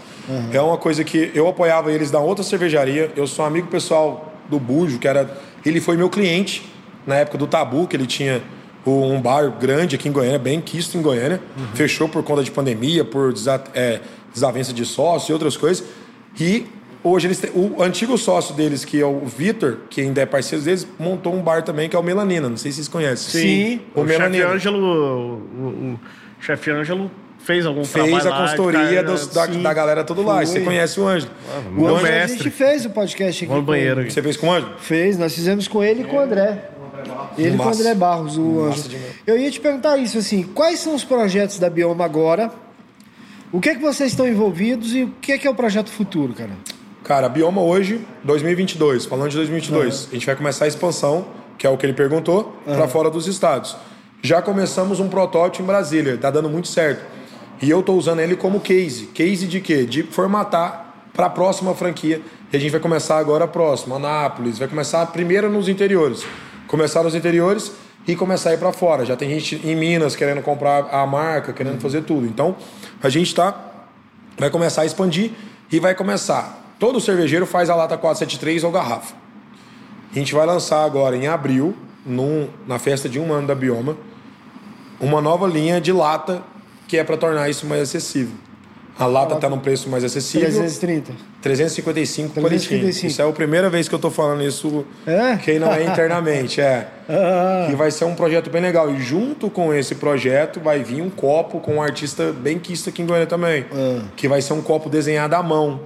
É 0.51 0.59
uma 0.61 0.77
coisa 0.77 1.03
que 1.05 1.31
eu 1.33 1.47
apoiava 1.47 1.89
eles 1.89 2.11
da 2.11 2.19
outra 2.19 2.43
cervejaria, 2.43 3.09
eu 3.15 3.25
sou 3.25 3.45
amigo 3.45 3.67
pessoal 3.67 4.33
do 4.49 4.59
Bujo, 4.59 4.99
que 4.99 5.07
era. 5.07 5.37
Ele 5.65 5.79
foi 5.79 5.95
meu 5.95 6.09
cliente 6.09 6.69
na 7.05 7.15
época 7.15 7.37
do 7.37 7.47
Tabu, 7.47 7.87
que 7.87 7.95
ele 7.95 8.05
tinha 8.05 8.43
um 8.85 9.19
bar 9.21 9.49
grande 9.57 9.95
aqui 9.95 10.07
em 10.09 10.11
Goiânia, 10.11 10.39
bem 10.39 10.59
quisto 10.61 10.97
em 10.97 11.01
Goiânia. 11.01 11.41
Fechou 11.73 12.07
por 12.09 12.21
conta 12.23 12.43
de 12.43 12.51
pandemia, 12.51 13.03
por 13.05 13.31
desa- 13.33 13.63
é, 13.73 14.01
desavença 14.37 14.71
de 14.73 14.85
sócio 14.85 15.31
e 15.31 15.33
outras 15.33 15.57
coisas. 15.57 15.83
E 16.39 16.65
hoje 17.03 17.27
eles 17.27 17.39
têm, 17.39 17.51
o 17.53 17.81
antigo 17.81 18.17
sócio 18.17 18.53
deles, 18.55 18.85
que 18.85 18.99
é 19.01 19.05
o 19.05 19.21
Vitor, 19.25 19.79
que 19.89 20.01
ainda 20.01 20.21
é 20.21 20.25
parceiro 20.25 20.63
deles, 20.63 20.87
montou 20.99 21.33
um 21.33 21.41
bar 21.41 21.63
também, 21.63 21.89
que 21.89 21.95
é 21.95 21.99
o 21.99 22.03
Melanina. 22.03 22.47
Não 22.49 22.57
sei 22.57 22.71
se 22.71 22.77
vocês 22.77 22.87
conhecem. 22.87 23.41
Sim. 23.41 23.81
O, 23.95 24.01
chefe 24.01 24.07
Melanina. 24.17 24.47
Ângelo. 24.49 24.77
O, 24.79 25.93
o 25.93 25.99
chefe 26.39 26.71
Ângelo 26.71 27.09
fez 27.39 27.65
algum 27.65 27.83
Fez 27.85 28.05
trabalho 28.05 28.27
a 28.27 28.29
lá, 28.29 28.41
consultoria 28.41 28.81
cara, 28.89 29.03
dos- 29.03 29.27
da, 29.27 29.45
da 29.45 29.73
galera 29.73 30.03
toda 30.03 30.21
lá. 30.21 30.45
Você 30.45 30.59
conhece 30.59 30.99
o 30.99 31.07
Ângelo. 31.07 31.31
meu 31.71 31.83
o 31.85 31.87
Ângelo, 31.87 32.07
a 32.07 32.11
mestre. 32.11 32.37
gente 32.43 32.49
fez 32.51 32.85
o 32.85 32.89
podcast 32.91 33.43
aqui. 33.43 33.51
Vamos 33.51 33.65
banheiro 33.65 34.01
aqui. 34.01 34.11
Você 34.11 34.21
fez 34.21 34.35
com 34.37 34.47
o 34.47 34.51
Ângelo? 34.51 34.73
Fez, 34.79 35.17
nós 35.17 35.33
fizemos 35.33 35.67
com 35.67 35.83
ele 35.83 36.01
e 36.01 36.03
com 36.05 36.17
o 36.17 36.19
André. 36.19 36.71
Ele 37.37 37.55
com 37.55 37.63
o 37.63 37.65
Massa. 37.67 37.79
André 37.81 37.93
Barros, 37.95 38.37
o 38.37 38.41
Massa 38.41 38.79
Anjo. 38.79 38.89
demais. 38.89 39.11
Eu 39.25 39.37
ia 39.37 39.49
te 39.49 39.59
perguntar 39.61 39.97
isso, 39.97 40.17
assim, 40.17 40.43
quais 40.43 40.79
são 40.79 40.93
os 40.93 41.03
projetos 41.03 41.57
da 41.57 41.69
Bioma 41.69 42.03
agora? 42.03 42.51
O 43.49 43.61
que 43.61 43.69
é 43.69 43.75
que 43.75 43.81
vocês 43.81 44.11
estão 44.11 44.27
envolvidos 44.27 44.93
e 44.93 45.03
o 45.03 45.13
que 45.21 45.31
é 45.31 45.37
que 45.37 45.47
é 45.47 45.49
o 45.49 45.55
projeto 45.55 45.89
futuro, 45.89 46.33
cara? 46.33 46.51
Cara, 47.01 47.27
a 47.27 47.29
Bioma 47.29 47.61
hoje, 47.61 48.05
2022, 48.25 49.05
falando 49.05 49.29
de 49.29 49.37
2022, 49.37 50.09
a 50.11 50.13
gente 50.13 50.25
vai 50.25 50.35
começar 50.35 50.65
a 50.65 50.67
expansão, 50.67 51.25
que 51.57 51.65
é 51.65 51.69
o 51.69 51.77
que 51.77 51.85
ele 51.85 51.93
perguntou, 51.93 52.57
para 52.65 52.89
fora 52.89 53.09
dos 53.09 53.25
estados. 53.25 53.77
Já 54.21 54.41
começamos 54.41 54.99
um 54.99 55.07
protótipo 55.07 55.63
em 55.63 55.65
Brasília, 55.65 56.17
tá 56.17 56.29
dando 56.29 56.49
muito 56.49 56.67
certo. 56.67 57.05
E 57.61 57.69
eu 57.69 57.81
tô 57.81 57.93
usando 57.93 58.19
ele 58.19 58.35
como 58.35 58.59
case. 58.59 59.05
Case 59.07 59.47
de 59.47 59.61
quê? 59.61 59.85
De 59.85 60.03
formatar 60.03 61.07
para 61.13 61.27
a 61.27 61.29
próxima 61.29 61.73
franquia. 61.73 62.21
E 62.51 62.57
a 62.57 62.59
gente 62.59 62.71
vai 62.71 62.81
começar 62.81 63.17
agora 63.17 63.45
a 63.45 63.47
próxima, 63.47 63.95
Anápolis, 63.95 64.59
vai 64.59 64.67
começar 64.67 65.05
primeiro 65.07 65.49
nos 65.49 65.69
interiores. 65.69 66.25
Começar 66.67 67.01
nos 67.01 67.15
interiores 67.15 67.71
e 68.05 68.13
começar 68.13 68.49
a 68.49 68.53
ir 68.55 68.57
para 68.57 68.73
fora. 68.73 69.05
Já 69.05 69.15
tem 69.15 69.29
gente 69.29 69.55
em 69.65 69.73
Minas 69.73 70.17
querendo 70.17 70.41
comprar 70.41 70.89
a 70.91 71.05
marca, 71.07 71.53
querendo 71.53 71.79
fazer 71.79 72.01
tudo. 72.03 72.25
Então, 72.25 72.55
a 73.01 73.09
gente 73.09 73.33
tá 73.33 73.55
vai 74.37 74.49
começar 74.49 74.81
a 74.81 74.85
expandir 74.85 75.31
e 75.71 75.79
vai 75.79 75.95
começar. 75.95 76.63
Todo 76.79 76.99
cervejeiro 77.01 77.45
faz 77.45 77.69
a 77.69 77.75
lata 77.75 77.97
473 77.97 78.63
ou 78.63 78.71
garrafa. 78.71 79.15
A 80.11 80.15
gente 80.17 80.33
vai 80.33 80.45
lançar 80.45 80.83
agora 80.85 81.15
em 81.15 81.27
abril, 81.27 81.75
num- 82.05 82.47
na 82.67 82.77
festa 82.79 83.09
de 83.09 83.19
um 83.19 83.33
ano 83.33 83.47
da 83.47 83.55
Bioma, 83.55 83.97
uma 84.99 85.19
nova 85.21 85.47
linha 85.47 85.81
de 85.81 85.91
lata 85.91 86.41
que 86.87 86.97
é 86.97 87.03
para 87.03 87.17
tornar 87.17 87.49
isso 87.49 87.65
mais 87.65 87.81
acessível. 87.81 88.35
A 88.99 89.05
lata 89.05 89.35
está 89.35 89.47
num 89.47 89.59
preço 89.59 89.89
mais 89.89 90.03
acessível. 90.03 90.47
330. 90.47 91.13
355 91.41 92.29
por 92.33 92.41
litro. 92.51 92.67
355. 92.67 93.07
Isso 93.07 93.21
é 93.21 93.29
a 93.29 93.31
primeira 93.31 93.69
vez 93.69 93.87
que 93.87 93.93
eu 93.95 93.99
tô 93.99 94.09
falando 94.09 94.41
isso, 94.43 94.85
É? 95.05 95.35
quem 95.37 95.59
não 95.59 95.71
é 95.71 95.83
internamente, 95.83 96.59
é. 96.61 96.87
Ah. 97.09 97.69
E 97.71 97.75
vai 97.75 97.89
ser 97.89 98.03
um 98.05 98.13
projeto 98.15 98.49
bem 98.49 98.61
legal. 98.61 98.89
E 98.93 98.99
junto 99.01 99.49
com 99.49 99.73
esse 99.73 99.95
projeto 99.95 100.59
vai 100.59 100.83
vir 100.83 101.01
um 101.01 101.09
copo 101.09 101.59
com 101.59 101.75
um 101.75 101.81
artista 101.81 102.33
bem 102.33 102.59
quisto 102.59 102.89
aqui 102.89 103.01
em 103.01 103.05
Goiânia 103.05 103.27
também. 103.27 103.65
Ah. 103.71 104.01
Que 104.15 104.27
vai 104.27 104.41
ser 104.41 104.53
um 104.53 104.61
copo 104.61 104.89
desenhado 104.89 105.33
à 105.35 105.41
mão. 105.43 105.79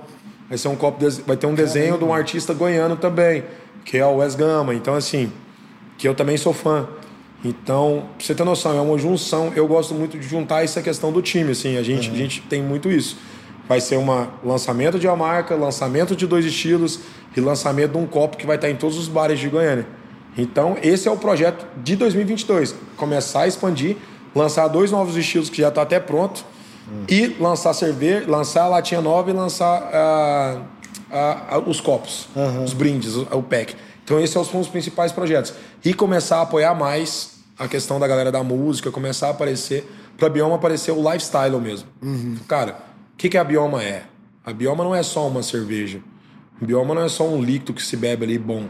Vai 0.49 0.57
ser 0.57 0.67
um 0.69 0.75
copo 0.75 0.99
des- 0.99 1.19
vai 1.19 1.37
ter 1.37 1.45
um 1.47 1.53
desenho 1.53 1.97
de 1.97 2.03
um 2.03 2.13
artista 2.13 2.53
goiano 2.53 2.95
também, 2.95 3.43
que 3.85 3.97
é 3.97 4.05
o 4.05 4.15
Wes 4.17 4.33
Gama. 4.35 4.73
Então 4.73 4.95
assim, 4.95 5.31
que 5.97 6.07
eu 6.07 6.15
também 6.15 6.37
sou 6.37 6.53
fã. 6.53 6.87
Então, 7.43 8.05
pra 8.17 8.25
você 8.25 8.35
ter 8.35 8.43
noção, 8.43 8.77
é 8.77 8.81
uma 8.81 8.97
junção. 8.97 9.51
Eu 9.55 9.67
gosto 9.67 9.93
muito 9.93 10.17
de 10.17 10.27
juntar 10.27 10.63
essa 10.63 10.81
questão 10.81 11.11
do 11.11 11.21
time, 11.21 11.51
assim. 11.51 11.77
A 11.77 11.83
gente, 11.83 12.09
a 12.09 12.13
gente 12.13 12.41
tem 12.41 12.61
muito 12.61 12.91
isso. 12.91 13.17
Vai 13.67 13.81
ser 13.81 13.97
um 13.97 14.05
lançamento 14.43 14.99
de 14.99 15.07
uma 15.07 15.15
marca, 15.15 15.55
lançamento 15.55 16.15
de 16.15 16.27
dois 16.27 16.45
estilos 16.45 16.99
e 17.35 17.39
lançamento 17.39 17.93
de 17.93 17.97
um 17.97 18.05
copo 18.05 18.37
que 18.37 18.45
vai 18.45 18.57
estar 18.57 18.69
em 18.69 18.75
todos 18.75 18.97
os 18.97 19.07
bares 19.07 19.39
de 19.39 19.49
Goiânia. 19.49 19.87
Então, 20.37 20.77
esse 20.81 21.07
é 21.07 21.11
o 21.11 21.17
projeto 21.17 21.65
de 21.81 21.95
2022. 21.95 22.75
Começar 22.95 23.41
a 23.41 23.47
expandir, 23.47 23.97
lançar 24.35 24.67
dois 24.67 24.91
novos 24.91 25.17
estilos 25.17 25.49
que 25.49 25.61
já 25.61 25.69
está 25.69 25.81
até 25.81 25.99
pronto 25.99 26.45
e 27.07 27.35
lançar 27.39 27.73
cerveja, 27.73 28.25
lançar 28.27 28.63
a 28.63 28.67
latinha 28.67 29.01
nova 29.01 29.29
e 29.29 29.33
lançar 29.33 29.89
ah, 29.93 30.61
ah, 31.11 31.41
ah, 31.51 31.59
os 31.59 31.79
copos, 31.79 32.27
os 32.63 32.73
brindes, 32.73 33.15
o, 33.15 33.27
o 33.31 33.43
pack. 33.43 33.75
Então, 34.03 34.19
esses 34.19 34.47
são 34.47 34.59
os 34.59 34.67
principais 34.67 35.11
projetos. 35.11 35.53
E 35.83 35.93
começar 35.93 36.37
a 36.37 36.41
apoiar 36.41 36.73
mais 36.73 37.39
a 37.57 37.67
questão 37.67 37.99
da 37.99 38.07
galera 38.07 38.31
da 38.31 38.43
música, 38.43 38.89
começar 38.91 39.27
a 39.27 39.31
aparecer, 39.31 39.87
para 40.17 40.27
a 40.27 40.29
Bioma 40.29 40.55
aparecer 40.55 40.91
o 40.91 40.97
lifestyle 40.97 41.59
mesmo. 41.59 41.87
Cara, 42.47 42.77
o 43.13 43.17
que, 43.17 43.29
que 43.29 43.37
a 43.37 43.43
Bioma 43.43 43.83
é? 43.83 44.03
A 44.45 44.51
Bioma 44.51 44.83
não 44.83 44.95
é 44.95 45.03
só 45.03 45.27
uma 45.27 45.43
cerveja. 45.43 45.99
A 46.61 46.65
Bioma 46.65 46.95
não 46.95 47.03
é 47.03 47.09
só 47.09 47.27
um 47.27 47.41
líquido 47.41 47.73
que 47.73 47.83
se 47.83 47.95
bebe 47.95 48.25
ali 48.25 48.37
bom. 48.37 48.65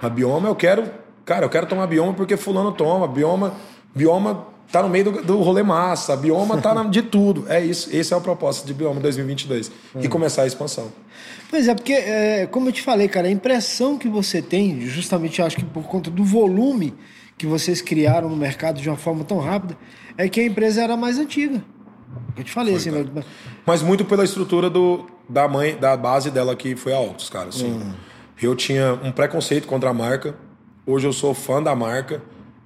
A 0.00 0.08
Bioma 0.08 0.48
eu 0.48 0.54
quero, 0.54 0.90
cara, 1.24 1.46
eu 1.46 1.50
quero 1.50 1.66
tomar 1.66 1.86
Bioma 1.86 2.12
porque 2.12 2.36
fulano 2.36 2.72
toma. 2.72 3.08
Bioma, 3.08 3.54
Bioma 3.94 4.46
tá 4.70 4.82
no 4.82 4.88
meio 4.88 5.04
do, 5.04 5.22
do 5.22 5.38
rolê 5.40 5.62
massa. 5.62 6.12
A 6.12 6.16
Bioma 6.16 6.58
tá 6.58 6.74
na, 6.74 6.84
de 6.84 7.02
tudo. 7.02 7.44
É 7.48 7.64
isso. 7.64 7.88
Esse 7.94 8.12
é 8.12 8.16
o 8.16 8.20
propósito 8.20 8.66
de 8.66 8.74
Bioma 8.74 9.00
2022. 9.00 9.70
E 10.00 10.08
começar 10.08 10.42
a 10.42 10.46
expansão. 10.46 10.88
Pois 11.50 11.68
é, 11.68 11.74
porque, 11.74 11.92
é, 11.92 12.46
como 12.50 12.68
eu 12.68 12.72
te 12.72 12.82
falei, 12.82 13.08
cara, 13.08 13.28
a 13.28 13.30
impressão 13.30 13.96
que 13.98 14.08
você 14.08 14.40
tem, 14.42 14.80
justamente 14.82 15.40
acho 15.42 15.56
que 15.56 15.64
por 15.64 15.84
conta 15.84 16.10
do 16.10 16.24
volume 16.24 16.94
que 17.38 17.46
vocês 17.46 17.80
criaram 17.80 18.28
no 18.28 18.36
mercado 18.36 18.80
de 18.80 18.88
uma 18.88 18.96
forma 18.96 19.24
tão 19.24 19.38
rápida, 19.38 19.76
é 20.16 20.28
que 20.28 20.40
a 20.40 20.44
empresa 20.44 20.82
era 20.82 20.96
mais 20.96 21.18
antiga. 21.18 21.62
Eu 22.36 22.44
te 22.44 22.52
falei 22.52 22.74
assim, 22.76 22.90
cara. 22.92 23.06
mas- 23.14 23.24
Mas 23.66 23.82
muito 23.82 24.04
pela 24.04 24.24
estrutura 24.24 24.68
do, 24.70 25.06
da 25.28 25.48
mãe, 25.48 25.76
da 25.76 25.96
base 25.96 26.30
dela 26.30 26.54
que 26.54 26.76
foi 26.76 26.92
a 26.92 27.00
Octus, 27.00 27.28
cara. 27.28 27.48
Assim, 27.48 27.72
Hum. 27.72 27.92
Eu 28.42 28.54
tinha 28.56 28.94
um 29.02 29.12
preconceito 29.12 29.66
contra 29.66 29.90
a 29.90 29.94
marca. 29.94 30.34
Hoje 30.84 31.06
eu 31.06 31.12
sou 31.12 31.32
fã 31.34 31.62
da 31.62 31.74
marca. 31.74 32.20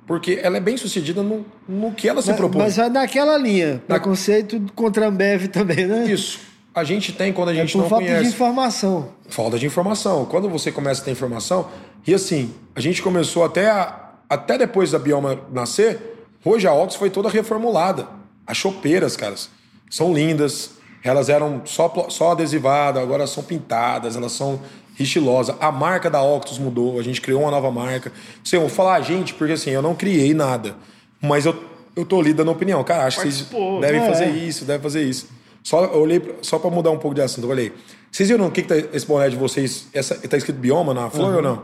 Porque 0.07 0.41
ela 0.43 0.57
é 0.57 0.61
bem 0.61 0.79
sucedida 0.79 1.23
no, 1.23 1.45
no 1.69 1.93
que 1.93 2.09
ela 2.09 2.23
se 2.23 2.29
mas, 2.29 2.37
propõe. 2.39 2.63
mas 2.63 2.77
vai 2.79 2.89
naquela 2.89 3.37
linha. 3.37 3.83
Preconceito 3.87 4.61
contra 4.75 5.05
a 5.05 5.09
Ambev 5.09 5.49
também, 5.49 5.87
né? 5.87 6.07
Isso. 6.11 6.41
A 6.79 6.85
gente 6.85 7.13
tem 7.13 7.33
quando 7.33 7.49
a 7.49 7.53
É 7.53 7.57
gente 7.57 7.73
por 7.73 7.83
não 7.83 7.89
falta 7.89 8.05
conhece. 8.05 8.23
de 8.25 8.29
informação. 8.31 9.09
Falta 9.29 9.59
de 9.59 9.67
informação. 9.67 10.25
Quando 10.25 10.49
você 10.49 10.71
começa 10.73 11.03
a 11.03 11.05
ter 11.05 11.11
informação, 11.11 11.69
e 12.07 12.15
assim, 12.15 12.55
a 12.75 12.81
gente 12.81 13.03
começou 13.03 13.45
até 13.45 13.71
a- 13.71 14.11
até 14.29 14.57
depois 14.59 14.91
da 14.91 14.99
Bioma 14.99 15.39
nascer, 15.53 16.27
hoje 16.45 16.67
a 16.67 16.73
Ox 16.73 16.95
foi 16.95 17.11
toda 17.11 17.29
reformulada. 17.29 18.07
As 18.47 18.57
chopeiras, 18.57 19.17
caras, 19.17 19.51
são 19.91 20.13
lindas. 20.13 20.73
Elas 21.05 21.29
eram 21.29 21.63
só, 21.65 22.07
só 22.09 22.33
adesivadas, 22.33 23.03
agora 23.03 23.27
são 23.27 23.43
pintadas, 23.43 24.17
elas 24.17 24.33
são 24.33 24.61
estilosas. 24.99 25.55
A 25.61 25.71
marca 25.71 26.11
da 26.11 26.21
Octus 26.23 26.59
mudou, 26.59 26.99
a 26.99 27.03
gente 27.03 27.21
criou 27.21 27.43
uma 27.43 27.51
nova 27.51 27.71
marca. 27.71 28.13
Assim, 28.45 28.57
eu 28.57 28.63
vou 28.63 28.69
falar 28.71 28.95
a 28.97 29.01
gente, 29.01 29.33
porque 29.35 29.53
assim, 29.53 29.71
eu 29.71 29.81
não 29.83 29.95
criei 29.95 30.35
nada. 30.35 30.75
Mas 31.21 31.47
eu, 31.47 31.55
eu 31.95 32.05
tô 32.05 32.21
ali 32.21 32.33
dando 32.33 32.51
opinião. 32.51 32.83
Cara, 32.83 33.05
acho 33.07 33.19
que 33.19 33.23
vocês 33.23 33.43
Participou. 33.43 33.81
devem 33.81 34.01
É. 34.01 34.07
fazer 34.07 34.27
isso, 34.31 34.65
devem 34.65 34.83
fazer 34.83 35.03
isso. 35.05 35.29
Só, 35.69 35.85
eu 35.85 36.01
olhei, 36.01 36.35
só 36.41 36.59
pra 36.59 36.71
mudar 36.71 36.91
um 36.91 36.97
pouco 36.99 37.15
de 37.15 37.21
assunto, 37.21 37.45
eu 37.45 37.51
olhei. 37.51 37.73
Vocês 38.11 38.27
viram 38.31 38.47
o 38.47 38.51
que, 38.51 38.63
que 38.63 38.69
tá 38.69 38.77
esse 38.97 39.05
boné 39.07 39.29
de 39.29 39.37
vocês? 39.37 39.87
Essa, 39.93 40.15
tá 40.15 40.35
escrito 40.39 40.57
bioma 40.59 40.95
na 40.95 41.11
flor 41.11 41.35
ou 41.37 41.43
não? 41.43 41.63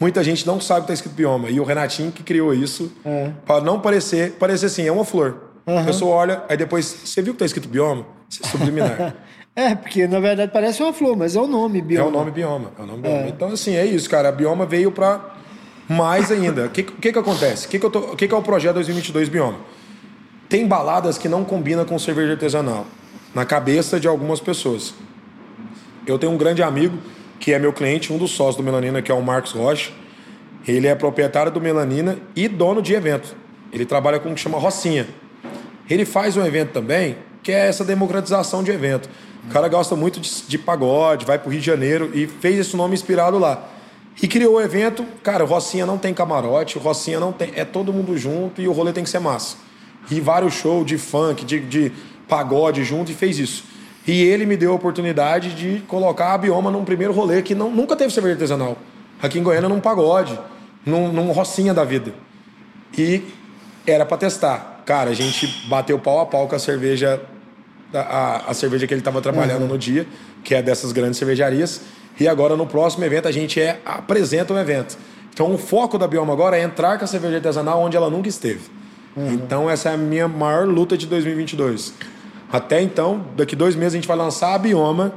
Muita 0.00 0.24
gente 0.24 0.46
não 0.46 0.58
sabe 0.58 0.80
que 0.82 0.86
tá 0.86 0.94
escrito 0.94 1.12
bioma. 1.12 1.50
E 1.50 1.60
o 1.60 1.64
Renatinho 1.64 2.10
que 2.10 2.22
criou 2.22 2.54
isso 2.54 2.90
É. 3.04 3.32
pra 3.44 3.60
não 3.60 3.78
parecer. 3.80 4.32
Parecer 4.38 4.64
assim, 4.66 4.86
é 4.86 4.90
uma 4.90 5.04
flor. 5.04 5.50
A 5.66 5.82
pessoa 5.84 6.16
olha, 6.16 6.42
aí 6.48 6.56
depois. 6.56 6.86
Você 7.04 7.20
viu 7.20 7.34
que 7.34 7.40
tá 7.40 7.44
escrito 7.44 7.68
bioma? 7.68 8.06
Você 8.30 8.40
é 8.42 8.48
subliminar. 8.48 9.14
É, 9.56 9.72
porque 9.72 10.04
na 10.08 10.18
verdade 10.18 10.50
parece 10.52 10.82
uma 10.82 10.92
flor, 10.92 11.16
mas 11.16 11.36
é 11.36 11.40
o 11.40 11.46
nome, 11.46 11.78
é 11.78 11.82
bioma. 11.82 12.08
o 12.08 12.10
nome 12.10 12.30
bioma. 12.32 12.72
É 12.76 12.82
o 12.82 12.86
nome 12.86 13.02
bioma. 13.02 13.28
Então, 13.28 13.48
assim, 13.50 13.76
é 13.76 13.86
isso, 13.86 14.10
cara. 14.10 14.30
A 14.30 14.32
bioma 14.32 14.66
veio 14.66 14.90
pra 14.90 15.36
mais 15.88 16.32
ainda. 16.32 16.64
O 16.66 16.70
que, 16.70 16.82
que, 16.82 17.12
que 17.12 17.18
acontece? 17.18 17.66
O 17.66 17.68
que, 17.68 17.78
que, 17.78 17.86
eu 17.86 17.90
tô- 17.90 18.00
o 18.00 18.16
que, 18.16 18.26
que 18.26 18.34
é 18.34 18.36
o 18.36 18.42
projeto 18.42 18.74
2022 18.74 19.28
bioma? 19.28 19.58
Tem 20.48 20.66
baladas 20.66 21.18
que 21.18 21.28
não 21.28 21.44
combinam 21.44 21.84
com 21.84 21.96
cerveja 22.00 22.32
artesanal. 22.32 22.84
Na 23.34 23.44
cabeça 23.44 23.98
de 23.98 24.06
algumas 24.06 24.40
pessoas. 24.40 24.94
Eu 26.06 26.18
tenho 26.18 26.32
um 26.32 26.36
grande 26.36 26.62
amigo 26.62 26.96
que 27.40 27.52
é 27.52 27.58
meu 27.58 27.72
cliente, 27.72 28.12
um 28.12 28.18
dos 28.18 28.30
sócios 28.30 28.56
do 28.56 28.62
Melanina, 28.62 29.02
que 29.02 29.10
é 29.10 29.14
o 29.14 29.20
Marcos 29.20 29.52
Rocha. 29.52 29.90
Ele 30.66 30.86
é 30.86 30.94
proprietário 30.94 31.50
do 31.50 31.60
Melanina 31.60 32.16
e 32.34 32.48
dono 32.48 32.80
de 32.80 32.94
evento. 32.94 33.36
Ele 33.72 33.84
trabalha 33.84 34.18
com 34.20 34.30
o 34.30 34.34
que 34.34 34.40
chama 34.40 34.58
Rocinha. 34.58 35.08
Ele 35.90 36.04
faz 36.04 36.36
um 36.36 36.46
evento 36.46 36.72
também, 36.72 37.16
que 37.42 37.52
é 37.52 37.66
essa 37.66 37.84
democratização 37.84 38.62
de 38.62 38.70
evento. 38.70 39.10
O 39.48 39.52
cara 39.52 39.68
gosta 39.68 39.94
muito 39.94 40.20
de, 40.20 40.30
de 40.46 40.56
pagode, 40.56 41.26
vai 41.26 41.38
pro 41.38 41.50
Rio 41.50 41.60
de 41.60 41.66
Janeiro 41.66 42.10
e 42.14 42.26
fez 42.26 42.58
esse 42.58 42.76
nome 42.76 42.94
inspirado 42.94 43.38
lá. 43.38 43.68
E 44.22 44.28
criou 44.28 44.54
o 44.54 44.60
evento, 44.60 45.04
cara, 45.22 45.44
o 45.44 45.46
Rocinha 45.46 45.84
não 45.84 45.98
tem 45.98 46.14
camarote, 46.14 46.78
o 46.78 46.80
Rocinha 46.80 47.18
não 47.18 47.32
tem. 47.32 47.52
É 47.54 47.64
todo 47.64 47.92
mundo 47.92 48.16
junto 48.16 48.62
e 48.62 48.68
o 48.68 48.72
rolê 48.72 48.92
tem 48.92 49.04
que 49.04 49.10
ser 49.10 49.18
massa. 49.18 49.56
E 50.10 50.20
vários 50.20 50.54
shows 50.54 50.86
de 50.86 50.96
funk, 50.96 51.44
de, 51.44 51.60
de 51.60 51.92
pagode 52.28 52.84
junto 52.84 53.10
e 53.10 53.14
fez 53.14 53.38
isso. 53.38 53.64
E 54.06 54.22
ele 54.22 54.44
me 54.44 54.56
deu 54.56 54.72
a 54.72 54.74
oportunidade 54.74 55.54
de 55.54 55.80
colocar 55.88 56.34
a 56.34 56.38
Bioma 56.38 56.70
num 56.70 56.84
primeiro 56.84 57.12
rolê 57.12 57.40
que 57.42 57.54
não, 57.54 57.70
nunca 57.70 57.96
teve 57.96 58.12
cerveja 58.12 58.34
artesanal. 58.34 58.76
Aqui 59.22 59.38
em 59.38 59.42
Goiânia, 59.42 59.68
num 59.68 59.80
pagode, 59.80 60.38
num, 60.84 61.10
num 61.10 61.32
Rocinha 61.32 61.72
da 61.72 61.84
vida. 61.84 62.12
E 62.96 63.22
era 63.86 64.04
pra 64.04 64.16
testar. 64.16 64.82
Cara, 64.84 65.10
a 65.10 65.14
gente 65.14 65.46
bateu 65.68 65.98
pau 65.98 66.20
a 66.20 66.26
pau 66.26 66.46
com 66.46 66.54
a 66.54 66.58
cerveja, 66.58 67.20
a, 67.92 68.50
a- 68.50 68.54
cerveja 68.54 68.86
que 68.86 68.92
ele 68.92 69.00
estava 69.00 69.20
trabalhando 69.22 69.66
no 69.66 69.78
dia, 69.78 70.06
que 70.42 70.54
é 70.54 70.62
dessas 70.62 70.92
grandes 70.92 71.18
cervejarias. 71.18 71.80
E 72.20 72.28
agora 72.28 72.54
no 72.56 72.66
próximo 72.66 73.04
evento 73.04 73.26
a 73.26 73.32
gente 73.32 73.58
é, 73.60 73.80
apresenta 73.84 74.52
o 74.52 74.58
evento. 74.58 74.96
Então 75.32 75.52
o 75.52 75.58
foco 75.58 75.96
da 75.98 76.06
Bioma 76.06 76.32
agora 76.32 76.58
é 76.58 76.62
entrar 76.62 76.98
com 76.98 77.04
a 77.04 77.08
cerveja 77.08 77.36
artesanal 77.36 77.80
onde 77.80 77.96
ela 77.96 78.08
nunca 78.10 78.28
esteve. 78.28 78.60
Então 79.16 79.70
essa 79.70 79.90
é 79.90 79.94
a 79.94 79.96
minha 79.96 80.28
maior 80.28 80.66
luta 80.66 80.96
de 80.96 81.06
2022. 81.06 81.94
Até 82.52 82.80
então, 82.80 83.24
daqui 83.36 83.54
dois 83.56 83.74
meses 83.74 83.94
a 83.94 83.96
gente 83.96 84.08
vai 84.08 84.16
lançar 84.16 84.54
a 84.54 84.58
Bioma 84.58 85.12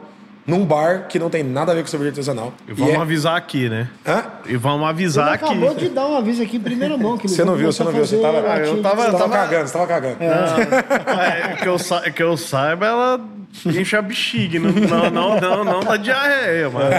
num 0.45 0.65
bar 0.65 1.07
que 1.09 1.19
não 1.19 1.29
tem 1.29 1.43
nada 1.43 1.73
a 1.73 1.75
ver 1.75 1.81
com 1.81 1.87
cerveja 1.87 2.11
artesanal. 2.11 2.53
E 2.67 2.71
vamos 2.73 2.93
é- 2.93 2.97
avisar 2.97 3.35
aqui, 3.35 3.67
né? 3.69 3.89
Hã? 4.07 4.23
E 4.45 4.55
vamos 4.55 4.87
avisar 4.87 5.37
que. 5.37 5.43
acabou 5.45 5.75
de 5.75 5.89
dar 5.89 6.07
um 6.07 6.15
aviso 6.17 6.41
aqui 6.41 6.55
em 6.57 6.61
primeira 6.61 6.97
mão. 6.97 7.17
Que 7.17 7.27
Você 7.27 7.43
não 7.43 7.55
viu, 7.55 7.71
você 7.71 7.83
não 7.83 7.91
viu, 7.91 8.05
você 8.05 8.17
tava- 8.17 8.37
Ah, 8.39 8.57
eu 8.59 8.81
tava- 8.81 8.95
Você 9.03 9.11
tava 9.11 9.17
tava- 9.17 9.35
cagando, 9.35 9.67
você 9.67 9.73
tava 9.73 9.87
cagando. 9.87 10.17
É, 10.23 11.55
que, 11.61 11.67
eu 11.67 11.77
sa... 11.77 12.09
que 12.09 12.23
eu 12.23 12.37
saiba, 12.37 12.85
ela 12.85 13.19
enche 13.65 13.95
a 13.97 14.01
bexiga. 14.01 14.57
Não, 14.59 14.71
não, 14.71 15.11
não, 15.11 15.39
não, 15.39 15.63
não 15.65 15.79
dá 15.81 15.97
diarreia, 15.97 16.69
mano. 16.69 16.95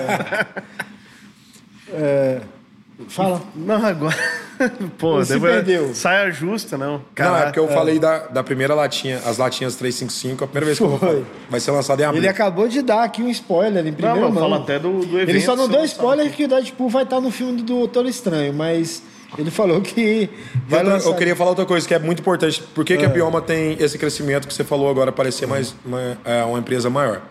Fala. 3.09 3.41
Não, 3.55 3.85
agora. 3.85 4.17
Pô, 4.99 5.25
Se 5.25 5.35
depois- 5.35 5.53
perdeu. 5.55 5.95
Saia 5.95 6.31
justa, 6.33 6.77
não. 6.77 7.01
Não, 7.17 7.37
é 7.37 7.43
porque 7.45 7.59
eu 7.61 7.69
falei 7.69 7.99
da, 8.01 8.27
da 8.27 8.43
primeira 8.43 8.75
latinha, 8.75 9.21
as 9.25 9.39
latinhas 9.39 9.77
355, 9.77 10.43
a 10.45 10.47
primeira 10.49 10.67
vez 10.67 10.79
que 10.79 10.85
eu 10.85 10.89
vou 10.89 10.99
Foi. 10.99 11.09
falar. 11.09 11.23
Vai 11.49 11.61
ser 11.61 11.71
lançado 11.71 12.01
em 12.01 12.05
abril. 12.05 12.21
Ele 12.21 12.29
acabou 12.29 12.67
de 12.67 12.83
dar 12.83 13.05
aqui 13.05 13.23
um 13.23 13.29
spoiler 13.29 13.87
em 13.87 13.91
Não, 13.91 13.97
primeira 13.97 14.21
mas 14.27 14.35
mão. 14.35 14.43
fala 14.43 14.57
até 14.57 14.79
do, 14.81 14.99
do 15.07 15.17
evento. 15.17 15.29
Ele 15.31 15.41
só 15.41 15.55
não 15.55 15.69
deu 15.69 15.81
você 15.81 15.87
spoiler 15.87 16.33
que 16.33 16.45
o 16.45 16.49
Deadpool 16.49 16.89
vai 16.89 17.05
estar 17.05 17.21
no 17.21 17.31
filme 17.31 17.59
do 17.59 17.63
Doutor 17.63 18.05
Estranho, 18.07 18.53
mas 18.53 19.01
ele 19.39 19.51
falou 19.51 19.81
que 19.81 20.29
vai 20.67 20.83
lançar. 20.83 21.09
eu 21.11 21.15
queria 21.15 21.37
falar 21.37 21.51
outra 21.51 21.67
coisa 21.67 21.87
que 21.87 21.95
é 21.95 21.99
muito 22.01 22.19
importante. 22.21 22.61
Por 22.75 22.85
que, 22.85 22.97
que 22.97 23.05
a 23.05 23.09
Bioma 23.09 23.41
tem 23.41 23.77
esse 23.79 23.97
crescimento 23.97 24.49
que 24.49 24.55
você 24.55 24.65
falou 24.65 24.91
agora, 24.91 25.13
parecer 25.13 25.47
mais 25.47 25.73
uma, 25.87 26.19
é, 26.25 26.43
uma 26.43 26.59
empresa 26.59 26.91
maior? 26.91 27.23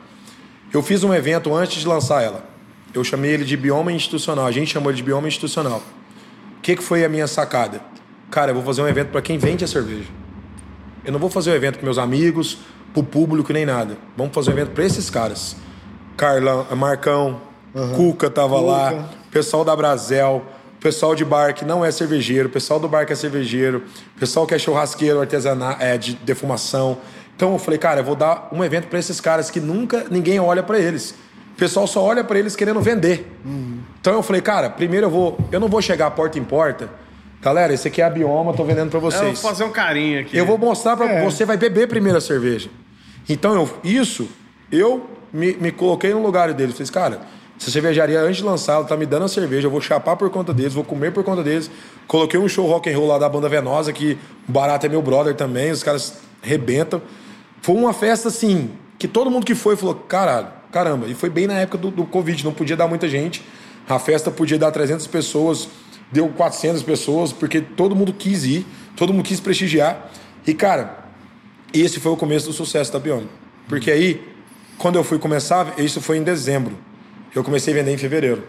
Eu 0.73 0.81
fiz 0.81 1.03
um 1.03 1.13
evento 1.13 1.53
antes 1.53 1.81
de 1.81 1.87
lançar 1.87 2.23
ela. 2.23 2.43
Eu 2.93 3.03
chamei 3.03 3.31
ele 3.31 3.45
de 3.45 3.55
Bioma 3.55 3.91
Institucional. 3.91 4.45
A 4.45 4.51
gente 4.51 4.71
chamou 4.73 4.89
ele 4.89 4.97
de 4.97 5.03
Bioma 5.03 5.27
Institucional. 5.27 5.81
O 6.57 6.61
que, 6.61 6.75
que 6.75 6.83
foi 6.83 7.05
a 7.05 7.09
minha 7.09 7.27
sacada? 7.27 7.81
Cara, 8.29 8.51
eu 8.51 8.55
vou 8.55 8.63
fazer 8.63 8.81
um 8.81 8.87
evento 8.87 9.09
para 9.09 9.21
quem 9.21 9.37
vende 9.37 9.63
a 9.63 9.67
cerveja. 9.67 10.09
Eu 11.05 11.11
não 11.11 11.19
vou 11.19 11.29
fazer 11.29 11.51
um 11.51 11.55
evento 11.55 11.79
com 11.79 11.85
meus 11.85 11.97
amigos, 11.97 12.57
pro 12.93 13.03
público, 13.03 13.53
nem 13.53 13.65
nada. 13.65 13.97
Vamos 14.15 14.33
fazer 14.33 14.49
um 14.49 14.53
evento 14.53 14.71
para 14.71 14.83
esses 14.83 15.09
caras. 15.09 15.55
Carlão, 16.17 16.65
Marcão, 16.75 17.39
Cuca 17.95 18.29
tava 18.29 18.59
lá, 18.59 18.91
Cuca. 18.91 19.09
pessoal 19.31 19.63
da 19.63 19.75
Brasel, 19.75 20.43
pessoal 20.79 21.15
de 21.15 21.23
bar 21.23 21.53
que 21.53 21.63
não 21.63 21.85
é 21.85 21.91
cervejeiro, 21.91 22.49
pessoal 22.49 22.79
do 22.79 22.87
bar 22.87 23.05
que 23.05 23.13
é 23.13 23.15
cervejeiro, 23.15 23.83
pessoal 24.19 24.45
que 24.47 24.55
é 24.55 24.59
churrasqueiro, 24.59 25.19
artesanal, 25.19 25.77
é, 25.79 25.97
de 25.97 26.15
defumação. 26.15 26.97
Então 27.35 27.53
eu 27.53 27.59
falei, 27.59 27.77
cara, 27.77 27.99
eu 27.99 28.03
vou 28.03 28.15
dar 28.15 28.49
um 28.51 28.63
evento 28.63 28.87
para 28.87 28.97
esses 28.97 29.21
caras 29.21 29.51
que 29.51 29.59
nunca 29.59 30.07
ninguém 30.09 30.39
olha 30.39 30.63
para 30.63 30.79
eles. 30.79 31.13
O 31.57 31.59
pessoal 31.59 31.87
só 31.87 32.03
olha 32.03 32.23
para 32.23 32.37
eles 32.37 32.55
querendo 32.55 32.79
vender. 32.79 33.25
Então 33.99 34.13
eu 34.13 34.21
falei, 34.21 34.43
cara, 34.43 34.69
primeiro 34.69 35.07
eu 35.07 35.09
vou, 35.09 35.37
eu 35.51 35.59
não 35.59 35.67
vou 35.67 35.81
chegar 35.81 36.11
porta 36.11 36.37
em 36.37 36.43
porta. 36.43 36.87
Galera, 37.41 37.73
esse 37.73 37.87
aqui 37.87 37.99
é 37.99 38.05
a 38.05 38.09
Bioma, 38.11 38.53
tô 38.53 38.63
vendendo 38.63 38.91
para 38.91 38.99
É, 38.99 39.01
eu 39.01 39.01
vou 39.01 39.11
vocês. 39.11 39.41
fazer 39.41 39.63
um 39.63 39.71
carinho 39.71 40.19
aqui. 40.21 40.37
Eu 40.37 40.45
vou 40.45 40.55
mostrar 40.59 40.95
para 40.95 41.07
É. 41.09 41.23
você 41.25 41.45
vai 41.45 41.57
beber 41.57 41.87
primeiro 41.87 42.15
a 42.15 42.21
cerveja. 42.21 42.69
Então 43.27 43.55
eu, 43.55 43.67
isso 43.83 44.29
eu 44.71 45.09
me, 45.33 45.55
me 45.55 45.71
coloquei 45.71 46.13
no 46.13 46.21
lugar 46.21 46.53
deles. 46.53 46.75
Falei, 46.77 46.91
cara, 46.91 47.21
essa 47.59 47.71
cervejaria 47.71 48.19
antes 48.21 48.37
de 48.37 48.43
lançar, 48.43 48.73
ela 48.73 48.85
tá 48.85 48.95
me 48.95 49.07
dando 49.07 49.25
a 49.25 49.27
cerveja, 49.27 49.65
eu 49.65 49.71
vou 49.71 49.81
chapar 49.81 50.15
por 50.15 50.29
conta 50.29 50.53
deles, 50.53 50.75
vou 50.75 50.83
comer 50.83 51.11
por 51.11 51.23
conta 51.23 51.41
deles. 51.41 51.71
Coloquei 52.07 52.39
um 52.39 52.47
show 52.47 52.67
rock 52.67 52.87
and 52.87 52.95
roll 52.95 53.07
lá 53.07 53.17
da 53.17 53.27
banda 53.27 53.49
Venosa 53.49 53.91
que 53.91 54.15
o 54.47 54.51
Barato 54.51 54.85
é 54.85 54.89
meu 54.89 55.01
brother 55.01 55.33
também, 55.33 55.71
os 55.71 55.81
caras 55.81 56.19
rebentam. 56.39 57.01
Foi 57.63 57.73
uma 57.75 57.93
festa 57.93 58.27
assim 58.27 58.69
que 58.99 59.07
todo 59.07 59.31
mundo 59.31 59.43
que 59.43 59.55
foi 59.55 59.75
falou, 59.75 59.95
caralho, 59.95 60.47
caramba. 60.71 61.07
E 61.07 61.13
foi 61.13 61.29
bem 61.29 61.47
na 61.47 61.53
época 61.53 61.77
do, 61.77 61.91
do 61.91 62.05
Covid, 62.05 62.43
não 62.43 62.53
podia 62.53 62.75
dar 62.75 62.87
muita 62.87 63.07
gente. 63.07 63.43
A 63.87 63.97
festa 63.99 64.29
podia 64.29 64.57
dar 64.57 64.71
300 64.71 65.07
pessoas, 65.07 65.69
deu 66.11 66.27
400 66.29 66.83
pessoas, 66.83 67.31
porque 67.31 67.61
todo 67.61 67.95
mundo 67.95 68.13
quis 68.13 68.43
ir, 68.43 68.65
todo 68.95 69.13
mundo 69.13 69.23
quis 69.23 69.39
prestigiar. 69.39 70.11
E, 70.45 70.53
cara, 70.53 71.05
esse 71.73 71.99
foi 71.99 72.11
o 72.11 72.17
começo 72.17 72.47
do 72.47 72.53
sucesso 72.53 72.91
da 72.91 72.99
Bioma. 72.99 73.27
Porque 73.67 73.91
aí, 73.91 74.21
quando 74.77 74.95
eu 74.95 75.03
fui 75.03 75.17
começar, 75.19 75.73
isso 75.77 76.01
foi 76.01 76.17
em 76.17 76.23
dezembro. 76.23 76.77
Eu 77.33 77.43
comecei 77.43 77.73
a 77.73 77.77
vender 77.77 77.93
em 77.93 77.97
fevereiro. 77.97 78.43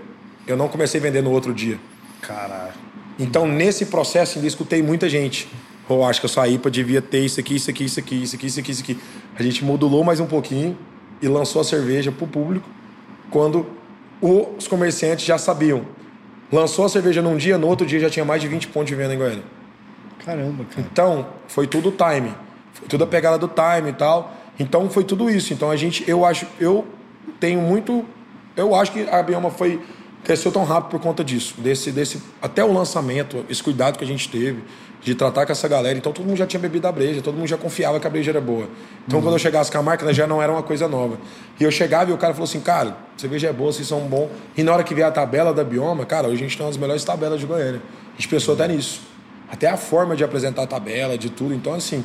Eu 0.47 0.57
não 0.57 0.69
comecei 0.69 1.01
a 1.01 1.03
vender 1.03 1.23
no 1.23 1.31
outro 1.31 1.53
dia. 1.53 1.79
Caralho. 2.21 2.73
Então, 3.19 3.47
nesse 3.47 3.87
processo, 3.87 4.39
ainda 4.39 4.47
escutei 4.47 4.83
muita 4.83 5.09
gente. 5.09 5.49
Ou 5.89 6.05
acho 6.05 6.21
que 6.21 6.27
a 6.27 6.29
sua 6.29 6.49
IPA 6.49 6.71
devia 6.71 7.03
ter 7.03 7.25
isso 7.25 7.41
aqui, 7.41 7.57
isso 7.57 7.71
aqui, 7.71 7.85
isso 7.85 8.01
aqui, 8.01 8.23
isso 8.23 8.37
aqui, 8.37 8.47
isso 8.47 8.61
aqui, 8.61 8.71
isso 8.71 8.83
aqui. 8.83 9.01
A 9.37 9.43
gente 9.43 9.65
modulou 9.65 10.05
mais 10.05 10.21
um 10.21 10.27
pouquinho 10.27 10.77
e 11.21 11.29
lançou 11.29 11.61
a 11.61 11.65
cerveja 11.65 12.13
para 12.13 12.25
o 12.25 12.29
público 12.29 12.69
quando 13.31 13.67
os 14.21 14.67
comerciantes 14.67 15.25
já 15.25 15.39
sabiam. 15.39 15.83
Lançou 16.51 16.85
a 16.85 16.89
cerveja 16.89 17.21
num 17.21 17.37
dia, 17.37 17.59
no 17.59 17.67
outro 17.67 17.87
dia 17.87 18.01
já 18.01 18.11
tinha 18.11 18.25
mais 18.25 18.41
de 18.41 18.49
20 18.49 18.69
pontos 18.69 18.89
de 18.89 18.95
venda 18.95 19.15
em 19.15 19.19
Goiânia. 19.19 19.45
Caramba, 20.25 20.65
cara. 20.65 20.87
Então, 20.91 21.27
foi 21.47 21.67
tudo 21.67 21.91
time. 21.93 22.33
Foi 22.73 22.89
tudo 22.89 23.05
a 23.05 23.07
pegada 23.07 23.39
do 23.39 23.49
time 23.49 23.91
e 23.91 23.93
tal. 23.93 24.35
Então, 24.59 24.89
foi 24.89 25.05
tudo 25.05 25.31
isso. 25.31 25.53
Então, 25.53 25.71
a 25.71 25.77
gente, 25.77 26.09
eu 26.09 26.25
acho, 26.25 26.47
eu 26.59 26.87
tenho 27.39 27.61
muito. 27.61 28.05
Eu 28.57 28.75
acho 28.75 28.93
que 28.93 29.09
a 29.09 29.23
Bioma 29.23 29.51
foi 29.51 29.81
cresceu 30.29 30.53
tão 30.53 30.63
rápido 30.63 30.91
por 30.91 31.01
conta 31.01 31.25
disso. 31.25 31.55
Desse, 31.57 31.91
desse, 31.91 32.23
até 32.43 32.63
o 32.63 32.71
lançamento, 32.71 33.47
esse 33.49 33.63
cuidado 33.63 33.97
que 33.97 34.05
a 34.05 34.07
gente 34.07 34.29
teve 34.29 34.63
de 35.01 35.15
tratar 35.15 35.47
com 35.47 35.53
essa 35.53 35.67
galera. 35.67 35.97
Então 35.97 36.13
todo 36.13 36.27
mundo 36.27 36.37
já 36.37 36.47
tinha 36.47 36.61
bebido 36.61 36.87
a 36.87 36.93
breja, 36.93 37.23
todo 37.23 37.35
mundo 37.35 37.47
já 37.49 37.57
confiava 37.57 37.99
que 37.99 38.07
a 38.07 38.11
breja 38.11 38.31
era 38.31 38.41
boa. 38.41 38.69
Então 39.07 39.23
quando 39.23 39.37
eu 39.37 39.39
chegasse 39.39 39.73
com 39.73 39.79
a 39.79 39.83
marca, 39.83 40.13
já 40.13 40.27
não 40.27 40.43
era 40.43 40.53
uma 40.53 40.63
coisa 40.63 40.87
nova. 40.87 41.17
E 41.59 41.65
eu 41.65 41.71
chegava 41.71 42.11
e 42.11 42.13
o 42.13 42.19
cara 42.19 42.35
falou 42.35 42.45
assim, 42.45 42.61
cara, 42.61 42.95
cerveja 43.17 43.49
é 43.49 43.53
boa, 43.55 43.73
vocês 43.73 43.89
são 43.89 44.01
bom. 44.01 44.29
E 44.55 44.63
na 44.63 44.71
hora 44.71 44.85
que 44.85 44.95
vier 44.95 45.07
a 45.07 45.11
tabela 45.11 45.55
da 45.55 45.65
Bioma, 45.65 46.05
cara, 46.05 46.29
hoje 46.29 46.45
a 46.45 46.47
gente 46.47 46.59
tem 46.59 46.67
uma 46.67 46.71
das 46.71 46.79
melhores 46.79 47.03
tabelas 47.03 47.41
de 47.41 47.47
Goiânia. 47.47 47.81
A 48.13 48.17
gente 48.17 48.29
pensou 48.29 48.53
até 48.53 48.69
nisso. 48.69 49.01
Até 49.51 49.71
a 49.71 49.79
forma 49.79 50.15
de 50.15 50.23
apresentar 50.23 50.65
a 50.65 50.67
tabela, 50.67 51.17
de 51.17 51.31
tudo. 51.31 51.55
Então, 51.55 51.73
assim, 51.73 52.05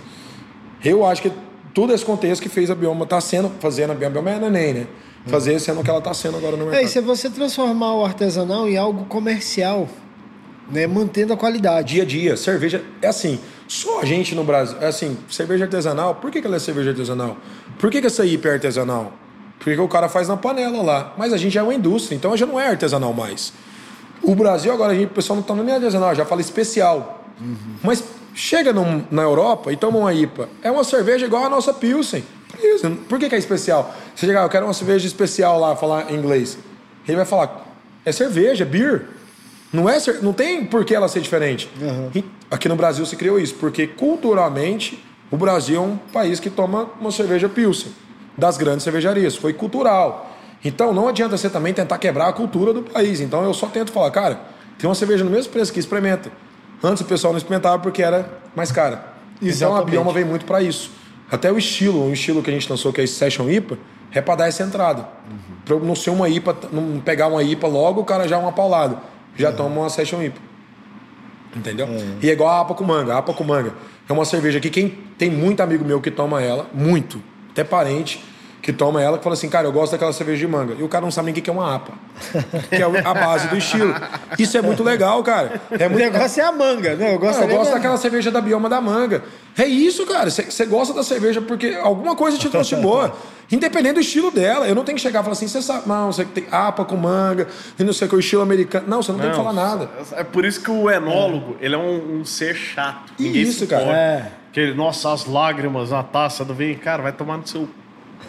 eu 0.81 1.05
acho 1.05 1.21
que 1.21 1.31
todo 1.73 1.93
esse 1.93 2.05
contexto 2.05 2.41
que 2.41 2.47
fez 2.47 2.71
a 2.71 2.75
Bioma 2.75 3.05
tá 3.05 3.19
sendo, 3.19 3.51
fazendo 3.59 3.91
a 3.91 3.95
Bioma, 3.95 4.13
Bioma 4.13 4.31
é 4.31 4.39
neném, 4.39 4.73
né? 4.73 4.87
Fazer 5.27 5.59
sendo 5.59 5.79
o 5.79 5.83
que 5.83 5.89
ela 5.89 5.99
está 5.99 6.13
sendo 6.13 6.37
agora 6.37 6.57
no 6.57 6.65
mercado. 6.65 6.81
É, 6.81 6.83
e 6.83 6.87
se 6.87 6.99
você 6.99 7.29
transformar 7.29 7.93
o 7.95 8.03
artesanal 8.03 8.67
em 8.67 8.77
algo 8.77 9.05
comercial, 9.05 9.87
né, 10.69 10.85
mantendo 10.85 11.33
a 11.33 11.37
qualidade. 11.37 11.93
Dia 11.93 12.03
a 12.03 12.05
dia, 12.05 12.37
cerveja 12.37 12.83
é 13.01 13.07
assim. 13.07 13.39
Só 13.67 14.01
a 14.01 14.05
gente 14.05 14.35
no 14.35 14.43
Brasil, 14.43 14.77
é 14.81 14.87
assim, 14.87 15.17
cerveja 15.29 15.65
artesanal. 15.65 16.15
Por 16.15 16.29
que, 16.29 16.41
que 16.41 16.47
ela 16.47 16.57
é 16.57 16.59
cerveja 16.59 16.89
artesanal? 16.89 17.37
Por 17.79 17.89
que, 17.89 18.01
que 18.01 18.07
essa 18.07 18.25
IPA 18.25 18.49
é 18.49 18.53
artesanal? 18.53 19.13
Porque 19.59 19.79
o 19.79 19.87
cara 19.87 20.09
faz 20.09 20.27
na 20.27 20.35
panela 20.35 20.81
lá. 20.81 21.13
Mas 21.17 21.31
a 21.31 21.37
gente 21.37 21.57
é 21.57 21.63
uma 21.63 21.73
indústria, 21.73 22.15
então 22.15 22.35
já 22.35 22.45
não 22.45 22.59
é 22.59 22.67
artesanal 22.67 23.13
mais. 23.13 23.53
O 24.21 24.35
Brasil 24.35 24.71
agora 24.73 24.91
a 24.91 24.95
gente, 24.95 25.07
o 25.07 25.13
pessoal 25.13 25.35
não 25.35 25.41
está 25.41 25.55
nem 25.55 25.73
artesanal, 25.73 26.13
já 26.13 26.25
fala 26.25 26.41
especial. 26.41 27.23
Uhum. 27.39 27.75
Mas 27.81 28.03
chega 28.33 28.73
num, 28.73 29.03
na 29.09 29.21
Europa 29.21 29.71
e 29.71 29.77
toma 29.77 29.99
uma 29.99 30.13
IPA, 30.13 30.49
é 30.61 30.71
uma 30.71 30.83
cerveja 30.83 31.25
igual 31.25 31.45
a 31.45 31.49
nossa 31.49 31.73
Pilsen. 31.73 32.23
Por 32.89 33.19
que, 33.19 33.29
que 33.29 33.35
é 33.35 33.37
especial? 33.37 33.93
Você 34.15 34.25
chegar, 34.25 34.43
eu 34.43 34.49
quero 34.49 34.65
uma 34.65 34.73
cerveja 34.73 35.07
especial 35.07 35.59
lá, 35.59 35.75
falar 35.75 36.11
em 36.11 36.15
inglês. 36.15 36.57
Ele 37.07 37.17
vai 37.17 37.25
falar, 37.25 37.65
é 38.05 38.11
cerveja, 38.11 38.63
é 38.63 38.67
beer. 38.67 39.07
Não, 39.71 39.89
é, 39.89 39.97
não 40.21 40.33
tem 40.33 40.65
por 40.65 40.85
que 40.85 40.93
ela 40.93 41.07
ser 41.07 41.21
diferente. 41.21 41.69
Uhum. 41.81 42.23
Aqui 42.51 42.69
no 42.69 42.75
Brasil 42.75 43.05
se 43.05 43.15
criou 43.15 43.39
isso, 43.39 43.55
porque 43.55 43.87
culturalmente 43.87 45.03
o 45.31 45.37
Brasil 45.37 45.77
é 45.77 45.79
um 45.79 45.97
país 45.97 46.39
que 46.39 46.49
toma 46.49 46.89
uma 46.99 47.11
cerveja 47.11 47.49
Pilsen, 47.49 47.91
das 48.37 48.57
grandes 48.57 48.83
cervejarias. 48.83 49.35
Foi 49.35 49.51
cultural. 49.51 50.31
Então 50.63 50.93
não 50.93 51.07
adianta 51.07 51.35
você 51.35 51.49
também 51.49 51.73
tentar 51.73 51.97
quebrar 51.97 52.27
a 52.27 52.33
cultura 52.33 52.71
do 52.71 52.83
país. 52.83 53.19
Então 53.19 53.43
eu 53.43 53.53
só 53.53 53.67
tento 53.67 53.91
falar, 53.91 54.11
cara, 54.11 54.39
tem 54.77 54.87
uma 54.87 54.95
cerveja 54.95 55.23
no 55.23 55.31
mesmo 55.31 55.51
preço 55.51 55.73
que 55.73 55.79
experimenta. 55.79 56.31
Antes 56.83 57.01
o 57.01 57.05
pessoal 57.05 57.33
não 57.33 57.37
experimentava 57.37 57.81
porque 57.81 58.03
era 58.03 58.29
mais 58.55 58.71
cara. 58.71 59.13
Exatamente. 59.41 59.55
Então 59.55 59.75
a 59.75 59.83
Bioma 59.83 60.13
vem 60.13 60.23
muito 60.23 60.45
para 60.45 60.61
isso. 60.61 60.91
Até 61.33 61.51
o 61.51 61.57
estilo, 61.57 62.09
o 62.09 62.13
estilo 62.13 62.43
que 62.43 62.51
a 62.51 62.53
gente 62.53 62.69
lançou, 62.69 62.93
que 62.93 63.01
é 63.01 63.07
Session 63.07 63.49
IPA, 63.49 63.79
é 64.11 64.21
para 64.21 64.35
dar 64.35 64.47
essa 64.47 64.61
entrada. 64.61 65.07
Uhum. 65.27 65.55
Para 65.65 65.79
não 65.79 65.95
ser 65.95 66.11
uma 66.11 66.29
IPA, 66.29 66.55
não 66.71 66.99
pegar 66.99 67.25
uma 67.25 67.41
IPA 67.41 67.67
logo, 67.67 68.01
o 68.01 68.05
cara 68.05 68.27
já 68.27 68.35
é 68.35 68.39
uma 68.39 68.51
paulada. 68.51 68.99
Já 69.35 69.49
uhum. 69.49 69.55
toma 69.55 69.81
uma 69.81 69.89
Session 69.89 70.21
IPA. 70.21 70.39
Entendeu? 71.55 71.87
Uhum. 71.87 72.17
E 72.21 72.29
é 72.29 72.33
igual 72.33 72.49
a 72.51 72.61
APA 72.61 72.75
com 72.75 72.83
manga. 72.83 73.15
A 73.15 73.17
APA 73.17 73.33
com 73.33 73.43
manga 73.43 73.73
é 74.07 74.13
uma 74.13 74.25
cerveja 74.25 74.59
que 74.59 74.69
quem 74.69 74.89
tem 75.17 75.31
muito 75.31 75.61
amigo 75.61 75.83
meu 75.83 75.99
que 75.99 76.11
toma 76.11 76.39
ela, 76.39 76.67
muito, 76.71 77.19
até 77.49 77.63
parente, 77.63 78.23
que 78.63 78.71
toma 78.71 79.01
ela, 79.01 79.17
que 79.17 79.23
fala 79.25 79.33
assim, 79.33 79.49
cara, 79.49 79.67
eu 79.67 79.73
gosto 79.73 79.91
daquela 79.91 80.13
cerveja 80.13 80.39
de 80.39 80.47
manga. 80.47 80.73
E 80.79 80.83
o 80.83 80.87
cara 80.87 81.03
não 81.03 81.11
sabe 81.11 81.25
nem 81.25 81.37
o 81.37 81.43
que 81.43 81.49
é 81.49 81.53
uma 81.53 81.75
APA. 81.75 81.91
que 82.69 82.75
é 82.75 82.83
a 82.83 83.13
base 83.13 83.49
do 83.49 83.57
estilo. 83.57 83.93
Isso 84.39 84.57
é 84.57 84.61
muito 84.61 84.81
legal, 84.81 85.21
cara. 85.21 85.61
É 85.69 85.89
muito... 85.89 86.01
O 86.01 86.11
negócio 86.11 86.41
é 86.41 86.45
a 86.45 86.51
manga, 86.53 86.95
né? 86.95 87.13
Eu 87.13 87.19
gosto, 87.19 87.41
não, 87.41 87.49
eu 87.49 87.57
gosto 87.57 87.73
daquela 87.73 87.97
cerveja 87.97 88.31
da 88.31 88.39
bioma 88.39 88.69
da 88.69 88.79
manga. 88.79 89.21
É 89.57 89.65
isso, 89.65 90.05
cara. 90.05 90.29
Você 90.29 90.65
gosta 90.65 90.93
da 90.93 91.03
cerveja 91.03 91.41
porque 91.41 91.77
alguma 91.83 92.15
coisa 92.15 92.37
te 92.37 92.49
trouxe 92.49 92.77
boa. 92.77 93.13
Independente 93.51 93.95
do 93.95 93.99
estilo 93.99 94.31
dela. 94.31 94.65
Eu 94.65 94.75
não 94.75 94.85
tenho 94.85 94.95
que 94.95 95.01
chegar 95.01 95.19
e 95.19 95.23
falar 95.23 95.33
assim, 95.33 95.47
você 95.49 95.61
sabe, 95.61 95.85
não, 95.85 96.09
você 96.09 96.23
tem 96.23 96.45
APA 96.49 96.85
com 96.85 96.95
manga, 96.95 97.49
e 97.77 97.83
não 97.83 97.91
sei 97.91 98.07
o 98.07 98.09
que, 98.09 98.15
o 98.15 98.19
estilo 98.19 98.43
americano. 98.43 98.85
Não, 98.87 99.03
você 99.03 99.11
não, 99.11 99.19
não, 99.19 99.25
tem 99.25 99.31
que 99.31 99.37
falar 99.37 99.51
nada. 99.51 99.89
É 100.13 100.23
por 100.23 100.45
isso 100.45 100.61
que 100.61 100.71
o 100.71 100.89
enólogo, 100.89 101.57
é. 101.59 101.65
ele 101.65 101.75
é 101.75 101.77
um, 101.77 102.21
um, 102.21 102.25
ser 102.25 102.55
chato. 102.55 103.11
Ninguém 103.19 103.41
isso, 103.41 103.67
cara. 103.67 103.83
É. 103.83 104.31
Que 104.53 104.61
ele, 104.61 104.73
nossa, 104.73 105.11
as 105.11 105.25
lágrimas 105.25 105.91
na 105.91 106.01
taça 106.01 106.45
do 106.45 106.53
vinho, 106.53 106.77
cara, 106.79 107.03
vai 107.03 107.11
tomar 107.11 107.37
no 107.37 107.45
seu 107.45 107.67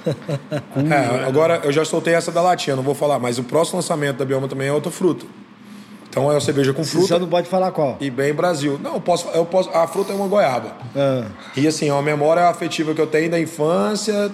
é, 0.90 1.26
agora 1.26 1.60
eu 1.64 1.72
já 1.72 1.84
soltei 1.84 2.14
essa 2.14 2.30
da 2.30 2.42
latinha, 2.42 2.76
não 2.76 2.82
vou 2.82 2.94
falar, 2.94 3.18
mas 3.18 3.38
o 3.38 3.44
próximo 3.44 3.78
lançamento 3.78 4.18
da 4.18 4.24
Bioma 4.24 4.48
também 4.48 4.68
é 4.68 4.72
outra 4.72 4.90
fruta. 4.90 5.24
Então 6.08 6.30
é 6.30 6.34
uma 6.34 6.40
cerveja 6.40 6.72
com 6.72 6.84
fruta. 6.84 7.08
Você 7.08 7.18
não 7.18 7.28
pode 7.28 7.48
falar 7.48 7.72
qual? 7.72 7.96
E 8.00 8.08
bem 8.08 8.32
Brasil. 8.32 8.78
Não, 8.80 8.94
eu 8.94 9.00
posso, 9.00 9.26
eu 9.34 9.44
posso. 9.44 9.68
A 9.70 9.84
fruta 9.88 10.12
é 10.12 10.16
uma 10.16 10.28
goiaba. 10.28 10.72
Ah. 10.94 11.26
E 11.56 11.66
assim, 11.66 11.88
é 11.88 11.92
uma 11.92 12.02
memória 12.02 12.44
afetiva 12.48 12.94
que 12.94 13.00
eu 13.00 13.06
tenho 13.06 13.28
da 13.28 13.40
infância. 13.40 14.30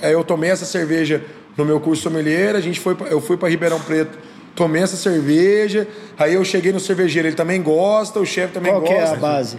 É, 0.00 0.14
eu 0.14 0.24
tomei 0.24 0.48
essa 0.48 0.64
cerveja 0.64 1.22
no 1.58 1.64
meu 1.66 1.78
curso 1.78 2.02
sommelier, 2.02 2.56
a 2.56 2.60
gente 2.60 2.80
foi, 2.80 2.96
eu 3.10 3.20
fui 3.20 3.36
para 3.36 3.50
Ribeirão 3.50 3.78
Preto, 3.80 4.18
tomei 4.54 4.82
essa 4.82 4.96
cerveja. 4.96 5.86
Aí 6.18 6.34
eu 6.34 6.44
cheguei 6.44 6.72
no 6.72 6.80
cervejeiro, 6.80 7.28
ele 7.28 7.36
também 7.36 7.62
gosta, 7.62 8.18
o 8.18 8.24
chefe 8.24 8.54
também 8.54 8.72
qual 8.72 8.80
gosta. 8.80 8.94
Qual 8.94 9.06
é 9.06 9.14
a 9.14 9.16
base? 9.16 9.58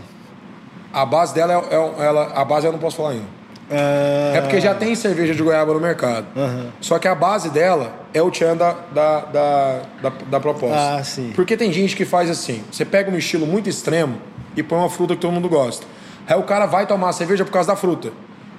A 0.91 1.05
base 1.05 1.33
dela 1.33 1.53
é, 1.53 1.75
é, 1.75 2.05
ela, 2.07 2.31
a 2.33 2.43
base 2.43 2.65
eu 2.65 2.71
não 2.71 2.79
posso 2.79 2.97
falar 2.97 3.11
ainda. 3.11 3.40
É... 3.71 4.37
é 4.37 4.41
porque 4.41 4.59
já 4.59 4.73
tem 4.75 4.93
cerveja 4.95 5.33
de 5.33 5.41
goiaba 5.41 5.73
no 5.73 5.79
mercado. 5.79 6.27
Uhum. 6.35 6.69
Só 6.81 6.99
que 6.99 7.07
a 7.07 7.15
base 7.15 7.49
dela 7.49 7.93
é 8.13 8.21
o 8.21 8.29
tchan 8.29 8.57
da, 8.57 8.75
da, 8.93 9.19
da, 9.21 9.81
da, 10.01 10.09
da 10.29 10.39
proposta. 10.39 10.97
Ah, 10.97 11.03
sim. 11.03 11.31
Porque 11.35 11.55
tem 11.55 11.71
gente 11.71 11.95
que 11.95 12.05
faz 12.05 12.29
assim: 12.29 12.63
você 12.71 12.83
pega 12.83 13.09
um 13.09 13.17
estilo 13.17 13.47
muito 13.47 13.69
extremo 13.69 14.17
e 14.55 14.61
põe 14.61 14.77
uma 14.77 14.89
fruta 14.89 15.15
que 15.15 15.21
todo 15.21 15.31
mundo 15.31 15.47
gosta. 15.49 15.85
Aí 16.27 16.37
o 16.37 16.43
cara 16.43 16.65
vai 16.65 16.85
tomar 16.85 17.09
a 17.09 17.13
cerveja 17.13 17.45
por 17.45 17.51
causa 17.51 17.69
da 17.69 17.75
fruta. 17.75 18.11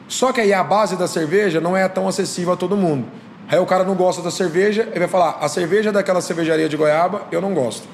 Só 0.08 0.32
que 0.32 0.40
aí 0.40 0.52
a 0.52 0.62
base 0.62 0.96
da 0.96 1.06
cerveja 1.06 1.60
não 1.60 1.76
é 1.76 1.86
tão 1.88 2.08
acessível 2.08 2.52
a 2.52 2.56
todo 2.56 2.76
mundo. 2.76 3.06
Aí 3.48 3.58
o 3.58 3.66
cara 3.66 3.84
não 3.84 3.94
gosta 3.94 4.22
da 4.22 4.30
cerveja, 4.30 4.88
ele 4.90 5.00
vai 5.00 5.08
falar: 5.08 5.38
a 5.40 5.48
cerveja 5.48 5.92
daquela 5.92 6.20
cervejaria 6.20 6.68
de 6.68 6.76
goiaba 6.76 7.22
eu 7.30 7.40
não 7.40 7.54
gosto. 7.54 7.86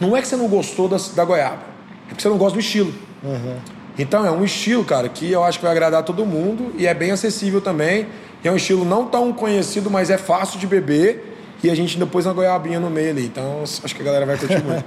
Não 0.00 0.16
é 0.16 0.22
que 0.22 0.28
você 0.28 0.36
não 0.36 0.48
gostou 0.48 0.88
da, 0.88 0.96
da 1.14 1.24
goiaba, 1.24 1.58
é 2.06 2.08
porque 2.08 2.22
você 2.22 2.28
não 2.28 2.38
gosta 2.38 2.54
do 2.54 2.60
estilo. 2.60 2.92
Uhum. 3.22 3.56
Então 3.98 4.24
é 4.24 4.30
um 4.30 4.44
estilo, 4.44 4.84
cara, 4.84 5.08
que 5.08 5.30
eu 5.30 5.44
acho 5.44 5.58
que 5.58 5.64
vai 5.64 5.72
agradar 5.72 6.02
todo 6.02 6.24
mundo 6.24 6.72
e 6.78 6.86
é 6.86 6.94
bem 6.94 7.10
acessível 7.10 7.60
também. 7.60 8.06
é 8.42 8.50
um 8.50 8.56
estilo 8.56 8.84
não 8.84 9.06
tão 9.06 9.32
conhecido, 9.32 9.90
mas 9.90 10.10
é 10.10 10.18
fácil 10.18 10.58
de 10.58 10.66
beber. 10.66 11.30
E 11.62 11.70
a 11.70 11.74
gente 11.76 11.96
depois 11.96 12.26
uma 12.26 12.32
goiabinha 12.32 12.80
no 12.80 12.90
meio 12.90 13.10
ali. 13.10 13.26
Então 13.26 13.62
acho 13.62 13.94
que 13.94 14.02
a 14.02 14.04
galera 14.04 14.26
vai 14.26 14.36
curtir 14.36 14.62
muito. 14.64 14.84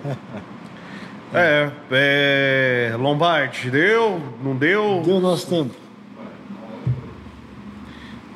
é, 1.33 1.71
é, 1.91 2.95
Lombardi, 2.97 3.69
deu? 3.69 4.19
Não 4.43 4.55
deu? 4.55 5.01
Deu 5.05 5.21
nosso 5.21 5.47
tempo. 5.47 5.73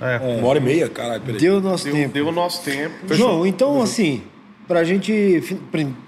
É. 0.02 0.38
Uma 0.40 0.48
hora 0.48 0.60
e 0.60 0.62
meia, 0.62 0.88
caralho, 0.88 1.22
peraí. 1.22 1.42
Deu 1.42 1.60
nosso 1.60 1.84
deu, 1.84 1.94
tempo. 1.94 2.14
Deu 2.14 2.28
o 2.28 2.32
nosso 2.32 2.64
tempo. 2.64 3.14
João, 3.14 3.46
então 3.46 3.82
assim, 3.82 4.24
pra 4.66 4.86
gente. 4.86 5.60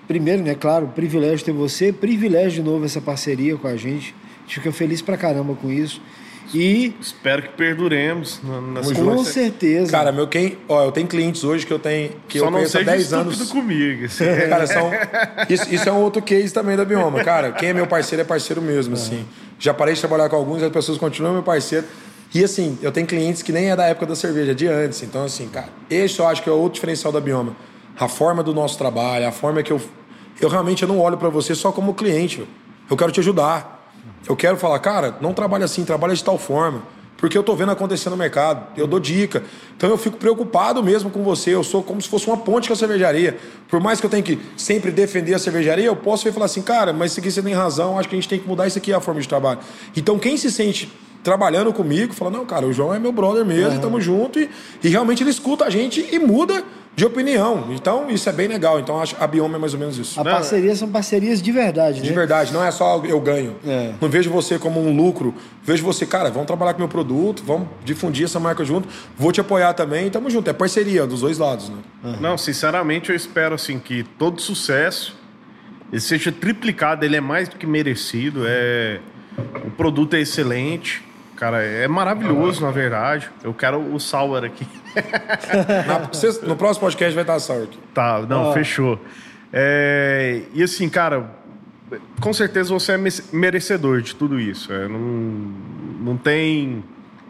Primeiro, 0.07 0.41
né, 0.43 0.55
claro, 0.55 0.87
privilégio 0.95 1.43
ter 1.43 1.51
você, 1.51 1.91
privilégio 1.91 2.63
de 2.63 2.69
novo 2.69 2.85
essa 2.85 3.01
parceria 3.01 3.57
com 3.57 3.67
a 3.67 3.75
gente 3.75 4.15
fica 4.55 4.71
feliz 4.71 5.01
pra 5.01 5.17
caramba 5.17 5.55
com 5.55 5.71
isso. 5.71 6.01
E. 6.53 6.93
Espero 6.99 7.43
que 7.43 7.49
perduremos 7.49 8.41
nas 8.73 8.91
Com 8.91 9.23
certeza. 9.23 9.91
Cara, 9.91 10.11
meu 10.11 10.27
quem. 10.27 10.57
Ó, 10.67 10.83
eu 10.83 10.91
tenho 10.91 11.07
clientes 11.07 11.43
hoje 11.43 11.65
que 11.65 11.71
eu 11.71 11.79
tenho. 11.79 12.11
Que 12.27 12.39
Só 12.39 12.45
eu 12.45 12.51
conheço 12.51 12.77
há 12.77 12.83
10 12.83 13.13
anos. 13.13 13.51
comigo. 13.51 14.05
Assim. 14.05 14.25
Cara, 14.49 14.67
são, 14.67 14.91
isso, 15.49 15.73
isso, 15.73 15.87
é 15.87 15.91
um 15.91 16.01
outro 16.01 16.21
case 16.21 16.53
também 16.53 16.75
da 16.75 16.83
Bioma. 16.83 17.23
Cara, 17.23 17.51
quem 17.51 17.69
é 17.69 17.73
meu 17.73 17.87
parceiro 17.87 18.21
é 18.21 18.25
parceiro 18.25 18.61
mesmo, 18.61 18.95
assim. 18.95 19.25
Já 19.57 19.73
parei 19.73 19.93
de 19.93 19.99
trabalhar 19.99 20.27
com 20.27 20.35
alguns, 20.35 20.61
as 20.61 20.71
pessoas 20.71 20.97
continuam 20.97 21.33
meu 21.33 21.43
parceiro. 21.43 21.85
E 22.33 22.43
assim, 22.43 22.77
eu 22.81 22.91
tenho 22.91 23.05
clientes 23.05 23.41
que 23.41 23.51
nem 23.51 23.69
é 23.71 23.75
da 23.75 23.85
época 23.85 24.05
da 24.05 24.15
cerveja, 24.15 24.51
é 24.51 24.53
de 24.53 24.65
antes. 24.67 25.03
Então, 25.03 25.25
assim, 25.25 25.47
cara, 25.49 25.69
esse 25.89 26.17
eu 26.19 26.27
acho 26.27 26.41
que 26.41 26.49
é 26.49 26.51
outro 26.51 26.75
diferencial 26.75 27.11
da 27.11 27.19
Bioma. 27.19 27.55
A 27.99 28.07
forma 28.07 28.41
do 28.41 28.53
nosso 28.53 28.77
trabalho, 28.77 29.27
a 29.27 29.31
forma 29.31 29.61
que 29.61 29.71
eu. 29.71 29.81
Eu 30.39 30.49
realmente 30.49 30.81
eu 30.81 30.87
não 30.87 30.99
olho 30.99 31.17
para 31.17 31.29
você 31.29 31.53
só 31.53 31.71
como 31.71 31.93
cliente. 31.93 32.43
Eu 32.89 32.97
quero 32.97 33.11
te 33.11 33.19
ajudar. 33.19 33.80
Eu 34.27 34.35
quero 34.35 34.57
falar, 34.57 34.79
cara, 34.79 35.17
não 35.21 35.33
trabalha 35.33 35.65
assim, 35.65 35.83
trabalha 35.83 36.13
de 36.13 36.23
tal 36.23 36.37
forma. 36.37 36.83
Porque 37.21 37.37
eu 37.37 37.43
tô 37.43 37.55
vendo 37.55 37.71
acontecer 37.71 38.09
no 38.09 38.17
mercado, 38.17 38.65
eu 38.75 38.87
dou 38.87 38.99
dica. 38.99 39.43
Então 39.77 39.87
eu 39.91 39.97
fico 39.97 40.17
preocupado 40.17 40.81
mesmo 40.81 41.11
com 41.11 41.23
você. 41.23 41.53
Eu 41.53 41.63
sou 41.63 41.83
como 41.83 42.01
se 42.01 42.09
fosse 42.09 42.25
uma 42.25 42.35
ponte 42.35 42.67
com 42.67 42.73
a 42.73 42.75
cervejaria. 42.75 43.37
Por 43.69 43.79
mais 43.79 43.99
que 43.99 44.05
eu 44.07 44.09
tenha 44.09 44.23
que 44.23 44.39
sempre 44.57 44.89
defender 44.89 45.35
a 45.35 45.39
cervejaria, 45.39 45.85
eu 45.85 45.95
posso 45.95 46.31
falar 46.33 46.45
assim, 46.45 46.63
cara, 46.63 46.91
mas 46.91 47.11
isso 47.11 47.19
aqui 47.19 47.29
você 47.29 47.43
tem 47.43 47.53
razão, 47.53 47.99
acho 47.99 48.09
que 48.09 48.15
a 48.15 48.17
gente 48.19 48.27
tem 48.27 48.39
que 48.39 48.47
mudar 48.47 48.65
isso 48.65 48.79
aqui, 48.79 48.91
a 48.91 48.99
forma 48.99 49.21
de 49.21 49.27
trabalho. 49.27 49.59
Então 49.95 50.17
quem 50.17 50.35
se 50.35 50.51
sente 50.51 50.91
trabalhando 51.23 51.71
comigo, 51.71 52.11
fala, 52.11 52.31
não, 52.31 52.43
cara, 52.43 52.65
o 52.65 52.73
João 52.73 52.91
é 52.91 52.97
meu 52.97 53.11
brother 53.11 53.45
mesmo, 53.45 53.75
uhum. 53.75 53.81
tamo 53.81 54.01
junto. 54.01 54.39
E, 54.39 54.49
e 54.83 54.89
realmente 54.89 55.21
ele 55.21 55.29
escuta 55.29 55.65
a 55.65 55.69
gente 55.69 56.03
e 56.11 56.17
muda 56.17 56.63
de 56.95 57.05
opinião. 57.05 57.67
Então, 57.71 58.09
isso 58.09 58.27
é 58.29 58.31
bem 58.31 58.47
legal. 58.47 58.79
Então, 58.79 59.01
acho 59.01 59.15
a 59.19 59.25
Bioma 59.25 59.55
é 59.55 59.59
mais 59.59 59.73
ou 59.73 59.79
menos 59.79 59.97
isso. 59.97 60.19
A 60.19 60.23
parceria 60.23 60.75
são 60.75 60.89
parcerias 60.89 61.41
de 61.41 61.51
verdade, 61.51 62.01
né? 62.01 62.07
De 62.07 62.13
verdade, 62.13 62.53
não 62.53 62.63
é 62.63 62.69
só 62.71 63.01
eu 63.05 63.19
ganho. 63.19 63.55
É. 63.65 63.93
Não 63.99 64.09
vejo 64.09 64.29
você 64.29 64.59
como 64.59 64.81
um 64.81 64.95
lucro. 64.95 65.33
Vejo 65.63 65.83
você, 65.83 66.05
cara, 66.05 66.29
vamos 66.29 66.47
trabalhar 66.47 66.73
com 66.73 66.79
meu 66.79 66.89
produto, 66.89 67.43
vamos 67.45 67.67
difundir 67.85 68.25
essa 68.25 68.39
marca 68.39 68.63
junto. 68.65 68.87
Vou 69.17 69.31
te 69.31 69.39
apoiar 69.39 69.73
também, 69.73 70.09
tamo 70.09 70.29
junto. 70.29 70.49
É 70.49 70.53
parceria 70.53 71.07
dos 71.07 71.21
dois 71.21 71.37
lados, 71.37 71.69
né? 71.69 71.77
Uhum. 72.03 72.17
Não, 72.19 72.37
sinceramente, 72.37 73.09
eu 73.09 73.15
espero 73.15 73.55
assim 73.55 73.79
que 73.79 74.03
todo 74.03 74.41
sucesso 74.41 75.15
ele 75.91 76.01
seja 76.01 76.31
triplicado, 76.31 77.03
ele 77.05 77.15
é 77.15 77.21
mais 77.21 77.49
do 77.49 77.55
que 77.55 77.65
merecido. 77.65 78.43
É... 78.45 78.99
O 79.65 79.71
produto 79.71 80.15
é 80.15 80.19
excelente 80.19 81.01
cara. 81.41 81.63
É 81.63 81.87
maravilhoso, 81.87 82.61
na 82.63 82.69
verdade. 82.71 83.29
Eu 83.43 83.53
quero 83.53 83.79
o 83.79 83.99
sour 83.99 84.43
aqui. 84.45 84.65
Na- 85.87 86.13
cês- 86.13 86.41
no 86.43 86.55
próximo 86.55 86.81
podcast 86.85 87.13
vai 87.15 87.23
estar 87.23 87.39
sour 87.39 87.63
aqui. 87.63 87.79
Tá, 87.93 88.21
não, 88.29 88.45
Ó. 88.45 88.53
fechou. 88.53 88.99
É, 89.51 90.43
e 90.53 90.61
assim, 90.63 90.87
cara, 90.87 91.31
com 92.21 92.31
certeza 92.31 92.69
você 92.73 92.93
é 92.93 92.97
me- 92.97 93.09
merecedor 93.33 94.01
de 94.01 94.15
tudo 94.15 94.39
isso. 94.39 94.71
É, 94.71 94.87
não, 94.87 94.99
não 94.99 96.17
tem. 96.17 96.83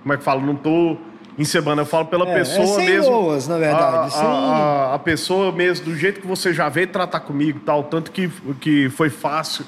Como 0.04 0.14
é 0.14 0.18
que 0.18 0.24
fala? 0.24 0.42
Não 0.42 0.56
tô 0.56 0.98
encebando, 1.40 1.82
eu 1.82 1.86
falo 1.86 2.06
pela 2.08 2.28
É, 2.30 2.34
pessoa 2.34 2.64
é 2.64 2.68
sem 2.68 2.86
mesmo. 2.86 3.10
loas, 3.12 3.48
na 3.48 3.58
verdade, 3.58 3.96
A, 3.96 4.02
a- 4.04 4.10
sem- 4.10 4.28
a- 4.28 4.92
a 4.96 5.00
pessoa 5.00 5.52
mesmo, 5.52 5.86
do 5.86 5.96
jeito 5.96 6.20
que 6.22 6.28
você 6.28 6.54
já 6.54 6.68
veio 6.70 6.88
tratar 6.88 7.22
comigo 7.22 7.58
e 7.60 7.62
tal, 7.66 7.84
tanto 7.86 8.12
que, 8.12 8.30
que 8.60 8.90
foi 8.90 9.10
fácil. 9.10 9.66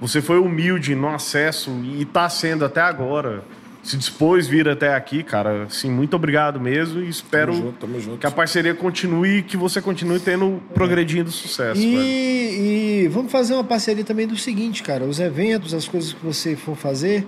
Você 0.00 0.20
foi 0.22 0.38
humilde 0.38 0.94
no 0.94 1.08
acesso 1.08 1.70
e 1.84 2.04
tá 2.04 2.28
sendo 2.28 2.64
até 2.64 2.80
agora. 2.80 3.42
Se 3.88 3.96
dispôs 3.96 4.46
vir 4.46 4.68
até 4.68 4.94
aqui, 4.94 5.22
cara. 5.22 5.62
Assim, 5.62 5.90
muito 5.90 6.14
obrigado 6.14 6.60
mesmo 6.60 7.00
e 7.00 7.08
espero 7.08 7.52
Tamo 7.52 7.64
junto, 7.64 7.78
tamo 7.78 8.00
junto. 8.00 8.18
que 8.18 8.26
a 8.26 8.30
parceria 8.30 8.74
continue 8.74 9.38
e 9.38 9.42
que 9.42 9.56
você 9.56 9.80
continue 9.80 10.20
tendo 10.20 10.60
progredindo 10.74 11.30
sucesso. 11.30 11.80
E, 11.80 13.04
e 13.04 13.08
vamos 13.08 13.32
fazer 13.32 13.54
uma 13.54 13.64
parceria 13.64 14.04
também 14.04 14.26
do 14.26 14.36
seguinte, 14.36 14.82
cara. 14.82 15.04
Os 15.04 15.18
eventos, 15.18 15.72
as 15.72 15.88
coisas 15.88 16.12
que 16.12 16.22
você 16.22 16.54
for 16.54 16.76
fazer, 16.76 17.26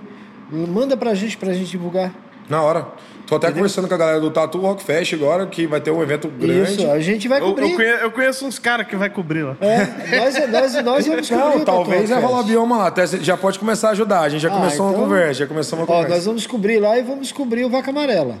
manda 0.51 0.95
pra 0.95 1.15
gente, 1.15 1.35
pra 1.35 1.51
gente 1.51 1.71
divulgar. 1.71 2.13
Na 2.51 2.61
hora. 2.61 2.85
Tô 3.25 3.37
até 3.37 3.49
conversando 3.49 3.87
com 3.87 3.93
a 3.93 3.97
galera 3.97 4.19
do 4.19 4.29
Tatu 4.29 4.57
Rock 4.59 4.83
Fest 4.83 5.13
agora, 5.13 5.47
que 5.47 5.65
vai 5.65 5.79
ter 5.79 5.89
um 5.89 6.03
evento 6.03 6.27
grande. 6.27 6.73
Isso, 6.73 6.91
a 6.91 6.99
gente 6.99 7.29
vai 7.29 7.39
cobrir. 7.39 7.69
eu 7.71 7.75
conheço, 7.77 8.03
eu 8.03 8.11
conheço 8.11 8.45
uns 8.45 8.59
caras 8.59 8.85
que 8.85 8.95
vai 8.97 9.09
cobrir 9.09 9.43
lá. 9.43 9.55
É, 9.61 10.17
nós, 10.17 10.49
nós, 10.49 10.83
nós 10.83 11.07
vamos 11.07 11.29
cobrir 11.29 11.45
Não, 11.45 11.57
o 11.61 11.65
talvez 11.65 12.09
vai 12.09 12.21
rolar 12.21 12.43
bioma 12.43 12.77
lá. 12.77 12.87
Até 12.87 13.07
já 13.07 13.37
pode 13.37 13.57
começar 13.57 13.87
a 13.87 13.91
ajudar. 13.91 14.19
A 14.19 14.27
gente 14.27 14.41
já 14.41 14.49
Ah, 14.49 14.57
começou 14.57 14.85
uma 14.85 14.91
então- 14.91 15.03
conversa, 15.05 15.33
já 15.35 15.47
começou 15.47 15.79
uma 15.79 15.83
Ó, 15.83 15.87
conversa. 15.87 16.09
nós 16.13 16.25
vamos 16.25 16.45
cobrir 16.45 16.79
lá 16.79 16.97
e 16.97 17.03
vamos 17.03 17.31
cobrir 17.31 17.63
o 17.63 17.69
Vaca 17.69 17.89
Amarela. 17.89 18.35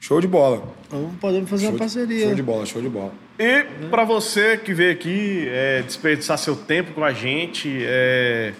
Show 0.00 0.20
de 0.20 0.26
bola. 0.26 0.64
Então 0.88 1.12
podemos 1.20 1.48
fazer 1.48 1.68
uma 1.68 1.78
parceria. 1.78 2.26
Show 2.26 2.34
de 2.34 2.42
bola, 2.42 2.66
show 2.66 2.82
de 2.82 2.88
bola. 2.88 3.12
E 3.38 3.64
pra 3.90 4.02
você 4.04 4.56
que 4.56 4.74
veio 4.74 4.90
aqui 4.90 5.46
é, 5.52 5.82
desperdiçar 5.82 6.36
seu 6.36 6.56
tempo 6.56 6.90
com 6.94 7.04
a 7.04 7.12
gente, 7.12 7.70
é, 7.86 8.52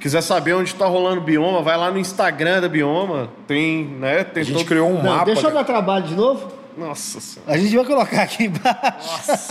quiser 0.00 0.20
saber 0.22 0.54
onde 0.54 0.74
tá 0.74 0.86
rolando 0.86 1.20
o 1.20 1.24
Bioma, 1.24 1.62
vai 1.62 1.76
lá 1.76 1.90
no 1.90 1.98
Instagram 1.98 2.60
da 2.60 2.68
Bioma. 2.68 3.28
Tem, 3.46 3.84
né? 3.84 4.24
Tem 4.24 4.42
A 4.42 4.44
gente 4.46 4.56
todo- 4.58 4.66
criou 4.66 4.90
um 4.90 5.02
Não, 5.02 5.10
mapa. 5.12 5.24
deixa 5.26 5.46
eu 5.46 5.52
dar 5.52 5.64
trabalho 5.64 6.04
de 6.04 6.14
novo. 6.14 6.54
Nossa 6.76 7.18
senhora. 7.22 7.52
A 7.52 7.56
gente 7.56 7.74
vai 7.74 7.86
colocar 7.86 8.20
aqui 8.20 8.44
embaixo. 8.44 9.48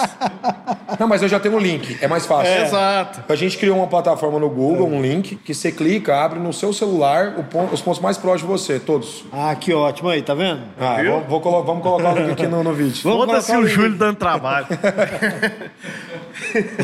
Não, 0.99 1.07
mas 1.07 1.23
eu 1.23 1.27
já 1.27 1.39
tenho 1.39 1.55
o 1.55 1.59
link, 1.59 1.97
é 1.99 2.07
mais 2.07 2.23
fácil. 2.27 2.53
Exato. 2.53 3.23
A 3.27 3.35
gente 3.35 3.57
criou 3.57 3.77
uma 3.79 3.87
plataforma 3.87 4.37
no 4.37 4.47
Google, 4.47 4.87
um 4.87 5.01
link, 5.01 5.35
que 5.37 5.51
você 5.51 5.71
clica, 5.71 6.15
abre 6.23 6.37
no 6.37 6.53
seu 6.53 6.71
celular 6.71 7.33
o 7.39 7.43
pon- 7.43 7.67
os 7.73 7.81
pontos 7.81 7.99
mais 7.99 8.15
próximos 8.15 8.61
de 8.61 8.63
você, 8.65 8.79
todos. 8.79 9.25
Ah, 9.33 9.55
que 9.55 9.73
ótimo 9.73 10.09
aí, 10.09 10.21
tá 10.21 10.35
vendo? 10.35 10.61
Ah, 10.79 10.97
vou, 11.03 11.21
vou 11.21 11.41
colo- 11.41 11.63
vamos 11.63 11.81
colocar 11.81 12.13
o 12.13 12.17
link 12.19 12.31
aqui 12.33 12.45
no, 12.45 12.63
no 12.63 12.73
vídeo. 12.73 13.01
Vamos 13.03 13.25
Foda-se 13.25 13.57
o. 13.57 13.67
Júlio 13.67 13.97
dando 13.97 14.17
trabalho. 14.17 14.67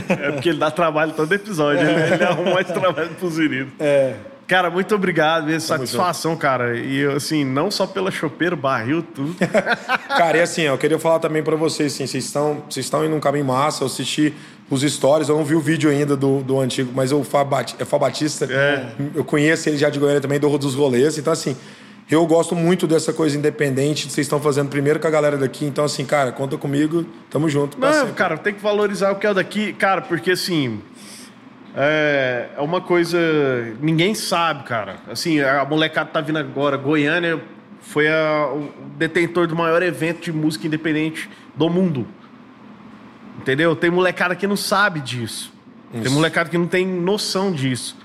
é 0.09 0.31
porque 0.31 0.49
ele 0.49 0.59
dá 0.59 0.71
trabalho 0.71 1.13
todo 1.13 1.33
episódio. 1.33 1.81
Ele, 1.87 2.13
ele 2.13 2.23
arruma 2.23 2.53
mais 2.53 2.67
trabalho 2.67 3.09
pros 3.09 3.37
meninos. 3.37 3.73
É. 3.79 4.15
Cara, 4.51 4.69
muito 4.69 4.93
obrigado, 4.93 5.45
mesmo. 5.45 5.61
Satisfação, 5.61 6.35
cara. 6.35 6.77
E 6.77 7.05
assim, 7.05 7.45
não 7.45 7.71
só 7.71 7.87
pela 7.87 8.11
chopeira, 8.11 8.53
barril, 8.53 9.01
tudo. 9.01 9.33
Cara, 10.09 10.39
e 10.39 10.41
assim, 10.41 10.63
eu 10.63 10.77
queria 10.77 10.99
falar 10.99 11.19
também 11.19 11.41
pra 11.41 11.55
vocês, 11.55 11.93
assim, 11.93 12.05
vocês 12.05 12.25
estão, 12.25 12.61
vocês 12.69 12.85
estão 12.85 13.05
indo 13.05 13.11
num 13.11 13.21
caminho 13.21 13.45
massa, 13.45 13.83
eu 13.83 13.87
assisti 13.87 14.33
os 14.69 14.81
stories, 14.81 15.29
eu 15.29 15.37
não 15.37 15.45
vi 15.45 15.55
o 15.55 15.61
vídeo 15.61 15.89
ainda 15.89 16.17
do, 16.17 16.41
do 16.41 16.59
antigo, 16.59 16.91
mas 16.93 17.13
o 17.13 17.23
Fábio 17.23 17.59
é 17.79 17.97
Batista, 17.97 18.45
eu 19.15 19.23
conheço 19.23 19.69
ele 19.69 19.77
já 19.77 19.89
de 19.89 19.99
Goiânia 19.99 20.19
também, 20.19 20.37
do, 20.37 20.57
dos 20.57 20.75
rolês, 20.75 21.17
então 21.17 21.31
assim, 21.31 21.55
eu 22.11 22.25
gosto 22.27 22.55
muito 22.55 22.85
dessa 22.87 23.13
coisa 23.13 23.37
independente 23.37 24.05
que 24.07 24.11
vocês 24.13 24.25
estão 24.25 24.39
fazendo 24.39 24.69
primeiro 24.69 24.99
com 24.99 25.07
a 25.07 25.11
galera 25.11 25.37
daqui, 25.37 25.65
então 25.65 25.85
assim, 25.85 26.05
cara, 26.05 26.31
conta 26.31 26.57
comigo, 26.57 27.05
tamo 27.29 27.47
junto. 27.49 27.79
Não, 27.79 27.87
parceiro. 27.87 28.13
cara, 28.13 28.37
tem 28.37 28.53
que 28.53 28.61
valorizar 28.61 29.11
o 29.11 29.15
que 29.15 29.25
é 29.25 29.31
o 29.31 29.33
daqui, 29.33 29.73
cara, 29.73 30.01
porque 30.01 30.31
assim. 30.31 30.81
É, 31.73 32.49
é 32.57 32.61
uma 32.61 32.81
coisa. 32.81 33.17
Ninguém 33.81 34.13
sabe, 34.13 34.63
cara. 34.63 34.97
Assim, 35.09 35.39
a 35.39 35.63
molecada 35.63 36.09
tá 36.09 36.19
vindo 36.19 36.37
agora. 36.37 36.75
Goiânia 36.75 37.41
foi 37.79 38.09
a- 38.09 38.49
o 38.53 38.69
detentor 38.97 39.47
do 39.47 39.55
maior 39.55 39.81
evento 39.81 40.19
de 40.21 40.33
música 40.33 40.67
independente 40.67 41.29
do 41.55 41.69
mundo. 41.69 42.05
Entendeu? 43.39 43.73
Tem 43.75 43.89
molecada 43.89 44.35
que 44.35 44.45
não 44.45 44.57
sabe 44.57 44.99
disso. 44.99 45.53
Tem 45.91 46.11
molecada 46.11 46.49
que 46.49 46.57
não 46.57 46.67
tem 46.67 46.85
noção 46.85 47.51
disso. 47.53 47.97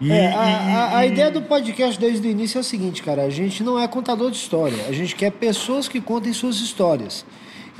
E, 0.00 0.12
É, 0.12 0.30
e- 0.30 0.34
a, 0.34 0.38
a- 0.40 0.98
a 0.98 1.06
e- 1.06 1.10
ideia 1.12 1.30
do 1.30 1.42
podcast 1.42 1.98
desde 1.98 2.26
o 2.26 2.30
início 2.30 2.58
é 2.58 2.60
o 2.60 2.64
seguinte, 2.64 3.02
cara. 3.02 3.22
A 3.22 3.30
gente 3.30 3.62
não 3.62 3.78
é 3.78 3.86
contador 3.88 4.30
de 4.30 4.36
história. 4.36 4.76
A 4.88 4.92
gente 4.92 5.14
quer 5.16 5.32
pessoas 5.32 5.88
que 5.88 6.00
contem 6.00 6.32
suas 6.32 6.56
histórias. 6.56 7.24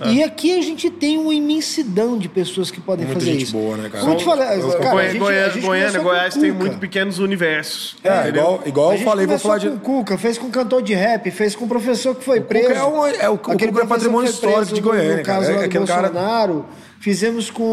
É. 0.01 0.12
E 0.12 0.23
aqui 0.23 0.57
a 0.57 0.62
gente 0.62 0.89
tem 0.90 1.19
uma 1.19 1.35
imensidão 1.35 2.16
de 2.16 2.28
pessoas 2.28 2.70
que 2.70 2.81
podem 2.81 3.05
Muita 3.05 3.19
fazer 3.19 3.32
gente 3.32 3.43
isso. 3.45 3.53
boa, 3.53 3.77
né, 3.77 3.89
cara? 3.89 4.01
Como 4.05 4.12
eu 4.12 4.16
te 4.16 4.24
falei, 4.24 4.45
cara, 4.47 4.55
a 4.55 5.09
gente, 5.09 5.19
Goiânia, 5.19 5.47
a 5.47 5.49
gente 5.51 5.66
Goiânia, 5.66 5.99
com 5.99 6.05
Goiás 6.05 6.35
tem 6.35 6.53
Cuca. 6.53 6.65
muito 6.65 6.78
pequenos 6.78 7.19
universos. 7.19 7.97
É, 8.05 8.28
igual, 8.28 8.62
igual 8.65 8.90
A 8.90 8.95
eu 8.95 9.01
falei, 9.01 9.27
vou 9.27 9.39
falar 9.40 9.59
de... 9.59 9.70
com 9.70 9.74
o 9.74 9.81
Cuca, 9.81 10.16
fez 10.16 10.39
com 10.39 10.51
cantor 10.51 10.82
de 10.82 10.95
rap, 10.95 11.28
fez 11.32 11.57
com 11.57 11.66
professor 11.66 12.15
que 12.15 12.24
foi 12.24 12.40
preso. 12.40 12.70
é 12.74 12.85
um- 12.85 13.07
é 13.07 13.28
o- 13.28 13.32
o 13.32 13.51
Aquele 13.51 13.73
Cuca 13.73 13.85
é 13.85 13.86
patrimônio 13.89 14.31
histórico 14.31 14.73
de 14.73 14.81
preso 14.81 14.82
no- 14.82 14.89
Goiânia, 14.89 15.16
No 15.16 15.23
caso 15.24 15.40
cara. 15.40 15.51
É 15.51 15.55
lá 15.55 15.61
do 15.62 15.66
aquele 15.66 15.86
cara- 15.86 16.09
Bolsonaro. 16.11 16.66
Fizemos 17.01 17.51
com 17.51 17.65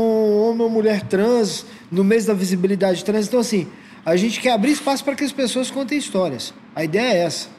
homem 0.49 0.61
ou 0.63 0.69
mulher 0.69 1.03
trans 1.03 1.63
no 1.91 2.03
mês 2.03 2.25
da 2.25 2.33
visibilidade 2.33 3.05
trans. 3.05 3.27
Então, 3.27 3.39
assim, 3.39 3.67
a 4.05 4.15
gente 4.15 4.39
quer 4.39 4.51
abrir 4.51 4.71
espaço 4.71 5.03
para 5.03 5.15
que 5.15 5.23
as 5.23 5.31
pessoas 5.31 5.71
contem 5.71 5.97
histórias. 5.97 6.53
A 6.75 6.83
ideia 6.83 7.13
é 7.13 7.17
essa. 7.25 7.55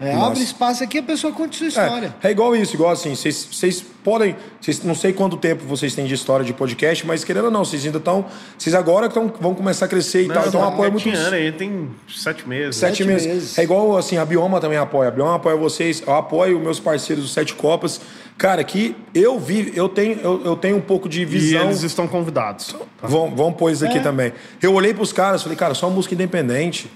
É, 0.00 0.14
abre 0.14 0.40
espaço 0.40 0.84
aqui 0.84 0.98
a 0.98 1.02
pessoa 1.02 1.32
conte 1.32 1.56
sua 1.56 1.66
história. 1.66 2.14
É, 2.22 2.28
é 2.28 2.30
igual 2.30 2.54
isso, 2.54 2.72
igual 2.74 2.92
assim, 2.92 3.16
vocês 3.16 3.84
podem, 4.04 4.36
vocês, 4.60 4.80
não 4.84 4.94
sei 4.94 5.12
quanto 5.12 5.36
tempo 5.36 5.64
vocês 5.64 5.92
têm 5.92 6.06
de 6.06 6.14
história 6.14 6.44
de 6.46 6.52
podcast, 6.52 7.04
mas 7.04 7.24
querendo 7.24 7.46
ou 7.46 7.50
não, 7.50 7.64
vocês 7.64 7.84
ainda 7.84 7.98
estão, 7.98 8.24
vocês 8.56 8.76
agora 8.76 9.08
tão, 9.08 9.32
vão 9.40 9.56
começar 9.56 9.86
a 9.86 9.88
crescer 9.88 10.22
e 10.22 10.28
Não, 10.28 10.36
tal, 10.36 10.46
então 10.46 10.64
apoia 10.64 10.88
muito 10.88 11.02
Tinha 11.02 11.16
ano 11.18 11.34
aí, 11.34 11.50
tem 11.50 11.90
sete 12.08 12.48
meses. 12.48 12.76
Sete 12.76 12.98
Sete 12.98 13.08
meses. 13.08 13.26
meses. 13.26 13.58
É 13.58 13.64
igual 13.64 13.96
assim, 13.96 14.18
a 14.18 14.24
Bioma 14.24 14.60
também 14.60 14.78
apoia. 14.78 15.08
A 15.08 15.10
Bioma 15.10 15.34
apoia 15.34 15.56
vocês, 15.56 16.00
eu 16.06 16.14
apoio 16.14 16.60
meus 16.60 16.78
parceiros 16.78 17.24
dos 17.24 17.32
Sete 17.32 17.54
Copas. 17.56 18.00
Cara, 18.38 18.62
que 18.62 18.94
eu 19.12 19.36
vi, 19.38 19.72
eu 19.74 19.88
tenho, 19.88 20.20
eu, 20.20 20.42
eu 20.44 20.56
tenho 20.56 20.76
um 20.76 20.80
pouco 20.80 21.08
de 21.08 21.22
E 21.22 21.24
visão. 21.24 21.64
eles 21.64 21.82
estão 21.82 22.06
convidados. 22.06 22.72
Vão, 23.02 23.34
vão 23.34 23.52
pôr 23.52 23.72
isso 23.72 23.84
É. 23.84 23.88
aqui 23.88 23.98
também. 23.98 24.32
Eu 24.62 24.72
olhei 24.74 24.94
pros 24.94 25.12
caras 25.12 25.42
falei, 25.42 25.58
cara, 25.58 25.74
só 25.74 25.90
música 25.90 26.14
independente. 26.14 26.88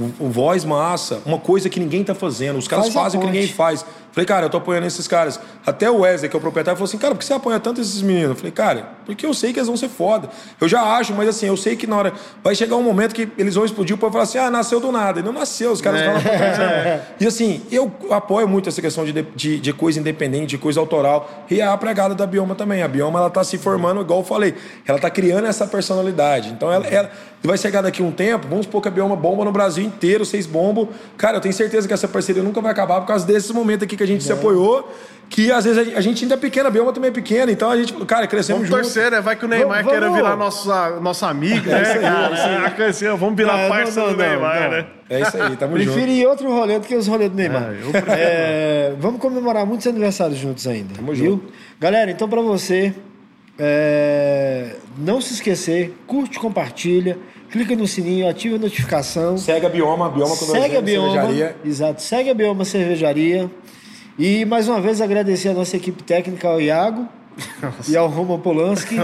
O, 0.00 0.26
o 0.26 0.30
voz 0.30 0.64
massa, 0.64 1.20
uma 1.26 1.38
coisa 1.38 1.68
que 1.68 1.78
ninguém 1.78 2.02
tá 2.02 2.14
fazendo. 2.14 2.58
Os 2.58 2.66
caras 2.66 2.86
Faz 2.86 2.94
fazem 2.94 3.20
o 3.20 3.22
que 3.22 3.30
ninguém 3.30 3.46
faz. 3.46 3.84
Falei, 4.14 4.26
cara, 4.26 4.46
eu 4.46 4.50
tô 4.50 4.58
apoiando 4.58 4.86
esses 4.86 5.08
caras. 5.08 5.40
Até 5.66 5.90
o 5.90 5.98
Wesley, 5.98 6.30
que 6.30 6.36
é 6.36 6.38
o 6.38 6.40
proprietário, 6.40 6.78
falou 6.78 6.88
assim, 6.88 6.96
cara, 6.98 7.14
por 7.14 7.18
que 7.18 7.24
você 7.24 7.34
apoia 7.34 7.58
tanto 7.58 7.80
esses 7.80 8.00
meninos? 8.00 8.30
Eu 8.30 8.36
falei, 8.36 8.52
cara, 8.52 8.88
porque 9.04 9.26
eu 9.26 9.34
sei 9.34 9.52
que 9.52 9.58
eles 9.58 9.66
vão 9.66 9.76
ser 9.76 9.88
foda. 9.88 10.30
Eu 10.60 10.68
já 10.68 10.82
acho, 10.82 11.12
mas 11.14 11.28
assim, 11.28 11.46
eu 11.46 11.56
sei 11.56 11.74
que 11.74 11.84
na 11.84 11.96
hora. 11.96 12.12
Vai 12.42 12.54
chegar 12.54 12.76
um 12.76 12.82
momento 12.82 13.12
que 13.12 13.28
eles 13.36 13.56
vão 13.56 13.64
explodir, 13.64 13.96
o 13.96 13.98
povo 13.98 14.12
vai 14.12 14.24
falar 14.24 14.42
assim, 14.42 14.48
ah, 14.48 14.56
nasceu 14.56 14.78
do 14.78 14.92
nada. 14.92 15.18
E 15.18 15.22
não 15.22 15.32
nasceu, 15.32 15.72
os 15.72 15.80
caras 15.80 16.00
estão 16.00 16.14
lá 16.14 16.20
pra 16.20 16.38
trás. 16.38 17.02
E 17.20 17.26
assim, 17.26 17.62
eu 17.72 17.92
apoio 18.10 18.46
muito 18.46 18.68
essa 18.68 18.80
questão 18.80 19.04
de, 19.04 19.12
de, 19.34 19.58
de 19.58 19.72
coisa 19.72 19.98
independente, 19.98 20.50
de 20.50 20.58
coisa 20.58 20.78
autoral. 20.78 21.44
E 21.50 21.60
a 21.60 21.76
pregada 21.76 22.14
da 22.14 22.26
Bioma 22.26 22.54
também. 22.54 22.82
A 22.82 22.88
Bioma, 22.88 23.18
ela 23.18 23.30
tá 23.30 23.42
se 23.42 23.58
formando, 23.58 24.00
igual 24.00 24.20
eu 24.20 24.24
falei, 24.24 24.54
ela 24.86 24.98
tá 24.98 25.10
criando 25.10 25.46
essa 25.46 25.66
personalidade. 25.66 26.50
Então, 26.50 26.72
ela, 26.72 26.86
ela 26.86 27.10
vai 27.46 27.58
chegar 27.58 27.82
daqui 27.82 28.02
um 28.02 28.10
tempo, 28.10 28.46
vamos 28.48 28.64
supor 28.66 28.80
que 28.80 28.88
a 28.88 28.90
Bioma 28.90 29.14
bomba 29.16 29.44
no 29.44 29.52
Brasil 29.52 29.84
inteiro, 29.84 30.24
vocês 30.24 30.46
bombam. 30.46 30.88
Cara, 31.16 31.36
eu 31.36 31.40
tenho 31.40 31.52
certeza 31.54 31.86
que 31.86 31.92
essa 31.94 32.08
parceria 32.08 32.42
nunca 32.42 32.60
vai 32.60 32.72
acabar 32.72 33.00
por 33.00 33.06
causa 33.06 33.26
desses 33.26 33.50
momentos 33.50 33.84
aqui 33.84 33.96
que 33.96 34.02
a 34.02 34.06
gente 34.06 34.24
se 34.24 34.32
apoiou. 34.32 34.90
Que 35.28 35.50
às 35.50 35.64
vezes 35.64 35.94
a 35.96 36.00
gente- 36.02 36.22
ainda 36.22 36.34
é 36.34 36.38
pequena, 36.38 36.68
a 36.68 36.70
Bioma 36.70 36.92
também 36.92 37.08
é 37.08 37.12
pequena. 37.12 37.50
Então 37.50 37.70
a 37.70 37.76
gente, 37.76 37.92
cara, 38.04 38.26
crescemos 38.26 38.68
Vamos 38.68 38.76
juntos. 38.84 38.92
torcer, 38.94 39.10
né? 39.10 39.20
Vai 39.22 39.34
que 39.36 39.44
o 39.44 39.48
Neymar 39.48 39.78
Vamos- 39.78 39.90
queira 39.90 40.06
vamos- 40.06 40.22
virar 40.22 40.36
nosso, 40.36 40.68
nosso 41.00 41.24
amigo, 41.26 41.66
né, 41.68 41.82
cara? 41.82 42.08
Ah, 42.78 42.84
assim, 42.88 43.06
Vamos 43.16 43.34
virar 43.34 43.68
parça 43.68 44.00
do 44.02 44.16
Neymar, 44.16 44.70
né? 44.70 44.86
É 45.08 45.20
isso 45.22 45.36
aí, 45.42 45.56
tamo 45.56 45.76
junto. 45.80 45.92
Prefiro 45.92 46.12
ir 46.12 46.26
outro 46.26 46.50
rolê 46.52 46.78
do 46.78 46.86
que 46.86 46.94
os 46.94 47.06
rolês 47.08 47.30
do 47.30 47.36
Neymar. 47.36 47.62
É, 47.62 47.90
prefiro. 47.90 48.06
É, 48.10 48.92
vamos 48.98 49.18
comemorar 49.20 49.64
muitos 49.66 49.86
aniversários 49.86 50.38
juntos 50.38 50.66
ainda. 50.66 50.94
Tamo 50.94 51.12
viu? 51.14 51.32
junto. 51.32 51.52
Galera, 51.80 52.10
então 52.10 52.28
pra 52.28 52.42
você, 52.42 52.94
é, 53.58 54.76
não 54.98 55.20
se 55.20 55.34
esquecer, 55.34 55.94
curte, 56.06 56.38
compartilha, 56.38 57.16
clica 57.54 57.76
no 57.76 57.86
sininho, 57.86 58.28
ativa 58.28 58.56
a 58.56 58.58
notificação. 58.58 59.38
Segue 59.38 59.64
a 59.64 59.68
Bioma, 59.68 60.06
a 60.06 60.08
Bioma 60.08 60.36
com 60.36 60.44
Segue 60.44 60.76
a 60.76 60.80
Bioma. 60.82 61.12
cervejaria. 61.12 61.56
Exato, 61.64 62.02
segue 62.02 62.30
a 62.30 62.34
Bioma 62.34 62.64
Cervejaria. 62.64 63.48
E 64.18 64.44
mais 64.44 64.66
uma 64.68 64.80
vez 64.80 65.00
agradecer 65.00 65.50
a 65.50 65.54
nossa 65.54 65.76
equipe 65.76 66.02
técnica, 66.02 66.48
ao 66.48 66.60
Iago 66.60 67.08
e 67.88 67.96
ao 67.96 68.08
Roman 68.08 68.40
Polanski. 68.40 68.96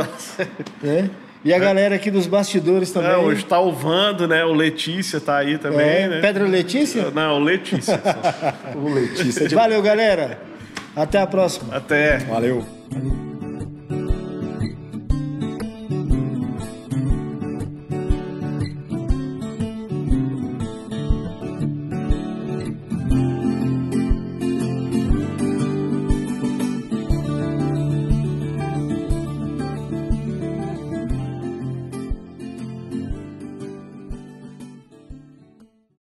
né? 0.82 1.08
E 1.44 1.54
a 1.54 1.58
galera 1.60 1.94
aqui 1.94 2.10
dos 2.10 2.26
bastidores 2.26 2.90
também. 2.90 3.10
É, 3.12 3.16
hoje 3.16 3.44
tá 3.44 3.60
o 3.60 3.72
Vando, 3.72 4.26
né? 4.26 4.44
O 4.44 4.52
Letícia 4.52 5.20
tá 5.20 5.36
aí 5.38 5.56
também, 5.56 5.86
É, 5.86 6.08
né? 6.08 6.20
Pedra 6.20 6.44
Letícia? 6.44 7.10
Não, 7.12 7.36
o 7.36 7.38
Letícia. 7.38 8.00
O 8.74 8.92
Letícia 8.92 9.48
de... 9.48 9.54
Valeu, 9.54 9.80
galera. 9.80 10.38
Até 10.94 11.18
a 11.20 11.26
próxima. 11.26 11.74
Até. 11.76 12.18
Valeu. 12.18 12.64